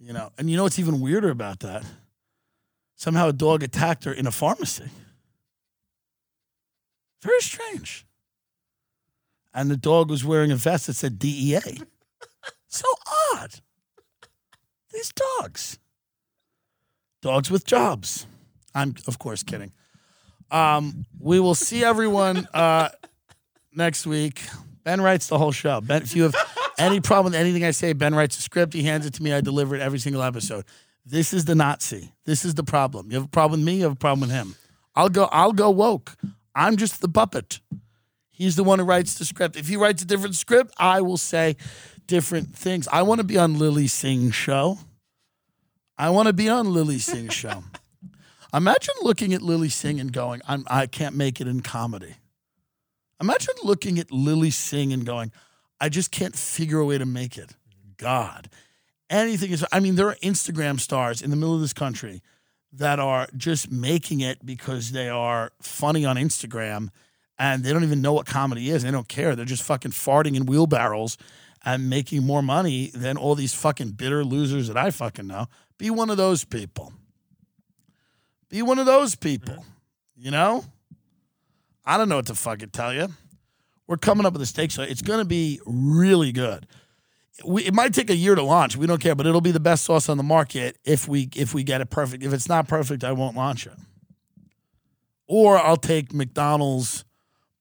you 0.00 0.12
know, 0.12 0.32
and 0.36 0.50
you 0.50 0.56
know 0.56 0.64
what's 0.64 0.80
even 0.80 1.00
weirder 1.00 1.30
about 1.30 1.60
that? 1.60 1.84
Somehow 2.96 3.28
a 3.28 3.32
dog 3.32 3.62
attacked 3.62 4.02
her 4.06 4.12
in 4.12 4.26
a 4.26 4.32
pharmacy. 4.32 4.88
Very 7.22 7.40
strange. 7.40 8.06
And 9.54 9.70
the 9.70 9.76
dog 9.76 10.10
was 10.10 10.24
wearing 10.24 10.50
a 10.50 10.56
vest 10.56 10.88
that 10.88 10.94
said 10.94 11.20
DEA. 11.20 11.78
So 12.76 12.88
odd. 13.34 13.54
These 14.92 15.12
dogs 15.12 15.78
dogs 17.26 17.50
with 17.50 17.66
jobs. 17.66 18.26
I'm, 18.74 18.94
of 19.06 19.18
course, 19.18 19.42
kidding. 19.42 19.72
Um, 20.50 21.06
we 21.18 21.40
will 21.40 21.56
see 21.56 21.84
everyone 21.84 22.46
uh, 22.54 22.90
next 23.74 24.06
week. 24.06 24.42
Ben 24.84 25.00
writes 25.00 25.26
the 25.26 25.36
whole 25.36 25.50
show. 25.50 25.80
Ben, 25.80 26.02
if 26.02 26.14
you 26.14 26.22
have 26.24 26.36
any 26.78 27.00
problem 27.00 27.32
with 27.32 27.40
anything 27.40 27.64
I 27.64 27.72
say, 27.72 27.92
Ben 27.94 28.14
writes 28.14 28.38
a 28.38 28.42
script. 28.42 28.74
He 28.74 28.84
hands 28.84 29.06
it 29.06 29.14
to 29.14 29.22
me. 29.22 29.32
I 29.32 29.40
deliver 29.40 29.74
it 29.74 29.82
every 29.82 29.98
single 29.98 30.22
episode. 30.22 30.64
This 31.04 31.32
is 31.32 31.46
the 31.46 31.56
Nazi. 31.56 32.12
This 32.24 32.44
is 32.44 32.54
the 32.54 32.62
problem. 32.62 33.10
You 33.10 33.16
have 33.16 33.26
a 33.26 33.28
problem 33.28 33.60
with 33.60 33.66
me. 33.66 33.76
You 33.78 33.84
have 33.84 33.92
a 33.92 33.96
problem 33.96 34.20
with 34.20 34.30
him. 34.30 34.54
I'll 34.94 35.08
go. 35.08 35.24
I'll 35.32 35.52
go 35.52 35.70
woke. 35.70 36.16
I'm 36.54 36.76
just 36.76 37.00
the 37.00 37.08
puppet. 37.08 37.60
He's 38.30 38.54
the 38.54 38.64
one 38.64 38.78
who 38.78 38.84
writes 38.84 39.14
the 39.14 39.24
script. 39.24 39.56
If 39.56 39.66
he 39.68 39.76
writes 39.76 40.02
a 40.02 40.06
different 40.06 40.36
script, 40.36 40.74
I 40.78 41.00
will 41.00 41.16
say 41.16 41.56
different 42.06 42.54
things. 42.54 42.88
I 42.88 43.02
want 43.02 43.20
to 43.20 43.24
be 43.24 43.38
on 43.38 43.58
Lilly 43.58 43.86
Singh's 43.86 44.34
show. 44.34 44.78
I 45.98 46.10
want 46.10 46.26
to 46.26 46.32
be 46.32 46.48
on 46.48 46.72
Lilly 46.72 46.98
Singh's 46.98 47.34
show. 47.34 47.64
Imagine 48.54 48.94
looking 49.02 49.34
at 49.34 49.42
Lilly 49.42 49.68
Singh 49.68 50.00
and 50.00 50.12
going, 50.12 50.40
I'm, 50.46 50.64
I 50.68 50.86
can't 50.86 51.14
make 51.14 51.40
it 51.40 51.48
in 51.48 51.60
comedy. 51.60 52.16
Imagine 53.20 53.54
looking 53.62 53.98
at 53.98 54.12
Lilly 54.12 54.50
Singh 54.50 54.92
and 54.92 55.04
going, 55.04 55.32
I 55.80 55.88
just 55.88 56.10
can't 56.10 56.36
figure 56.36 56.78
a 56.78 56.84
way 56.84 56.98
to 56.98 57.06
make 57.06 57.36
it. 57.36 57.52
God. 57.96 58.48
Anything 59.08 59.52
is, 59.52 59.64
I 59.72 59.80
mean, 59.80 59.94
there 59.94 60.08
are 60.08 60.16
Instagram 60.16 60.80
stars 60.80 61.22
in 61.22 61.30
the 61.30 61.36
middle 61.36 61.54
of 61.54 61.60
this 61.60 61.72
country 61.72 62.22
that 62.72 62.98
are 62.98 63.28
just 63.36 63.70
making 63.70 64.20
it 64.20 64.44
because 64.44 64.92
they 64.92 65.08
are 65.08 65.52
funny 65.60 66.04
on 66.04 66.16
Instagram 66.16 66.90
and 67.38 67.62
they 67.62 67.72
don't 67.72 67.84
even 67.84 68.02
know 68.02 68.12
what 68.12 68.26
comedy 68.26 68.70
is. 68.70 68.82
They 68.82 68.90
don't 68.90 69.08
care. 69.08 69.36
They're 69.36 69.44
just 69.44 69.62
fucking 69.62 69.92
farting 69.92 70.36
in 70.36 70.46
wheelbarrows 70.46 71.16
and 71.66 71.90
making 71.90 72.24
more 72.24 72.42
money 72.42 72.92
than 72.94 73.16
all 73.16 73.34
these 73.34 73.52
fucking 73.52 73.90
bitter 73.90 74.24
losers 74.24 74.68
that 74.68 74.76
I 74.76 74.92
fucking 74.92 75.26
know. 75.26 75.48
Be 75.78 75.90
one 75.90 76.08
of 76.10 76.16
those 76.16 76.44
people. 76.44 76.92
Be 78.48 78.62
one 78.62 78.78
of 78.78 78.86
those 78.86 79.16
people. 79.16 79.54
Mm-hmm. 79.54 80.24
You 80.24 80.30
know? 80.30 80.64
I 81.84 81.98
don't 81.98 82.08
know 82.08 82.16
what 82.16 82.26
to 82.26 82.36
fucking 82.36 82.70
tell 82.70 82.94
you. 82.94 83.08
We're 83.88 83.96
coming 83.96 84.24
up 84.26 84.32
with 84.32 84.42
a 84.42 84.46
steak, 84.46 84.70
so 84.70 84.82
it's 84.82 85.02
going 85.02 85.18
to 85.18 85.24
be 85.24 85.60
really 85.66 86.30
good. 86.30 86.68
we, 87.44 87.64
it 87.64 87.74
might 87.74 87.92
take 87.92 88.10
a 88.10 88.16
year 88.16 88.36
to 88.36 88.42
launch. 88.42 88.76
We 88.76 88.86
don't 88.86 89.00
care, 89.00 89.16
but 89.16 89.26
it'll 89.26 89.40
be 89.40 89.50
the 89.50 89.60
best 89.60 89.84
sauce 89.84 90.08
on 90.08 90.16
the 90.16 90.22
market 90.22 90.78
if 90.84 91.08
we 91.08 91.28
if 91.34 91.52
we 91.52 91.64
get 91.64 91.80
it 91.80 91.90
perfect. 91.90 92.22
If 92.22 92.32
it's 92.32 92.48
not 92.48 92.68
perfect, 92.68 93.04
I 93.04 93.12
won't 93.12 93.36
launch 93.36 93.66
it. 93.66 93.76
Or 95.28 95.58
I'll 95.58 95.76
take 95.76 96.12
McDonald's 96.12 97.04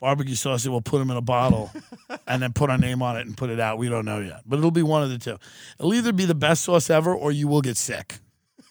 barbecue 0.06 0.36
sauce 0.36 0.66
and 0.66 0.72
we'll 0.72 0.82
put 0.82 1.00
them 1.00 1.10
in 1.10 1.18
a 1.18 1.22
bottle 1.22 1.72
and 2.28 2.40
then 2.40 2.54
put 2.54 2.70
our 2.70 2.78
name 2.78 3.02
on 3.02 3.18
it 3.18 3.26
and 3.26 3.36
put 3.36 3.50
it 3.50 3.60
out. 3.60 3.80
We 3.80 3.90
don't 3.90 4.06
know 4.06 4.20
yet, 4.20 4.42
but 4.46 4.60
it'll 4.60 4.70
be 4.70 4.84
one 4.84 5.02
of 5.02 5.10
the 5.10 5.18
two. 5.18 5.40
It'll 5.80 5.96
either 5.96 6.14
be 6.14 6.26
the 6.26 6.36
best 6.36 6.62
sauce 6.62 6.92
ever 6.92 7.12
or 7.12 7.32
you 7.32 7.48
will 7.48 7.62
get 7.62 7.76
sick. 7.76 8.20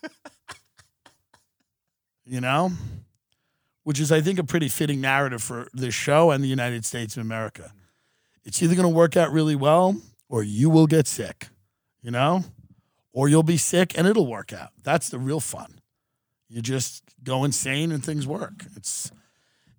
you 2.25 2.41
know? 2.41 2.71
Which 3.83 3.99
is, 3.99 4.13
I 4.13 4.21
think, 4.21 4.39
a 4.39 4.45
pretty 4.45 4.69
fitting 4.69 5.01
narrative 5.01 5.43
for 5.43 5.67
this 5.75 5.93
show 5.93 6.31
and 6.31 6.43
the 6.43 6.47
United 6.47 6.85
States 6.85 7.17
of 7.17 7.23
America. 7.23 7.73
It's 8.45 8.63
either 8.63 8.77
going 8.77 8.89
to 8.89 8.95
work 8.95 9.17
out 9.17 9.33
really 9.33 9.57
well 9.57 9.97
or 10.29 10.45
you 10.45 10.71
will 10.71 10.87
get 10.87 11.09
sick, 11.09 11.49
you 12.01 12.13
know? 12.13 12.45
Or 13.13 13.29
you'll 13.29 13.43
be 13.43 13.57
sick 13.57 13.99
and 13.99 14.07
it'll 14.07 14.29
work 14.29 14.53
out. 14.53 14.69
That's 14.85 15.09
the 15.09 15.19
real 15.19 15.41
fun. 15.41 15.81
You 16.49 16.63
just 16.63 17.03
go 17.25 17.43
insane 17.43 17.91
and 17.91 18.05
things 18.05 18.25
work. 18.25 18.67
It's 18.77 19.11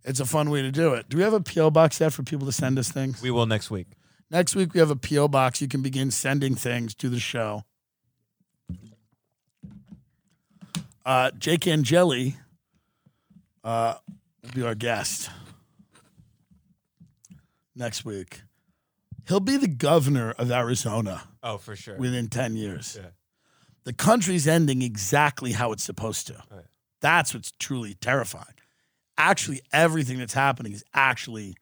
it's 0.05 0.19
a 0.19 0.25
fun 0.25 0.49
way 0.49 0.61
to 0.61 0.71
do 0.71 0.93
it. 0.93 1.09
Do 1.09 1.17
we 1.17 1.23
have 1.23 1.33
a 1.33 1.41
PO 1.41 1.71
box 1.71 1.99
yet 1.99 2.13
for 2.13 2.23
people 2.23 2.45
to 2.45 2.51
send 2.53 2.79
us 2.79 2.89
things? 2.91 3.21
We 3.21 3.31
will 3.31 3.45
next 3.45 3.69
week. 3.69 3.87
Next 4.31 4.55
week 4.55 4.73
we 4.73 4.79
have 4.79 4.91
a 4.91 4.95
PO 4.95 5.27
box. 5.27 5.61
You 5.61 5.67
can 5.67 5.81
begin 5.81 6.11
sending 6.11 6.55
things 6.55 6.95
to 6.95 7.09
the 7.09 7.19
show. 7.19 7.63
Uh, 11.05 11.29
Jake 11.37 11.67
Angeli 11.67 12.35
uh, 13.63 13.95
will 14.43 14.49
be 14.51 14.63
our 14.63 14.75
guest 14.75 15.29
next 17.75 18.03
week. 18.05 18.41
He'll 19.27 19.39
be 19.39 19.57
the 19.57 19.67
governor 19.67 20.31
of 20.37 20.51
Arizona 20.51 21.23
Oh, 21.43 21.57
for 21.57 21.75
sure. 21.75 21.97
within 21.97 22.27
10 22.27 22.55
years. 22.55 22.97
Yeah. 22.99 23.09
The 23.83 23.93
country's 23.93 24.47
ending 24.47 24.81
exactly 24.81 25.51
how 25.51 25.71
it's 25.71 25.83
supposed 25.83 26.27
to. 26.27 26.43
Right. 26.51 26.65
That's 27.01 27.33
what's 27.35 27.51
truly 27.59 27.93
terrifying. 27.95 28.54
Actually, 29.17 29.61
everything 29.71 30.17
that's 30.19 30.33
happening 30.33 30.73
is 30.73 30.83
actually 30.93 31.55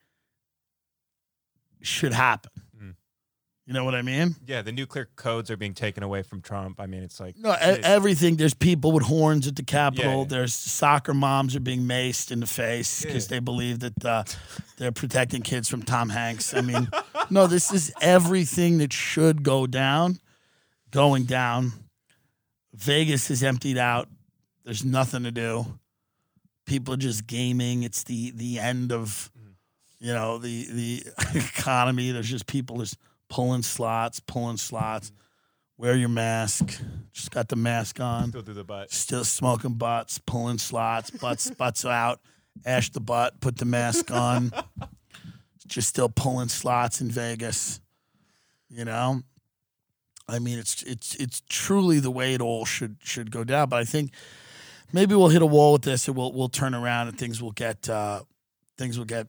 should 1.82 2.14
happen. 2.14 2.52
Mm. 2.82 2.96
You 3.66 3.74
know 3.74 3.86
what 3.86 3.96
I 3.96 4.02
mean? 4.02 4.36
Yeah, 4.46 4.62
the 4.62 4.72
nuclear 4.72 5.08
codes 5.16 5.50
are 5.52 5.58
being 5.58 5.74
taken 5.74 6.04
away 6.04 6.24
from 6.24 6.42
Trump. 6.42 6.80
I 6.80 6.86
mean, 6.86 7.04
it's 7.04 7.20
like 7.20 7.38
No, 7.38 7.52
everything. 7.60 8.36
There's 8.38 8.54
people 8.54 8.92
with 8.92 9.04
horns 9.04 9.48
at 9.48 9.56
the 9.56 9.64
Capitol. 9.64 10.12
Yeah, 10.12 10.18
yeah. 10.20 10.24
There's 10.28 10.54
soccer 10.54 11.14
moms 11.14 11.56
are 11.56 11.60
being 11.62 11.82
maced 11.84 12.32
in 12.32 12.40
the 12.40 12.48
face 12.48 13.04
because 13.04 13.26
Yeah. 13.26 13.36
they 13.36 13.40
believe 13.40 13.80
that 13.80 14.04
uh, 14.06 14.24
they're 14.78 14.92
protecting 14.92 15.44
kids 15.44 15.70
from 15.70 15.84
Tom 15.84 16.10
Hanks. 16.10 16.54
I 16.54 16.62
mean, 16.62 16.90
no, 17.30 17.48
this 17.48 17.72
is 17.72 17.94
everything 18.02 18.80
that 18.80 18.92
should 18.92 19.44
go 19.44 19.68
down, 19.68 20.20
going 20.92 21.24
down. 21.24 21.72
Vegas 22.74 23.30
is 23.30 23.44
emptied 23.44 23.78
out. 23.78 24.10
There's 24.66 24.84
nothing 24.84 25.24
to 25.24 25.32
do. 25.32 25.80
People 26.66 26.94
are 26.94 26.98
just 26.98 27.28
gaming. 27.28 27.84
It's 27.84 28.04
the 28.04 28.32
the 28.32 28.60
end 28.60 28.92
of, 28.92 29.32
mm. 29.38 29.54
you 30.00 30.14
know, 30.14 30.38
the 30.38 30.68
the 30.72 31.04
economy. 31.36 32.12
There's 32.12 32.30
just 32.30 32.48
people 32.48 32.78
just 32.78 32.98
pulling 33.30 33.64
slots, 33.64 34.20
pulling 34.20 34.58
slots. 34.58 35.10
Mm. 35.10 35.14
Wear 35.78 35.96
your 35.96 36.10
mask. 36.10 36.80
Just 37.12 37.32
got 37.32 37.50
the 37.50 37.56
mask 37.56 38.00
on. 38.00 38.30
Still 38.30 38.42
do 38.42 38.54
the 38.54 38.64
butt. 38.64 38.92
Still 38.92 39.24
smoking 39.24 39.74
butts, 39.74 40.20
pulling 40.20 40.60
slots, 40.60 41.10
butts, 41.10 41.50
butts 41.58 41.84
out. 41.84 42.20
Ash 42.66 42.92
the 42.92 43.02
butt, 43.02 43.42
put 43.42 43.58
the 43.58 43.66
mask 43.66 44.12
on. 44.12 44.52
Just 45.68 45.90
still 45.90 46.10
pulling 46.10 46.50
slots 46.50 47.02
in 47.02 47.10
Vegas. 47.10 47.82
You 48.70 48.86
know? 48.86 49.24
I 50.28 50.40
mean, 50.40 50.60
it's 50.60 50.84
it's 50.84 51.16
it's 51.16 51.42
truly 51.50 52.00
the 52.00 52.12
way 52.12 52.34
it 52.34 52.42
all 52.42 52.66
should 52.66 52.98
should 53.04 53.32
go 53.32 53.44
down. 53.44 53.70
But 53.70 53.80
I 53.80 53.84
think 53.84 54.12
maybe 54.94 55.16
we'll 55.16 55.28
hit 55.28 55.42
a 55.42 55.48
wall 55.48 55.74
with 55.74 55.82
this, 55.82 56.08
and 56.08 56.16
we'll 56.16 56.32
we'll 56.32 56.50
turn 56.50 56.74
around, 56.74 57.10
and 57.10 57.18
things 57.18 57.42
will 57.42 57.52
get 57.52 57.90
uh, 57.90 58.22
things 58.78 58.98
will 58.98 59.06
get 59.06 59.28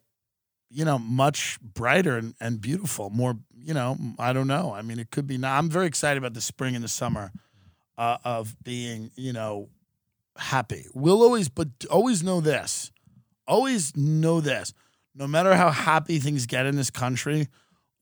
you 0.70 0.84
know 0.84 0.98
much 0.98 1.58
brighter 1.60 2.16
and, 2.16 2.34
and 2.40 2.60
beautiful. 2.60 3.10
More, 3.10 3.38
you 3.56 3.74
know, 3.74 3.96
I 4.18 4.32
don't 4.32 4.46
know. 4.46 4.72
I 4.72 4.82
mean, 4.82 4.98
it 4.98 5.10
could 5.10 5.26
be. 5.26 5.42
I'm 5.42 5.70
very 5.70 5.86
excited 5.86 6.18
about 6.18 6.34
the 6.34 6.40
spring 6.40 6.74
and 6.74 6.84
the 6.84 6.88
summer 6.88 7.32
uh, 7.98 8.18
of 8.24 8.54
being, 8.62 9.10
you 9.16 9.32
know, 9.32 9.68
happy. 10.36 10.86
We'll 10.94 11.22
always, 11.22 11.48
but 11.48 11.68
always 11.90 12.22
know 12.22 12.40
this. 12.40 12.90
Always 13.46 13.96
know 13.96 14.40
this. 14.40 14.72
No 15.14 15.26
matter 15.26 15.54
how 15.54 15.70
happy 15.70 16.18
things 16.18 16.46
get 16.46 16.66
in 16.66 16.76
this 16.76 16.90
country, 16.90 17.48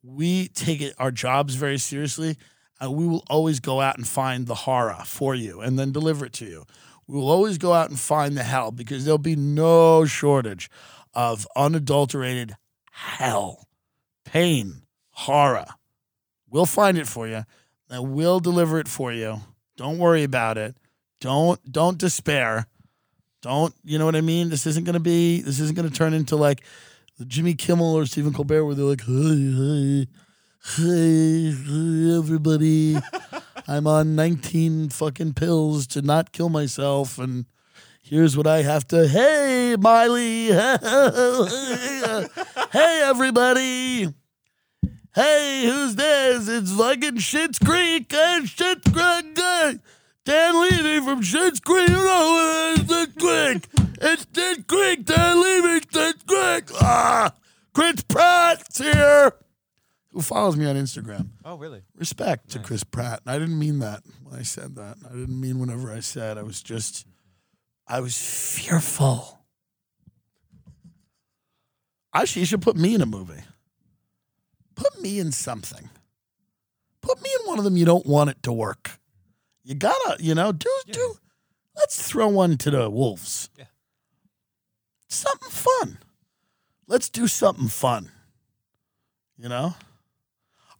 we 0.03 0.49
take 0.49 0.81
it 0.81 0.95
our 0.99 1.11
jobs 1.11 1.55
very 1.55 1.79
seriously, 1.79 2.37
and 2.81 2.95
we 2.95 3.07
will 3.07 3.25
always 3.29 3.61
go 3.61 3.81
out 3.81 3.99
and 3.99 4.09
find 4.09 4.47
the 4.47 4.55
horror 4.55 5.03
for 5.05 5.35
you 5.35 5.61
and 5.61 5.79
then 5.79 5.93
deliver 5.93 6.25
it 6.25 6.33
to 6.35 6.47
you. 6.47 6.65
We 7.07 7.17
will 7.17 7.31
always 7.31 7.59
go 7.59 7.73
out 7.73 7.91
and 7.91 7.99
find 7.99 8.37
the 8.37 8.43
hell 8.43 8.71
because 8.71 9.05
there'll 9.05 9.19
be 9.19 9.37
no 9.37 10.05
shortage 10.05 10.71
of 11.15 11.47
unadulterated 11.57 12.57
hell, 12.93 13.67
pain, 14.25 14.83
horror. 15.11 15.67
We'll 16.49 16.67
find 16.67 16.99
it 16.99 17.07
for 17.07 17.27
you, 17.27 17.45
and 17.91 18.13
we'll 18.13 18.41
deliver 18.41 18.79
it 18.79 18.89
for 18.89 19.13
you. 19.13 19.41
Don't 19.77 19.99
worry 19.99 20.23
about 20.23 20.59
it. 20.59 20.77
Don't 21.21 21.61
don't 21.71 21.99
despair. 21.99 22.67
Don't 23.43 23.75
you 23.85 23.99
know 23.99 24.05
what 24.05 24.17
I 24.17 24.21
mean? 24.21 24.51
This 24.51 24.67
isn't 24.67 24.85
gonna 24.85 25.01
be. 25.01 25.41
This 25.41 25.61
isn't 25.61 25.77
gonna 25.77 25.91
turn 25.91 26.15
into 26.15 26.37
like 26.37 26.63
Jimmy 27.27 27.55
Kimmel 27.55 27.95
or 27.95 28.07
Stephen 28.07 28.33
Colbert, 28.33 28.65
where 28.65 28.75
they're 28.75 28.85
like, 28.85 29.03
"Hey, 29.03 29.53
hey, 29.53 30.07
hey, 30.77 31.51
hey 31.53 32.17
everybody, 32.17 32.95
I'm 33.69 33.87
on 33.87 34.15
19 34.17 34.89
fucking 34.91 35.35
pills 35.35 35.87
to 35.89 36.03
not 36.03 36.33
kill 36.33 36.49
myself, 36.49 37.19
and 37.19 37.47
here's 38.03 38.37
what 38.37 38.47
I 38.47 38.63
have 38.63 38.87
to. 38.89 39.07
Hey, 39.09 39.77
Miley, 39.79 40.47
hey 42.73 43.03
everybody." 43.05 44.13
Hey, 45.15 45.65
who's 45.67 45.95
this? 45.95 46.49
It's 46.49 46.73
fucking 46.73 47.19
Shit's 47.19 47.59
Creek. 47.59 48.15
and 48.15 48.49
Shit's 48.49 48.91
Creek. 48.91 49.37
Hey, 49.37 49.75
Dan 50.25 50.59
Levy 50.59 51.05
from 51.05 51.21
Shit's 51.21 51.61
Creek. 51.61 51.91
You 51.91 51.97
know 51.97 52.75
it's 52.79 52.91
Shit's 52.91 53.15
Creek. 53.17 53.69
It's 54.01 54.27
Shit's 54.35 54.65
Creek. 54.67 55.05
Dan 55.05 55.39
Levy, 55.43 55.85
Shit's 55.93 56.23
Creek. 56.23 56.71
Ah, 56.81 57.35
Chris 57.75 58.03
Pratt's 58.05 58.79
here. 58.79 59.33
Who 60.13 60.21
follows 60.21 60.57
me 60.57 60.67
on 60.67 60.77
Instagram? 60.77 61.29
Oh, 61.45 61.57
really? 61.57 61.83
Respect 61.97 62.51
to 62.51 62.59
Chris 62.59 62.85
Pratt. 62.85 63.21
And 63.25 63.35
I 63.35 63.39
didn't 63.39 63.59
mean 63.59 63.79
that 63.79 64.03
when 64.23 64.39
I 64.39 64.43
said 64.43 64.77
that. 64.77 64.99
I 65.09 65.13
didn't 65.13 65.41
mean 65.41 65.59
whenever 65.59 65.91
I 65.91 66.01
said. 66.01 66.37
I 66.37 66.43
was 66.43 66.63
just, 66.63 67.07
I 67.89 68.01
was 68.01 68.17
fearful. 68.17 69.41
Actually, 72.15 72.41
you 72.41 72.47
should 72.47 72.61
put 72.61 72.77
me 72.77 72.95
in 72.95 73.01
a 73.01 73.07
movie. 73.07 73.43
Put 74.75 75.01
me 75.01 75.19
in 75.19 75.33
something. 75.33 75.89
Put 77.01 77.23
me 77.23 77.31
in 77.41 77.47
one 77.47 77.59
of 77.59 77.65
them 77.65 77.77
you 77.77 77.87
don't 77.87 78.07
want 78.07 78.29
it 78.31 78.43
to 78.43 78.53
work. 78.53 78.99
You 79.65 79.75
gotta, 79.75 80.23
you 80.23 80.35
know, 80.35 80.53
do 80.53 80.71
do. 80.91 81.17
Let's 81.75 82.07
throw 82.07 82.29
one 82.29 82.59
to 82.59 82.71
the 82.71 82.91
wolves. 82.91 83.49
Yeah. 83.57 83.65
Something 85.09 85.51
fun. 85.51 85.99
Let's 86.87 87.09
do 87.09 87.27
something 87.27 87.69
fun. 87.69 88.11
You 89.39 89.49
know? 89.49 89.75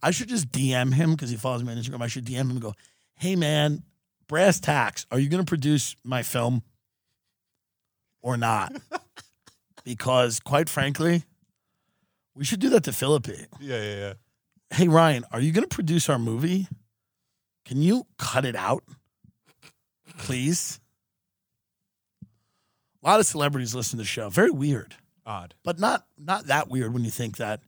I 0.03 0.11
should 0.11 0.27
just 0.27 0.51
DM 0.51 0.93
him 0.93 1.11
because 1.11 1.29
he 1.29 1.37
follows 1.37 1.63
me 1.63 1.71
on 1.71 1.77
Instagram. 1.77 2.01
I 2.01 2.07
should 2.07 2.25
DM 2.25 2.41
him 2.41 2.51
and 2.51 2.61
go, 2.61 2.73
hey 3.15 3.37
man, 3.37 3.83
brass 4.27 4.59
tacks, 4.59 5.05
are 5.09 5.17
you 5.17 5.29
gonna 5.29 5.45
produce 5.45 5.95
my 6.03 6.23
film 6.23 6.61
or 8.21 8.35
not? 8.35 8.73
because 9.85 10.41
quite 10.41 10.67
frankly, 10.67 11.23
we 12.35 12.43
should 12.43 12.59
do 12.59 12.69
that 12.69 12.83
to 12.83 12.91
Phillippe. 12.91 13.29
Yeah, 13.61 13.81
yeah, 13.81 13.95
yeah. 13.95 14.13
Hey 14.71 14.89
Ryan, 14.89 15.23
are 15.31 15.39
you 15.39 15.53
gonna 15.53 15.67
produce 15.67 16.09
our 16.09 16.19
movie? 16.19 16.67
Can 17.63 17.81
you 17.81 18.05
cut 18.17 18.43
it 18.43 18.57
out? 18.57 18.83
Please. 20.17 20.81
A 23.01 23.07
lot 23.07 23.19
of 23.21 23.25
celebrities 23.25 23.73
listen 23.73 23.97
to 23.97 24.03
the 24.03 24.07
show. 24.07 24.29
Very 24.29 24.51
weird 24.51 24.95
Odd. 25.25 25.55
but 25.63 25.79
not 25.79 26.05
not 26.17 26.47
that 26.47 26.67
weird 26.69 26.93
when 26.93 27.05
you 27.05 27.11
think 27.11 27.37
that 27.37 27.61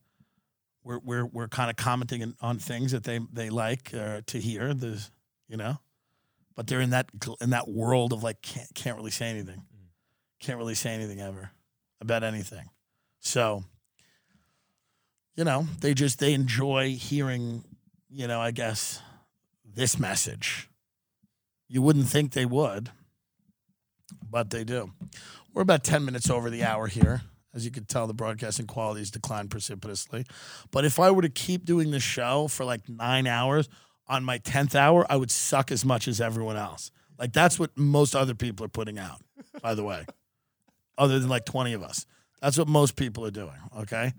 we're 0.86 1.00
we're 1.00 1.26
we're 1.26 1.48
kind 1.48 1.70
of 1.70 1.76
commenting 1.76 2.36
on- 2.40 2.60
things 2.60 2.92
that 2.92 3.04
they 3.04 3.20
they 3.34 3.50
like 3.50 3.94
uh, 3.94 4.22
to 4.28 4.40
hear. 4.40 4.74
The 4.74 5.06
you 5.50 5.58
know, 5.58 5.80
but 6.56 6.68
they're 6.68 6.80
in 6.80 6.92
that 6.92 7.10
in 7.42 7.50
that 7.50 7.68
world 7.68 8.14
of 8.14 8.24
like 8.24 8.42
can't 8.42 8.70
can't 8.76 8.96
really 8.96 9.12
say 9.12 9.26
anything, 9.26 9.64
can't 10.40 10.58
really 10.58 10.76
say 10.76 10.92
anything 10.92 11.20
ever 11.20 11.52
about 12.00 12.24
anything. 12.24 12.70
So 13.20 13.64
you 15.36 15.44
know, 15.44 15.68
they 15.82 15.94
just 15.94 16.20
they 16.20 16.34
enjoy 16.34 16.92
hearing 16.92 17.66
you 18.10 18.28
know 18.28 18.40
I 18.40 18.52
guess 18.52 19.02
this 19.66 20.00
message. 20.00 20.70
You 21.68 21.82
wouldn't 21.82 22.08
think 22.08 22.34
they 22.34 22.46
would, 22.46 22.92
but 24.30 24.52
they 24.52 24.64
do. 24.64 24.92
We're 25.52 25.64
about 25.64 25.84
10 25.84 26.06
minutes 26.06 26.30
over 26.30 26.52
the 26.52 26.64
hour 26.64 26.86
here. 26.86 27.24
As 27.56 27.66
you 27.66 27.72
can 27.72 27.86
tell, 27.86 28.06
the 28.06 28.14
broadcasting 28.14 28.68
quality 28.68 29.00
has 29.00 29.10
declined 29.10 29.50
precipitously. 29.50 30.26
But 30.72 30.86
if 30.86 31.00
I 31.00 31.10
were 31.10 31.22
to 31.22 31.30
keep 31.30 31.66
doing 31.66 31.92
the 31.92 32.02
show 32.02 32.48
for 32.50 32.66
like 32.66 32.90
nine 32.90 33.26
hours, 33.26 33.70
on 34.08 34.24
my 34.24 34.40
10th 34.40 34.76
hour, 34.76 35.06
I 35.10 35.16
would 35.16 35.32
suck 35.32 35.72
as 35.72 35.84
much 35.84 36.08
as 36.08 36.22
everyone 36.22 36.58
else. 36.58 36.92
Like 37.18 37.34
that's 37.34 37.60
what 37.60 37.72
most 37.78 38.16
other 38.16 38.36
people 38.36 38.66
are 38.66 38.70
putting 38.70 39.00
out, 39.00 39.22
by 39.62 39.74
the 39.74 39.84
way, 39.84 40.06
other 40.98 41.20
than 41.20 41.30
like 41.30 41.46
20 41.46 41.74
of 41.74 41.84
us. 41.84 42.06
That's 42.42 42.58
what 42.58 42.68
most 42.68 42.96
people 42.96 43.26
are 43.26 43.32
doing, 43.32 43.56
okay? 43.78 44.14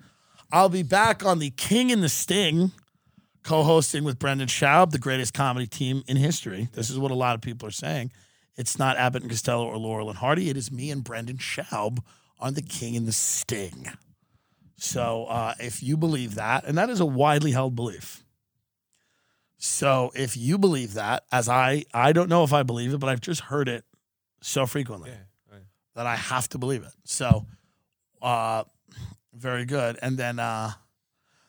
I'll 0.51 0.69
be 0.69 0.83
back 0.83 1.25
on 1.25 1.39
the 1.39 1.51
King 1.51 1.93
and 1.93 2.03
the 2.03 2.09
Sting, 2.09 2.73
co 3.43 3.63
hosting 3.63 4.05
with 4.05 4.19
Brendan 4.19 4.49
Schaub, 4.49 4.91
the 4.91 4.99
greatest 4.99 5.35
comedy 5.35 5.67
team 5.67 6.03
in 6.07 6.17
history. 6.17 6.69
This 6.73 6.91
is 6.91 6.99
what 6.99 7.11
a 7.11 7.15
lot 7.15 7.35
of 7.35 7.43
people 7.43 7.69
are 7.69 7.73
saying. 7.73 8.13
It's 8.57 8.79
not 8.79 8.97
Abbott 8.97 9.23
and 9.23 9.31
Costello 9.31 9.67
or 9.67 9.77
Laurel 9.77 10.09
and 10.09 10.19
Hardy. 10.19 10.49
It 10.49 10.57
is 10.57 10.73
me 10.73 10.91
and 10.91 11.05
Brendan 11.05 11.37
Schaub 11.37 11.99
on 12.39 12.55
the 12.55 12.63
King 12.63 12.97
and 12.97 13.07
the 13.07 13.13
Sting. 13.13 13.89
So 14.77 15.27
uh, 15.27 15.55
if 15.59 15.83
you 15.83 15.97
believe 15.97 16.35
that, 16.35 16.65
and 16.65 16.77
that 16.77 16.91
is 16.91 17.01
a 17.01 17.07
widely 17.07 17.53
held 17.53 17.75
belief. 17.75 18.25
So 19.59 20.13
if 20.15 20.37
you 20.37 20.59
believe 20.59 20.95
that, 20.95 21.25
as 21.33 21.49
I, 21.49 21.85
I 21.95 22.13
don't 22.13 22.29
know 22.29 22.45
if 22.45 22.53
I 22.53 22.63
believe 22.63 22.93
it, 22.93 22.99
but 22.99 23.09
I've 23.09 23.23
just 23.23 23.43
heard 23.43 23.69
it 23.69 23.85
so 24.43 24.67
frequently 24.67 25.13
that 25.97 26.07
I 26.07 26.15
have 26.15 26.49
to 26.51 26.59
believe 26.59 26.83
it. 26.83 26.93
So, 27.05 27.47
uh, 28.23 28.65
very 29.35 29.65
good. 29.65 29.99
And 30.01 30.17
then, 30.17 30.39
uh, 30.39 30.73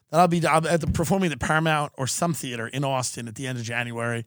then 0.09 0.19
I'll 0.21 0.27
be 0.27 0.45
I'll 0.45 0.61
be 0.61 0.69
at 0.69 0.81
the 0.81 0.87
performing 0.87 1.31
at 1.31 1.39
the 1.39 1.45
Paramount 1.45 1.91
or 1.97 2.07
some 2.07 2.33
theater 2.33 2.67
in 2.67 2.83
Austin 2.83 3.27
at 3.27 3.35
the 3.35 3.45
end 3.45 3.57
of 3.57 3.63
January. 3.63 4.25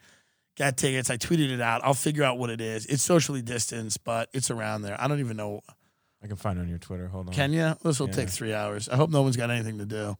Got 0.58 0.76
tickets. 0.76 1.08
I 1.08 1.16
tweeted 1.16 1.50
it 1.50 1.60
out. 1.60 1.80
I'll 1.82 1.94
figure 1.94 2.22
out 2.22 2.38
what 2.38 2.50
it 2.50 2.60
is. 2.60 2.84
It's 2.86 3.02
socially 3.02 3.40
distanced, 3.40 4.04
but 4.04 4.28
it's 4.34 4.50
around 4.50 4.82
there. 4.82 5.00
I 5.00 5.08
don't 5.08 5.20
even 5.20 5.36
know. 5.38 5.62
I 6.22 6.26
can 6.26 6.36
find 6.36 6.58
it 6.58 6.62
on 6.62 6.68
your 6.68 6.78
Twitter. 6.78 7.08
Hold 7.08 7.28
on. 7.28 7.34
Can 7.34 7.52
you? 7.52 7.74
This 7.82 7.98
will 8.00 8.08
Yeah. 8.08 8.14
take 8.14 8.28
three 8.28 8.52
hours. 8.52 8.88
I 8.88 8.96
hope 8.96 9.10
no 9.10 9.22
one's 9.22 9.36
got 9.36 9.50
anything 9.50 9.78
to 9.78 9.86
do. 9.86 10.16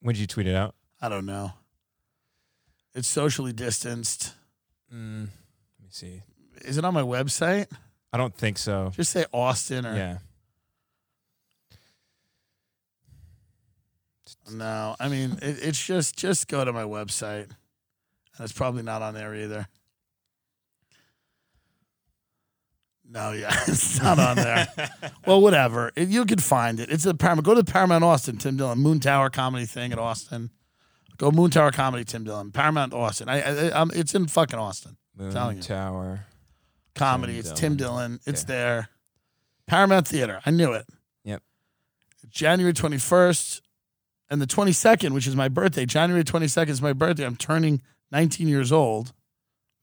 When 0.00 0.14
did 0.14 0.20
you 0.20 0.26
tweet 0.26 0.46
it 0.46 0.54
out? 0.54 0.74
I 1.00 1.08
don't 1.08 1.26
know. 1.26 1.52
It's 2.94 3.08
socially 3.08 3.52
distanced. 3.52 4.34
Mm, 4.92 5.20
let 5.78 5.84
me 5.84 5.88
see. 5.90 6.22
Is 6.62 6.76
it 6.76 6.84
on 6.84 6.92
my 6.94 7.02
website? 7.02 7.66
I 8.12 8.16
don't 8.18 8.34
think 8.34 8.58
so. 8.58 8.90
Just 8.94 9.12
say 9.12 9.24
Austin 9.32 9.86
or 9.86 9.94
Yeah. 9.96 10.18
no. 14.50 14.96
I 14.98 15.08
mean, 15.08 15.32
it, 15.42 15.58
it's 15.62 15.84
just 15.84 16.16
just 16.16 16.48
go 16.48 16.64
to 16.64 16.72
my 16.72 16.82
website, 16.84 17.44
and 17.44 18.40
it's 18.40 18.52
probably 18.52 18.82
not 18.82 19.02
on 19.02 19.14
there 19.14 19.34
either. 19.34 19.66
No, 23.10 23.32
yeah, 23.32 23.48
it's 23.66 24.00
not 24.02 24.18
on 24.18 24.36
there. 24.36 24.68
well, 25.26 25.40
whatever. 25.40 25.90
It, 25.96 26.08
you 26.08 26.24
can 26.26 26.38
find 26.38 26.78
it. 26.78 26.90
It's 26.90 27.06
a 27.06 27.14
Paramount. 27.14 27.46
Go 27.46 27.54
to 27.54 27.62
the 27.62 27.72
Paramount 27.72 28.04
Austin, 28.04 28.36
Tim 28.36 28.56
Dillon, 28.56 28.78
Moontower 28.78 29.32
comedy 29.32 29.64
thing 29.64 29.92
at 29.92 29.98
Austin. 29.98 30.50
Go 31.16 31.30
Moontower 31.30 31.72
comedy, 31.72 32.04
Tim 32.04 32.24
Dillon, 32.24 32.52
Paramount 32.52 32.92
Austin. 32.92 33.28
I, 33.28 33.40
I, 33.40 33.66
I'm, 33.70 33.82
um, 33.82 33.90
it's 33.94 34.14
in 34.14 34.26
fucking 34.26 34.58
Austin. 34.58 34.96
Moon 35.16 35.32
telling 35.32 35.56
you. 35.56 35.62
Tower. 35.62 36.26
Comedy. 36.94 37.34
Tim 37.34 37.40
it's 37.40 37.60
Tim 37.60 37.76
Dillon. 37.76 38.10
Dillon. 38.10 38.20
It's 38.26 38.44
Okay. 38.44 38.52
there. 38.52 38.88
Paramount 39.66 40.06
Theater. 40.06 40.40
I 40.46 40.50
knew 40.50 40.72
it. 40.72 40.86
Yep. 41.24 41.42
January 42.28 42.72
21st 42.72 43.60
and 44.30 44.40
the 44.40 44.46
22nd, 44.46 45.12
which 45.12 45.26
is 45.26 45.34
my 45.34 45.48
birthday. 45.48 45.86
January 45.86 46.24
22nd 46.24 46.68
is 46.68 46.82
my 46.82 46.92
birthday. 46.92 47.24
I'm 47.24 47.36
turning 47.36 47.82
19 48.12 48.48
years 48.48 48.70
old. 48.70 49.12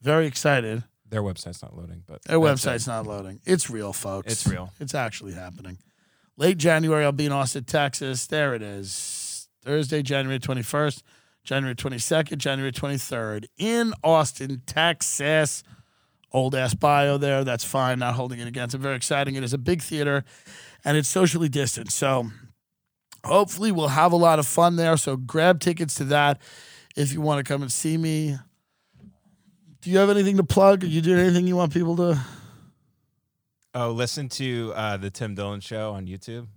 Very 0.02 0.27
excited. 0.27 0.84
Their 1.16 1.24
website's 1.24 1.62
not 1.62 1.78
loading, 1.78 2.04
but 2.06 2.22
Their 2.26 2.42
website's 2.42 2.88
not 2.88 3.08
loading. 3.08 3.40
It's 3.46 3.70
real, 3.70 3.94
folks. 3.94 4.34
It's 4.34 4.46
real. 4.46 4.74
It's 4.82 4.94
actually 4.94 5.32
happening. 5.32 5.78
Late 6.36 6.58
January, 6.58 7.06
I'll 7.06 7.14
be 7.14 7.26
in 7.26 7.32
Austin, 7.32 7.64
Texas. 7.64 8.28
There 8.28 8.54
it 8.54 8.62
is. 8.62 9.48
Thursday, 9.64 10.02
January 10.02 10.40
21st, 10.40 11.04
January 11.46 11.74
22nd, 11.74 12.38
January 12.38 12.74
23rd 12.74 13.46
in 13.58 13.94
Austin, 14.04 14.62
Texas. 14.66 15.64
Old 16.34 16.54
ass 16.54 16.74
bio 16.74 17.18
there. 17.18 17.46
That's 17.46 17.64
fine. 17.64 18.00
Not 18.00 18.16
holding 18.16 18.42
it 18.42 18.48
against. 18.50 18.76
It's 18.76 18.84
very 18.84 18.98
exciting. 18.98 19.36
It 19.36 19.44
is 19.46 19.54
a 19.54 19.58
big 19.58 19.82
theater 19.82 20.26
and 20.84 20.98
it's 20.98 21.08
socially 21.08 21.48
distanced. 21.48 21.98
So 21.98 22.30
hopefully 23.24 23.72
we'll 23.72 23.88
have 23.88 24.12
a 24.12 24.18
lot 24.18 24.38
of 24.38 24.46
fun 24.46 24.76
there. 24.76 24.98
So 24.98 25.16
grab 25.16 25.62
tickets 25.62 25.96
to 25.96 26.04
that 26.04 26.42
if 26.98 27.14
you 27.14 27.22
want 27.22 27.40
to 27.40 27.50
come 27.50 27.62
and 27.62 27.72
see 27.72 27.96
me. 27.98 28.36
Do 29.86 29.91
you 29.91 29.99
have 29.99 30.10
anything 30.10 30.38
to 30.38 30.44
plug? 30.44 30.84
Are 30.84 30.88
you 30.88 30.99
doing 30.99 31.20
anything 31.20 31.45
you 31.45 31.56
want 31.56 31.72
people 31.72 31.95
to? 31.98 32.20
Oh, 33.76 33.91
listen 33.91 34.30
to 34.30 34.74
uh, 34.76 34.98
the 34.98 35.12
Tim 35.12 35.36
Dillon 35.36 35.60
Show 35.60 35.94
on 35.94 36.07
YouTube. 36.07 36.48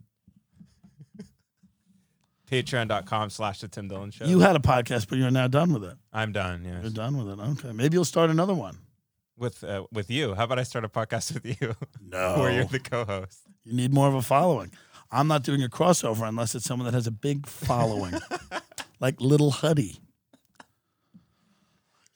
Patreon.com 2.51 3.29
slash 3.29 3.61
the 3.61 3.69
Tim 3.69 3.87
Dillon 3.87 4.13
Show. 4.13 4.25
You 4.25 4.41
had 4.41 4.57
a 4.57 4.61
podcast, 4.61 5.11
but 5.11 5.19
you're 5.19 5.31
now 5.31 5.47
done 5.47 5.75
with 5.75 5.85
it. 5.85 5.99
I'm 6.11 6.33
done. 6.33 6.65
You're 6.65 6.91
done 6.91 7.19
with 7.19 7.39
it. 7.39 7.43
Okay. 7.43 7.73
Maybe 7.73 7.97
you'll 7.97 8.07
start 8.07 8.31
another 8.31 8.55
one. 8.55 8.79
With 9.37 9.63
uh, 9.63 9.85
with 9.93 10.11
you. 10.11 10.35
How 10.35 10.45
about 10.45 10.59
I 10.59 10.63
start 10.63 10.87
a 10.87 10.89
podcast 10.89 11.35
with 11.35 11.45
you? 11.45 11.75
No. 12.01 12.39
Where 12.41 12.51
you're 12.51 12.65
the 12.65 12.81
co-host. 12.81 13.41
You 13.63 13.75
need 13.75 13.93
more 13.93 14.09
of 14.09 14.15
a 14.15 14.23
following. 14.23 14.73
I'm 15.11 15.29
not 15.29 15.43
doing 15.43 15.63
a 15.63 15.69
crossover 15.69 16.27
unless 16.27 16.55
it's 16.55 16.65
someone 16.65 16.87
that 16.87 16.95
has 16.95 17.07
a 17.07 17.11
big 17.11 17.47
following, 17.47 18.15
like 19.01 19.21
Little 19.21 19.51
Huddy. 19.51 20.01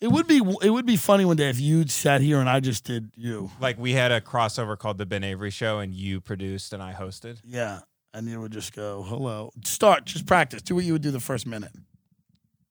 It 0.03 0.11
would 0.11 0.27
be 0.27 0.43
it 0.63 0.71
would 0.71 0.85
be 0.85 0.97
funny 0.97 1.25
one 1.25 1.37
day 1.37 1.49
if 1.49 1.61
you 1.61 1.87
sat 1.87 2.23
here 2.23 2.41
and 2.41 2.51
I 2.51 2.59
just 2.59 2.83
did 2.83 3.13
you. 3.15 3.53
Like 3.61 3.79
we 3.79 3.93
had 3.93 4.11
a 4.11 4.21
crossover 4.21 4.77
called 4.77 4.99
the 4.99 5.07
Ben 5.07 5.23
Avery 5.23 5.51
Show, 5.51 5.79
and 5.79 5.95
you 5.95 6.21
produced 6.21 6.73
and 6.73 6.83
I 6.83 6.93
hosted. 6.93 7.39
Yeah. 7.45 7.83
And 8.13 8.27
you 8.27 8.41
would 8.41 8.51
just 8.51 8.75
go, 8.75 9.05
hello. 9.05 9.53
Start, 9.65 10.07
just 10.07 10.27
practice. 10.27 10.61
Do 10.61 10.75
what 10.75 10.83
you 10.83 10.95
would 10.95 11.03
do 11.03 11.13
the 11.13 11.21
first 11.21 11.47
minute. 11.47 11.71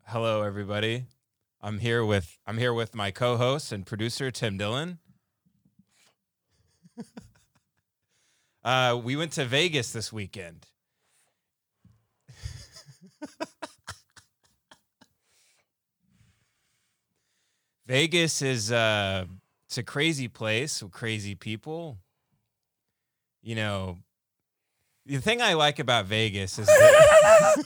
Hello, 0.08 0.44
everybody. 0.44 1.06
I'm 1.62 1.80
here 1.80 2.04
with 2.04 2.38
I'm 2.46 2.58
here 2.58 2.74
with 2.74 2.94
my 2.94 3.12
co-host 3.12 3.72
and 3.72 3.86
producer 3.86 4.30
Tim 4.30 4.58
Dillon. 4.58 5.00
uh, 8.66 9.00
we 9.02 9.16
went 9.16 9.32
to 9.34 9.46
Vegas 9.46 9.94
this 9.94 10.12
weekend. 10.12 10.66
Vegas 17.86 18.42
is 18.42 18.72
uh, 18.72 19.26
it's 19.66 19.78
a 19.78 19.84
crazy 19.84 20.28
place 20.28 20.82
with 20.84 20.92
crazy 20.92 21.36
people. 21.36 21.98
You 23.42 23.56
know, 23.56 23.98
the 25.06 25.18
thing 25.18 25.42
I 25.42 25.54
like 25.54 25.80
about 25.80 26.06
Vegas 26.06 26.60
is 26.60 26.68
that 26.68 27.66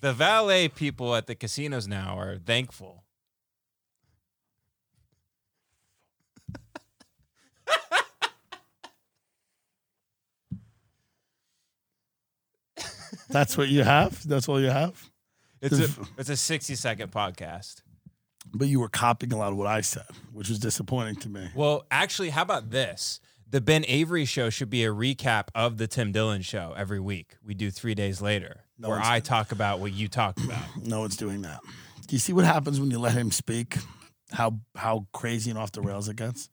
the 0.00 0.12
valet 0.12 0.68
people 0.68 1.14
at 1.14 1.26
the 1.26 1.34
casinos 1.34 1.86
now 1.86 2.18
are 2.18 2.36
thankful. 2.38 2.97
That's 13.28 13.56
what 13.56 13.68
you 13.68 13.82
have? 13.82 14.26
That's 14.26 14.48
all 14.48 14.60
you 14.60 14.70
have? 14.70 15.10
It's 15.60 15.78
a 15.78 15.88
it's 16.16 16.28
a 16.30 16.36
60 16.36 16.74
second 16.74 17.10
podcast. 17.10 17.82
But 18.54 18.68
you 18.68 18.80
were 18.80 18.88
copying 18.88 19.32
a 19.32 19.36
lot 19.36 19.52
of 19.52 19.58
what 19.58 19.66
I 19.66 19.82
said, 19.82 20.06
which 20.32 20.48
was 20.48 20.58
disappointing 20.58 21.16
to 21.16 21.28
me. 21.28 21.48
Well, 21.54 21.84
actually, 21.90 22.30
how 22.30 22.42
about 22.42 22.70
this? 22.70 23.20
The 23.50 23.60
Ben 23.60 23.84
Avery 23.88 24.24
show 24.24 24.48
should 24.50 24.70
be 24.70 24.84
a 24.84 24.92
recap 24.92 25.48
of 25.54 25.76
the 25.78 25.86
Tim 25.86 26.12
Dillon 26.12 26.42
show 26.42 26.74
every 26.76 27.00
week. 27.00 27.36
We 27.44 27.54
do 27.54 27.70
three 27.70 27.94
days 27.94 28.20
later, 28.22 28.64
No 28.78 28.88
where 28.90 29.00
I 29.02 29.20
talk 29.20 29.52
about 29.52 29.80
what 29.80 29.92
you 29.92 30.08
talk 30.08 30.38
about. 30.44 30.62
No 30.82 31.00
one's 31.00 31.16
doing 31.16 31.42
that. 31.42 31.60
Do 32.06 32.14
you 32.14 32.18
see 32.20 32.32
what 32.32 32.44
happens 32.44 32.80
when 32.80 32.90
you 32.90 32.98
let 32.98 33.12
him 33.12 33.30
speak? 33.30 33.76
How 34.32 34.60
how 34.76 35.06
crazy 35.12 35.50
and 35.50 35.58
off 35.58 35.72
the 35.72 35.80
rails 35.82 36.08
it 36.08 36.16
gets? 36.16 36.48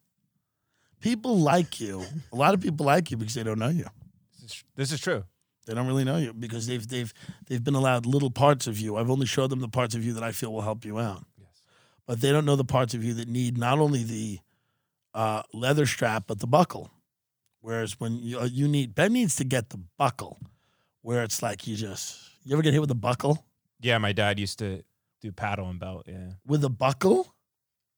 People 1.02 1.38
like 1.40 1.80
you. 1.80 2.04
A 2.34 2.36
lot 2.36 2.54
of 2.54 2.62
people 2.62 2.86
like 2.86 3.12
you 3.12 3.18
because 3.18 3.36
they 3.36 3.44
don't 3.44 3.60
know 3.60 3.70
you. 3.70 3.86
This 4.42 4.52
is, 4.52 4.64
this 4.76 4.92
is 4.92 5.00
true. 5.00 5.24
They 5.66 5.74
don't 5.74 5.88
really 5.88 6.04
know 6.04 6.18
you 6.18 6.34
because 6.34 6.68
they've 6.68 6.88
they've 6.88 7.14
they've 7.48 7.64
been 7.64 7.76
allowed 7.76 8.06
little 8.06 8.30
parts 8.32 8.68
of 8.68 8.80
you. 8.80 8.98
I've 8.98 9.10
only 9.10 9.26
showed 9.26 9.50
them 9.50 9.60
the 9.62 9.68
parts 9.70 9.96
of 9.96 10.06
you 10.06 10.14
that 10.14 10.24
I 10.24 10.32
feel 10.32 10.54
will 10.54 10.62
help 10.62 10.86
you 10.86 11.00
out. 11.00 11.24
Yes. 11.40 11.62
But 12.06 12.22
they 12.22 12.32
don't 12.32 12.46
know 12.46 12.56
the 12.56 12.64
parts 12.66 12.94
of 12.94 13.04
you 13.04 13.14
that 13.16 13.28
need 13.28 13.58
not 13.58 13.80
only 13.80 14.04
the 14.04 14.40
uh, 15.14 15.42
leather 15.54 15.86
strap 15.86 16.26
but 16.28 16.40
the 16.40 16.48
buckle. 16.48 16.92
Whereas 17.62 18.00
when 18.00 18.20
you 18.20 18.40
uh, 18.40 18.46
you 18.46 18.68
need 18.68 18.94
Ben 18.94 19.14
needs 19.14 19.36
to 19.38 19.44
get 19.44 19.70
the 19.70 19.80
buckle, 19.98 20.40
where 21.02 21.24
it's 21.24 21.42
like 21.42 21.66
you 21.68 21.76
just 21.76 22.20
you 22.44 22.54
ever 22.54 22.62
get 22.62 22.74
hit 22.74 22.82
with 22.82 22.92
a 22.92 22.96
buckle 22.96 23.44
Yeah, 23.82 23.98
my 23.98 24.12
dad 24.14 24.40
used 24.40 24.60
to 24.60 24.84
do 25.22 25.32
paddle 25.32 25.68
and 25.70 25.80
belt. 25.80 26.04
Yeah. 26.08 26.34
with 26.46 26.64
a 26.64 26.70
buckle. 26.70 27.34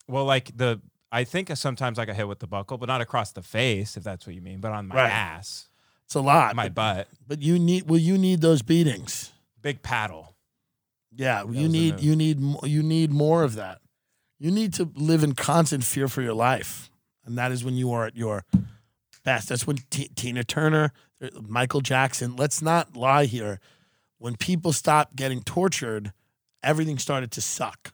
Well, 0.08 0.24
like 0.24 0.56
the 0.56 0.80
I 1.12 1.26
think 1.26 1.50
sometimes 1.58 2.00
I 2.00 2.06
got 2.06 2.16
hit 2.16 2.28
with 2.30 2.40
the 2.40 2.48
buckle, 2.48 2.78
but 2.78 2.88
not 2.88 3.02
across 3.02 3.32
the 3.34 3.42
face, 3.42 3.98
if 3.98 4.04
that's 4.04 4.26
what 4.26 4.36
you 4.36 4.42
mean, 4.42 4.60
but 4.62 4.72
on 4.72 4.88
my 4.88 4.96
Right. 4.96 5.10
ass, 5.12 5.70
It's 6.08 6.16
a 6.16 6.22
lot. 6.22 6.56
my 6.56 6.70
butt, 6.70 7.08
But 7.28 7.42
you 7.42 7.60
need 7.60 7.90
well, 7.90 8.00
you 8.00 8.18
need 8.18 8.42
those 8.42 8.62
beatings. 8.62 9.32
big 9.62 9.82
paddle. 9.84 10.36
Yeah, 11.12 11.44
was 11.44 11.58
you 11.58 11.68
need 11.68 12.00
you 12.00 12.16
need 12.16 12.40
you 12.64 12.82
need 12.84 13.12
more 13.12 13.44
of 13.44 13.56
that 13.56 13.82
You 14.40 14.52
need 14.52 14.74
to 14.76 14.90
live 14.96 15.24
in 15.24 15.34
constant 15.34 15.84
fear 15.84 16.08
for 16.08 16.22
your 16.22 16.34
life. 16.34 16.90
And 17.26 17.38
that 17.38 17.52
is 17.52 17.64
when 17.66 17.76
you 17.76 17.92
are 17.92 18.06
at 18.06 18.16
your 18.16 18.46
best. 19.26 19.50
That's 19.50 19.68
when 19.68 19.78
T- 19.90 20.10
Tina 20.16 20.44
Turner, 20.46 20.94
uh, 21.22 21.28
Michael 21.42 21.82
Jackson, 21.82 22.36
let's 22.38 22.62
not 22.62 22.96
lie 22.96 23.26
here. 23.26 23.60
When 24.18 24.38
people 24.38 24.72
stopped 24.72 25.16
getting 25.18 25.42
tortured, 25.44 26.14
everything 26.64 26.98
started 27.00 27.32
to 27.32 27.42
suck. 27.42 27.94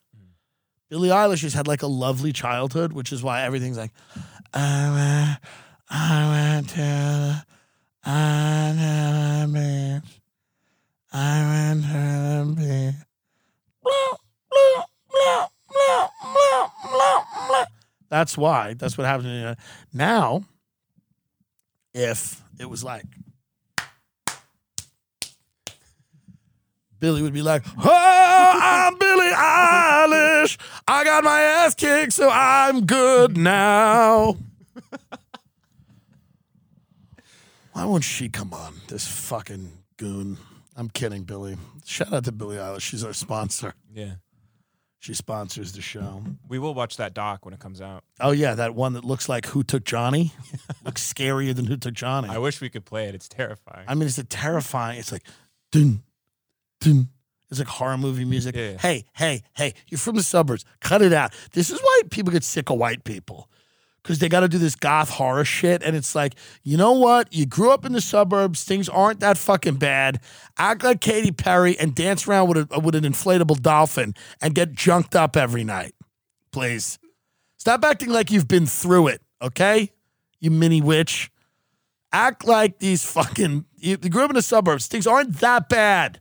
Billie 0.89 1.09
Eilish 1.09 1.41
has 1.41 1.55
had 1.55 1.67
like 1.67 1.81
a 1.81 1.87
lovely 1.87 2.31
childhood, 2.31 2.93
which 2.93 3.11
is 3.11 3.23
why 3.23 3.41
everything's 3.41 3.77
like, 3.77 3.91
I 4.53 4.91
went, 4.91 5.53
I 5.89 6.29
went 6.29 6.69
to 6.69 7.45
the 8.03 9.49
beach. 9.53 10.19
I 11.13 11.39
went 11.49 11.83
to 11.83 11.87
the 11.91 12.55
beach. 12.57 12.95
That's 18.09 18.37
why. 18.37 18.75
That's 18.75 18.97
what 18.97 19.07
happened. 19.07 19.57
Now, 19.93 20.43
if 21.93 22.41
it 22.59 22.69
was 22.69 22.83
like, 22.83 23.05
Billie 26.99 27.21
would 27.21 27.33
be 27.33 27.41
like, 27.41 27.63
"Oh, 27.83 28.59
I'm 28.61 28.97
Billie 28.97 29.31
Eilish. 29.31 30.57
I 30.87 31.03
got 31.03 31.23
my 31.23 31.41
ass 31.41 31.75
kicked, 31.75 32.13
so 32.13 32.29
I'm 32.29 32.85
good 32.85 33.35
now." 33.35 34.37
Why 37.73 37.85
won't 37.85 38.03
she 38.03 38.29
come 38.29 38.53
on? 38.53 38.75
This 38.87 39.07
fucking 39.07 39.71
goon. 39.97 40.37
I'm 40.75 40.89
kidding, 40.89 41.23
Billie. 41.23 41.57
Shout 41.85 42.13
out 42.13 42.23
to 42.25 42.31
Billie 42.31 42.57
Eilish. 42.57 42.81
She's 42.81 43.03
our 43.03 43.13
sponsor. 43.13 43.73
Yeah. 43.93 44.13
She 44.99 45.13
sponsors 45.13 45.73
the 45.73 45.81
show. 45.81 46.23
We 46.47 46.59
will 46.59 46.73
watch 46.73 46.95
that 46.97 47.13
doc 47.13 47.43
when 47.43 47.53
it 47.53 47.59
comes 47.59 47.81
out. 47.81 48.05
Oh 48.21 48.31
yeah, 48.31 48.55
that 48.55 48.73
one 48.73 48.93
that 48.93 49.03
looks 49.03 49.27
like 49.27 49.47
Who 49.47 49.61
Took 49.61 49.83
Johnny. 49.83 50.31
looks 50.85 51.13
scarier 51.13 51.53
than 51.53 51.65
Who 51.65 51.75
Took 51.75 51.93
Johnny. 51.93 52.29
I 52.29 52.37
wish 52.37 52.61
we 52.61 52.69
could 52.69 52.85
play 52.85 53.09
it. 53.09 53.15
It's 53.15 53.27
terrifying. 53.27 53.85
I 53.87 53.95
mean, 53.95 54.07
it's 54.07 54.17
a 54.17 54.23
terrifying. 54.23 54.99
It's 54.99 55.11
like, 55.11 55.23
dun, 55.73 56.03
dun. 56.79 57.09
It's 57.49 57.59
like 57.59 57.67
horror 57.67 57.97
movie 57.97 58.23
music. 58.23 58.55
Yeah. 58.55 58.77
Hey, 58.77 59.03
hey, 59.13 59.43
hey! 59.55 59.73
You're 59.89 59.99
from 59.99 60.15
the 60.15 60.23
suburbs. 60.23 60.63
Cut 60.79 61.01
it 61.01 61.11
out. 61.11 61.33
This 61.51 61.69
is 61.69 61.79
why 61.81 62.01
people 62.09 62.31
get 62.31 62.43
sick 62.43 62.69
of 62.71 62.77
white 62.77 63.03
people, 63.03 63.49
because 64.03 64.19
they 64.19 64.27
got 64.27 64.41
to 64.41 64.49
do 64.49 64.57
this 64.57 64.75
goth 64.75 65.09
horror 65.09 65.45
shit. 65.45 65.81
And 65.81 65.95
it's 65.95 66.13
like, 66.13 66.35
you 66.61 66.75
know 66.75 66.91
what? 66.91 67.33
You 67.33 67.45
grew 67.45 67.71
up 67.71 67.85
in 67.85 67.93
the 67.93 68.01
suburbs. 68.01 68.63
Things 68.63 68.89
aren't 68.89 69.21
that 69.21 69.37
fucking 69.37 69.75
bad. 69.75 70.19
Act 70.57 70.83
like 70.83 70.99
Katy 71.01 71.31
Perry 71.31 71.79
and 71.79 71.95
dance 71.95 72.27
around 72.27 72.49
with 72.49 72.67
a, 72.71 72.79
with 72.79 72.95
an 72.95 73.05
inflatable 73.05 73.61
dolphin 73.61 74.13
and 74.41 74.53
get 74.53 74.73
junked 74.73 75.15
up 75.15 75.37
every 75.37 75.63
night, 75.63 75.95
please. 76.51 76.99
Stop 77.57 77.85
acting 77.85 78.09
like 78.09 78.29
you've 78.29 78.47
been 78.47 78.65
through 78.65 79.07
it, 79.07 79.21
okay? 79.41 79.89
You 80.39 80.51
mini 80.51 80.81
witch. 80.81 81.31
Act 82.11 82.45
like 82.45 82.79
these 82.79 83.05
fucking. 83.05 83.65
You, 83.77 83.97
you 84.01 84.09
grew 84.09 84.23
up 84.23 84.29
in 84.29 84.35
the 84.35 84.41
suburbs. 84.41 84.87
Things 84.87 85.07
aren't 85.07 85.37
that 85.37 85.69
bad. 85.69 86.19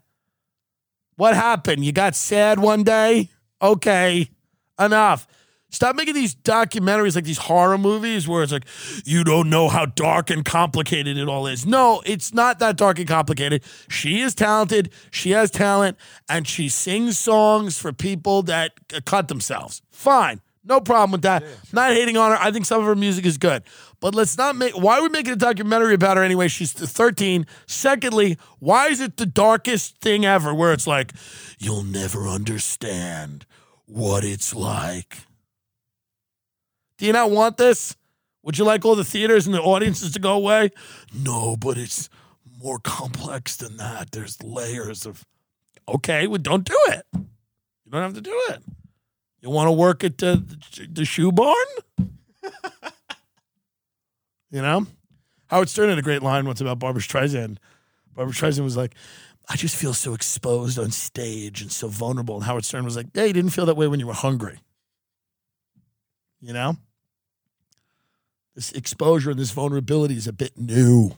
What 1.16 1.34
happened? 1.34 1.84
You 1.84 1.92
got 1.92 2.14
sad 2.14 2.58
one 2.58 2.84
day? 2.84 3.28
Okay, 3.60 4.30
enough. 4.78 5.26
Stop 5.72 5.96
making 5.96 6.14
these 6.14 6.34
documentaries 6.34 7.16
like 7.16 7.24
these 7.24 7.38
horror 7.38 7.78
movies 7.78 8.28
where 8.28 8.42
it's 8.42 8.52
like, 8.52 8.66
you 9.04 9.24
don't 9.24 9.50
know 9.50 9.68
how 9.68 9.86
dark 9.86 10.30
and 10.30 10.44
complicated 10.44 11.16
it 11.16 11.28
all 11.28 11.46
is. 11.46 11.66
No, 11.66 12.02
it's 12.04 12.32
not 12.32 12.58
that 12.60 12.76
dark 12.76 12.98
and 12.98 13.08
complicated. 13.08 13.64
She 13.88 14.20
is 14.20 14.34
talented, 14.34 14.92
she 15.10 15.30
has 15.30 15.50
talent, 15.50 15.96
and 16.28 16.46
she 16.46 16.68
sings 16.68 17.18
songs 17.18 17.78
for 17.78 17.92
people 17.92 18.42
that 18.44 18.72
cut 19.06 19.28
themselves. 19.28 19.82
Fine. 19.90 20.42
No 20.64 20.80
problem 20.80 21.10
with 21.10 21.22
that. 21.22 21.42
Not 21.72 21.92
hating 21.92 22.16
on 22.16 22.30
her. 22.30 22.36
I 22.38 22.52
think 22.52 22.66
some 22.66 22.80
of 22.80 22.86
her 22.86 22.94
music 22.94 23.26
is 23.26 23.36
good. 23.36 23.64
But 23.98 24.14
let's 24.14 24.38
not 24.38 24.54
make. 24.54 24.74
Why 24.74 24.98
are 24.98 25.02
we 25.02 25.08
making 25.08 25.32
a 25.32 25.36
documentary 25.36 25.94
about 25.94 26.16
her 26.18 26.22
anyway? 26.22 26.46
She's 26.46 26.72
13. 26.72 27.46
Secondly, 27.66 28.38
why 28.60 28.86
is 28.86 29.00
it 29.00 29.16
the 29.16 29.26
darkest 29.26 29.98
thing 29.98 30.24
ever 30.24 30.54
where 30.54 30.72
it's 30.72 30.86
like, 30.86 31.14
you'll 31.58 31.82
never 31.82 32.28
understand 32.28 33.44
what 33.86 34.22
it's 34.22 34.54
like? 34.54 35.26
Do 37.02 37.06
you 37.06 37.12
not 37.12 37.32
want 37.32 37.56
this? 37.56 37.96
Would 38.44 38.58
you 38.58 38.64
like 38.64 38.84
all 38.84 38.94
the 38.94 39.02
theaters 39.02 39.44
and 39.46 39.54
the 39.56 39.60
audiences 39.60 40.12
to 40.12 40.20
go 40.20 40.34
away? 40.34 40.70
No, 41.12 41.56
but 41.56 41.76
it's 41.76 42.08
more 42.62 42.78
complex 42.78 43.56
than 43.56 43.76
that. 43.78 44.12
There's 44.12 44.40
layers 44.40 45.04
of. 45.04 45.24
Okay, 45.88 46.28
well, 46.28 46.38
don't 46.38 46.64
do 46.64 46.78
it. 46.90 47.04
You 47.12 47.90
don't 47.90 48.02
have 48.02 48.14
to 48.14 48.20
do 48.20 48.40
it. 48.50 48.62
You 49.40 49.50
want 49.50 49.66
to 49.66 49.72
work 49.72 50.04
at 50.04 50.18
the, 50.18 50.44
the 50.92 51.04
shoe 51.04 51.32
barn? 51.32 51.56
you 54.52 54.62
know? 54.62 54.86
Howard 55.48 55.70
Stern 55.70 55.88
had 55.88 55.98
a 55.98 56.02
great 56.02 56.22
line 56.22 56.46
once 56.46 56.60
about 56.60 56.78
Barbra 56.78 57.02
Streisand. 57.02 57.56
Barbra 58.14 58.32
Streisand 58.32 58.62
was 58.62 58.76
like, 58.76 58.94
I 59.48 59.56
just 59.56 59.74
feel 59.74 59.92
so 59.92 60.14
exposed 60.14 60.78
on 60.78 60.92
stage 60.92 61.62
and 61.62 61.72
so 61.72 61.88
vulnerable. 61.88 62.36
And 62.36 62.44
Howard 62.44 62.64
Stern 62.64 62.84
was 62.84 62.94
like, 62.94 63.06
Yeah, 63.12 63.24
you 63.24 63.32
didn't 63.32 63.50
feel 63.50 63.66
that 63.66 63.76
way 63.76 63.88
when 63.88 63.98
you 63.98 64.06
were 64.06 64.12
hungry. 64.12 64.60
You 66.40 66.52
know? 66.52 66.76
This 68.54 68.72
exposure 68.72 69.30
and 69.30 69.38
this 69.38 69.50
vulnerability 69.50 70.16
is 70.16 70.26
a 70.26 70.32
bit 70.32 70.58
new. 70.58 71.12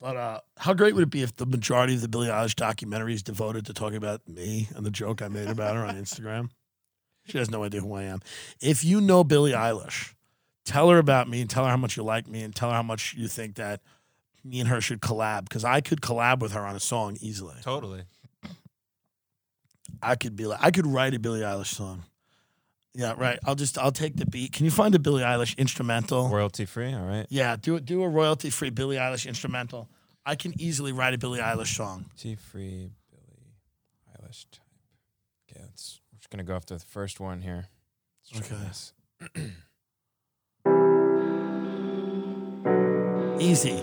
But 0.00 0.16
uh, 0.16 0.40
how 0.56 0.72
great 0.72 0.94
would 0.94 1.02
it 1.02 1.10
be 1.10 1.22
if 1.22 1.36
the 1.36 1.46
majority 1.46 1.94
of 1.94 2.00
the 2.00 2.08
Billie 2.08 2.28
Eilish 2.28 2.56
documentary 2.56 3.12
is 3.12 3.22
devoted 3.22 3.66
to 3.66 3.74
talking 3.74 3.98
about 3.98 4.26
me 4.26 4.68
and 4.74 4.86
the 4.86 4.90
joke 4.90 5.20
I 5.20 5.28
made 5.28 5.48
about 5.48 5.76
her 5.76 5.84
on 5.84 5.94
Instagram? 5.96 6.50
She 7.26 7.36
has 7.38 7.50
no 7.50 7.64
idea 7.64 7.80
who 7.80 7.92
I 7.94 8.04
am. 8.04 8.20
If 8.60 8.82
you 8.82 9.00
know 9.00 9.24
Billie 9.24 9.52
Eilish, 9.52 10.14
tell 10.64 10.88
her 10.88 10.98
about 10.98 11.28
me 11.28 11.42
and 11.42 11.50
tell 11.50 11.64
her 11.64 11.70
how 11.70 11.76
much 11.76 11.96
you 11.96 12.02
like 12.02 12.26
me 12.26 12.42
and 12.42 12.54
tell 12.54 12.70
her 12.70 12.76
how 12.76 12.82
much 12.82 13.14
you 13.14 13.28
think 13.28 13.56
that 13.56 13.82
me 14.42 14.60
and 14.60 14.68
her 14.68 14.80
should 14.80 15.00
collab 15.00 15.44
because 15.44 15.64
I 15.64 15.82
could 15.82 16.00
collab 16.00 16.40
with 16.40 16.52
her 16.52 16.64
on 16.64 16.74
a 16.74 16.80
song 16.80 17.18
easily. 17.20 17.56
Totally. 17.62 18.04
I 20.02 20.14
could 20.14 20.34
be 20.34 20.46
like, 20.46 20.60
I 20.62 20.70
could 20.70 20.86
write 20.86 21.12
a 21.14 21.18
Billie 21.18 21.40
Eilish 21.40 21.74
song. 21.74 22.04
Yeah, 22.94 23.14
right. 23.16 23.38
I'll 23.44 23.54
just, 23.54 23.78
I'll 23.78 23.92
take 23.92 24.16
the 24.16 24.26
beat. 24.26 24.52
Can 24.52 24.64
you 24.64 24.70
find 24.70 24.94
a 24.94 24.98
Billie 24.98 25.22
Eilish 25.22 25.56
instrumental? 25.56 26.28
Royalty 26.28 26.64
free. 26.64 26.92
All 26.92 27.04
right. 27.04 27.26
Yeah, 27.28 27.56
do 27.56 27.76
it. 27.76 27.84
Do 27.84 28.02
a 28.02 28.08
royalty 28.08 28.50
free 28.50 28.70
Billie 28.70 28.96
Eilish 28.96 29.26
instrumental. 29.26 29.88
I 30.26 30.34
can 30.34 30.60
easily 30.60 30.92
write 30.92 31.14
a 31.14 31.18
Billie 31.18 31.40
Eilish 31.40 31.76
song. 31.76 32.06
Royalty 32.08 32.34
free 32.34 32.90
Billie 33.10 33.54
Eilish 34.12 34.46
type. 34.50 34.64
Okay, 35.50 35.62
let's, 35.62 36.00
we're 36.12 36.18
just 36.18 36.30
gonna 36.30 36.44
go 36.44 36.54
after 36.54 36.74
the 36.74 36.84
first 36.84 37.20
one 37.20 37.40
here. 37.42 37.68
Let's 38.34 38.52
Okay. 38.52 39.50
Easy. 43.40 43.82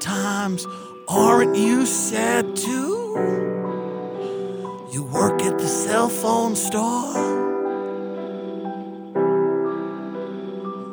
Sometimes. 0.00 0.66
Aren't 1.08 1.56
you 1.56 1.86
sad 1.86 2.56
too? 2.56 2.96
You 4.92 5.02
work 5.12 5.42
at 5.42 5.58
the 5.58 5.66
cell 5.66 6.08
phone 6.08 6.56
store. 6.56 7.28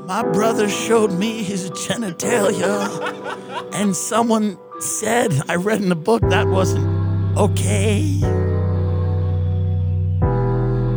My 0.06 0.24
brother 0.24 0.70
showed 0.70 1.12
me 1.12 1.44
his 1.44 1.70
genitalia, 1.72 2.90
and 3.74 3.96
someone 3.96 4.58
said, 4.80 5.34
I 5.48 5.56
read 5.56 5.82
in 5.82 5.90
the 5.90 5.96
book 5.96 6.22
that 6.30 6.48
wasn't 6.48 6.88
okay. 7.38 8.20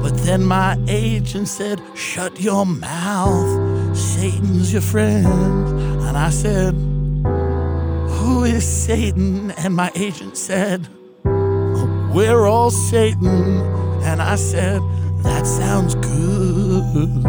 But 0.02 0.16
then 0.24 0.44
my 0.44 0.78
agent 0.88 1.48
said, 1.48 1.82
Shut 1.94 2.40
your 2.40 2.64
mouth, 2.64 3.96
Satan's 3.96 4.72
your 4.72 4.82
friend. 4.82 5.26
And 5.26 6.16
I 6.16 6.30
said, 6.30 6.74
Who 8.20 8.44
is 8.44 8.64
Satan? 8.64 9.50
And 9.52 9.74
my 9.74 9.90
agent 9.94 10.36
said, 10.36 10.88
We're 11.24 12.46
all 12.46 12.70
Satan. 12.70 13.60
And 14.02 14.22
I 14.22 14.36
said, 14.36 14.80
That 15.22 15.46
sounds 15.46 15.94
good. 15.94 17.26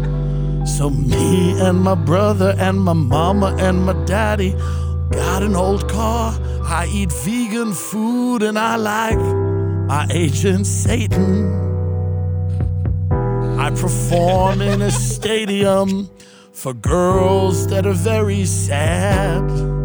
So 0.76 0.90
me 0.90 1.58
and 1.58 1.80
my 1.80 1.94
brother 1.94 2.54
and 2.58 2.78
my 2.78 2.92
mama 2.92 3.56
and 3.58 3.86
my 3.86 3.94
daddy 4.04 4.52
got 5.10 5.42
an 5.42 5.56
old 5.56 5.88
car. 5.88 6.38
I 6.64 6.86
eat 6.92 7.10
vegan 7.10 7.72
food 7.72 8.42
and 8.42 8.58
I 8.58 8.76
like 8.76 9.18
my 9.88 10.06
agent 10.10 10.66
Satan. 10.66 11.50
I 13.58 13.70
perform 13.70 14.60
in 14.60 14.82
a 14.82 14.90
stadium 14.90 16.10
for 16.52 16.74
girls 16.74 17.68
that 17.68 17.86
are 17.86 18.00
very 18.12 18.44
sad. 18.44 19.75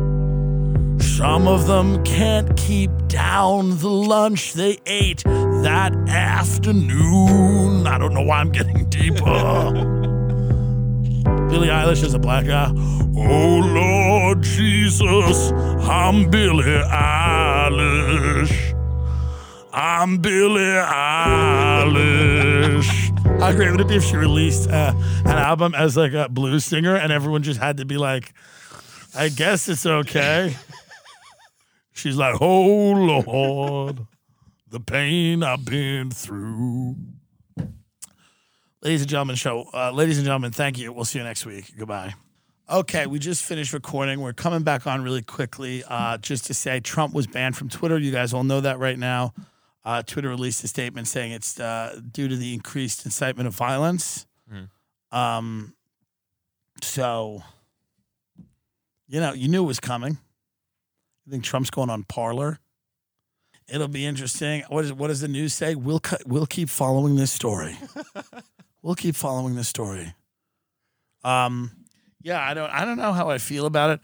Some 1.21 1.47
of 1.47 1.67
them 1.67 2.03
can't 2.03 2.57
keep 2.57 2.89
down 3.07 3.77
the 3.77 3.91
lunch 3.91 4.53
they 4.53 4.79
ate 4.87 5.21
that 5.23 5.93
afternoon. 6.09 7.85
I 7.85 7.99
don't 7.99 8.15
know 8.15 8.23
why 8.23 8.39
I'm 8.39 8.51
getting 8.51 8.89
deeper. 8.89 9.21
Billie 11.47 11.67
Eilish 11.67 12.03
is 12.03 12.15
a 12.15 12.19
black 12.19 12.47
guy. 12.47 12.71
Oh 13.15 13.59
Lord 13.63 14.41
Jesus, 14.41 15.51
I'm 15.87 16.27
Billie 16.31 16.81
Eilish. 16.89 18.51
I'm 19.71 20.17
Billie 20.17 20.81
Eilish. 20.81 22.19
How 23.39 23.51
great 23.51 23.69
would 23.69 23.81
it 23.81 23.87
be 23.87 23.97
if 23.97 24.03
she 24.05 24.15
released 24.15 24.71
uh, 24.71 24.95
an 25.25 25.37
album 25.37 25.75
as 25.75 25.95
like 25.95 26.13
a 26.13 26.29
blues 26.29 26.65
singer 26.65 26.95
and 26.95 27.11
everyone 27.13 27.43
just 27.43 27.59
had 27.59 27.77
to 27.77 27.85
be 27.85 27.97
like, 27.97 28.33
I 29.13 29.29
guess 29.29 29.69
it's 29.69 29.85
okay. 29.85 30.55
She's 31.93 32.15
like, 32.15 32.41
oh 32.41 32.91
Lord, 32.91 34.07
the 34.69 34.79
pain 34.79 35.43
I've 35.43 35.65
been 35.65 36.11
through. 36.11 36.95
Ladies 38.81 39.01
and 39.01 39.09
gentlemen, 39.09 39.35
show. 39.35 39.69
Uh, 39.73 39.91
ladies 39.91 40.17
and 40.17 40.25
gentlemen, 40.25 40.51
thank 40.51 40.79
you. 40.79 40.91
We'll 40.91 41.05
see 41.05 41.19
you 41.19 41.25
next 41.25 41.45
week. 41.45 41.73
Goodbye. 41.77 42.15
Okay, 42.69 43.05
we 43.05 43.19
just 43.19 43.43
finished 43.43 43.73
recording. 43.73 44.21
We're 44.21 44.33
coming 44.33 44.63
back 44.63 44.87
on 44.87 45.03
really 45.03 45.21
quickly 45.21 45.83
uh, 45.87 46.17
just 46.17 46.45
to 46.45 46.53
say 46.53 46.79
Trump 46.79 47.13
was 47.13 47.27
banned 47.27 47.57
from 47.57 47.69
Twitter. 47.69 47.97
You 47.99 48.11
guys 48.11 48.33
all 48.33 48.43
know 48.43 48.61
that 48.61 48.79
right 48.79 48.97
now. 48.97 49.33
Uh, 49.83 50.01
Twitter 50.03 50.29
released 50.29 50.63
a 50.63 50.67
statement 50.67 51.07
saying 51.07 51.31
it's 51.33 51.59
uh, 51.59 51.99
due 52.11 52.27
to 52.27 52.35
the 52.35 52.53
increased 52.53 53.05
incitement 53.05 53.47
of 53.47 53.53
violence. 53.53 54.25
Um, 55.11 55.75
so, 56.81 57.43
you 59.07 59.19
know, 59.19 59.33
you 59.33 59.49
knew 59.49 59.63
it 59.63 59.67
was 59.67 59.79
coming. 59.81 60.17
I 61.27 61.31
think 61.31 61.43
Trump's 61.43 61.69
going 61.69 61.89
on 61.89 62.03
Parler. 62.03 62.59
It'll 63.67 63.87
be 63.87 64.05
interesting. 64.05 64.63
What, 64.69 64.85
is, 64.85 64.93
what 64.93 65.07
does 65.07 65.21
the 65.21 65.27
news 65.27 65.53
say? 65.53 65.75
We'll, 65.75 65.99
cu- 65.99 66.17
we'll 66.25 66.45
keep 66.45 66.69
following 66.69 67.15
this 67.15 67.31
story. 67.31 67.77
we'll 68.81 68.95
keep 68.95 69.15
following 69.15 69.55
this 69.55 69.67
story. 69.67 70.13
Um, 71.23 71.71
yeah, 72.23 72.41
I 72.41 72.53
don't 72.53 72.69
I 72.69 72.85
don't 72.85 72.97
know 72.97 73.13
how 73.13 73.29
I 73.29 73.37
feel 73.37 73.65
about 73.65 73.91
it. 73.91 73.99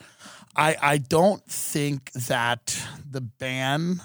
I 0.55 0.75
I 0.81 0.97
don't 0.97 1.43
think 1.45 2.11
that 2.13 2.81
the 3.09 3.21
ban 3.21 4.01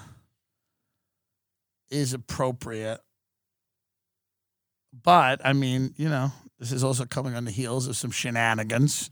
is 1.90 2.12
appropriate. 2.12 3.00
But 5.02 5.40
I 5.44 5.52
mean, 5.54 5.94
you 5.96 6.08
know, 6.08 6.32
this 6.58 6.72
is 6.72 6.84
also 6.84 7.06
coming 7.06 7.34
on 7.34 7.44
the 7.44 7.50
heels 7.50 7.86
of 7.86 7.96
some 7.96 8.10
shenanigans. 8.10 9.10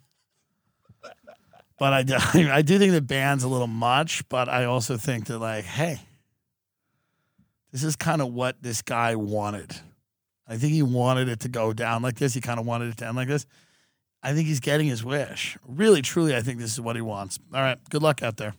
But 1.80 1.94
I 1.94 2.02
do, 2.04 2.14
I 2.16 2.62
do 2.62 2.78
think 2.78 2.92
the 2.92 3.00
ban's 3.00 3.42
a 3.42 3.48
little 3.48 3.66
much, 3.66 4.28
but 4.28 4.48
I 4.48 4.66
also 4.66 4.96
think 4.96 5.26
that 5.26 5.38
like, 5.40 5.64
hey, 5.64 5.98
this 7.72 7.82
is 7.82 7.96
kind 7.96 8.22
of 8.22 8.32
what 8.32 8.62
this 8.62 8.82
guy 8.82 9.16
wanted. 9.16 9.74
I 10.46 10.56
think 10.56 10.74
he 10.74 10.82
wanted 10.82 11.28
it 11.28 11.40
to 11.40 11.48
go 11.48 11.72
down 11.72 12.02
like 12.02 12.16
this. 12.16 12.34
He 12.34 12.40
kind 12.40 12.60
of 12.60 12.66
wanted 12.66 12.90
it 12.90 12.98
to 12.98 13.06
end 13.06 13.16
like 13.16 13.28
this. 13.28 13.46
I 14.22 14.34
think 14.34 14.46
he's 14.46 14.60
getting 14.60 14.88
his 14.88 15.02
wish. 15.02 15.56
Really, 15.66 16.02
truly, 16.02 16.36
I 16.36 16.42
think 16.42 16.58
this 16.58 16.72
is 16.72 16.80
what 16.80 16.96
he 16.96 17.02
wants. 17.02 17.38
All 17.54 17.62
right. 17.62 17.78
Good 17.88 18.02
luck 18.02 18.22
out 18.22 18.36
there. 18.36 18.54